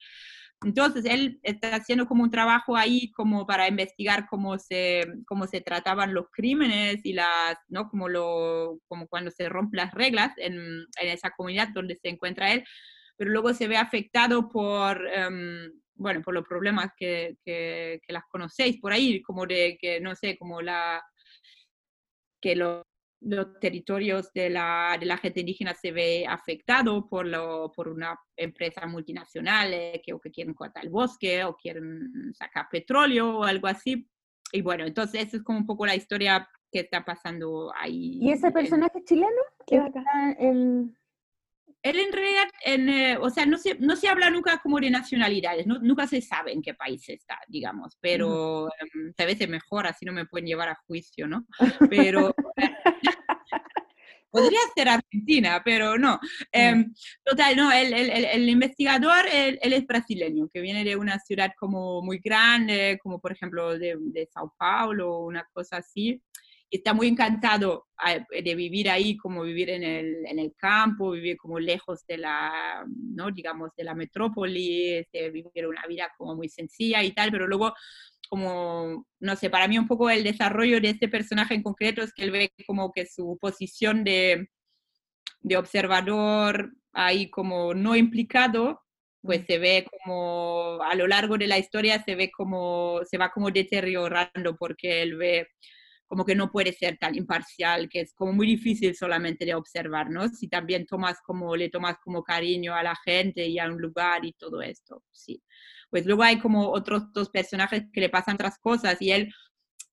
Entonces, 0.64 1.06
él 1.06 1.40
está 1.42 1.76
haciendo 1.76 2.06
como 2.06 2.24
un 2.24 2.30
trabajo 2.30 2.78
ahí 2.78 3.12
como 3.14 3.48
para 3.48 3.68
investigar 3.68 4.28
cómo 4.30 4.60
se, 4.60 5.06
cómo 5.26 5.48
se 5.48 5.62
trataban 5.62 6.14
los 6.14 6.28
crímenes 6.32 7.04
y 7.04 7.14
las, 7.14 7.58
¿no? 7.68 7.90
Como, 7.90 8.08
lo, 8.10 8.80
como 8.88 9.08
cuando 9.08 9.32
se 9.32 9.50
rompen 9.50 9.78
las 9.78 9.94
reglas 9.94 10.34
en, 10.38 10.86
esa 11.02 11.32
comunidad 11.32 11.70
donde 11.74 11.96
se 11.96 12.10
encuentra 12.10 12.54
él, 12.54 12.64
pero 13.18 13.32
luego 13.32 13.54
se 13.54 13.68
ve 13.68 13.78
afectado 13.78 14.50
por, 14.50 15.08
em, 15.08 15.72
bueno, 15.96 16.22
por 16.22 16.34
los 16.36 16.46
problemas 16.48 16.92
que, 16.96 17.38
que, 17.44 18.00
las 18.10 18.24
conocéis 18.30 18.80
por 18.80 18.94
ahí, 18.94 19.22
como 19.24 19.48
de 19.48 19.78
que, 19.80 20.00
no 20.00 20.16
sé, 20.16 20.38
como 20.38 20.62
la, 20.62 21.02
que 22.40 22.56
lo- 22.56 22.84
los 23.22 23.60
territorios 23.60 24.34
de 24.34 24.50
la, 24.50 24.98
de 25.00 25.06
la 25.06 25.18
gente 25.18 25.42
indígena 25.42 25.74
se 25.76 25.92
ve 25.92 26.26
afectado 26.28 27.08
por, 27.08 27.26
lo, 27.28 27.72
por 27.72 27.88
una 27.88 28.20
empresa 28.36 28.86
multinacional 28.88 29.74
eh, 29.74 30.02
que, 30.04 30.14
o 30.14 30.20
que 30.20 30.32
quieren 30.32 30.54
cortar 30.56 30.84
el 30.84 30.90
bosque 30.90 31.44
o 31.44 31.56
quieren 31.56 32.34
sacar 32.34 32.68
petróleo 32.70 33.40
o 33.40 33.44
algo 33.44 33.68
así. 33.68 34.10
Y 34.52 34.62
bueno, 34.62 34.86
entonces 34.86 35.28
eso 35.28 35.38
es 35.38 35.44
como 35.44 35.60
un 35.60 35.66
poco 35.68 35.86
la 35.86 35.96
historia 35.96 36.50
que 36.72 36.80
está 36.80 37.06
pasando 37.06 37.72
ahí. 37.78 38.18
¿Y 38.22 38.32
ese 38.32 38.48
en- 38.48 38.54
personaje 38.54 39.04
chileno? 39.04 39.28
Qué 39.68 39.76
El 39.78 39.92
que 39.94 40.00
está 40.00 40.32
en- 40.40 40.98
Él 41.84 42.00
en 42.00 42.12
realidad, 42.14 42.48
en, 42.64 42.90
eh, 42.90 43.18
o 43.18 43.30
sea, 43.30 43.46
no 43.46 43.58
se, 43.58 43.76
no 43.80 43.96
se 43.96 44.08
habla 44.08 44.30
nunca 44.30 44.60
como 44.60 44.80
de 44.80 44.90
nacionalidades, 44.92 45.66
nu- 45.66 45.80
nunca 45.82 46.06
se 46.08 46.22
sabe 46.22 46.54
en 46.54 46.62
qué 46.62 46.74
país 46.76 47.08
está, 47.10 47.40
digamos, 47.48 47.98
pero 48.00 48.68
em, 48.80 49.14
a 49.18 49.26
veces 49.26 49.50
mejor, 49.50 49.88
así 49.88 50.06
no 50.06 50.14
me 50.14 50.26
pueden 50.26 50.46
llevar 50.48 50.70
a 50.70 50.80
juicio, 50.88 51.28
¿no? 51.28 51.46
Pero 51.90 52.36
Podría 54.30 54.60
ser 54.74 54.88
Argentina, 54.88 55.62
pero 55.66 55.98
no. 55.98 56.18
Em, 56.54 56.94
total, 57.26 57.54
no, 57.58 57.70
el, 57.72 57.94
el- 57.94 58.10
el- 58.10 58.26
el 58.26 58.48
investigador, 58.50 59.26
él, 59.30 59.60
él 59.62 59.74
es 59.74 59.86
brasileño, 59.86 60.48
que 60.54 60.62
viene 60.62 60.86
de 60.86 60.96
una 60.96 61.20
ciudad 61.20 61.52
como 61.60 62.02
muy 62.02 62.20
grande, 62.20 62.98
como 63.04 63.20
por 63.20 63.34
ejemplo 63.34 63.78
de, 63.78 63.98
de 64.00 64.26
Sao 64.28 64.54
Paulo, 64.58 65.20
una 65.20 65.46
cosa 65.52 65.78
así. 65.78 66.22
Está 66.72 66.94
muy 66.94 67.08
encantado 67.08 67.88
ah, 67.98 68.18
de 68.30 68.56
vivir 68.56 68.90
ahí, 68.90 69.18
como 69.18 69.44
vivir 69.44 69.70
en 69.70 69.84
el, 69.84 70.26
en 70.26 70.40
el 70.40 70.54
campo, 70.56 71.12
vivir 71.12 71.38
como 71.38 71.60
lejos 71.60 72.06
de 72.08 72.18
la, 72.18 72.86
¿no? 72.88 73.30
digamos, 73.30 73.72
de 73.76 73.84
la 73.84 73.94
metrópoli, 73.94 75.06
de 75.12 75.30
vivir 75.30 75.68
una 75.68 75.86
vida 75.86 76.10
como 76.18 76.36
muy 76.36 76.48
sencilla 76.48 77.04
y 77.04 77.12
tal, 77.12 77.30
pero 77.30 77.46
luego 77.46 77.74
como, 78.30 79.06
no 79.20 79.36
sé, 79.36 79.50
para 79.50 79.68
mí 79.68 79.78
un 79.78 79.90
poco 79.90 80.10
el 80.10 80.24
desarrollo 80.24 80.80
de 80.80 80.92
este 80.92 81.10
personaje 81.10 81.54
en 81.54 81.64
concreto 81.64 82.02
es 82.02 82.14
que 82.14 82.24
él 82.24 82.32
ve 82.32 82.50
como 82.66 82.94
que 82.94 83.06
su 83.06 83.38
posición 83.42 84.06
de, 84.06 84.48
de 85.42 85.58
observador 85.58 86.72
ahí 86.94 87.30
como 87.30 87.74
no 87.74 87.96
implicado, 87.98 88.82
pues 89.22 89.46
se 89.46 89.60
ve 89.60 89.86
como 89.86 90.80
a 90.82 90.96
lo 90.96 91.08
largo 91.08 91.38
de 91.38 91.48
la 91.48 91.60
historia 91.60 92.04
se 92.04 92.16
ve 92.16 92.32
como, 92.32 93.02
se 93.06 93.18
va 93.18 93.30
como 93.30 93.52
deteriorando 93.52 94.56
porque 94.58 95.02
él 95.02 95.18
ve 95.18 95.48
como 96.12 96.26
que 96.26 96.36
no 96.36 96.52
puede 96.52 96.74
ser 96.74 96.98
tan 96.98 97.16
imparcial, 97.16 97.88
que 97.88 98.02
es 98.02 98.14
como 98.14 98.34
muy 98.34 98.46
difícil 98.46 98.94
solamente 98.98 99.46
de 99.46 99.56
observar, 99.56 100.10
¿no? 100.10 100.28
Si 100.28 100.50
también 100.50 100.86
tomas 100.86 101.22
como, 101.22 101.56
le 101.56 101.70
tomas 101.70 102.00
como 102.04 102.22
cariño 102.22 102.76
a 102.76 102.84
la 102.84 102.98
gente 102.98 103.48
y 103.48 103.58
a 103.60 103.72
un 103.72 103.80
lugar 103.80 104.26
y 104.26 104.34
todo 104.34 104.62
esto, 104.62 105.06
sí. 105.10 105.42
Pues 105.90 106.06
luego 106.06 106.24
hay 106.24 106.38
como 106.38 106.70
otros 106.70 107.14
dos 107.14 107.30
personajes 107.30 107.84
que 107.94 108.02
le 108.02 108.10
pasan 108.10 108.36
otras 108.36 108.60
cosas 108.60 109.02
y 109.02 109.10
él 109.10 109.34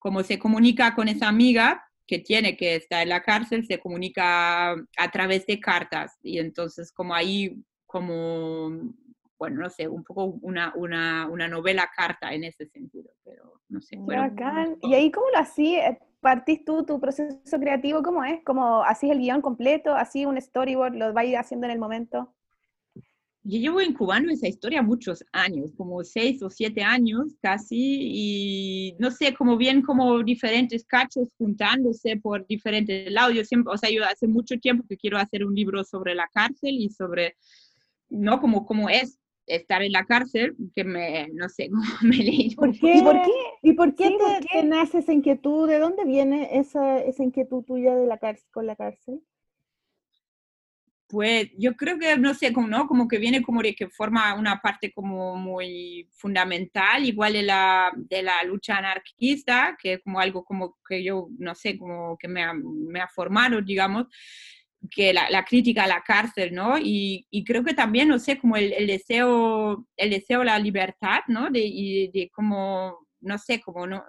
como 0.00 0.24
se 0.24 0.40
comunica 0.40 0.92
con 0.96 1.06
esa 1.06 1.28
amiga 1.28 1.88
que 2.04 2.18
tiene 2.18 2.56
que 2.56 2.74
estar 2.74 3.04
en 3.04 3.10
la 3.10 3.22
cárcel, 3.22 3.64
se 3.64 3.78
comunica 3.78 4.72
a 4.72 5.10
través 5.12 5.46
de 5.46 5.60
cartas 5.60 6.18
y 6.20 6.40
entonces 6.40 6.90
como 6.90 7.14
ahí 7.14 7.62
como, 7.86 8.70
bueno, 9.38 9.60
no 9.60 9.70
sé, 9.70 9.86
un 9.86 10.02
poco 10.02 10.24
una, 10.42 10.72
una, 10.74 11.28
una 11.28 11.46
novela 11.46 11.88
carta 11.94 12.34
en 12.34 12.42
ese 12.42 12.66
sentido, 12.66 13.12
pero 13.22 13.60
no 13.68 13.80
sé. 13.80 13.96
Unos 13.96 14.32
¿Y 14.82 14.94
ahí 14.94 15.12
cómo 15.12 15.28
lo 15.30 15.38
hacías? 15.38 15.96
¿Partís 16.20 16.64
tú 16.64 16.84
tu 16.84 17.00
proceso 17.00 17.38
creativo? 17.60 18.02
¿Cómo 18.02 18.24
es? 18.24 18.42
¿Cómo 18.44 18.82
hacís 18.82 19.12
el 19.12 19.18
guion 19.18 19.40
completo? 19.40 19.94
¿Así 19.94 20.26
un 20.26 20.40
storyboard? 20.40 20.94
¿Lo 20.94 21.12
vais 21.12 21.36
haciendo 21.36 21.66
en 21.66 21.72
el 21.72 21.78
momento? 21.78 22.34
Yo 23.44 23.58
llevo 23.58 23.80
incubando 23.80 24.30
esa 24.30 24.48
historia 24.48 24.82
muchos 24.82 25.24
años, 25.32 25.72
como 25.76 26.04
seis 26.04 26.42
o 26.42 26.50
siete 26.50 26.82
años 26.82 27.34
casi, 27.40 27.78
y 27.78 28.96
no 28.98 29.10
sé, 29.10 29.32
como 29.32 29.56
bien 29.56 29.80
como 29.80 30.22
diferentes 30.22 30.84
cachos 30.84 31.28
juntándose 31.38 32.16
por 32.16 32.46
diferentes 32.46 33.10
lados. 33.10 33.34
Yo 33.34 33.44
siempre, 33.44 33.72
o 33.72 33.78
sea, 33.78 33.90
yo 33.90 34.04
hace 34.04 34.26
mucho 34.26 34.58
tiempo 34.58 34.84
que 34.88 34.98
quiero 34.98 35.16
hacer 35.16 35.46
un 35.46 35.54
libro 35.54 35.82
sobre 35.84 36.14
la 36.14 36.28
cárcel 36.34 36.74
y 36.74 36.90
sobre, 36.90 37.36
¿no? 38.10 38.40
Como, 38.40 38.66
como 38.66 38.90
es 38.90 39.18
estar 39.48 39.82
en 39.82 39.92
la 39.92 40.04
cárcel, 40.06 40.56
que 40.74 40.84
me, 40.84 41.28
no 41.34 41.48
sé, 41.48 41.70
como 41.70 41.82
me 42.02 42.16
leí. 42.16 42.56
¿Por 42.56 42.78
qué? 42.78 42.96
¿Y 42.98 43.02
por 43.02 43.22
qué? 43.22 43.30
¿Y 43.62 43.72
por 43.74 43.94
qué, 43.94 44.04
Sí, 44.04 44.16
te, 44.18 44.24
¿por 44.24 44.40
te 44.50 44.62
qué? 44.62 44.62
nace 44.64 44.98
esa 44.98 45.12
inquietud? 45.12 45.68
¿De 45.68 45.78
dónde 45.78 46.04
viene 46.04 46.58
esa, 46.58 46.98
esa 47.02 47.22
inquietud 47.24 47.64
tuya 47.64 47.94
de 47.94 48.06
la 48.06 48.18
cárcel, 48.18 48.48
con 48.52 48.66
la 48.66 48.76
cárcel? 48.76 49.22
Pues 51.06 51.48
yo 51.56 51.74
creo 51.74 51.98
que, 51.98 52.18
no 52.18 52.34
sé, 52.34 52.52
como, 52.52 52.68
¿no? 52.68 52.86
como 52.86 53.08
que 53.08 53.16
viene 53.18 53.42
como 53.42 53.62
de 53.62 53.74
que 53.74 53.88
forma 53.88 54.34
una 54.34 54.60
parte 54.60 54.92
como 54.92 55.36
muy 55.36 56.06
fundamental, 56.12 57.02
igual 57.06 57.32
de 57.32 57.42
la, 57.44 57.90
de 57.96 58.22
la 58.22 58.42
lucha 58.44 58.76
anarquista, 58.76 59.78
que 59.82 59.94
es 59.94 60.00
como 60.02 60.20
algo 60.20 60.44
como 60.44 60.76
que 60.86 61.02
yo, 61.02 61.28
no 61.38 61.54
sé, 61.54 61.78
como 61.78 62.18
que 62.18 62.28
me 62.28 62.42
ha, 62.44 62.52
me 62.52 63.00
ha 63.00 63.08
formado, 63.08 63.62
digamos, 63.62 64.06
que 64.90 65.12
la, 65.12 65.28
la 65.30 65.44
crítica 65.44 65.84
a 65.84 65.88
la 65.88 66.02
cárcel, 66.02 66.54
¿no? 66.54 66.78
Y, 66.78 67.26
y 67.30 67.44
creo 67.44 67.64
que 67.64 67.74
también, 67.74 68.08
no 68.08 68.18
sé, 68.18 68.38
como 68.38 68.56
el, 68.56 68.72
el 68.72 68.86
deseo, 68.86 69.86
el 69.96 70.10
deseo 70.10 70.42
a 70.42 70.46
la 70.46 70.58
libertad, 70.58 71.20
¿no? 71.28 71.50
De, 71.50 71.60
y 71.60 72.08
de 72.08 72.30
como, 72.30 73.06
no 73.20 73.38
sé, 73.38 73.60
como 73.60 73.86
no, 73.86 74.04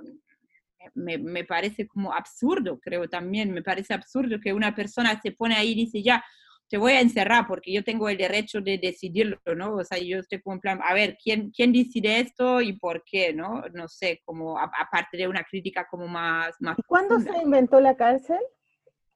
me, 0.93 1.17
me 1.17 1.43
parece 1.43 1.87
como 1.87 2.13
absurdo, 2.13 2.79
creo 2.79 3.07
también, 3.07 3.51
me 3.51 3.61
parece 3.63 3.93
absurdo 3.93 4.39
que 4.39 4.53
una 4.53 4.75
persona 4.75 5.19
se 5.21 5.31
pone 5.31 5.55
ahí 5.55 5.71
y 5.71 5.75
dice, 5.75 6.01
ya, 6.03 6.23
te 6.69 6.77
voy 6.77 6.93
a 6.93 7.01
encerrar 7.01 7.47
porque 7.47 7.73
yo 7.73 7.83
tengo 7.83 8.07
el 8.09 8.17
derecho 8.17 8.61
de 8.61 8.77
decidirlo, 8.77 9.39
¿no? 9.55 9.75
O 9.75 9.83
sea, 9.83 9.97
yo 9.97 10.19
estoy 10.19 10.39
como 10.39 10.53
en 10.53 10.59
plan, 10.59 10.79
a 10.83 10.93
ver, 10.93 11.17
¿quién, 11.21 11.49
quién 11.49 11.73
decide 11.73 12.19
esto 12.19 12.61
y 12.61 12.73
por 12.73 13.03
qué, 13.03 13.33
¿no? 13.33 13.63
No 13.73 13.87
sé, 13.87 14.21
como 14.23 14.57
aparte 14.59 15.17
de 15.17 15.27
una 15.27 15.43
crítica 15.43 15.87
como 15.89 16.07
más... 16.07 16.55
más 16.59 16.77
¿Y 16.77 16.83
cuándo 16.83 17.15
profunda. 17.15 17.33
se 17.39 17.43
inventó 17.43 17.81
la 17.81 17.95
cárcel? 17.95 18.37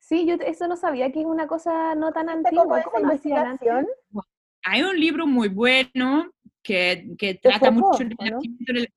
Sí, 0.05 0.25
yo 0.25 0.35
eso 0.35 0.67
no 0.67 0.75
sabía 0.75 1.11
que 1.13 1.21
es 1.21 1.25
una 1.25 1.47
cosa 1.47 1.95
no 1.95 2.11
tan 2.11 2.27
¿Está 2.27 2.49
como 2.49 2.75
antigua. 2.75 2.79
esa 2.81 2.89
¿Cómo 2.91 3.05
lo 3.07 3.13
hacían 3.13 3.45
antes? 3.47 3.67
investigación? 3.67 3.87
Hay 4.65 4.83
un 4.83 4.99
libro 4.99 5.25
muy 5.25 5.47
bueno 5.47 6.29
que, 6.61 7.07
que 7.17 7.35
De 7.35 7.39
trata 7.39 7.71
mucho 7.71 7.99
Foucault, 7.99 8.19
del 8.19 8.33
¿o 8.33 8.35
no? 8.35 8.41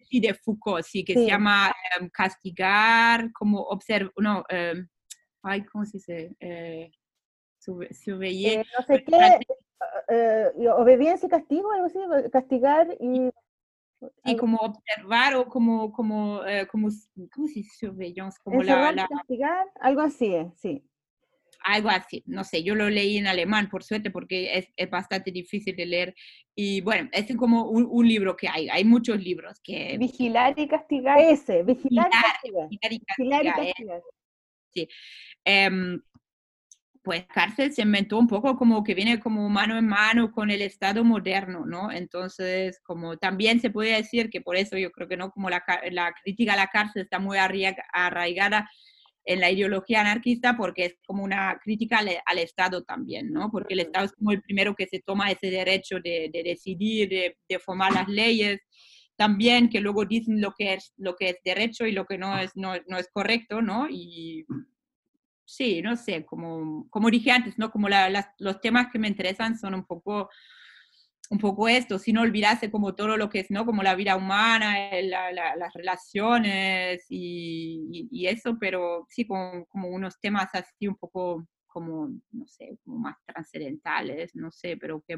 sí, 0.08 0.20
de 0.20 0.34
Foucault, 0.34 0.84
sí, 0.84 1.04
que 1.04 1.14
Sí. 1.14 1.20
se 1.20 1.26
llama 1.28 1.72
em, 1.98 2.08
Castigar, 2.10 3.32
como 3.32 3.60
observar, 3.62 4.12
no, 4.16 4.44
em, 4.48 4.88
ay, 5.42 5.64
¿cómo 5.66 5.84
se 5.84 5.98
dice? 5.98 6.36
Eh. 6.40 6.90
Eh, 7.68 8.64
no 8.78 8.84
sé 8.86 9.02
qué, 9.04 9.40
eh, 10.08 10.52
y 10.56 10.66
obediencia 10.68 11.26
y 11.26 11.30
castigo, 11.30 11.70
algo 11.72 11.86
así, 11.86 11.98
castigar 12.32 12.96
y... 13.00 13.30
Sí, 14.00 14.10
algo- 14.24 14.38
como 14.40 14.58
observar 14.58 15.34
o 15.36 15.46
como, 15.48 15.90
como, 15.92 16.44
eh, 16.44 16.66
como, 16.68 16.88
¿cómo 17.32 17.46
se 17.48 17.54
dice 17.54 17.86
surveillance? 17.86 18.38
Como 18.44 18.62
la, 18.62 18.92
y 18.92 18.96
la- 18.96 19.08
castigar, 19.08 19.66
algo 19.80 20.00
así 20.02 20.34
es, 20.34 20.52
sí. 20.58 20.84
Algo 21.64 21.88
así, 21.88 22.22
no 22.26 22.44
sé, 22.44 22.62
yo 22.62 22.74
lo 22.74 22.88
leí 22.90 23.16
en 23.18 23.26
alemán, 23.26 23.68
por 23.68 23.82
suerte, 23.82 24.10
porque 24.10 24.58
es, 24.58 24.68
es 24.76 24.90
bastante 24.90 25.30
difícil 25.30 25.74
de 25.76 25.86
leer. 25.86 26.14
Y 26.54 26.80
bueno, 26.80 27.08
es 27.12 27.34
como 27.36 27.68
un, 27.68 27.86
un 27.90 28.08
libro 28.08 28.36
que 28.36 28.48
hay, 28.48 28.68
hay 28.68 28.84
muchos 28.84 29.22
libros 29.22 29.60
que... 29.62 29.96
Vigilar 29.98 30.58
y 30.58 30.66
castigar. 30.68 31.18
Ese, 31.20 31.62
vigilar 31.62 32.08
y 32.10 32.10
Vigilar, 32.10 32.10
castigar. 32.10 32.68
Vigilar 32.68 32.92
y 32.92 33.00
Vigilar 33.18 33.44
y 33.44 33.46
castigar, 33.48 33.66
eh, 33.66 33.72
castigar. 33.76 34.88
em, 35.44 36.00
pues 37.02 37.24
cárcel 37.28 37.72
se 37.72 37.82
inventó 37.82 38.18
un 38.18 38.26
poco 38.26 38.56
como 38.56 38.82
que 38.82 38.94
viene 38.94 39.20
como 39.20 39.48
mano 39.48 39.78
en 39.78 39.86
mano 39.86 40.32
con 40.32 40.50
el 40.50 40.60
Estado 40.60 41.04
moderno, 41.04 41.64
¿no? 41.64 41.92
Entonces, 41.92 42.80
como 42.82 43.16
también 43.16 43.60
se 43.60 43.70
puede 43.70 43.92
decir 43.94 44.28
que 44.28 44.40
por 44.40 44.56
eso 44.56 44.76
yo 44.76 44.90
creo 44.90 45.06
que 45.06 45.16
no, 45.16 45.30
como 45.30 45.48
la, 45.48 45.62
la 45.92 46.12
crítica 46.20 46.54
a 46.54 46.56
la 46.56 46.66
cárcel 46.66 47.02
está 47.02 47.20
muy 47.20 47.38
arraiga- 47.38 47.84
arraigada 47.92 48.68
en 49.26 49.40
la 49.40 49.50
ideología 49.50 50.00
anarquista 50.00 50.56
porque 50.56 50.84
es 50.86 50.98
como 51.06 51.24
una 51.24 51.58
crítica 51.62 51.98
al, 51.98 52.08
al 52.24 52.38
Estado 52.38 52.82
también, 52.84 53.32
¿no? 53.32 53.50
Porque 53.50 53.74
el 53.74 53.80
Estado 53.80 54.06
es 54.06 54.12
como 54.12 54.30
el 54.32 54.40
primero 54.40 54.74
que 54.74 54.86
se 54.86 55.00
toma 55.00 55.30
ese 55.30 55.50
derecho 55.50 55.96
de, 56.02 56.30
de 56.32 56.42
decidir, 56.44 57.08
de, 57.08 57.36
de 57.48 57.58
formar 57.58 57.92
las 57.92 58.08
leyes, 58.08 58.60
también 59.16 59.68
que 59.68 59.80
luego 59.80 60.04
dicen 60.04 60.40
lo 60.40 60.52
que 60.52 60.74
es, 60.74 60.92
lo 60.96 61.16
que 61.16 61.30
es 61.30 61.36
derecho 61.44 61.86
y 61.86 61.92
lo 61.92 62.04
que 62.06 62.18
no 62.18 62.38
es, 62.38 62.52
no, 62.54 62.74
no 62.86 62.98
es 62.98 63.08
correcto, 63.12 63.60
¿no? 63.62 63.88
Y 63.90 64.46
sí, 65.44 65.80
no 65.82 65.96
sé, 65.96 66.24
como, 66.24 66.88
como 66.90 67.10
dije 67.10 67.30
antes, 67.30 67.56
¿no? 67.58 67.70
Como 67.70 67.88
la- 67.88 68.10
las- 68.10 68.28
los 68.38 68.60
temas 68.60 68.88
que 68.92 68.98
me 68.98 69.08
interesan 69.08 69.58
son 69.58 69.74
un 69.74 69.84
poco, 69.86 70.28
un 71.30 71.38
poco 71.38 71.68
esto, 71.68 71.98
sin 71.98 72.18
olvidarse 72.18 72.70
como 72.70 72.94
todo 72.94 73.16
lo 73.16 73.28
que 73.30 73.40
es, 73.40 73.50
¿no? 73.50 73.66
Como 73.66 73.82
la 73.82 73.94
vida 73.94 74.16
humana, 74.16 74.90
la- 75.02 75.32
la- 75.32 75.56
las 75.56 75.72
relaciones 75.74 77.04
y, 77.08 77.88
y- 77.92 78.08
y 78.10 78.26
eso, 78.28 78.56
pero 78.60 79.06
sí, 79.08 79.26
como, 79.26 79.66
como 79.66 79.88
unos 79.88 80.18
temas 80.20 80.48
así 80.54 80.86
un 80.88 80.96
poco 80.96 81.46
como, 81.66 82.08
no 82.32 82.46
sé, 82.46 82.78
como 82.84 82.98
más 82.98 83.16
trascendentales, 83.26 84.34
no 84.34 84.50
sé, 84.50 84.76
pero 84.78 85.02
que 85.06 85.16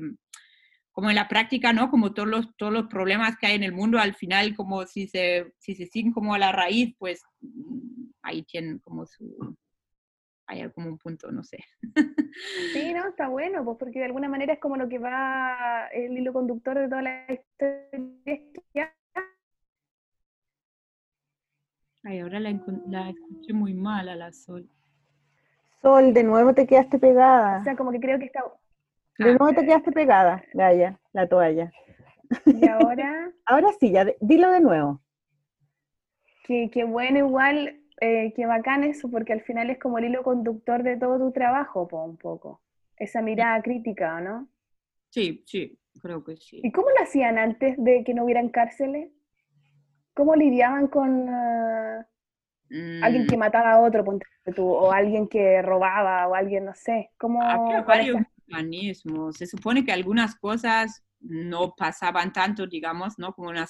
como 0.93 1.11
en 1.11 1.17
la 1.17 1.29
práctica, 1.29 1.73
¿no? 1.73 1.91
Como 1.91 2.13
todos 2.13 2.29
los, 2.29 2.57
todos 2.57 2.73
los 2.73 2.87
problemas 2.89 3.37
que 3.39 3.47
hay 3.47 3.55
en 3.57 3.63
el 3.63 3.73
mundo, 3.73 3.99
al 3.99 4.15
final, 4.15 4.57
como 4.57 4.85
si 4.87 5.07
se, 5.07 5.53
si 5.59 5.75
se 5.77 5.87
siguen 5.87 6.13
como 6.13 6.35
a 6.35 6.39
la 6.39 6.51
raíz, 6.53 6.95
pues 6.99 7.23
mm, 7.41 8.11
ahí 8.23 8.43
tienen 8.43 8.81
como 8.81 9.07
su, 9.07 9.57
hay 10.49 10.69
como 10.70 10.89
un 10.89 10.99
punto, 10.99 11.31
no 11.31 11.43
sé. 11.45 11.59
Sí, 12.73 12.93
no, 12.95 13.09
está 13.09 13.29
bueno, 13.29 13.65
pues 13.65 13.77
porque 13.79 13.99
de 14.01 14.07
alguna 14.07 14.29
manera 14.29 14.55
es 14.55 14.59
como 14.61 14.77
lo 14.77 14.89
que 14.89 14.99
va 14.99 15.87
el 15.93 16.16
hilo 16.19 16.33
conductor 16.33 16.79
de 16.79 16.89
toda 16.89 17.03
la 17.03 17.27
historia. 17.33 18.95
Ay, 22.05 22.20
ahora 22.20 22.41
la, 22.41 22.51
escuché 22.51 23.53
muy 23.53 23.75
mal 23.75 24.09
a 24.09 24.16
la 24.16 24.33
Sol. 24.33 24.69
Sol, 25.83 26.15
de 26.15 26.25
nuevo 26.25 26.55
te 26.55 26.66
quedaste 26.66 26.99
pegada. 26.99 27.59
O 27.61 27.65
sea, 27.65 27.77
como 27.77 27.93
que 27.93 28.01
creo 28.01 28.19
que 28.19 28.25
está... 28.27 28.43
De 29.19 29.31
Ah, 29.31 29.37
nuevo 29.39 29.53
te 29.53 29.66
quedaste 29.66 29.93
pegada, 29.93 30.43
Gaya, 30.55 30.99
la 31.12 31.29
toalla. 31.29 31.70
Y 32.47 32.66
ahora, 32.69 33.31
Ahora 33.47 33.69
sí, 33.81 33.91
ya, 33.91 34.07
dilo 34.20 34.51
de 34.51 34.61
nuevo. 34.61 35.03
que, 36.45 36.70
que 36.70 36.85
bueno 36.85 37.19
igual, 37.19 37.81
eh, 38.01 38.33
que 38.35 38.47
bacán 38.47 38.85
eso, 38.85 39.11
porque 39.11 39.33
al 39.33 39.43
final 39.43 39.70
es 39.70 39.79
como 39.79 39.99
el 39.99 40.07
hilo 40.07 40.23
conductor 40.23 40.83
de 40.83 40.97
todo 40.97 41.19
tu 41.19 41.33
trabajo, 41.33 41.89
po, 41.89 42.05
un 42.05 42.16
poco. 42.16 42.62
Esa 42.97 43.23
mirada 43.23 43.62
crítica, 43.62 44.16
¿o 44.16 44.20
¿no? 44.20 44.49
Sí, 45.11 45.43
sí, 45.47 45.79
creo 46.01 46.23
que 46.25 46.37
sí. 46.37 46.61
¿Y 46.62 46.73
cómo 46.73 46.89
lo 46.91 47.03
hacían 47.03 47.39
antes 47.39 47.77
de 47.83 48.05
que 48.05 48.15
no 48.15 48.25
hubieran 48.25 48.49
cárceles? 48.51 49.11
¿Cómo 50.15 50.35
lidiaban 50.35 50.89
con, 50.89 51.29
ah, 51.29 52.07
Alguien 53.01 53.27
que 53.27 53.37
Mm, 53.37 53.39
mataba 53.39 53.73
a 53.73 53.81
otro, 53.81 54.05
tú, 54.55 54.66
o 54.69 54.93
alguien 54.93 55.29
que 55.29 55.62
robaba, 55.62 56.27
o 56.29 56.35
alguien, 56.35 56.65
no 56.65 56.75
sé, 56.75 57.11
¿cómo 57.19 57.41
Había 57.43 57.83
varios 57.83 58.16
mecanismos. 58.47 59.37
Se 59.37 59.47
supone 59.47 59.85
que 59.85 59.93
algunas 59.93 60.35
cosas 60.37 61.05
no 61.20 61.75
pasaban 61.77 62.33
tanto, 62.33 62.66
digamos, 62.66 63.19
¿no? 63.19 63.33
Como 63.35 63.49
una 63.51 63.66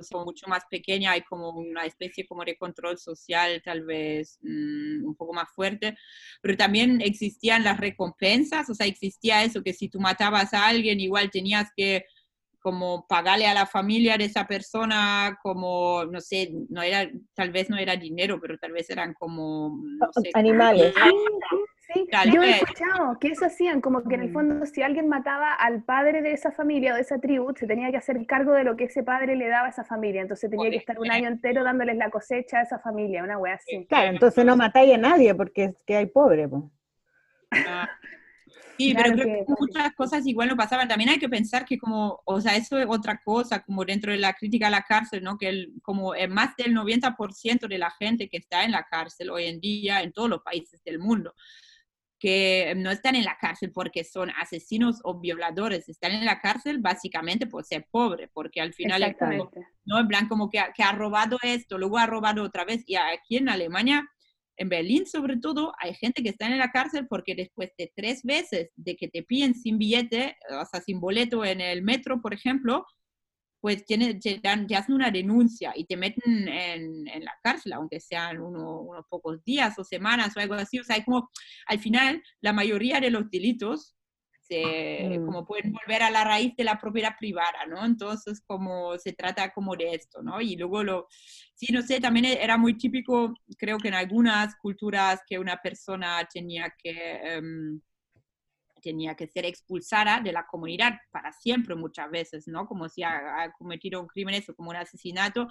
son 0.00 0.24
mucho 0.24 0.46
más 0.48 0.64
pequeña, 0.70 1.12
hay 1.12 1.22
como 1.22 1.50
una 1.50 1.84
especie 1.84 2.26
como 2.26 2.44
de 2.44 2.56
control 2.56 2.98
social 2.98 3.60
tal 3.64 3.84
vez 3.84 4.38
mm, 4.42 5.04
un 5.04 5.14
poco 5.16 5.32
más 5.32 5.48
fuerte, 5.54 5.96
pero 6.40 6.56
también 6.56 7.00
existían 7.00 7.64
las 7.64 7.78
recompensas, 7.78 8.68
o 8.70 8.74
sea, 8.74 8.86
existía 8.86 9.44
eso 9.44 9.62
que 9.62 9.72
si 9.72 9.88
tú 9.88 10.00
matabas 10.00 10.54
a 10.54 10.66
alguien 10.66 11.00
igual 11.00 11.30
tenías 11.30 11.70
que 11.76 12.04
como 12.60 13.06
pagarle 13.08 13.46
a 13.46 13.54
la 13.54 13.66
familia 13.66 14.18
de 14.18 14.24
esa 14.24 14.46
persona 14.46 15.38
como, 15.42 16.04
no 16.04 16.20
sé, 16.20 16.50
no 16.68 16.82
era, 16.82 17.08
tal 17.34 17.50
vez 17.50 17.70
no 17.70 17.76
era 17.76 17.96
dinero, 17.96 18.38
pero 18.40 18.58
tal 18.58 18.72
vez 18.72 18.90
eran 18.90 19.14
como, 19.14 19.80
no 19.82 20.08
sé, 20.12 20.30
Animales. 20.34 20.92
Sí, 21.94 22.06
yo 22.32 22.42
he 22.42 22.46
vez. 22.46 22.62
escuchado 22.62 23.18
que 23.18 23.28
eso 23.28 23.46
hacían, 23.46 23.80
como 23.80 24.02
que 24.02 24.14
en 24.14 24.20
el 24.22 24.28
Mm. 24.28 24.32
fondo 24.32 24.66
si 24.66 24.82
alguien 24.82 25.08
mataba 25.08 25.54
al 25.54 25.82
padre 25.84 26.20
de 26.20 26.32
esa 26.32 26.52
familia 26.52 26.92
o 26.92 26.96
de 26.96 27.00
esa 27.02 27.18
tribu, 27.18 27.54
se 27.56 27.66
tenía 27.66 27.90
que 27.90 27.96
hacer 27.96 28.24
cargo 28.26 28.52
de 28.52 28.64
lo 28.64 28.76
que 28.76 28.84
ese 28.84 29.02
padre 29.02 29.36
le 29.36 29.48
daba 29.48 29.68
a 29.68 29.70
esa 29.70 29.84
familia, 29.84 30.20
entonces 30.20 30.50
tenía 30.50 30.70
que 30.70 30.76
estar 30.76 30.98
un 30.98 31.10
año 31.10 31.28
entero 31.28 31.64
dándoles 31.64 31.96
la 31.96 32.10
cosecha 32.10 32.58
a 32.58 32.62
esa 32.62 32.78
familia, 32.78 33.24
una 33.24 33.38
wea 33.38 33.54
así. 33.54 33.86
Claro, 33.88 34.10
entonces 34.10 34.44
no 34.44 34.54
matáis 34.56 34.94
a 34.94 34.98
nadie 34.98 35.34
porque 35.34 35.64
es 35.64 35.82
que 35.86 35.96
hay 35.96 36.06
pobre. 36.06 36.46
po. 36.48 36.70
Ah, 37.52 37.88
Sí, 38.76 38.92
Claro 38.94 39.10
pero 39.10 39.22
creo 39.24 39.26
que- 39.40 39.44
que 39.46 39.54
muchas 39.58 39.92
cosas 39.94 40.24
igual 40.24 40.48
no 40.50 40.56
pasaban. 40.56 40.86
También 40.86 41.10
hay 41.10 41.18
que 41.18 41.28
pensar 41.28 41.64
que 41.64 41.76
como, 41.78 42.20
o 42.24 42.40
sea, 42.40 42.54
eso 42.54 42.78
es 42.78 42.86
otra 42.88 43.20
cosa, 43.24 43.60
como 43.64 43.84
dentro 43.84 44.12
de 44.12 44.18
la 44.18 44.34
crítica 44.34 44.68
a 44.68 44.70
la 44.70 44.82
cárcel, 44.82 45.20
¿no? 45.24 45.36
Que 45.36 45.48
el, 45.48 45.72
como 45.82 46.12
más 46.28 46.54
del 46.56 46.72
90% 46.74 47.66
de 47.66 47.76
la 47.76 47.90
gente 47.90 48.28
que 48.28 48.36
está 48.36 48.62
en 48.62 48.70
la 48.70 48.84
cárcel 48.84 49.30
hoy 49.30 49.46
en 49.46 49.58
día 49.58 50.00
en 50.02 50.12
todos 50.12 50.30
los 50.30 50.42
países 50.42 50.80
del 50.84 51.00
mundo, 51.00 51.34
que 52.18 52.74
no 52.76 52.90
están 52.90 53.14
en 53.14 53.24
la 53.24 53.36
cárcel 53.40 53.70
porque 53.72 54.02
son 54.04 54.30
asesinos 54.40 55.00
o 55.04 55.20
violadores, 55.20 55.88
están 55.88 56.12
en 56.12 56.24
la 56.24 56.40
cárcel 56.40 56.78
básicamente 56.78 57.46
por 57.46 57.64
ser 57.64 57.86
pobre, 57.90 58.28
porque 58.32 58.60
al 58.60 58.74
final 58.74 59.02
es 59.02 59.16
como, 59.16 59.32
Exactamente. 59.32 59.68
¿no? 59.84 60.00
En 60.00 60.08
plan, 60.08 60.28
como 60.28 60.50
que, 60.50 60.58
ha- 60.58 60.72
que 60.72 60.82
ha 60.82 60.92
robado 60.92 61.38
esto, 61.42 61.78
luego 61.78 61.98
ha 61.98 62.06
robado 62.06 62.42
otra 62.42 62.64
vez. 62.64 62.82
Y 62.86 62.96
aquí 62.96 63.36
en 63.36 63.48
Alemania, 63.48 64.08
en 64.56 64.68
Berlín 64.68 65.06
sobre 65.06 65.36
todo, 65.36 65.72
hay 65.78 65.94
gente 65.94 66.22
que 66.22 66.30
está 66.30 66.46
en 66.46 66.58
la 66.58 66.72
cárcel 66.72 67.06
porque 67.08 67.36
después 67.36 67.70
de 67.78 67.92
tres 67.94 68.22
veces 68.24 68.70
de 68.74 68.96
que 68.96 69.06
te 69.08 69.22
pillen 69.22 69.54
sin 69.54 69.78
billete, 69.78 70.36
o 70.50 70.64
sea, 70.66 70.80
sin 70.80 70.98
boleto 71.00 71.44
en 71.44 71.60
el 71.60 71.82
metro, 71.82 72.20
por 72.20 72.34
ejemplo, 72.34 72.84
pues 73.60 73.84
tiene, 73.84 74.14
te, 74.14 74.38
dan, 74.42 74.66
te 74.66 74.76
hacen 74.76 74.94
una 74.94 75.10
denuncia 75.10 75.72
y 75.76 75.84
te 75.86 75.96
meten 75.96 76.48
en, 76.48 77.08
en 77.08 77.24
la 77.24 77.32
cárcel, 77.42 77.72
aunque 77.74 78.00
sean 78.00 78.40
uno- 78.40 78.80
unos 78.82 79.04
pocos 79.08 79.42
días 79.44 79.78
o 79.78 79.84
semanas 79.84 80.36
o 80.36 80.40
algo 80.40 80.54
así. 80.54 80.78
O 80.78 80.84
sea, 80.84 81.02
como, 81.04 81.30
al 81.66 81.78
final, 81.80 82.22
la 82.40 82.52
mayoría 82.52 83.00
de 83.00 83.10
los 83.10 83.30
delitos 83.30 83.94
se, 84.40 85.20
Mm. 85.20 85.26
como 85.26 85.44
pueden 85.44 85.72
volver 85.72 86.02
a 86.02 86.10
la 86.10 86.24
raíz 86.24 86.54
de 86.56 86.64
la 86.64 86.78
propiedad 86.78 87.14
privada, 87.18 87.66
¿no? 87.68 87.84
Entonces, 87.84 88.40
como 88.46 88.96
se 88.98 89.12
trata 89.12 89.52
como 89.52 89.76
de 89.76 89.94
esto, 89.94 90.22
¿no? 90.22 90.40
Y 90.40 90.56
luego 90.56 90.82
lo, 90.84 91.06
sí, 91.54 91.72
no 91.72 91.82
sé, 91.82 92.00
también 92.00 92.24
era 92.26 92.56
muy 92.56 92.76
típico, 92.78 93.34
creo 93.58 93.78
que 93.78 93.88
en 93.88 93.94
algunas 93.94 94.56
culturas 94.56 95.20
que 95.28 95.38
una 95.38 95.56
persona 95.58 96.26
tenía 96.32 96.72
que... 96.82 96.92
em, 97.36 97.80
tenía 98.80 99.14
que 99.14 99.26
ser 99.26 99.44
expulsada 99.44 100.20
de 100.20 100.32
la 100.32 100.46
comunidad 100.46 100.94
para 101.10 101.32
siempre 101.32 101.74
muchas 101.74 102.10
veces, 102.10 102.48
¿no? 102.48 102.66
Como 102.66 102.88
si 102.88 103.02
ha, 103.02 103.42
ha 103.42 103.52
cometido 103.52 104.00
un 104.00 104.06
crimen, 104.06 104.34
eso, 104.34 104.54
como 104.54 104.70
un 104.70 104.76
asesinato, 104.76 105.48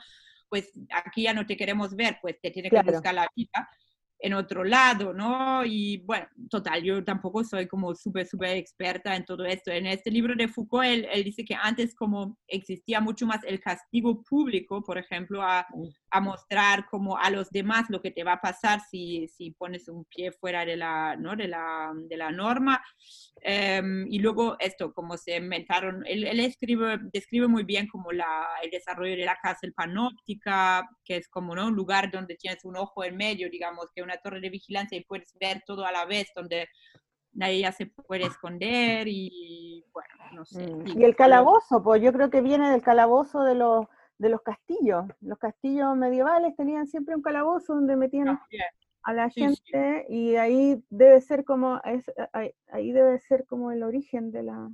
pues 0.49 0.71
aquí 0.93 1.23
ya 1.23 1.33
no 1.33 1.45
te 1.45 1.57
queremos 1.57 1.95
ver, 1.95 2.17
pues 2.21 2.39
te 2.41 2.51
tiene 2.51 2.69
Claro. 2.69 2.85
que 2.85 2.91
buscar 2.93 3.13
la 3.13 3.27
vida 3.35 3.69
en 4.19 4.33
otro 4.33 4.63
lado, 4.63 5.13
¿no? 5.13 5.63
Y 5.63 5.97
bueno, 6.05 6.25
total, 6.49 6.81
yo 6.81 7.03
tampoco 7.03 7.43
soy 7.43 7.67
como 7.67 7.93
súper, 7.93 8.25
súper 8.25 8.57
experta 8.57 9.15
en 9.15 9.23
todo 9.25 9.45
esto. 9.45 9.71
En 9.71 9.85
este 9.85 10.09
libro 10.09 10.33
de 10.35 10.47
Foucault, 10.47 10.85
él, 10.87 11.07
él 11.11 11.23
dice 11.23 11.45
que 11.45 11.53
antes 11.53 11.93
como 11.93 12.35
existía 12.47 12.99
mucho 12.99 13.27
más 13.27 13.43
el 13.43 13.59
castigo 13.59 14.23
público, 14.23 14.83
por 14.83 14.97
ejemplo, 14.97 15.43
a, 15.43 15.67
a 16.09 16.21
mostrar 16.21 16.87
como 16.89 17.17
a 17.17 17.29
los 17.29 17.49
demás 17.49 17.89
lo 17.89 18.01
que 18.01 18.11
te 18.11 18.23
va 18.23 18.33
a 18.33 18.41
pasar 18.41 18.79
si, 18.89 19.27
si 19.27 19.51
pones 19.51 19.87
un 19.89 20.05
pie 20.05 20.31
fuera 20.31 20.65
de 20.65 20.77
la, 20.77 21.15
¿no? 21.17 21.35
de 21.35 21.47
la, 21.47 21.91
de 21.95 22.17
la 22.17 22.31
norma. 22.31 22.81
Em, 23.41 24.07
y 24.09 24.19
luego 24.19 24.55
esto, 24.59 24.93
como 24.93 25.17
se 25.17 25.35
inventaron, 25.35 26.03
él, 26.05 26.25
él 26.25 26.39
escribe, 26.39 26.97
describe 27.11 27.47
muy 27.47 27.63
bien 27.63 27.87
como 27.87 28.11
la, 28.11 28.47
el 28.63 28.71
desarrollo 28.71 29.15
de 29.15 29.25
la 29.25 29.37
cárcel 29.41 29.73
panóptica, 29.73 30.87
que 31.03 31.17
es 31.17 31.27
como 31.27 31.55
¿no? 31.55 31.67
un 31.67 31.75
lugar 31.75 32.09
donde 32.11 32.35
tienes 32.35 32.63
un 32.63 32.77
ojo 32.77 33.03
en 33.03 33.17
medio, 33.17 33.49
digamos, 33.49 33.91
que 33.93 34.01
una 34.01 34.17
torre 34.17 34.39
de 34.39 34.49
vigilancia 34.49 34.97
y 34.97 35.03
puedes 35.03 35.33
ver 35.39 35.63
todo 35.65 35.85
a 35.85 35.91
la 35.91 36.05
vez, 36.05 36.31
donde 36.35 36.67
nadie 37.33 37.59
ya 37.59 37.71
se 37.71 37.85
puede 37.85 38.25
esconder 38.25 39.07
y 39.07 39.85
bueno, 39.93 40.09
no 40.33 40.45
sé. 40.45 40.65
Mm. 40.65 40.99
Y 40.99 41.03
el 41.03 41.15
calabozo, 41.15 41.83
pues 41.83 42.01
yo 42.01 42.13
creo 42.13 42.29
que 42.29 42.41
viene 42.41 42.71
del 42.71 42.81
calabozo 42.81 43.43
de 43.43 43.55
los, 43.55 43.85
de 44.17 44.29
los 44.29 44.41
castillos. 44.41 45.05
Los 45.21 45.37
castillos 45.37 45.95
medievales 45.95 46.55
tenían 46.55 46.87
siempre 46.87 47.15
un 47.15 47.21
calabozo 47.21 47.75
donde 47.75 47.95
metían 47.95 48.39
a 49.03 49.13
la 49.13 49.29
Sí, 49.29 49.47
sí. 49.55 49.61
gente 49.71 50.05
y 50.09 50.35
ahí 50.35 50.83
debe 50.89 51.21
ser 51.21 51.45
como 51.45 51.79
es- 51.83 52.11
ahí, 52.33 52.53
ahí 52.71 52.91
debe 52.91 53.19
ser 53.19 53.45
como 53.45 53.71
el 53.71 53.83
origen 53.83 54.31
de 54.31 54.43
la 54.43 54.69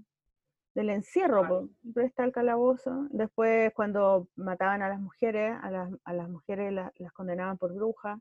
del 0.76 0.90
encierro, 0.90 1.42
Claro. 1.42 1.62
po. 1.62 1.70
siempre 1.82 2.06
está 2.06 2.24
el 2.24 2.32
calabozo. 2.32 3.06
Después 3.12 3.72
cuando 3.76 4.28
mataban 4.36 4.82
a 4.82 4.90
las 4.90 5.00
mujeres, 5.00 5.56
a 5.62 5.70
las, 5.70 5.92
a 6.04 6.14
las 6.14 6.28
mujeres 6.30 6.74
la- 6.74 6.92
las 6.98 7.14
condenaban 7.14 7.60
por 7.60 7.76
brujas, 7.76 8.20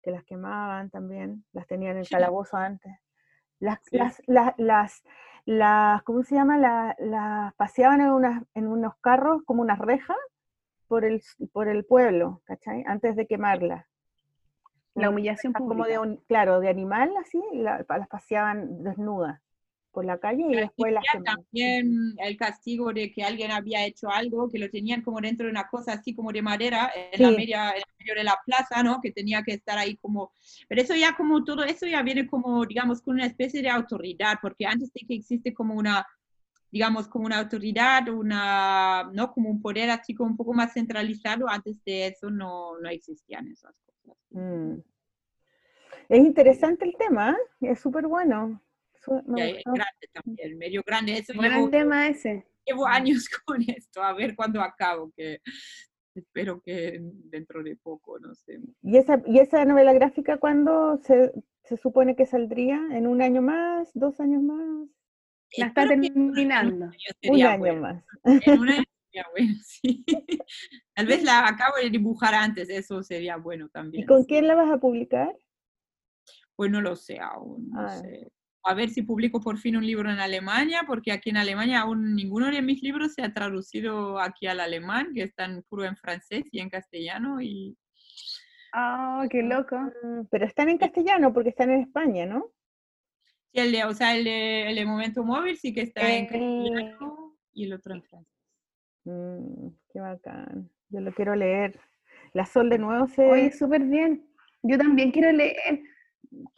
que 0.00 0.12
las 0.12 0.22
quemaban 0.22 0.88
también, 0.90 1.44
las 1.52 1.66
tenían 1.66 1.92
en 1.92 1.98
el 1.98 2.04
Sí. 2.06 2.14
calabozo 2.14 2.56
antes. 2.58 2.92
Las, 3.58 3.80
Sí. 3.90 3.96
las, 3.98 4.22
las, 4.28 4.54
las, 4.56 5.02
las- 5.46 6.02
¿cómo 6.04 6.22
se 6.22 6.36
llama? 6.36 6.58
La- 6.58 6.94
Las 7.00 7.54
paseaban 7.54 8.00
en, 8.02 8.10
unas, 8.12 8.44
en 8.54 8.68
unos 8.68 8.94
carros 9.00 9.42
como 9.44 9.60
unas 9.62 9.80
rejas 9.80 10.16
por 10.90 11.04
el, 11.04 11.22
por 11.52 11.68
el 11.68 11.84
pueblo, 11.84 12.42
¿cachai? 12.44 12.82
Antes 12.84 13.14
de 13.14 13.24
quemarlas. 13.28 13.86
La 14.96 15.08
humillación 15.08 15.54
rejas 15.54 15.68
como 15.68 15.84
de 15.84 15.94
pública. 15.96 16.00
un, 16.00 16.16
claro, 16.26 16.58
de 16.58 16.68
animal 16.68 17.14
así, 17.24 17.40
la- 17.52 17.86
las 17.88 18.08
paseaban 18.08 18.82
desnudas 18.82 19.40
por 19.92 20.04
la 20.04 20.18
calle 20.18 20.44
y 20.48 20.56
después 20.56 20.92
las 20.92 21.04
quemaban. 21.12 21.36
también 21.36 22.16
el 22.18 22.36
castigo 22.36 22.92
de 22.92 23.12
que 23.12 23.22
alguien 23.22 23.52
había 23.52 23.86
hecho 23.86 24.10
algo, 24.10 24.48
que 24.50 24.58
lo 24.58 24.68
tenían 24.68 25.02
como 25.02 25.20
dentro 25.20 25.46
de 25.46 25.52
una 25.52 25.68
cosa 25.68 25.92
así 25.92 26.12
como 26.12 26.32
de 26.32 26.42
madera, 26.42 26.90
en, 27.12 27.22
la 27.22 27.28
Sí. 27.28 27.36
media, 27.36 27.70
en 27.70 27.82
medio 28.00 28.14
de 28.16 28.24
la 28.24 28.36
plaza, 28.44 28.82
¿no? 28.82 29.00
Que 29.00 29.12
tenía 29.12 29.44
que 29.44 29.52
estar 29.52 29.78
ahí 29.78 29.96
como... 29.96 30.32
Pero 30.68 30.82
eso 30.82 30.96
ya 30.96 31.16
como 31.16 31.44
todo 31.44 31.62
eso 31.62 31.86
ya 31.86 32.02
viene 32.02 32.26
como, 32.26 32.66
digamos, 32.66 33.00
con 33.00 33.14
una 33.14 33.26
especie 33.26 33.62
de 33.62 33.70
autoridad, 33.70 34.38
porque 34.42 34.66
antes 34.66 34.92
de 34.92 35.06
que 35.06 35.14
existe 35.14 35.54
como 35.54 35.74
una, 35.74 36.04
digamos, 36.70 37.08
como 37.08 37.26
una 37.26 37.38
autoridad, 37.38 38.08
una, 38.08 39.10
¿no? 39.12 39.32
Como 39.32 39.50
un 39.50 39.60
poder 39.60 39.90
así 39.90 40.14
como 40.14 40.30
un 40.30 40.36
poco 40.36 40.52
más 40.52 40.72
centralizado, 40.72 41.48
antes 41.48 41.82
de 41.84 42.06
eso 42.08 42.30
no, 42.30 42.78
no 42.78 42.88
existían 42.88 43.48
esas 43.48 43.74
cosas. 43.84 44.16
Mm. 44.30 44.74
Es 46.08 46.18
interesante 46.18 46.84
el 46.84 46.96
tema, 46.96 47.36
¿eh? 47.60 47.68
es 47.72 47.80
súper 47.80 48.06
bueno. 48.06 48.60
Me 49.26 49.52
gustó. 49.54 49.72
grande 49.72 50.08
también, 50.12 50.58
medio 50.58 50.82
grande. 50.84 51.16
Eso 51.18 51.32
Bueno 51.34 51.54
llevo- 51.56 51.64
el 51.66 51.70
tema 51.70 52.08
ese. 52.08 52.44
llevo 52.66 52.86
años 52.86 53.28
con 53.46 53.62
esto, 53.66 54.02
a 54.02 54.12
ver 54.12 54.34
cuándo 54.36 54.60
acabo, 54.60 55.10
que 55.16 55.40
espero 56.14 56.60
que 56.60 56.98
dentro 57.00 57.62
de 57.62 57.76
poco, 57.76 58.18
no 58.18 58.34
sé. 58.34 58.60
¿Y 58.82 58.96
esa, 58.96 59.22
¿Y 59.26 59.38
esa 59.38 59.64
novela 59.64 59.92
gráfica 59.92 60.36
cuándo 60.38 60.98
se, 61.02 61.32
se 61.64 61.76
supone 61.76 62.14
que 62.16 62.26
saldría? 62.26 62.76
¿En 62.92 63.06
un 63.06 63.22
año 63.22 63.40
más? 63.40 63.88
¿Dos 63.94 64.20
años 64.20 64.42
más? 64.42 64.88
La 65.58 65.66
está 65.66 65.86
terminando. 65.86 66.86
año 66.86 66.92
Un 67.24 67.42
año 67.42 67.58
bueno. 67.58 67.80
más. 67.82 68.04
En 68.24 68.58
un 68.60 68.68
año 68.68 68.84
sería 69.12 69.26
bueno, 69.32 69.54
sí. 69.64 70.04
Tal 70.94 71.06
vez 71.06 71.22
la 71.24 71.46
acabo 71.46 71.76
de 71.82 71.90
dibujar 71.90 72.34
antes, 72.34 72.68
eso 72.68 73.02
sería 73.02 73.36
bueno 73.36 73.66
¿Y 73.66 73.70
también. 73.70 74.06
con 74.06 74.22
sí. 74.22 74.26
quién 74.28 74.46
la 74.46 74.54
vas 74.54 74.70
a 74.70 74.78
publicar? 74.78 75.34
Pues 76.56 76.70
no 76.70 76.80
lo 76.80 76.94
sé 76.96 77.18
aún, 77.18 77.70
no 77.70 77.80
Ah. 77.80 77.88
sé. 77.98 78.28
A 78.62 78.74
ver 78.74 78.90
si 78.90 79.00
publico 79.02 79.40
por 79.40 79.56
fin 79.56 79.74
un 79.78 79.86
libro 79.86 80.10
en 80.10 80.18
Alemania, 80.20 80.82
porque 80.86 81.12
aquí 81.12 81.30
en 81.30 81.38
Alemania 81.38 81.80
aún 81.80 82.14
ninguno 82.14 82.50
de 82.50 82.60
mis 82.60 82.82
libros 82.82 83.14
se 83.14 83.22
ha 83.22 83.32
traducido 83.32 84.20
aquí 84.20 84.46
al 84.46 84.60
alemán, 84.60 85.12
que 85.14 85.22
están 85.22 85.62
puro 85.66 85.84
en 85.84 85.96
francés 85.96 86.44
y 86.52 86.60
en 86.60 86.68
castellano, 86.68 87.40
y 87.40 87.74
Oh, 88.76 89.24
qué 89.30 89.42
loco. 89.42 89.76
Pero 90.30 90.44
están 90.44 90.68
en 90.68 90.76
castellano 90.78 91.32
porque 91.32 91.48
están 91.48 91.70
en 91.70 91.80
España, 91.80 92.26
¿no? 92.26 92.52
Sí, 93.52 93.60
el 93.60 93.72
de, 93.72 93.84
o 93.84 93.94
sea, 93.94 94.16
el 94.16 94.24
de, 94.24 94.70
el 94.70 94.76
de 94.76 94.84
Momento 94.86 95.24
Móvil 95.24 95.56
sí 95.56 95.72
que 95.72 95.82
está 95.82 96.08
en 96.08 96.26
castellano 96.26 97.36
y 97.52 97.64
el 97.64 97.72
otro 97.72 97.94
en 97.94 98.02
francés. 98.02 98.40
Mm, 99.04 99.68
qué 99.92 100.00
bacán. 100.00 100.70
Yo 100.88 101.00
lo 101.00 101.12
quiero 101.12 101.34
leer. 101.34 101.80
La 102.32 102.46
Sol 102.46 102.70
de 102.70 102.78
nuevo 102.78 103.08
se... 103.08 103.24
Oye, 103.28 103.50
súper 103.52 103.82
bien. 103.82 104.26
Yo 104.62 104.78
también 104.78 105.10
quiero 105.10 105.32
leer. 105.32 105.82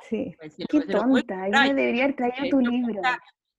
sí. 0.08 0.34
Pues 0.38 0.56
Qué 0.68 0.80
tonta. 0.82 1.48
Yo 1.48 1.60
me 1.60 1.74
debería 1.74 2.04
haber 2.04 2.16
traído 2.16 2.44
eh, 2.44 2.50
tu 2.50 2.60
libro. 2.60 3.00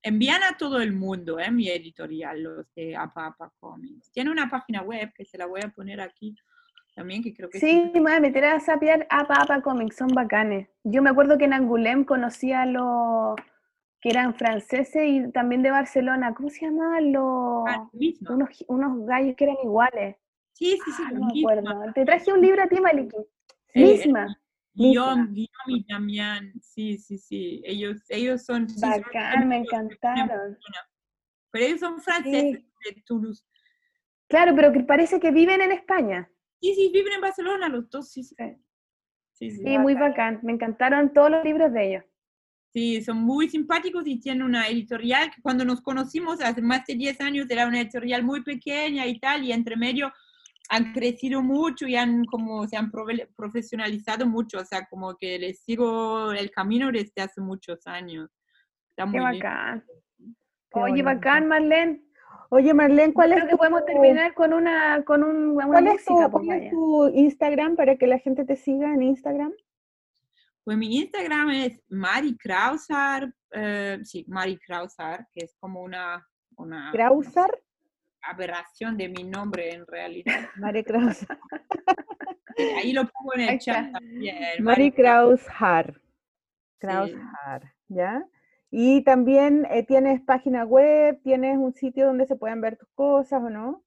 Envían 0.05 0.43
a 0.43 0.57
todo 0.57 0.81
el 0.81 0.91
mundo, 0.91 1.39
¿eh? 1.39 1.49
Mi 1.49 1.69
editorial, 1.69 2.43
los 2.43 2.73
de 2.75 2.95
Apapa 2.95 3.51
Comics. 3.57 4.11
Tiene 4.11 4.31
una 4.31 4.49
página 4.49 4.81
web 4.81 5.13
que 5.15 5.23
se 5.23 5.37
la 5.37 5.45
voy 5.45 5.61
a 5.63 5.69
poner 5.69 6.01
aquí. 6.01 6.35
También, 6.95 7.23
que 7.23 7.33
creo 7.33 7.49
que 7.49 7.59
Sí, 7.59 7.91
me 7.95 7.99
voy 8.01 8.11
a 8.13 8.19
meter 8.19 8.45
a 8.45 8.59
sapear 8.59 9.07
a 9.09 9.25
Papa 9.27 9.61
Comics, 9.61 9.97
son 9.97 10.09
bacanes. 10.09 10.67
Yo 10.83 11.01
me 11.01 11.09
acuerdo 11.09 11.37
que 11.37 11.45
en 11.45 11.53
Angoulême 11.53 12.05
conocía 12.05 12.61
a 12.63 12.65
los 12.65 13.35
que 14.01 14.09
eran 14.09 14.35
franceses 14.35 15.03
y 15.07 15.31
también 15.31 15.63
de 15.63 15.71
Barcelona. 15.71 16.33
¿Cómo 16.33 16.49
se 16.49 16.65
llamaban 16.65 17.11
los 17.13 17.63
Ah, 17.67 17.89
unos, 18.29 18.49
unos 18.67 19.05
gallos 19.07 19.35
que 19.35 19.45
eran 19.45 19.57
iguales? 19.63 20.17
Sí, 20.53 20.77
sí, 20.83 20.91
sí, 20.91 21.03
Ah, 21.07 21.11
la 21.13 21.19
no 21.19 21.25
me 21.27 21.33
misma. 21.33 21.51
acuerdo. 21.51 21.93
Te 21.93 22.05
traje 22.05 22.33
un 22.33 22.41
libro 22.41 22.63
a 22.63 22.67
ti, 22.67 22.79
Maliki. 22.79 23.17
Eh, 23.73 23.81
Misma. 23.81 24.37
Guillaume, 24.75 25.27
Guillaume 25.31 25.47
y 25.77 25.85
Damián, 25.87 26.53
sí, 26.61 26.97
sí, 26.97 27.17
sí. 27.17 27.61
Ellos, 27.65 28.03
ellos 28.09 28.43
son. 28.43 28.67
sí, 28.69 28.79
son 28.79 28.89
Bacán, 28.89 29.47
me 29.47 29.57
encantaron. 29.57 30.57
Pero 31.51 31.65
ellos 31.65 31.79
son 31.79 32.01
franceses 32.01 32.63
de 32.85 33.03
Toulouse. 33.05 33.45
Claro, 34.27 34.55
pero 34.55 34.71
que 34.73 34.79
parece 34.81 35.19
que 35.19 35.31
viven 35.31 35.61
en 35.61 35.71
España. 35.71 36.29
Sí, 36.63 36.73
sí, 36.75 36.89
viven 36.93 37.11
en 37.11 37.19
Barcelona 37.19 37.67
los 37.67 37.89
dos, 37.89 38.09
sí, 38.09 38.23
sí. 38.23 38.35
Sí. 39.33 39.51
Sí, 39.51 39.77
muy 39.77 39.95
bacán. 39.95 40.39
Me 40.43 40.53
encantaron 40.53 41.11
todos 41.11 41.29
los 41.29 41.43
libros 41.43 41.73
de 41.73 41.89
ellos. 41.89 42.03
Sí, 42.71 43.01
son 43.03 43.17
muy 43.17 43.49
simpáticos 43.49 44.07
y 44.07 44.17
tienen 44.21 44.43
una 44.43 44.69
editorial 44.69 45.29
que 45.29 45.41
cuando 45.41 45.65
nos 45.65 45.81
conocimos 45.81 46.39
hace 46.41 46.61
más 46.61 46.85
de 46.85 46.95
10 46.95 47.19
años 47.19 47.47
era 47.49 47.67
una 47.67 47.81
editorial 47.81 48.23
muy 48.23 48.43
pequeña 48.43 49.05
y 49.05 49.19
tal, 49.19 49.43
y 49.43 49.51
entre 49.51 49.75
medio 49.75 50.09
han 50.69 50.93
crecido 50.93 51.41
mucho 51.43 51.85
y 51.85 51.97
han 51.97 52.23
como 52.23 52.65
se 52.65 52.77
han 52.77 52.89
profesionalizado 53.35 54.25
mucho, 54.25 54.59
o 54.59 54.65
sea, 54.65 54.85
como 54.85 55.17
que 55.17 55.37
les 55.37 55.59
sigo 55.59 56.31
el 56.31 56.49
camino 56.49 56.89
desde 56.93 57.23
hace 57.23 57.41
muchos 57.41 57.85
años. 57.87 58.29
Está 58.91 59.03
Qué 59.03 59.19
muy 59.19 59.31
lindo. 59.33 59.45
bacán. 59.45 59.83
Qué 60.17 60.79
Oye, 60.79 61.03
bonito. 61.03 61.05
bacán, 61.05 61.47
Marlene. 61.49 62.03
Oye, 62.53 62.71
Marlene, 62.71 63.13
¿cuál 63.13 63.31
Creo 63.31 63.39
es 63.39 63.45
que 63.45 63.51
tu, 63.51 63.57
podemos 63.57 63.83
terminar 63.83 64.35
con 64.35 64.53
una, 64.53 65.03
con 65.03 65.23
un, 65.23 65.51
una 65.55 65.65
¿cuál 65.65 65.87
es 65.87 66.05
tu, 66.05 66.13
música, 66.13 66.29
pues, 66.29 66.45
cuál 66.45 66.57
es 66.57 66.63
vaya. 66.65 66.71
tu 66.71 67.07
Instagram 67.07 67.75
para 67.75 67.95
que 67.95 68.05
la 68.05 68.19
gente 68.19 68.45
te 68.45 68.55
siga 68.55 68.93
en 68.93 69.01
Instagram? 69.01 69.51
Pues 70.63 70.77
mi 70.77 70.97
Instagram 70.97 71.49
es 71.49 71.81
Mari 71.89 72.37
Krausar, 72.37 73.33
eh, 73.51 73.97
sí, 74.03 74.23
Mari 74.27 74.59
Krausar, 74.59 75.27
que 75.33 75.45
es 75.45 75.55
como 75.59 75.81
una, 75.81 76.23
una 76.55 76.91
Krausar, 76.91 77.59
aberración 78.21 78.97
de 78.97 79.09
mi 79.09 79.23
nombre 79.23 79.73
en 79.73 79.87
realidad. 79.87 80.47
Mari 80.57 80.83
Kraus, 80.83 81.25
Ahí 82.77 82.93
lo 82.93 83.07
pongo 83.07 83.33
en 83.33 83.41
el 83.41 83.59
chat 83.59 83.91
también. 83.91 84.63
Mari 84.63 84.91
Kraushar, 84.91 85.91
Sí. 85.95 86.77
Kraushar, 86.77 87.73
¿ya? 87.87 88.23
Y 88.75 89.03
también 89.03 89.67
eh, 89.69 89.83
tienes 89.83 90.19
página 90.21 90.65
web, 90.65 91.21
tienes 91.21 91.59
un 91.59 91.75
sitio 91.75 92.07
donde 92.07 92.25
se 92.25 92.35
pueden 92.35 92.59
ver 92.59 92.75
tus 92.75 92.89
cosas, 92.95 93.43
¿o 93.43 93.47
no? 93.47 93.85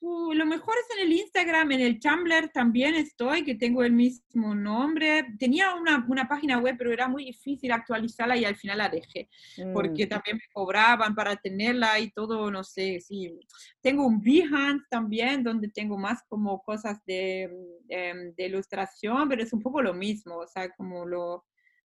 Uh, 0.00 0.32
lo 0.32 0.46
mejor 0.46 0.74
es 0.78 0.96
en 0.96 1.04
el 1.04 1.12
Instagram, 1.12 1.72
en 1.72 1.80
el 1.82 2.00
Tumblr 2.00 2.48
también 2.48 2.94
estoy, 2.94 3.44
que 3.44 3.54
tengo 3.54 3.84
el 3.84 3.92
mismo 3.92 4.54
nombre. 4.54 5.26
Tenía 5.38 5.74
una, 5.74 6.06
una 6.08 6.26
página 6.26 6.58
web, 6.58 6.74
pero 6.78 6.90
era 6.90 7.06
muy 7.06 7.26
difícil 7.26 7.70
actualizarla 7.70 8.38
y 8.38 8.46
al 8.46 8.56
final 8.56 8.78
la 8.78 8.88
dejé, 8.88 9.28
porque 9.74 10.06
Mm, 10.06 10.08
también 10.08 10.36
me 10.38 10.52
cobraban 10.54 11.14
para 11.14 11.36
tenerla 11.36 12.00
y 12.00 12.10
todo, 12.10 12.50
no 12.50 12.64
sé, 12.64 13.00
sí. 13.00 13.38
Tengo 13.82 14.06
un 14.06 14.22
Behance 14.22 14.86
también, 14.88 15.42
donde 15.42 15.68
tengo 15.68 15.98
más 15.98 16.22
como 16.30 16.62
cosas 16.62 16.98
de, 17.04 17.42
em, 17.88 18.34
de 18.34 18.46
ilustración, 18.46 19.28
pero 19.28 19.42
es 19.42 19.52
un 19.52 19.60
poco 19.60 19.82
lo 19.82 19.92
mismo, 19.92 20.36
o 20.38 20.46
sea, 20.46 20.70
como 20.70 21.04
lo... 21.04 21.44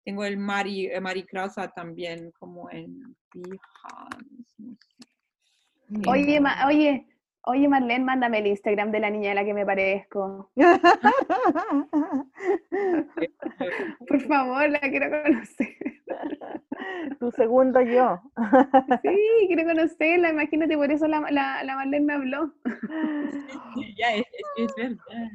Tengo 0.06 0.24
el 0.24 0.38
Mari, 0.38 0.86
eh, 0.86 1.00
Mari 1.00 1.24
Krausa 1.24 1.68
también, 1.68 2.30
como 2.38 2.70
en 2.70 3.14
Behance. 3.34 4.24
no 4.56 4.74
sé. 4.78 4.78
Oye, 6.08 6.40
ma- 6.40 6.64
oye, 6.68 7.08
oye, 7.42 7.66
Marlene, 7.68 8.04
mándame 8.04 8.38
el 8.38 8.46
Instagram 8.46 8.92
de 8.92 9.00
la 9.00 9.10
niña 9.10 9.32
a 9.32 9.34
la 9.34 9.44
que 9.44 9.52
me 9.52 9.66
parezco. 9.66 10.52
Por 14.08 14.20
favor, 14.28 14.70
la 14.70 14.78
quiero 14.78 15.10
conocer. 15.10 15.74
tu 17.18 17.32
segundo 17.32 17.80
yo. 17.80 18.20
Sí, 19.02 19.18
quiero 19.48 19.64
conocerla. 19.64 20.30
Imagínate, 20.30 20.76
por 20.76 20.92
eso 20.92 21.08
la, 21.08 21.20
la, 21.32 21.64
la 21.64 21.74
Marlene 21.74 22.06
me 22.06 22.12
habló. 22.12 22.54
Ya, 23.98 24.14
es, 24.14 24.22
es 24.56 24.68
es 24.68 24.74
verdad. 24.76 25.30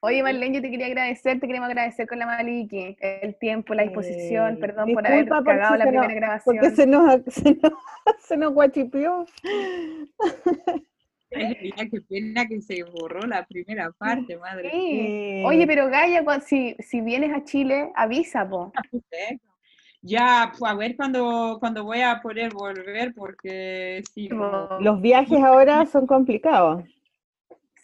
Oye, 0.00 0.22
Marlene, 0.22 0.56
yo 0.56 0.62
te 0.62 0.70
quería 0.70 0.86
agradecer, 0.86 1.38
te 1.40 1.46
queremos 1.46 1.68
agradecer 1.68 2.08
con 2.08 2.18
la 2.18 2.26
Maliki, 2.26 2.96
el 3.00 3.36
tiempo, 3.36 3.74
la 3.74 3.82
disposición, 3.84 4.54
Eh, 4.54 4.58
perdón 4.58 4.92
por 4.92 5.06
haber 5.06 5.28
cagado 5.28 5.74
si 5.74 5.78
la 5.78 5.86
primera 5.86 6.14
grabación. 6.14 6.56
Porque 6.58 6.74
se 6.76 6.86
nos, 6.86 7.20
se 7.28 7.54
nos, 7.54 7.72
se 8.20 8.36
nos 8.36 8.52
guachipió. 8.52 9.26
Ay, 11.34 11.88
qué 11.90 12.00
pena 12.08 12.46
que 12.46 12.60
se 12.60 12.82
borró 12.84 13.20
la 13.26 13.46
primera 13.46 13.90
parte, 13.92 14.36
madre. 14.36 14.70
Sí. 14.70 15.42
Oye, 15.46 15.66
pero 15.66 15.88
Gaia, 15.88 16.22
cua- 16.24 16.40
si, 16.40 16.76
si 16.80 17.00
vienes 17.00 17.32
a 17.32 17.42
Chile, 17.44 17.90
avisa, 17.94 18.46
po. 18.48 18.72
mía. 18.92 19.38
Ya, 20.04 20.52
pues 20.58 20.70
a 20.70 20.74
ver 20.74 20.96
cuando, 20.96 21.58
cuando 21.60 21.84
voy 21.84 22.00
a 22.02 22.20
poder 22.20 22.52
volver, 22.52 23.14
porque 23.14 24.02
sí. 24.12 24.28
Los 24.80 25.00
viajes 25.00 25.42
ahora 25.42 25.86
son 25.86 26.06
complicados. 26.08 26.82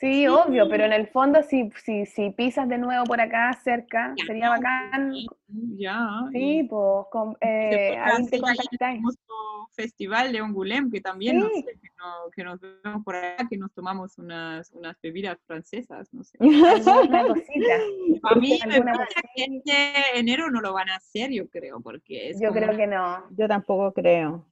Sí, 0.00 0.28
obvio, 0.28 0.68
pero 0.68 0.84
en 0.84 0.92
el 0.92 1.08
fondo, 1.08 1.42
si, 1.42 1.70
si, 1.84 2.06
si 2.06 2.30
pisas 2.30 2.68
de 2.68 2.78
nuevo 2.78 3.04
por 3.04 3.20
acá 3.20 3.52
cerca, 3.64 4.14
sería 4.26 4.48
bacán. 4.50 5.12
Ya. 5.48 5.98
Sí, 6.30 6.60
y 6.60 6.62
pues, 6.64 7.06
con, 7.10 7.36
eh, 7.40 7.98
ahí 8.00 8.24
te 8.26 8.38
contactáis. 8.40 8.98
famoso 9.00 9.68
festival 9.72 10.30
de 10.32 10.40
Ongulem, 10.40 10.90
que 10.90 11.00
también, 11.00 11.40
no 11.40 11.48
sé, 11.48 11.64
que, 11.80 11.88
no- 11.98 12.30
que 12.34 12.44
nos 12.44 12.60
vemos 12.60 13.04
por 13.04 13.16
acá, 13.16 13.46
que 13.48 13.56
nos 13.56 13.72
tomamos 13.72 14.18
unas, 14.18 14.70
unas 14.72 14.96
bebidas 15.02 15.38
francesas, 15.46 16.08
no 16.12 16.22
sé. 16.22 16.38
Cosita. 17.26 17.74
A 18.22 18.34
mí 18.36 18.58
me 18.68 18.82
parece 18.82 19.20
que 19.34 19.44
este 19.44 20.18
enero 20.18 20.50
no 20.50 20.60
lo 20.60 20.72
van 20.72 20.90
a 20.90 20.96
hacer, 20.96 21.30
yo 21.32 21.48
creo, 21.48 21.80
porque 21.80 22.30
es 22.30 22.40
Yo 22.40 22.48
como 22.48 22.60
creo 22.60 22.68
una- 22.70 22.76
que 22.78 22.86
no. 22.86 23.24
Yo 23.30 23.48
tampoco 23.48 23.92
creo. 23.92 24.44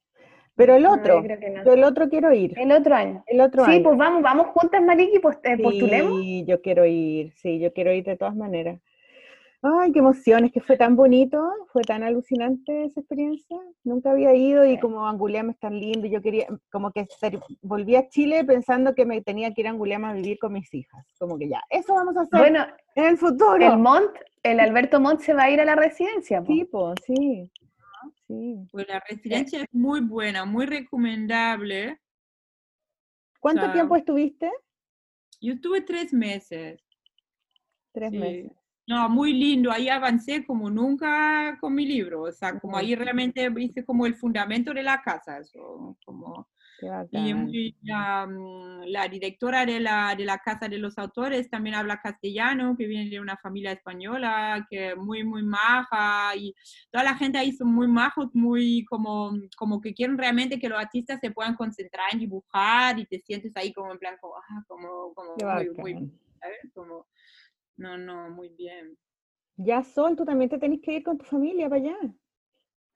Pero 0.57 0.75
el 0.75 0.83
No, 0.83 0.93
otro, 0.93 1.23
yo 1.23 1.63
no. 1.63 1.71
el 1.73 1.83
otro 1.83 2.09
quiero 2.09 2.33
ir. 2.33 2.57
El 2.59 2.71
otro 2.71 2.95
año. 2.95 3.23
El 3.27 3.39
otro 3.41 3.63
Sí, 3.63 3.71
año. 3.71 3.83
pues 3.83 3.97
vamos, 3.97 4.21
vamos 4.23 4.47
juntas, 4.47 4.81
Maliki, 4.81 5.19
pues 5.19 5.37
eh, 5.43 5.57
postulemos. 5.61 6.19
Sí, 6.19 6.43
yo 6.47 6.61
quiero 6.61 6.85
ir, 6.85 7.31
sí, 7.35 7.59
yo 7.59 7.71
quiero 7.71 7.93
ir 7.93 8.03
de 8.03 8.17
todas 8.17 8.35
maneras. 8.35 8.79
Ay, 9.61 9.91
qué 9.91 9.99
emoción, 9.99 10.45
es 10.45 10.51
que 10.51 10.61
fue 10.61 10.77
tan 10.77 10.95
bonito, 10.95 11.43
fue 11.73 11.81
tan 11.81 12.03
alucinante 12.03 12.85
esa 12.85 12.99
experiencia. 12.99 13.57
Nunca 13.83 14.11
había 14.11 14.33
ido 14.33 14.63
y 14.65 14.75
Sí. 14.75 14.79
como 14.79 15.07
Angoulême 15.07 15.51
es 15.51 15.59
tan 15.59 15.79
lindo, 15.79 16.07
yo 16.07 16.21
quería, 16.21 16.45
como 16.71 16.91
que 16.91 17.07
volví 17.61 17.95
a 17.95 18.07
Chile 18.07 18.43
pensando 18.45 18.93
que 18.95 19.05
me 19.05 19.21
tenía 19.21 19.53
que 19.53 19.61
ir 19.61 19.67
a 19.67 19.71
Angoulême 19.71 20.05
a 20.07 20.13
vivir 20.13 20.37
con 20.39 20.53
mis 20.53 20.71
hijas. 20.73 21.05
Como 21.19 21.37
que 21.37 21.49
ya, 21.49 21.61
eso 21.69 21.93
vamos 21.95 22.15
a 22.17 22.21
hacer 22.21 22.39
Bueno, 22.39 22.65
en 22.95 23.05
el 23.05 23.17
futuro. 23.17 23.57
el 23.57 23.77
Mont, 23.79 24.11
el 24.43 24.59
Alberto 24.59 24.99
Montt 24.99 25.21
se 25.21 25.33
va 25.33 25.43
a 25.43 25.51
ir 25.51 25.59
a 25.59 25.65
la 25.65 25.75
residencia, 25.75 26.39
po. 26.41 26.47
Sí, 26.53 26.65
po, 26.65 26.93
sí. 27.05 27.49
Sí. 28.27 28.67
Pues 28.71 28.87
la 28.87 29.01
residencia 29.07 29.61
es 29.61 29.73
muy 29.73 30.01
buena, 30.01 30.45
muy 30.45 30.65
recomendable. 30.65 31.99
¿Cuánto 33.39 33.63
sea, 33.63 33.73
tiempo 33.73 33.95
estuviste? 33.95 34.51
Yo 35.39 35.53
estuve 35.53 35.81
tres 35.81 36.13
meses. 36.13 36.81
Tres 37.93 38.11
sí. 38.11 38.17
meses. 38.17 38.51
No, 38.87 39.09
muy 39.09 39.33
lindo. 39.33 39.71
Ahí 39.71 39.89
avancé 39.89 40.45
como 40.45 40.69
nunca 40.69 41.57
con 41.59 41.75
mi 41.75 41.85
libro. 41.85 42.23
O 42.23 42.31
sea, 42.31 42.57
como 42.57 42.77
ahí 42.77 42.95
realmente 42.95 43.51
hice 43.57 43.85
como 43.85 44.05
el 44.05 44.15
fundamento 44.15 44.73
de 44.73 44.83
la 44.83 45.01
casa. 45.01 45.39
Eso, 45.39 45.97
como, 46.05 46.47
y 47.11 47.33
muy- 47.33 47.75
mm, 47.83 48.83
la 48.87 49.07
directora 49.07 49.65
de 49.65 49.79
la, 49.79 50.13
de 50.15 50.25
la 50.25 50.37
Casa 50.39 50.67
de 50.67 50.77
los 50.77 50.97
Autores 50.97 51.49
también 51.49 51.75
habla 51.75 52.01
castellano, 52.01 52.75
que 52.77 52.85
viene 52.87 53.09
de 53.09 53.19
una 53.19 53.37
familia 53.37 53.71
española, 53.71 54.65
que 54.69 54.95
muy, 54.95 55.23
muy 55.23 55.43
maja. 55.43 56.35
Y 56.35 56.53
toda 56.91 57.03
la 57.03 57.15
gente 57.15 57.37
ahí 57.37 57.51
son 57.53 57.73
muy 57.73 57.87
majos, 57.87 58.29
muy 58.33 58.85
como, 58.85 59.31
como 59.57 59.79
que 59.81 59.93
quieren 59.93 60.17
realmente 60.17 60.59
que 60.59 60.69
los 60.69 60.79
artistas 60.79 61.19
se 61.21 61.31
puedan 61.31 61.55
concentrar 61.55 62.13
en 62.13 62.19
dibujar 62.19 62.99
y 62.99 63.05
te 63.05 63.19
sientes 63.19 63.51
ahí 63.55 63.71
como 63.73 63.91
en 63.91 63.99
plan, 63.99 64.15
como, 64.19 64.35
ah, 64.37 64.63
como, 64.67 65.13
como 65.13 65.35
muy, 65.35 65.69
muy, 65.77 65.93
bacán. 65.93 66.11
¿sabes? 66.39 66.57
Como, 66.73 67.07
no, 67.77 67.97
no, 67.97 68.29
muy 68.29 68.49
bien. 68.49 68.97
Ya, 69.57 69.83
Sol, 69.83 70.15
tú 70.15 70.23
también 70.25 70.49
te 70.49 70.57
tenés 70.59 70.81
que 70.81 70.93
ir 70.93 71.03
con 71.03 71.17
tu 71.17 71.25
familia 71.25 71.67
para 71.69 71.81
allá. 71.81 71.97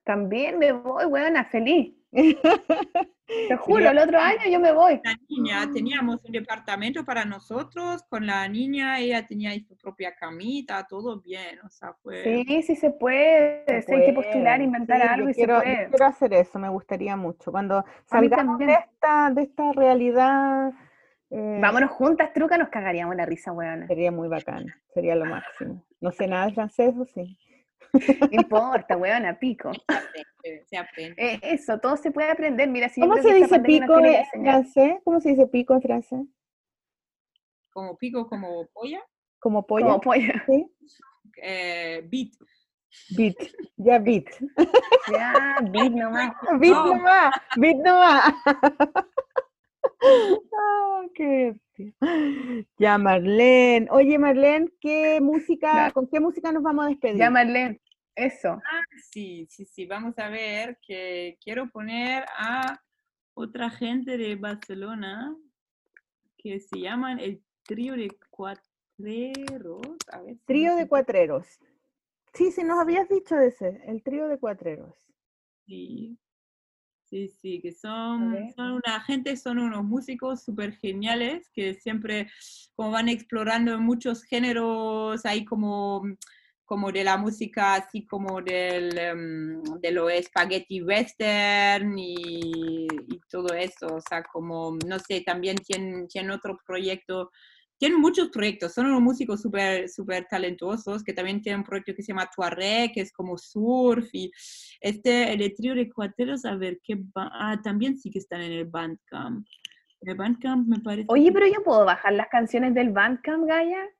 También 0.04 0.58
me 0.58 0.72
voy, 0.72 1.04
weona, 1.06 1.44
feliz. 1.44 1.94
Te 2.12 3.56
juro, 3.56 3.88
el 3.88 3.98
otro 3.98 4.18
año 4.18 4.40
yo 4.50 4.60
me 4.60 4.72
voy. 4.72 5.00
La 5.02 5.16
niña, 5.28 5.70
teníamos 5.72 6.22
un 6.24 6.32
departamento 6.32 7.04
para 7.04 7.24
nosotros, 7.24 8.02
con 8.08 8.26
la 8.26 8.46
niña, 8.48 8.98
ella 8.98 9.26
tenía 9.26 9.52
su 9.66 9.76
propia 9.78 10.14
camita, 10.14 10.86
todo 10.86 11.20
bien, 11.20 11.58
o 11.64 11.70
sea, 11.70 11.94
fue... 12.02 12.22
Sí, 12.22 12.62
sí 12.62 12.76
se 12.76 12.90
puede. 12.90 13.64
Se 13.66 13.82
sí 13.82 13.94
hay 13.94 14.06
que 14.06 14.12
postular, 14.12 14.56
puede, 14.58 14.64
inventar 14.64 15.00
sí, 15.00 15.08
algo 15.08 15.30
y 15.30 15.34
quiero, 15.34 15.60
se 15.60 15.62
puede. 15.62 15.88
quiero 15.88 16.04
hacer 16.04 16.34
eso, 16.34 16.58
me 16.58 16.68
gustaría 16.68 17.16
mucho. 17.16 17.50
Cuando 17.50 17.84
salgamos 18.04 18.58
de 18.58 18.72
esta, 18.74 19.30
de 19.30 19.42
esta 19.42 19.72
realidad, 19.72 20.72
eh, 21.34 21.58
Vámonos 21.62 21.90
juntas, 21.90 22.30
truca, 22.34 22.58
nos 22.58 22.68
cagaríamos 22.68 23.16
la 23.16 23.24
risa, 23.24 23.52
weona. 23.52 23.86
sería 23.86 24.12
muy 24.12 24.28
bacán, 24.28 24.66
sería 24.92 25.14
lo 25.14 25.24
máximo. 25.24 25.82
No 25.98 26.12
sé 26.12 26.26
nada 26.26 26.44
de 26.46 26.52
francés, 26.52 26.94
¿o 26.98 27.06
sí? 27.06 27.38
No 27.92 28.00
importa, 28.30 28.96
weona, 28.96 29.38
pico. 29.38 29.72
Se 29.72 29.80
aprende, 30.22 30.64
se 30.66 30.76
aprende. 30.76 31.14
Eh, 31.22 31.40
eso, 31.42 31.78
todo 31.78 31.96
se 31.96 32.10
puede 32.10 32.30
aprender. 32.30 32.68
Mira, 32.68 32.88
si 32.88 33.00
¿Cómo 33.00 33.16
se 33.18 33.34
dice 33.34 33.60
pico 33.60 33.98
en 34.00 34.24
francés? 34.42 34.94
¿Cómo 35.04 35.20
se 35.20 35.30
dice 35.30 35.46
pico 35.46 35.74
en 35.74 35.82
francés? 35.82 36.20
como 37.74 37.96
pico, 37.96 38.28
como 38.28 38.66
polla, 38.74 39.02
Como 39.38 39.66
pollo. 39.66 39.86
Como 39.86 40.00
polla. 40.02 40.44
¿sí? 40.46 40.66
eh, 41.42 42.06
beat. 42.10 42.32
Beat. 43.16 43.36
Ya 43.76 43.98
beat. 43.98 44.26
Ya, 45.10 45.56
beat 45.70 45.92
nomás. 45.92 46.34
Beat 46.60 46.74
No. 46.74 46.86
nomás. 46.94 47.34
Beat 47.56 47.76
nomás. 47.76 48.34
Ah, 50.04 51.02
qué. 51.14 51.56
Ya, 52.78 52.98
Marlene. 52.98 53.88
Oye, 53.90 54.18
Marlene, 54.18 54.68
¿qué 54.80 55.20
música. 55.22 55.90
¿con 55.92 56.06
qué 56.08 56.20
música 56.20 56.52
nos 56.52 56.62
vamos 56.62 56.84
a 56.84 56.88
despedir? 56.90 57.16
Ya, 57.16 57.30
Marlene. 57.30 57.80
Eso. 58.14 58.60
Sí, 59.10 59.46
sí, 59.50 59.64
sí, 59.64 59.86
vamos 59.86 60.18
a 60.18 60.28
ver 60.28 60.78
que 60.86 61.38
quiero 61.42 61.70
poner 61.70 62.24
a 62.36 62.80
otra 63.34 63.70
gente 63.70 64.18
de 64.18 64.36
Barcelona 64.36 65.34
que 66.36 66.60
se 66.60 66.80
llaman 66.80 67.20
el 67.20 67.42
trío 67.62 67.94
de 67.94 68.10
cuatreros. 68.30 69.80
A 70.12 70.20
ver 70.20 70.36
si 70.36 70.44
Trío 70.44 70.72
no 70.72 70.76
de 70.76 70.88
cuatreros. 70.88 71.46
Sí, 72.34 72.50
sí, 72.50 72.64
nos 72.64 72.78
habías 72.78 73.08
dicho 73.08 73.38
ese, 73.38 73.82
el 73.86 74.02
trío 74.02 74.28
de 74.28 74.38
cuatreros. 74.38 74.94
Sí, 75.66 76.18
sí, 77.04 77.28
sí, 77.28 77.60
que 77.60 77.72
son, 77.72 78.50
son 78.56 78.72
una 78.72 79.00
gente, 79.02 79.36
son 79.36 79.58
unos 79.58 79.84
músicos 79.84 80.42
súper 80.42 80.72
geniales 80.72 81.50
que 81.50 81.74
siempre 81.74 82.30
como 82.74 82.90
van 82.90 83.08
explorando 83.08 83.78
muchos 83.78 84.24
géneros, 84.24 85.24
ahí 85.24 85.44
como, 85.44 86.02
como 86.72 86.90
de 86.90 87.04
la 87.04 87.18
música, 87.18 87.74
así 87.74 88.06
como 88.06 88.40
del, 88.40 88.96
em, 88.96 89.62
de 89.82 89.90
lo 89.90 90.08
spaghetti 90.22 90.80
western 90.80 91.98
y, 91.98 92.86
y 92.86 93.20
todo 93.28 93.52
eso, 93.52 93.96
o 93.96 94.00
sea, 94.00 94.22
como, 94.22 94.78
no 94.86 94.98
sé, 94.98 95.20
también 95.20 95.56
tienen, 95.58 96.08
tienen 96.08 96.30
otro 96.30 96.58
proyecto. 96.66 97.30
Tienen 97.76 98.00
muchos 98.00 98.30
proyectos, 98.30 98.72
son 98.72 98.86
unos 98.86 99.02
músicos 99.02 99.42
súper 99.42 99.86
súper 99.90 100.24
talentosos 100.30 101.04
que 101.04 101.12
también 101.12 101.42
tienen 101.42 101.60
un 101.60 101.66
proyecto 101.66 101.92
que 101.94 102.02
se 102.02 102.12
llama 102.12 102.30
Tuareg, 102.34 102.92
que 102.94 103.02
es 103.02 103.12
como 103.12 103.36
surf 103.36 104.08
y 104.14 104.30
este, 104.80 105.30
el 105.30 105.54
trío 105.54 105.74
de 105.74 105.90
cuateros, 105.90 106.46
a 106.46 106.56
ver 106.56 106.80
qué 106.82 106.94
va. 106.94 107.30
Ah, 107.34 107.60
también 107.62 107.98
sí 107.98 108.10
que 108.10 108.20
están 108.20 108.40
en 108.40 108.52
el 108.52 108.64
Bandcamp. 108.64 109.46
En 110.00 110.08
el 110.08 110.16
Bandcamp 110.16 110.66
me 110.66 110.80
parece. 110.80 111.04
Oye, 111.08 111.30
pero 111.32 111.46
yo 111.48 111.62
puedo 111.62 111.84
bajar 111.84 112.14
las 112.14 112.28
canciones 112.28 112.72
del 112.72 112.92
Bandcamp, 112.92 113.46
Gaia. 113.46 113.90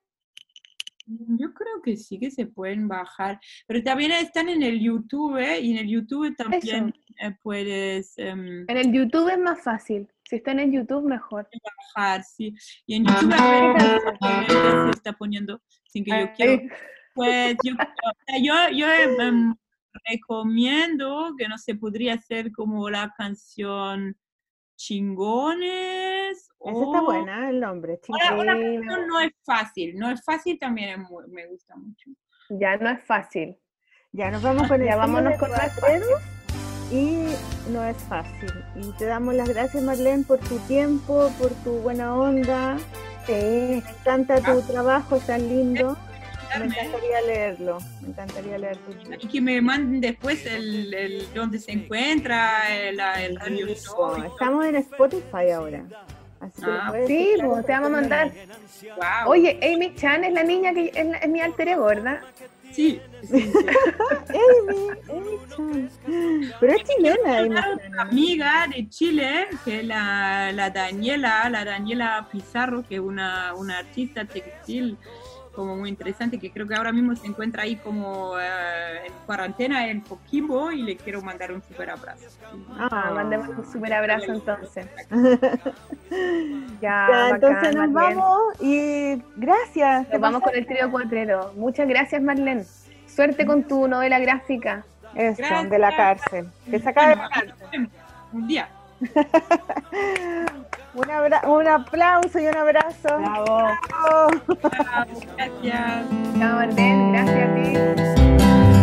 Yo 1.06 1.52
creo 1.52 1.82
que 1.82 1.96
sí 1.96 2.18
que 2.18 2.30
se 2.30 2.46
pueden 2.46 2.88
bajar. 2.88 3.40
Pero 3.66 3.82
también 3.82 4.12
están 4.12 4.48
en 4.48 4.62
el 4.62 4.80
YouTube 4.80 5.36
¿eh? 5.38 5.60
y 5.60 5.72
en 5.72 5.78
el 5.78 5.88
YouTube 5.88 6.34
también 6.36 6.94
eh, 7.20 7.34
puedes 7.42 8.16
em, 8.18 8.64
En 8.68 8.76
el 8.76 8.92
YouTube 8.92 9.28
es 9.28 9.38
más 9.38 9.62
fácil. 9.62 10.08
Si 10.28 10.36
está 10.36 10.52
en 10.52 10.72
YouTube, 10.72 11.06
mejor. 11.06 11.48
bajar, 11.94 12.22
sí. 12.24 12.54
Y 12.86 12.96
en 12.96 13.04
YouTube 13.04 13.34
se 14.84 14.90
está 14.90 15.12
poniendo 15.12 15.60
sin 15.84 16.04
que 16.04 16.10
yo 16.10 16.32
quiero. 16.34 16.52
Ay, 16.52 16.68
Pues 17.14 17.56
yo, 17.64 17.74
yo 18.72 18.86
em, 19.20 19.54
recomiendo 20.10 21.34
que 21.36 21.48
no 21.48 21.58
se 21.58 21.74
podría 21.74 22.14
hacer 22.14 22.52
como 22.52 22.88
la 22.88 23.12
canción 23.16 24.16
Chingones. 24.82 26.38
Está 26.38 27.00
o- 27.00 27.04
buena, 27.04 27.50
el 27.50 27.60
nombre. 27.60 28.00
Ahora, 28.08 28.34
una 28.40 28.52
canción 28.60 29.06
no 29.06 29.20
es 29.20 29.32
fácil, 29.44 29.96
no 29.96 30.10
es 30.10 30.24
fácil 30.24 30.58
también 30.58 30.90
es 31.00 31.10
muy- 31.10 31.28
me 31.28 31.46
gusta 31.46 31.76
mucho. 31.76 32.10
Ya 32.50 32.76
no 32.76 32.90
es 32.90 33.02
fácil. 33.04 33.56
Ya 34.12 34.30
nos 34.30 34.42
vamos 34.42 34.66
con 34.68 34.80
Ya 34.84 34.96
vámonos 34.96 35.38
con 35.38 35.50
y 36.90 37.26
no 37.70 37.84
es 37.84 37.96
fácil. 38.04 38.50
Y 38.76 38.90
te 38.98 39.06
damos 39.06 39.34
las 39.34 39.48
gracias, 39.48 39.82
Marlene, 39.82 40.24
por 40.24 40.38
tu 40.40 40.58
tiempo, 40.66 41.30
por 41.38 41.50
tu 41.64 41.78
buena 41.78 42.14
onda. 42.14 42.76
Sí. 43.26 43.32
Me 43.32 43.76
encanta 43.78 44.40
tu 44.42 44.50
Ah. 44.58 44.66
trabajo, 44.68 45.16
es 45.16 45.26
tan 45.26 45.48
lindo. 45.48 45.96
Me 46.58 46.66
encantaría 46.66 47.20
leerlo. 47.22 47.78
Me 48.00 48.08
encantaría 48.08 48.58
leer 48.58 48.76
tu 48.78 48.92
libro. 48.92 49.18
Y 49.20 49.26
que 49.28 49.40
me 49.40 49.60
manden 49.60 50.00
después 50.00 50.44
el, 50.46 50.92
el 50.94 51.26
dónde 51.34 51.58
se 51.58 51.72
encuentra, 51.72 52.62
el, 52.76 53.00
el 53.00 53.36
radio 53.38 53.68
Sí, 53.68 53.74
show. 53.86 54.22
Estamos 54.22 54.64
en 54.66 54.76
Spotify 54.76 55.50
ahora. 55.54 55.84
Así 56.40 56.62
Ah, 56.64 56.92
Sí, 57.06 57.34
pues 57.40 57.66
te 57.66 57.72
vamos 57.72 57.86
a 57.86 57.92
mandar. 57.92 58.32
Guau. 58.96 59.30
Oye, 59.30 59.58
Amy 59.62 59.94
Chan 59.94 60.24
es 60.24 60.32
la 60.32 60.42
niña 60.42 60.74
que 60.74 60.90
es, 60.94 61.06
la- 61.06 61.18
es 61.18 61.28
mi 61.28 61.40
alter 61.40 61.68
ego, 61.68 61.84
¿verdad? 61.86 62.20
sí, 62.72 63.00
sí, 63.22 63.40
sí. 63.42 63.52
Amy, 64.28 64.88
Amy 65.08 65.38
Chan. 65.54 65.90
Pero 66.58 66.72
es 66.72 66.82
chilena, 66.84 67.38
Amy 67.38 67.48
Una 67.50 67.62
Chan. 67.62 68.00
amiga 68.00 68.66
de 68.74 68.88
Chile, 68.88 69.46
que 69.64 69.80
es 69.80 69.84
la, 69.84 70.50
la 70.52 70.70
Daniela, 70.70 71.48
la 71.50 71.64
Daniela 71.64 72.26
Pizarro, 72.32 72.82
que 72.88 72.96
es 72.96 73.00
una, 73.00 73.54
una 73.54 73.78
artista 73.78 74.24
textil 74.24 74.96
como 75.54 75.76
muy 75.76 75.88
interesante, 75.90 76.38
que 76.38 76.50
creo 76.50 76.66
que 76.66 76.74
ahora 76.74 76.92
mismo 76.92 77.14
se 77.14 77.26
encuentra 77.26 77.62
ahí 77.64 77.76
como 77.76 78.38
eh, 78.38 79.06
en 79.06 79.12
cuarentena 79.26 79.88
en 79.88 80.00
Coquimbo 80.00 80.72
y 80.72 80.82
le 80.82 80.96
quiero 80.96 81.20
mandar 81.22 81.52
un 81.52 81.62
super 81.62 81.90
abrazo. 81.90 82.26
Ah, 82.78 83.10
mandemos 83.14 83.48
un 83.48 83.70
super 83.72 83.92
abrazo 83.92 84.32
entonces. 84.32 84.86
Ya, 86.80 87.06
Ya, 87.08 87.08
bacán, 87.08 87.34
entonces 87.34 87.74
nos 87.74 87.90
Marlene. 87.90 88.20
vamos 88.20 88.40
y 88.60 89.22
gracias. 89.36 90.08
Nos 90.10 90.20
vamos 90.20 90.42
con 90.42 90.54
el 90.54 90.66
trío 90.66 90.90
cuatrero. 90.90 91.52
Muchas 91.56 91.88
gracias, 91.88 92.20
Marlene. 92.22 92.64
Suerte 93.06 93.46
con 93.46 93.62
tu 93.64 93.88
novela 93.88 94.18
gráfica. 94.18 94.84
Eso, 95.14 95.38
Gracias. 95.38 95.70
de 95.70 95.78
la 95.78 95.96
cárcel. 95.96 96.48
Que 96.70 96.78
se 96.78 96.88
acabe 96.88 97.16
la 97.16 97.28
cárcel. 97.28 97.88
Un 98.32 98.46
día. 98.46 98.68
Un, 100.94 101.10
abra- 101.10 101.42
un 101.48 101.66
aplauso 101.66 102.38
y 102.38 102.46
un 102.46 102.56
abrazo. 102.56 103.18
Bravo. 103.18 103.68
Chao, 103.88 104.28
gracias. 105.36 106.06
Chao, 106.38 106.56
Marlene. 106.56 107.12
Gracias 107.12 107.48
a 107.48 107.54
ti. 107.54 108.82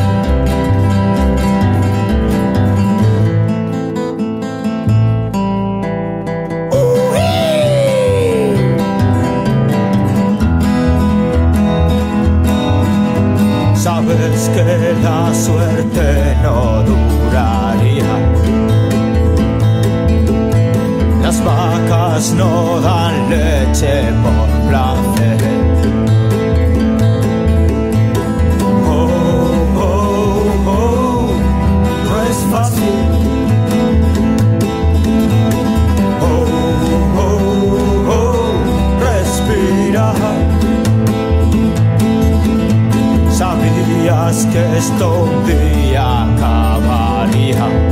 Sabes 13.76 14.50
que 14.50 14.94
la 15.04 15.34
suerte 15.34 16.36
no 16.44 16.84
duraría. 16.84 17.69
Las 21.30 21.46
vacas 21.46 22.34
no 22.34 22.82
dan 22.82 23.30
leche 23.30 24.12
por 24.24 24.50
placer. 24.68 25.38
Oh, 28.66 29.10
oh, 29.78 29.92
oh, 30.66 31.30
no. 32.26 32.90
Oh, 36.20 36.48
oh, 37.20 38.16
oh. 38.16 38.50
Sabías 43.30 44.38
que 44.52 44.62
esto 44.80 45.06
un 45.26 45.46
día 45.46 46.24
acabaría. 46.24 47.89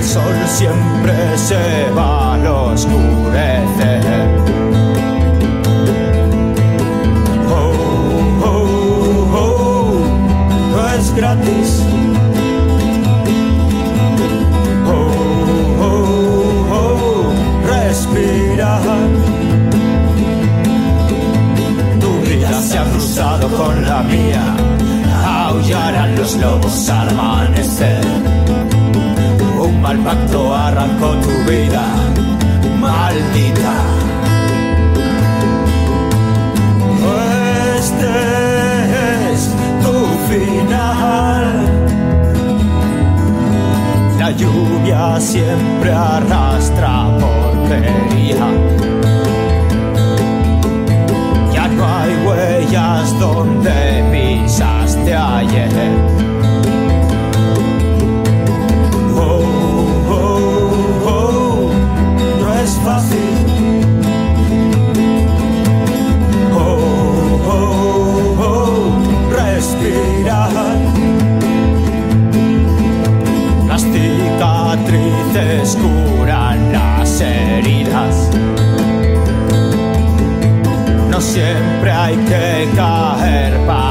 El 0.00 0.06
sol 0.06 0.34
siempre 0.46 1.12
se 1.36 1.90
va 1.94 2.32
al 2.32 2.46
oscurecer. 2.46 4.02
Oh, 7.50 7.72
oh, 8.42 9.36
oh, 9.42 10.00
no 10.72 10.94
es 10.94 11.14
gratis. 11.14 11.82
Oh, 14.86 15.12
oh, 15.82 16.76
oh, 16.80 17.32
respira. 17.68 18.80
Tu 22.00 22.10
vida 22.26 22.62
se 22.62 22.78
ha 22.78 22.84
cruzado 22.84 23.48
con 23.48 23.84
la 23.84 24.02
mía. 24.04 24.56
Aullarán 25.26 26.16
los 26.16 26.36
lobos 26.36 26.88
al 26.88 27.10
amanecer. 27.10 28.39
Mal 29.90 30.04
pacto 30.04 30.54
arrancó 30.54 31.16
tu 31.16 31.50
vida, 31.50 31.82
maldita. 32.80 33.74
Este 37.76 39.32
es 39.32 39.52
tu 39.82 39.94
final. 40.30 41.44
La 44.20 44.30
lluvia 44.30 45.18
siempre 45.18 45.92
arrastra 45.92 47.08
porquería. 47.18 48.46
Ya 51.52 51.66
no 51.66 51.84
hay 51.84 52.12
huellas 52.24 53.18
donde 53.18 54.04
pisaste 54.12 55.16
ayer. 55.16 56.19
fácil. 62.84 63.18
Oh, 66.52 67.40
oh, 67.46 68.36
oh, 68.48 69.32
respirar. 69.32 70.50
Las 73.68 73.82
cicatrices 73.82 75.76
curan 75.76 76.72
las 76.72 77.20
heridas. 77.20 78.30
No 81.10 81.20
siempre 81.20 81.90
hay 81.90 82.16
que 82.16 82.68
caer 82.76 83.66
para 83.66 83.89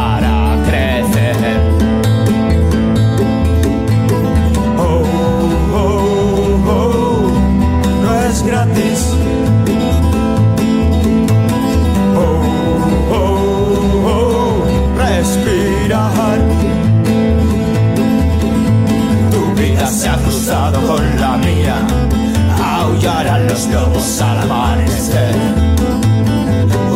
los 23.50 23.68
lobos 23.68 24.22
al 24.22 24.40
amanecer. 24.40 25.36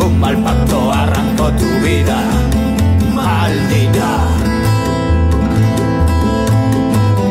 Un 0.06 0.20
mal 0.20 0.36
pacto 0.38 0.92
arrancó 0.92 1.50
tu 1.52 1.68
vida, 1.84 2.18
maldita. 3.12 4.10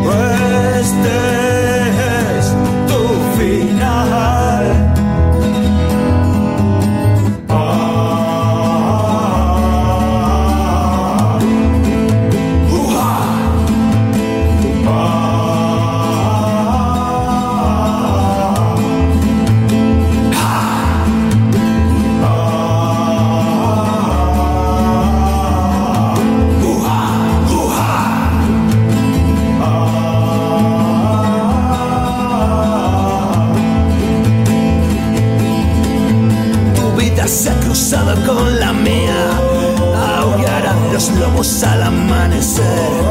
Pues 0.03 0.87
vemos 41.44 41.64
al 41.64 41.84
amanecer. 41.84 43.02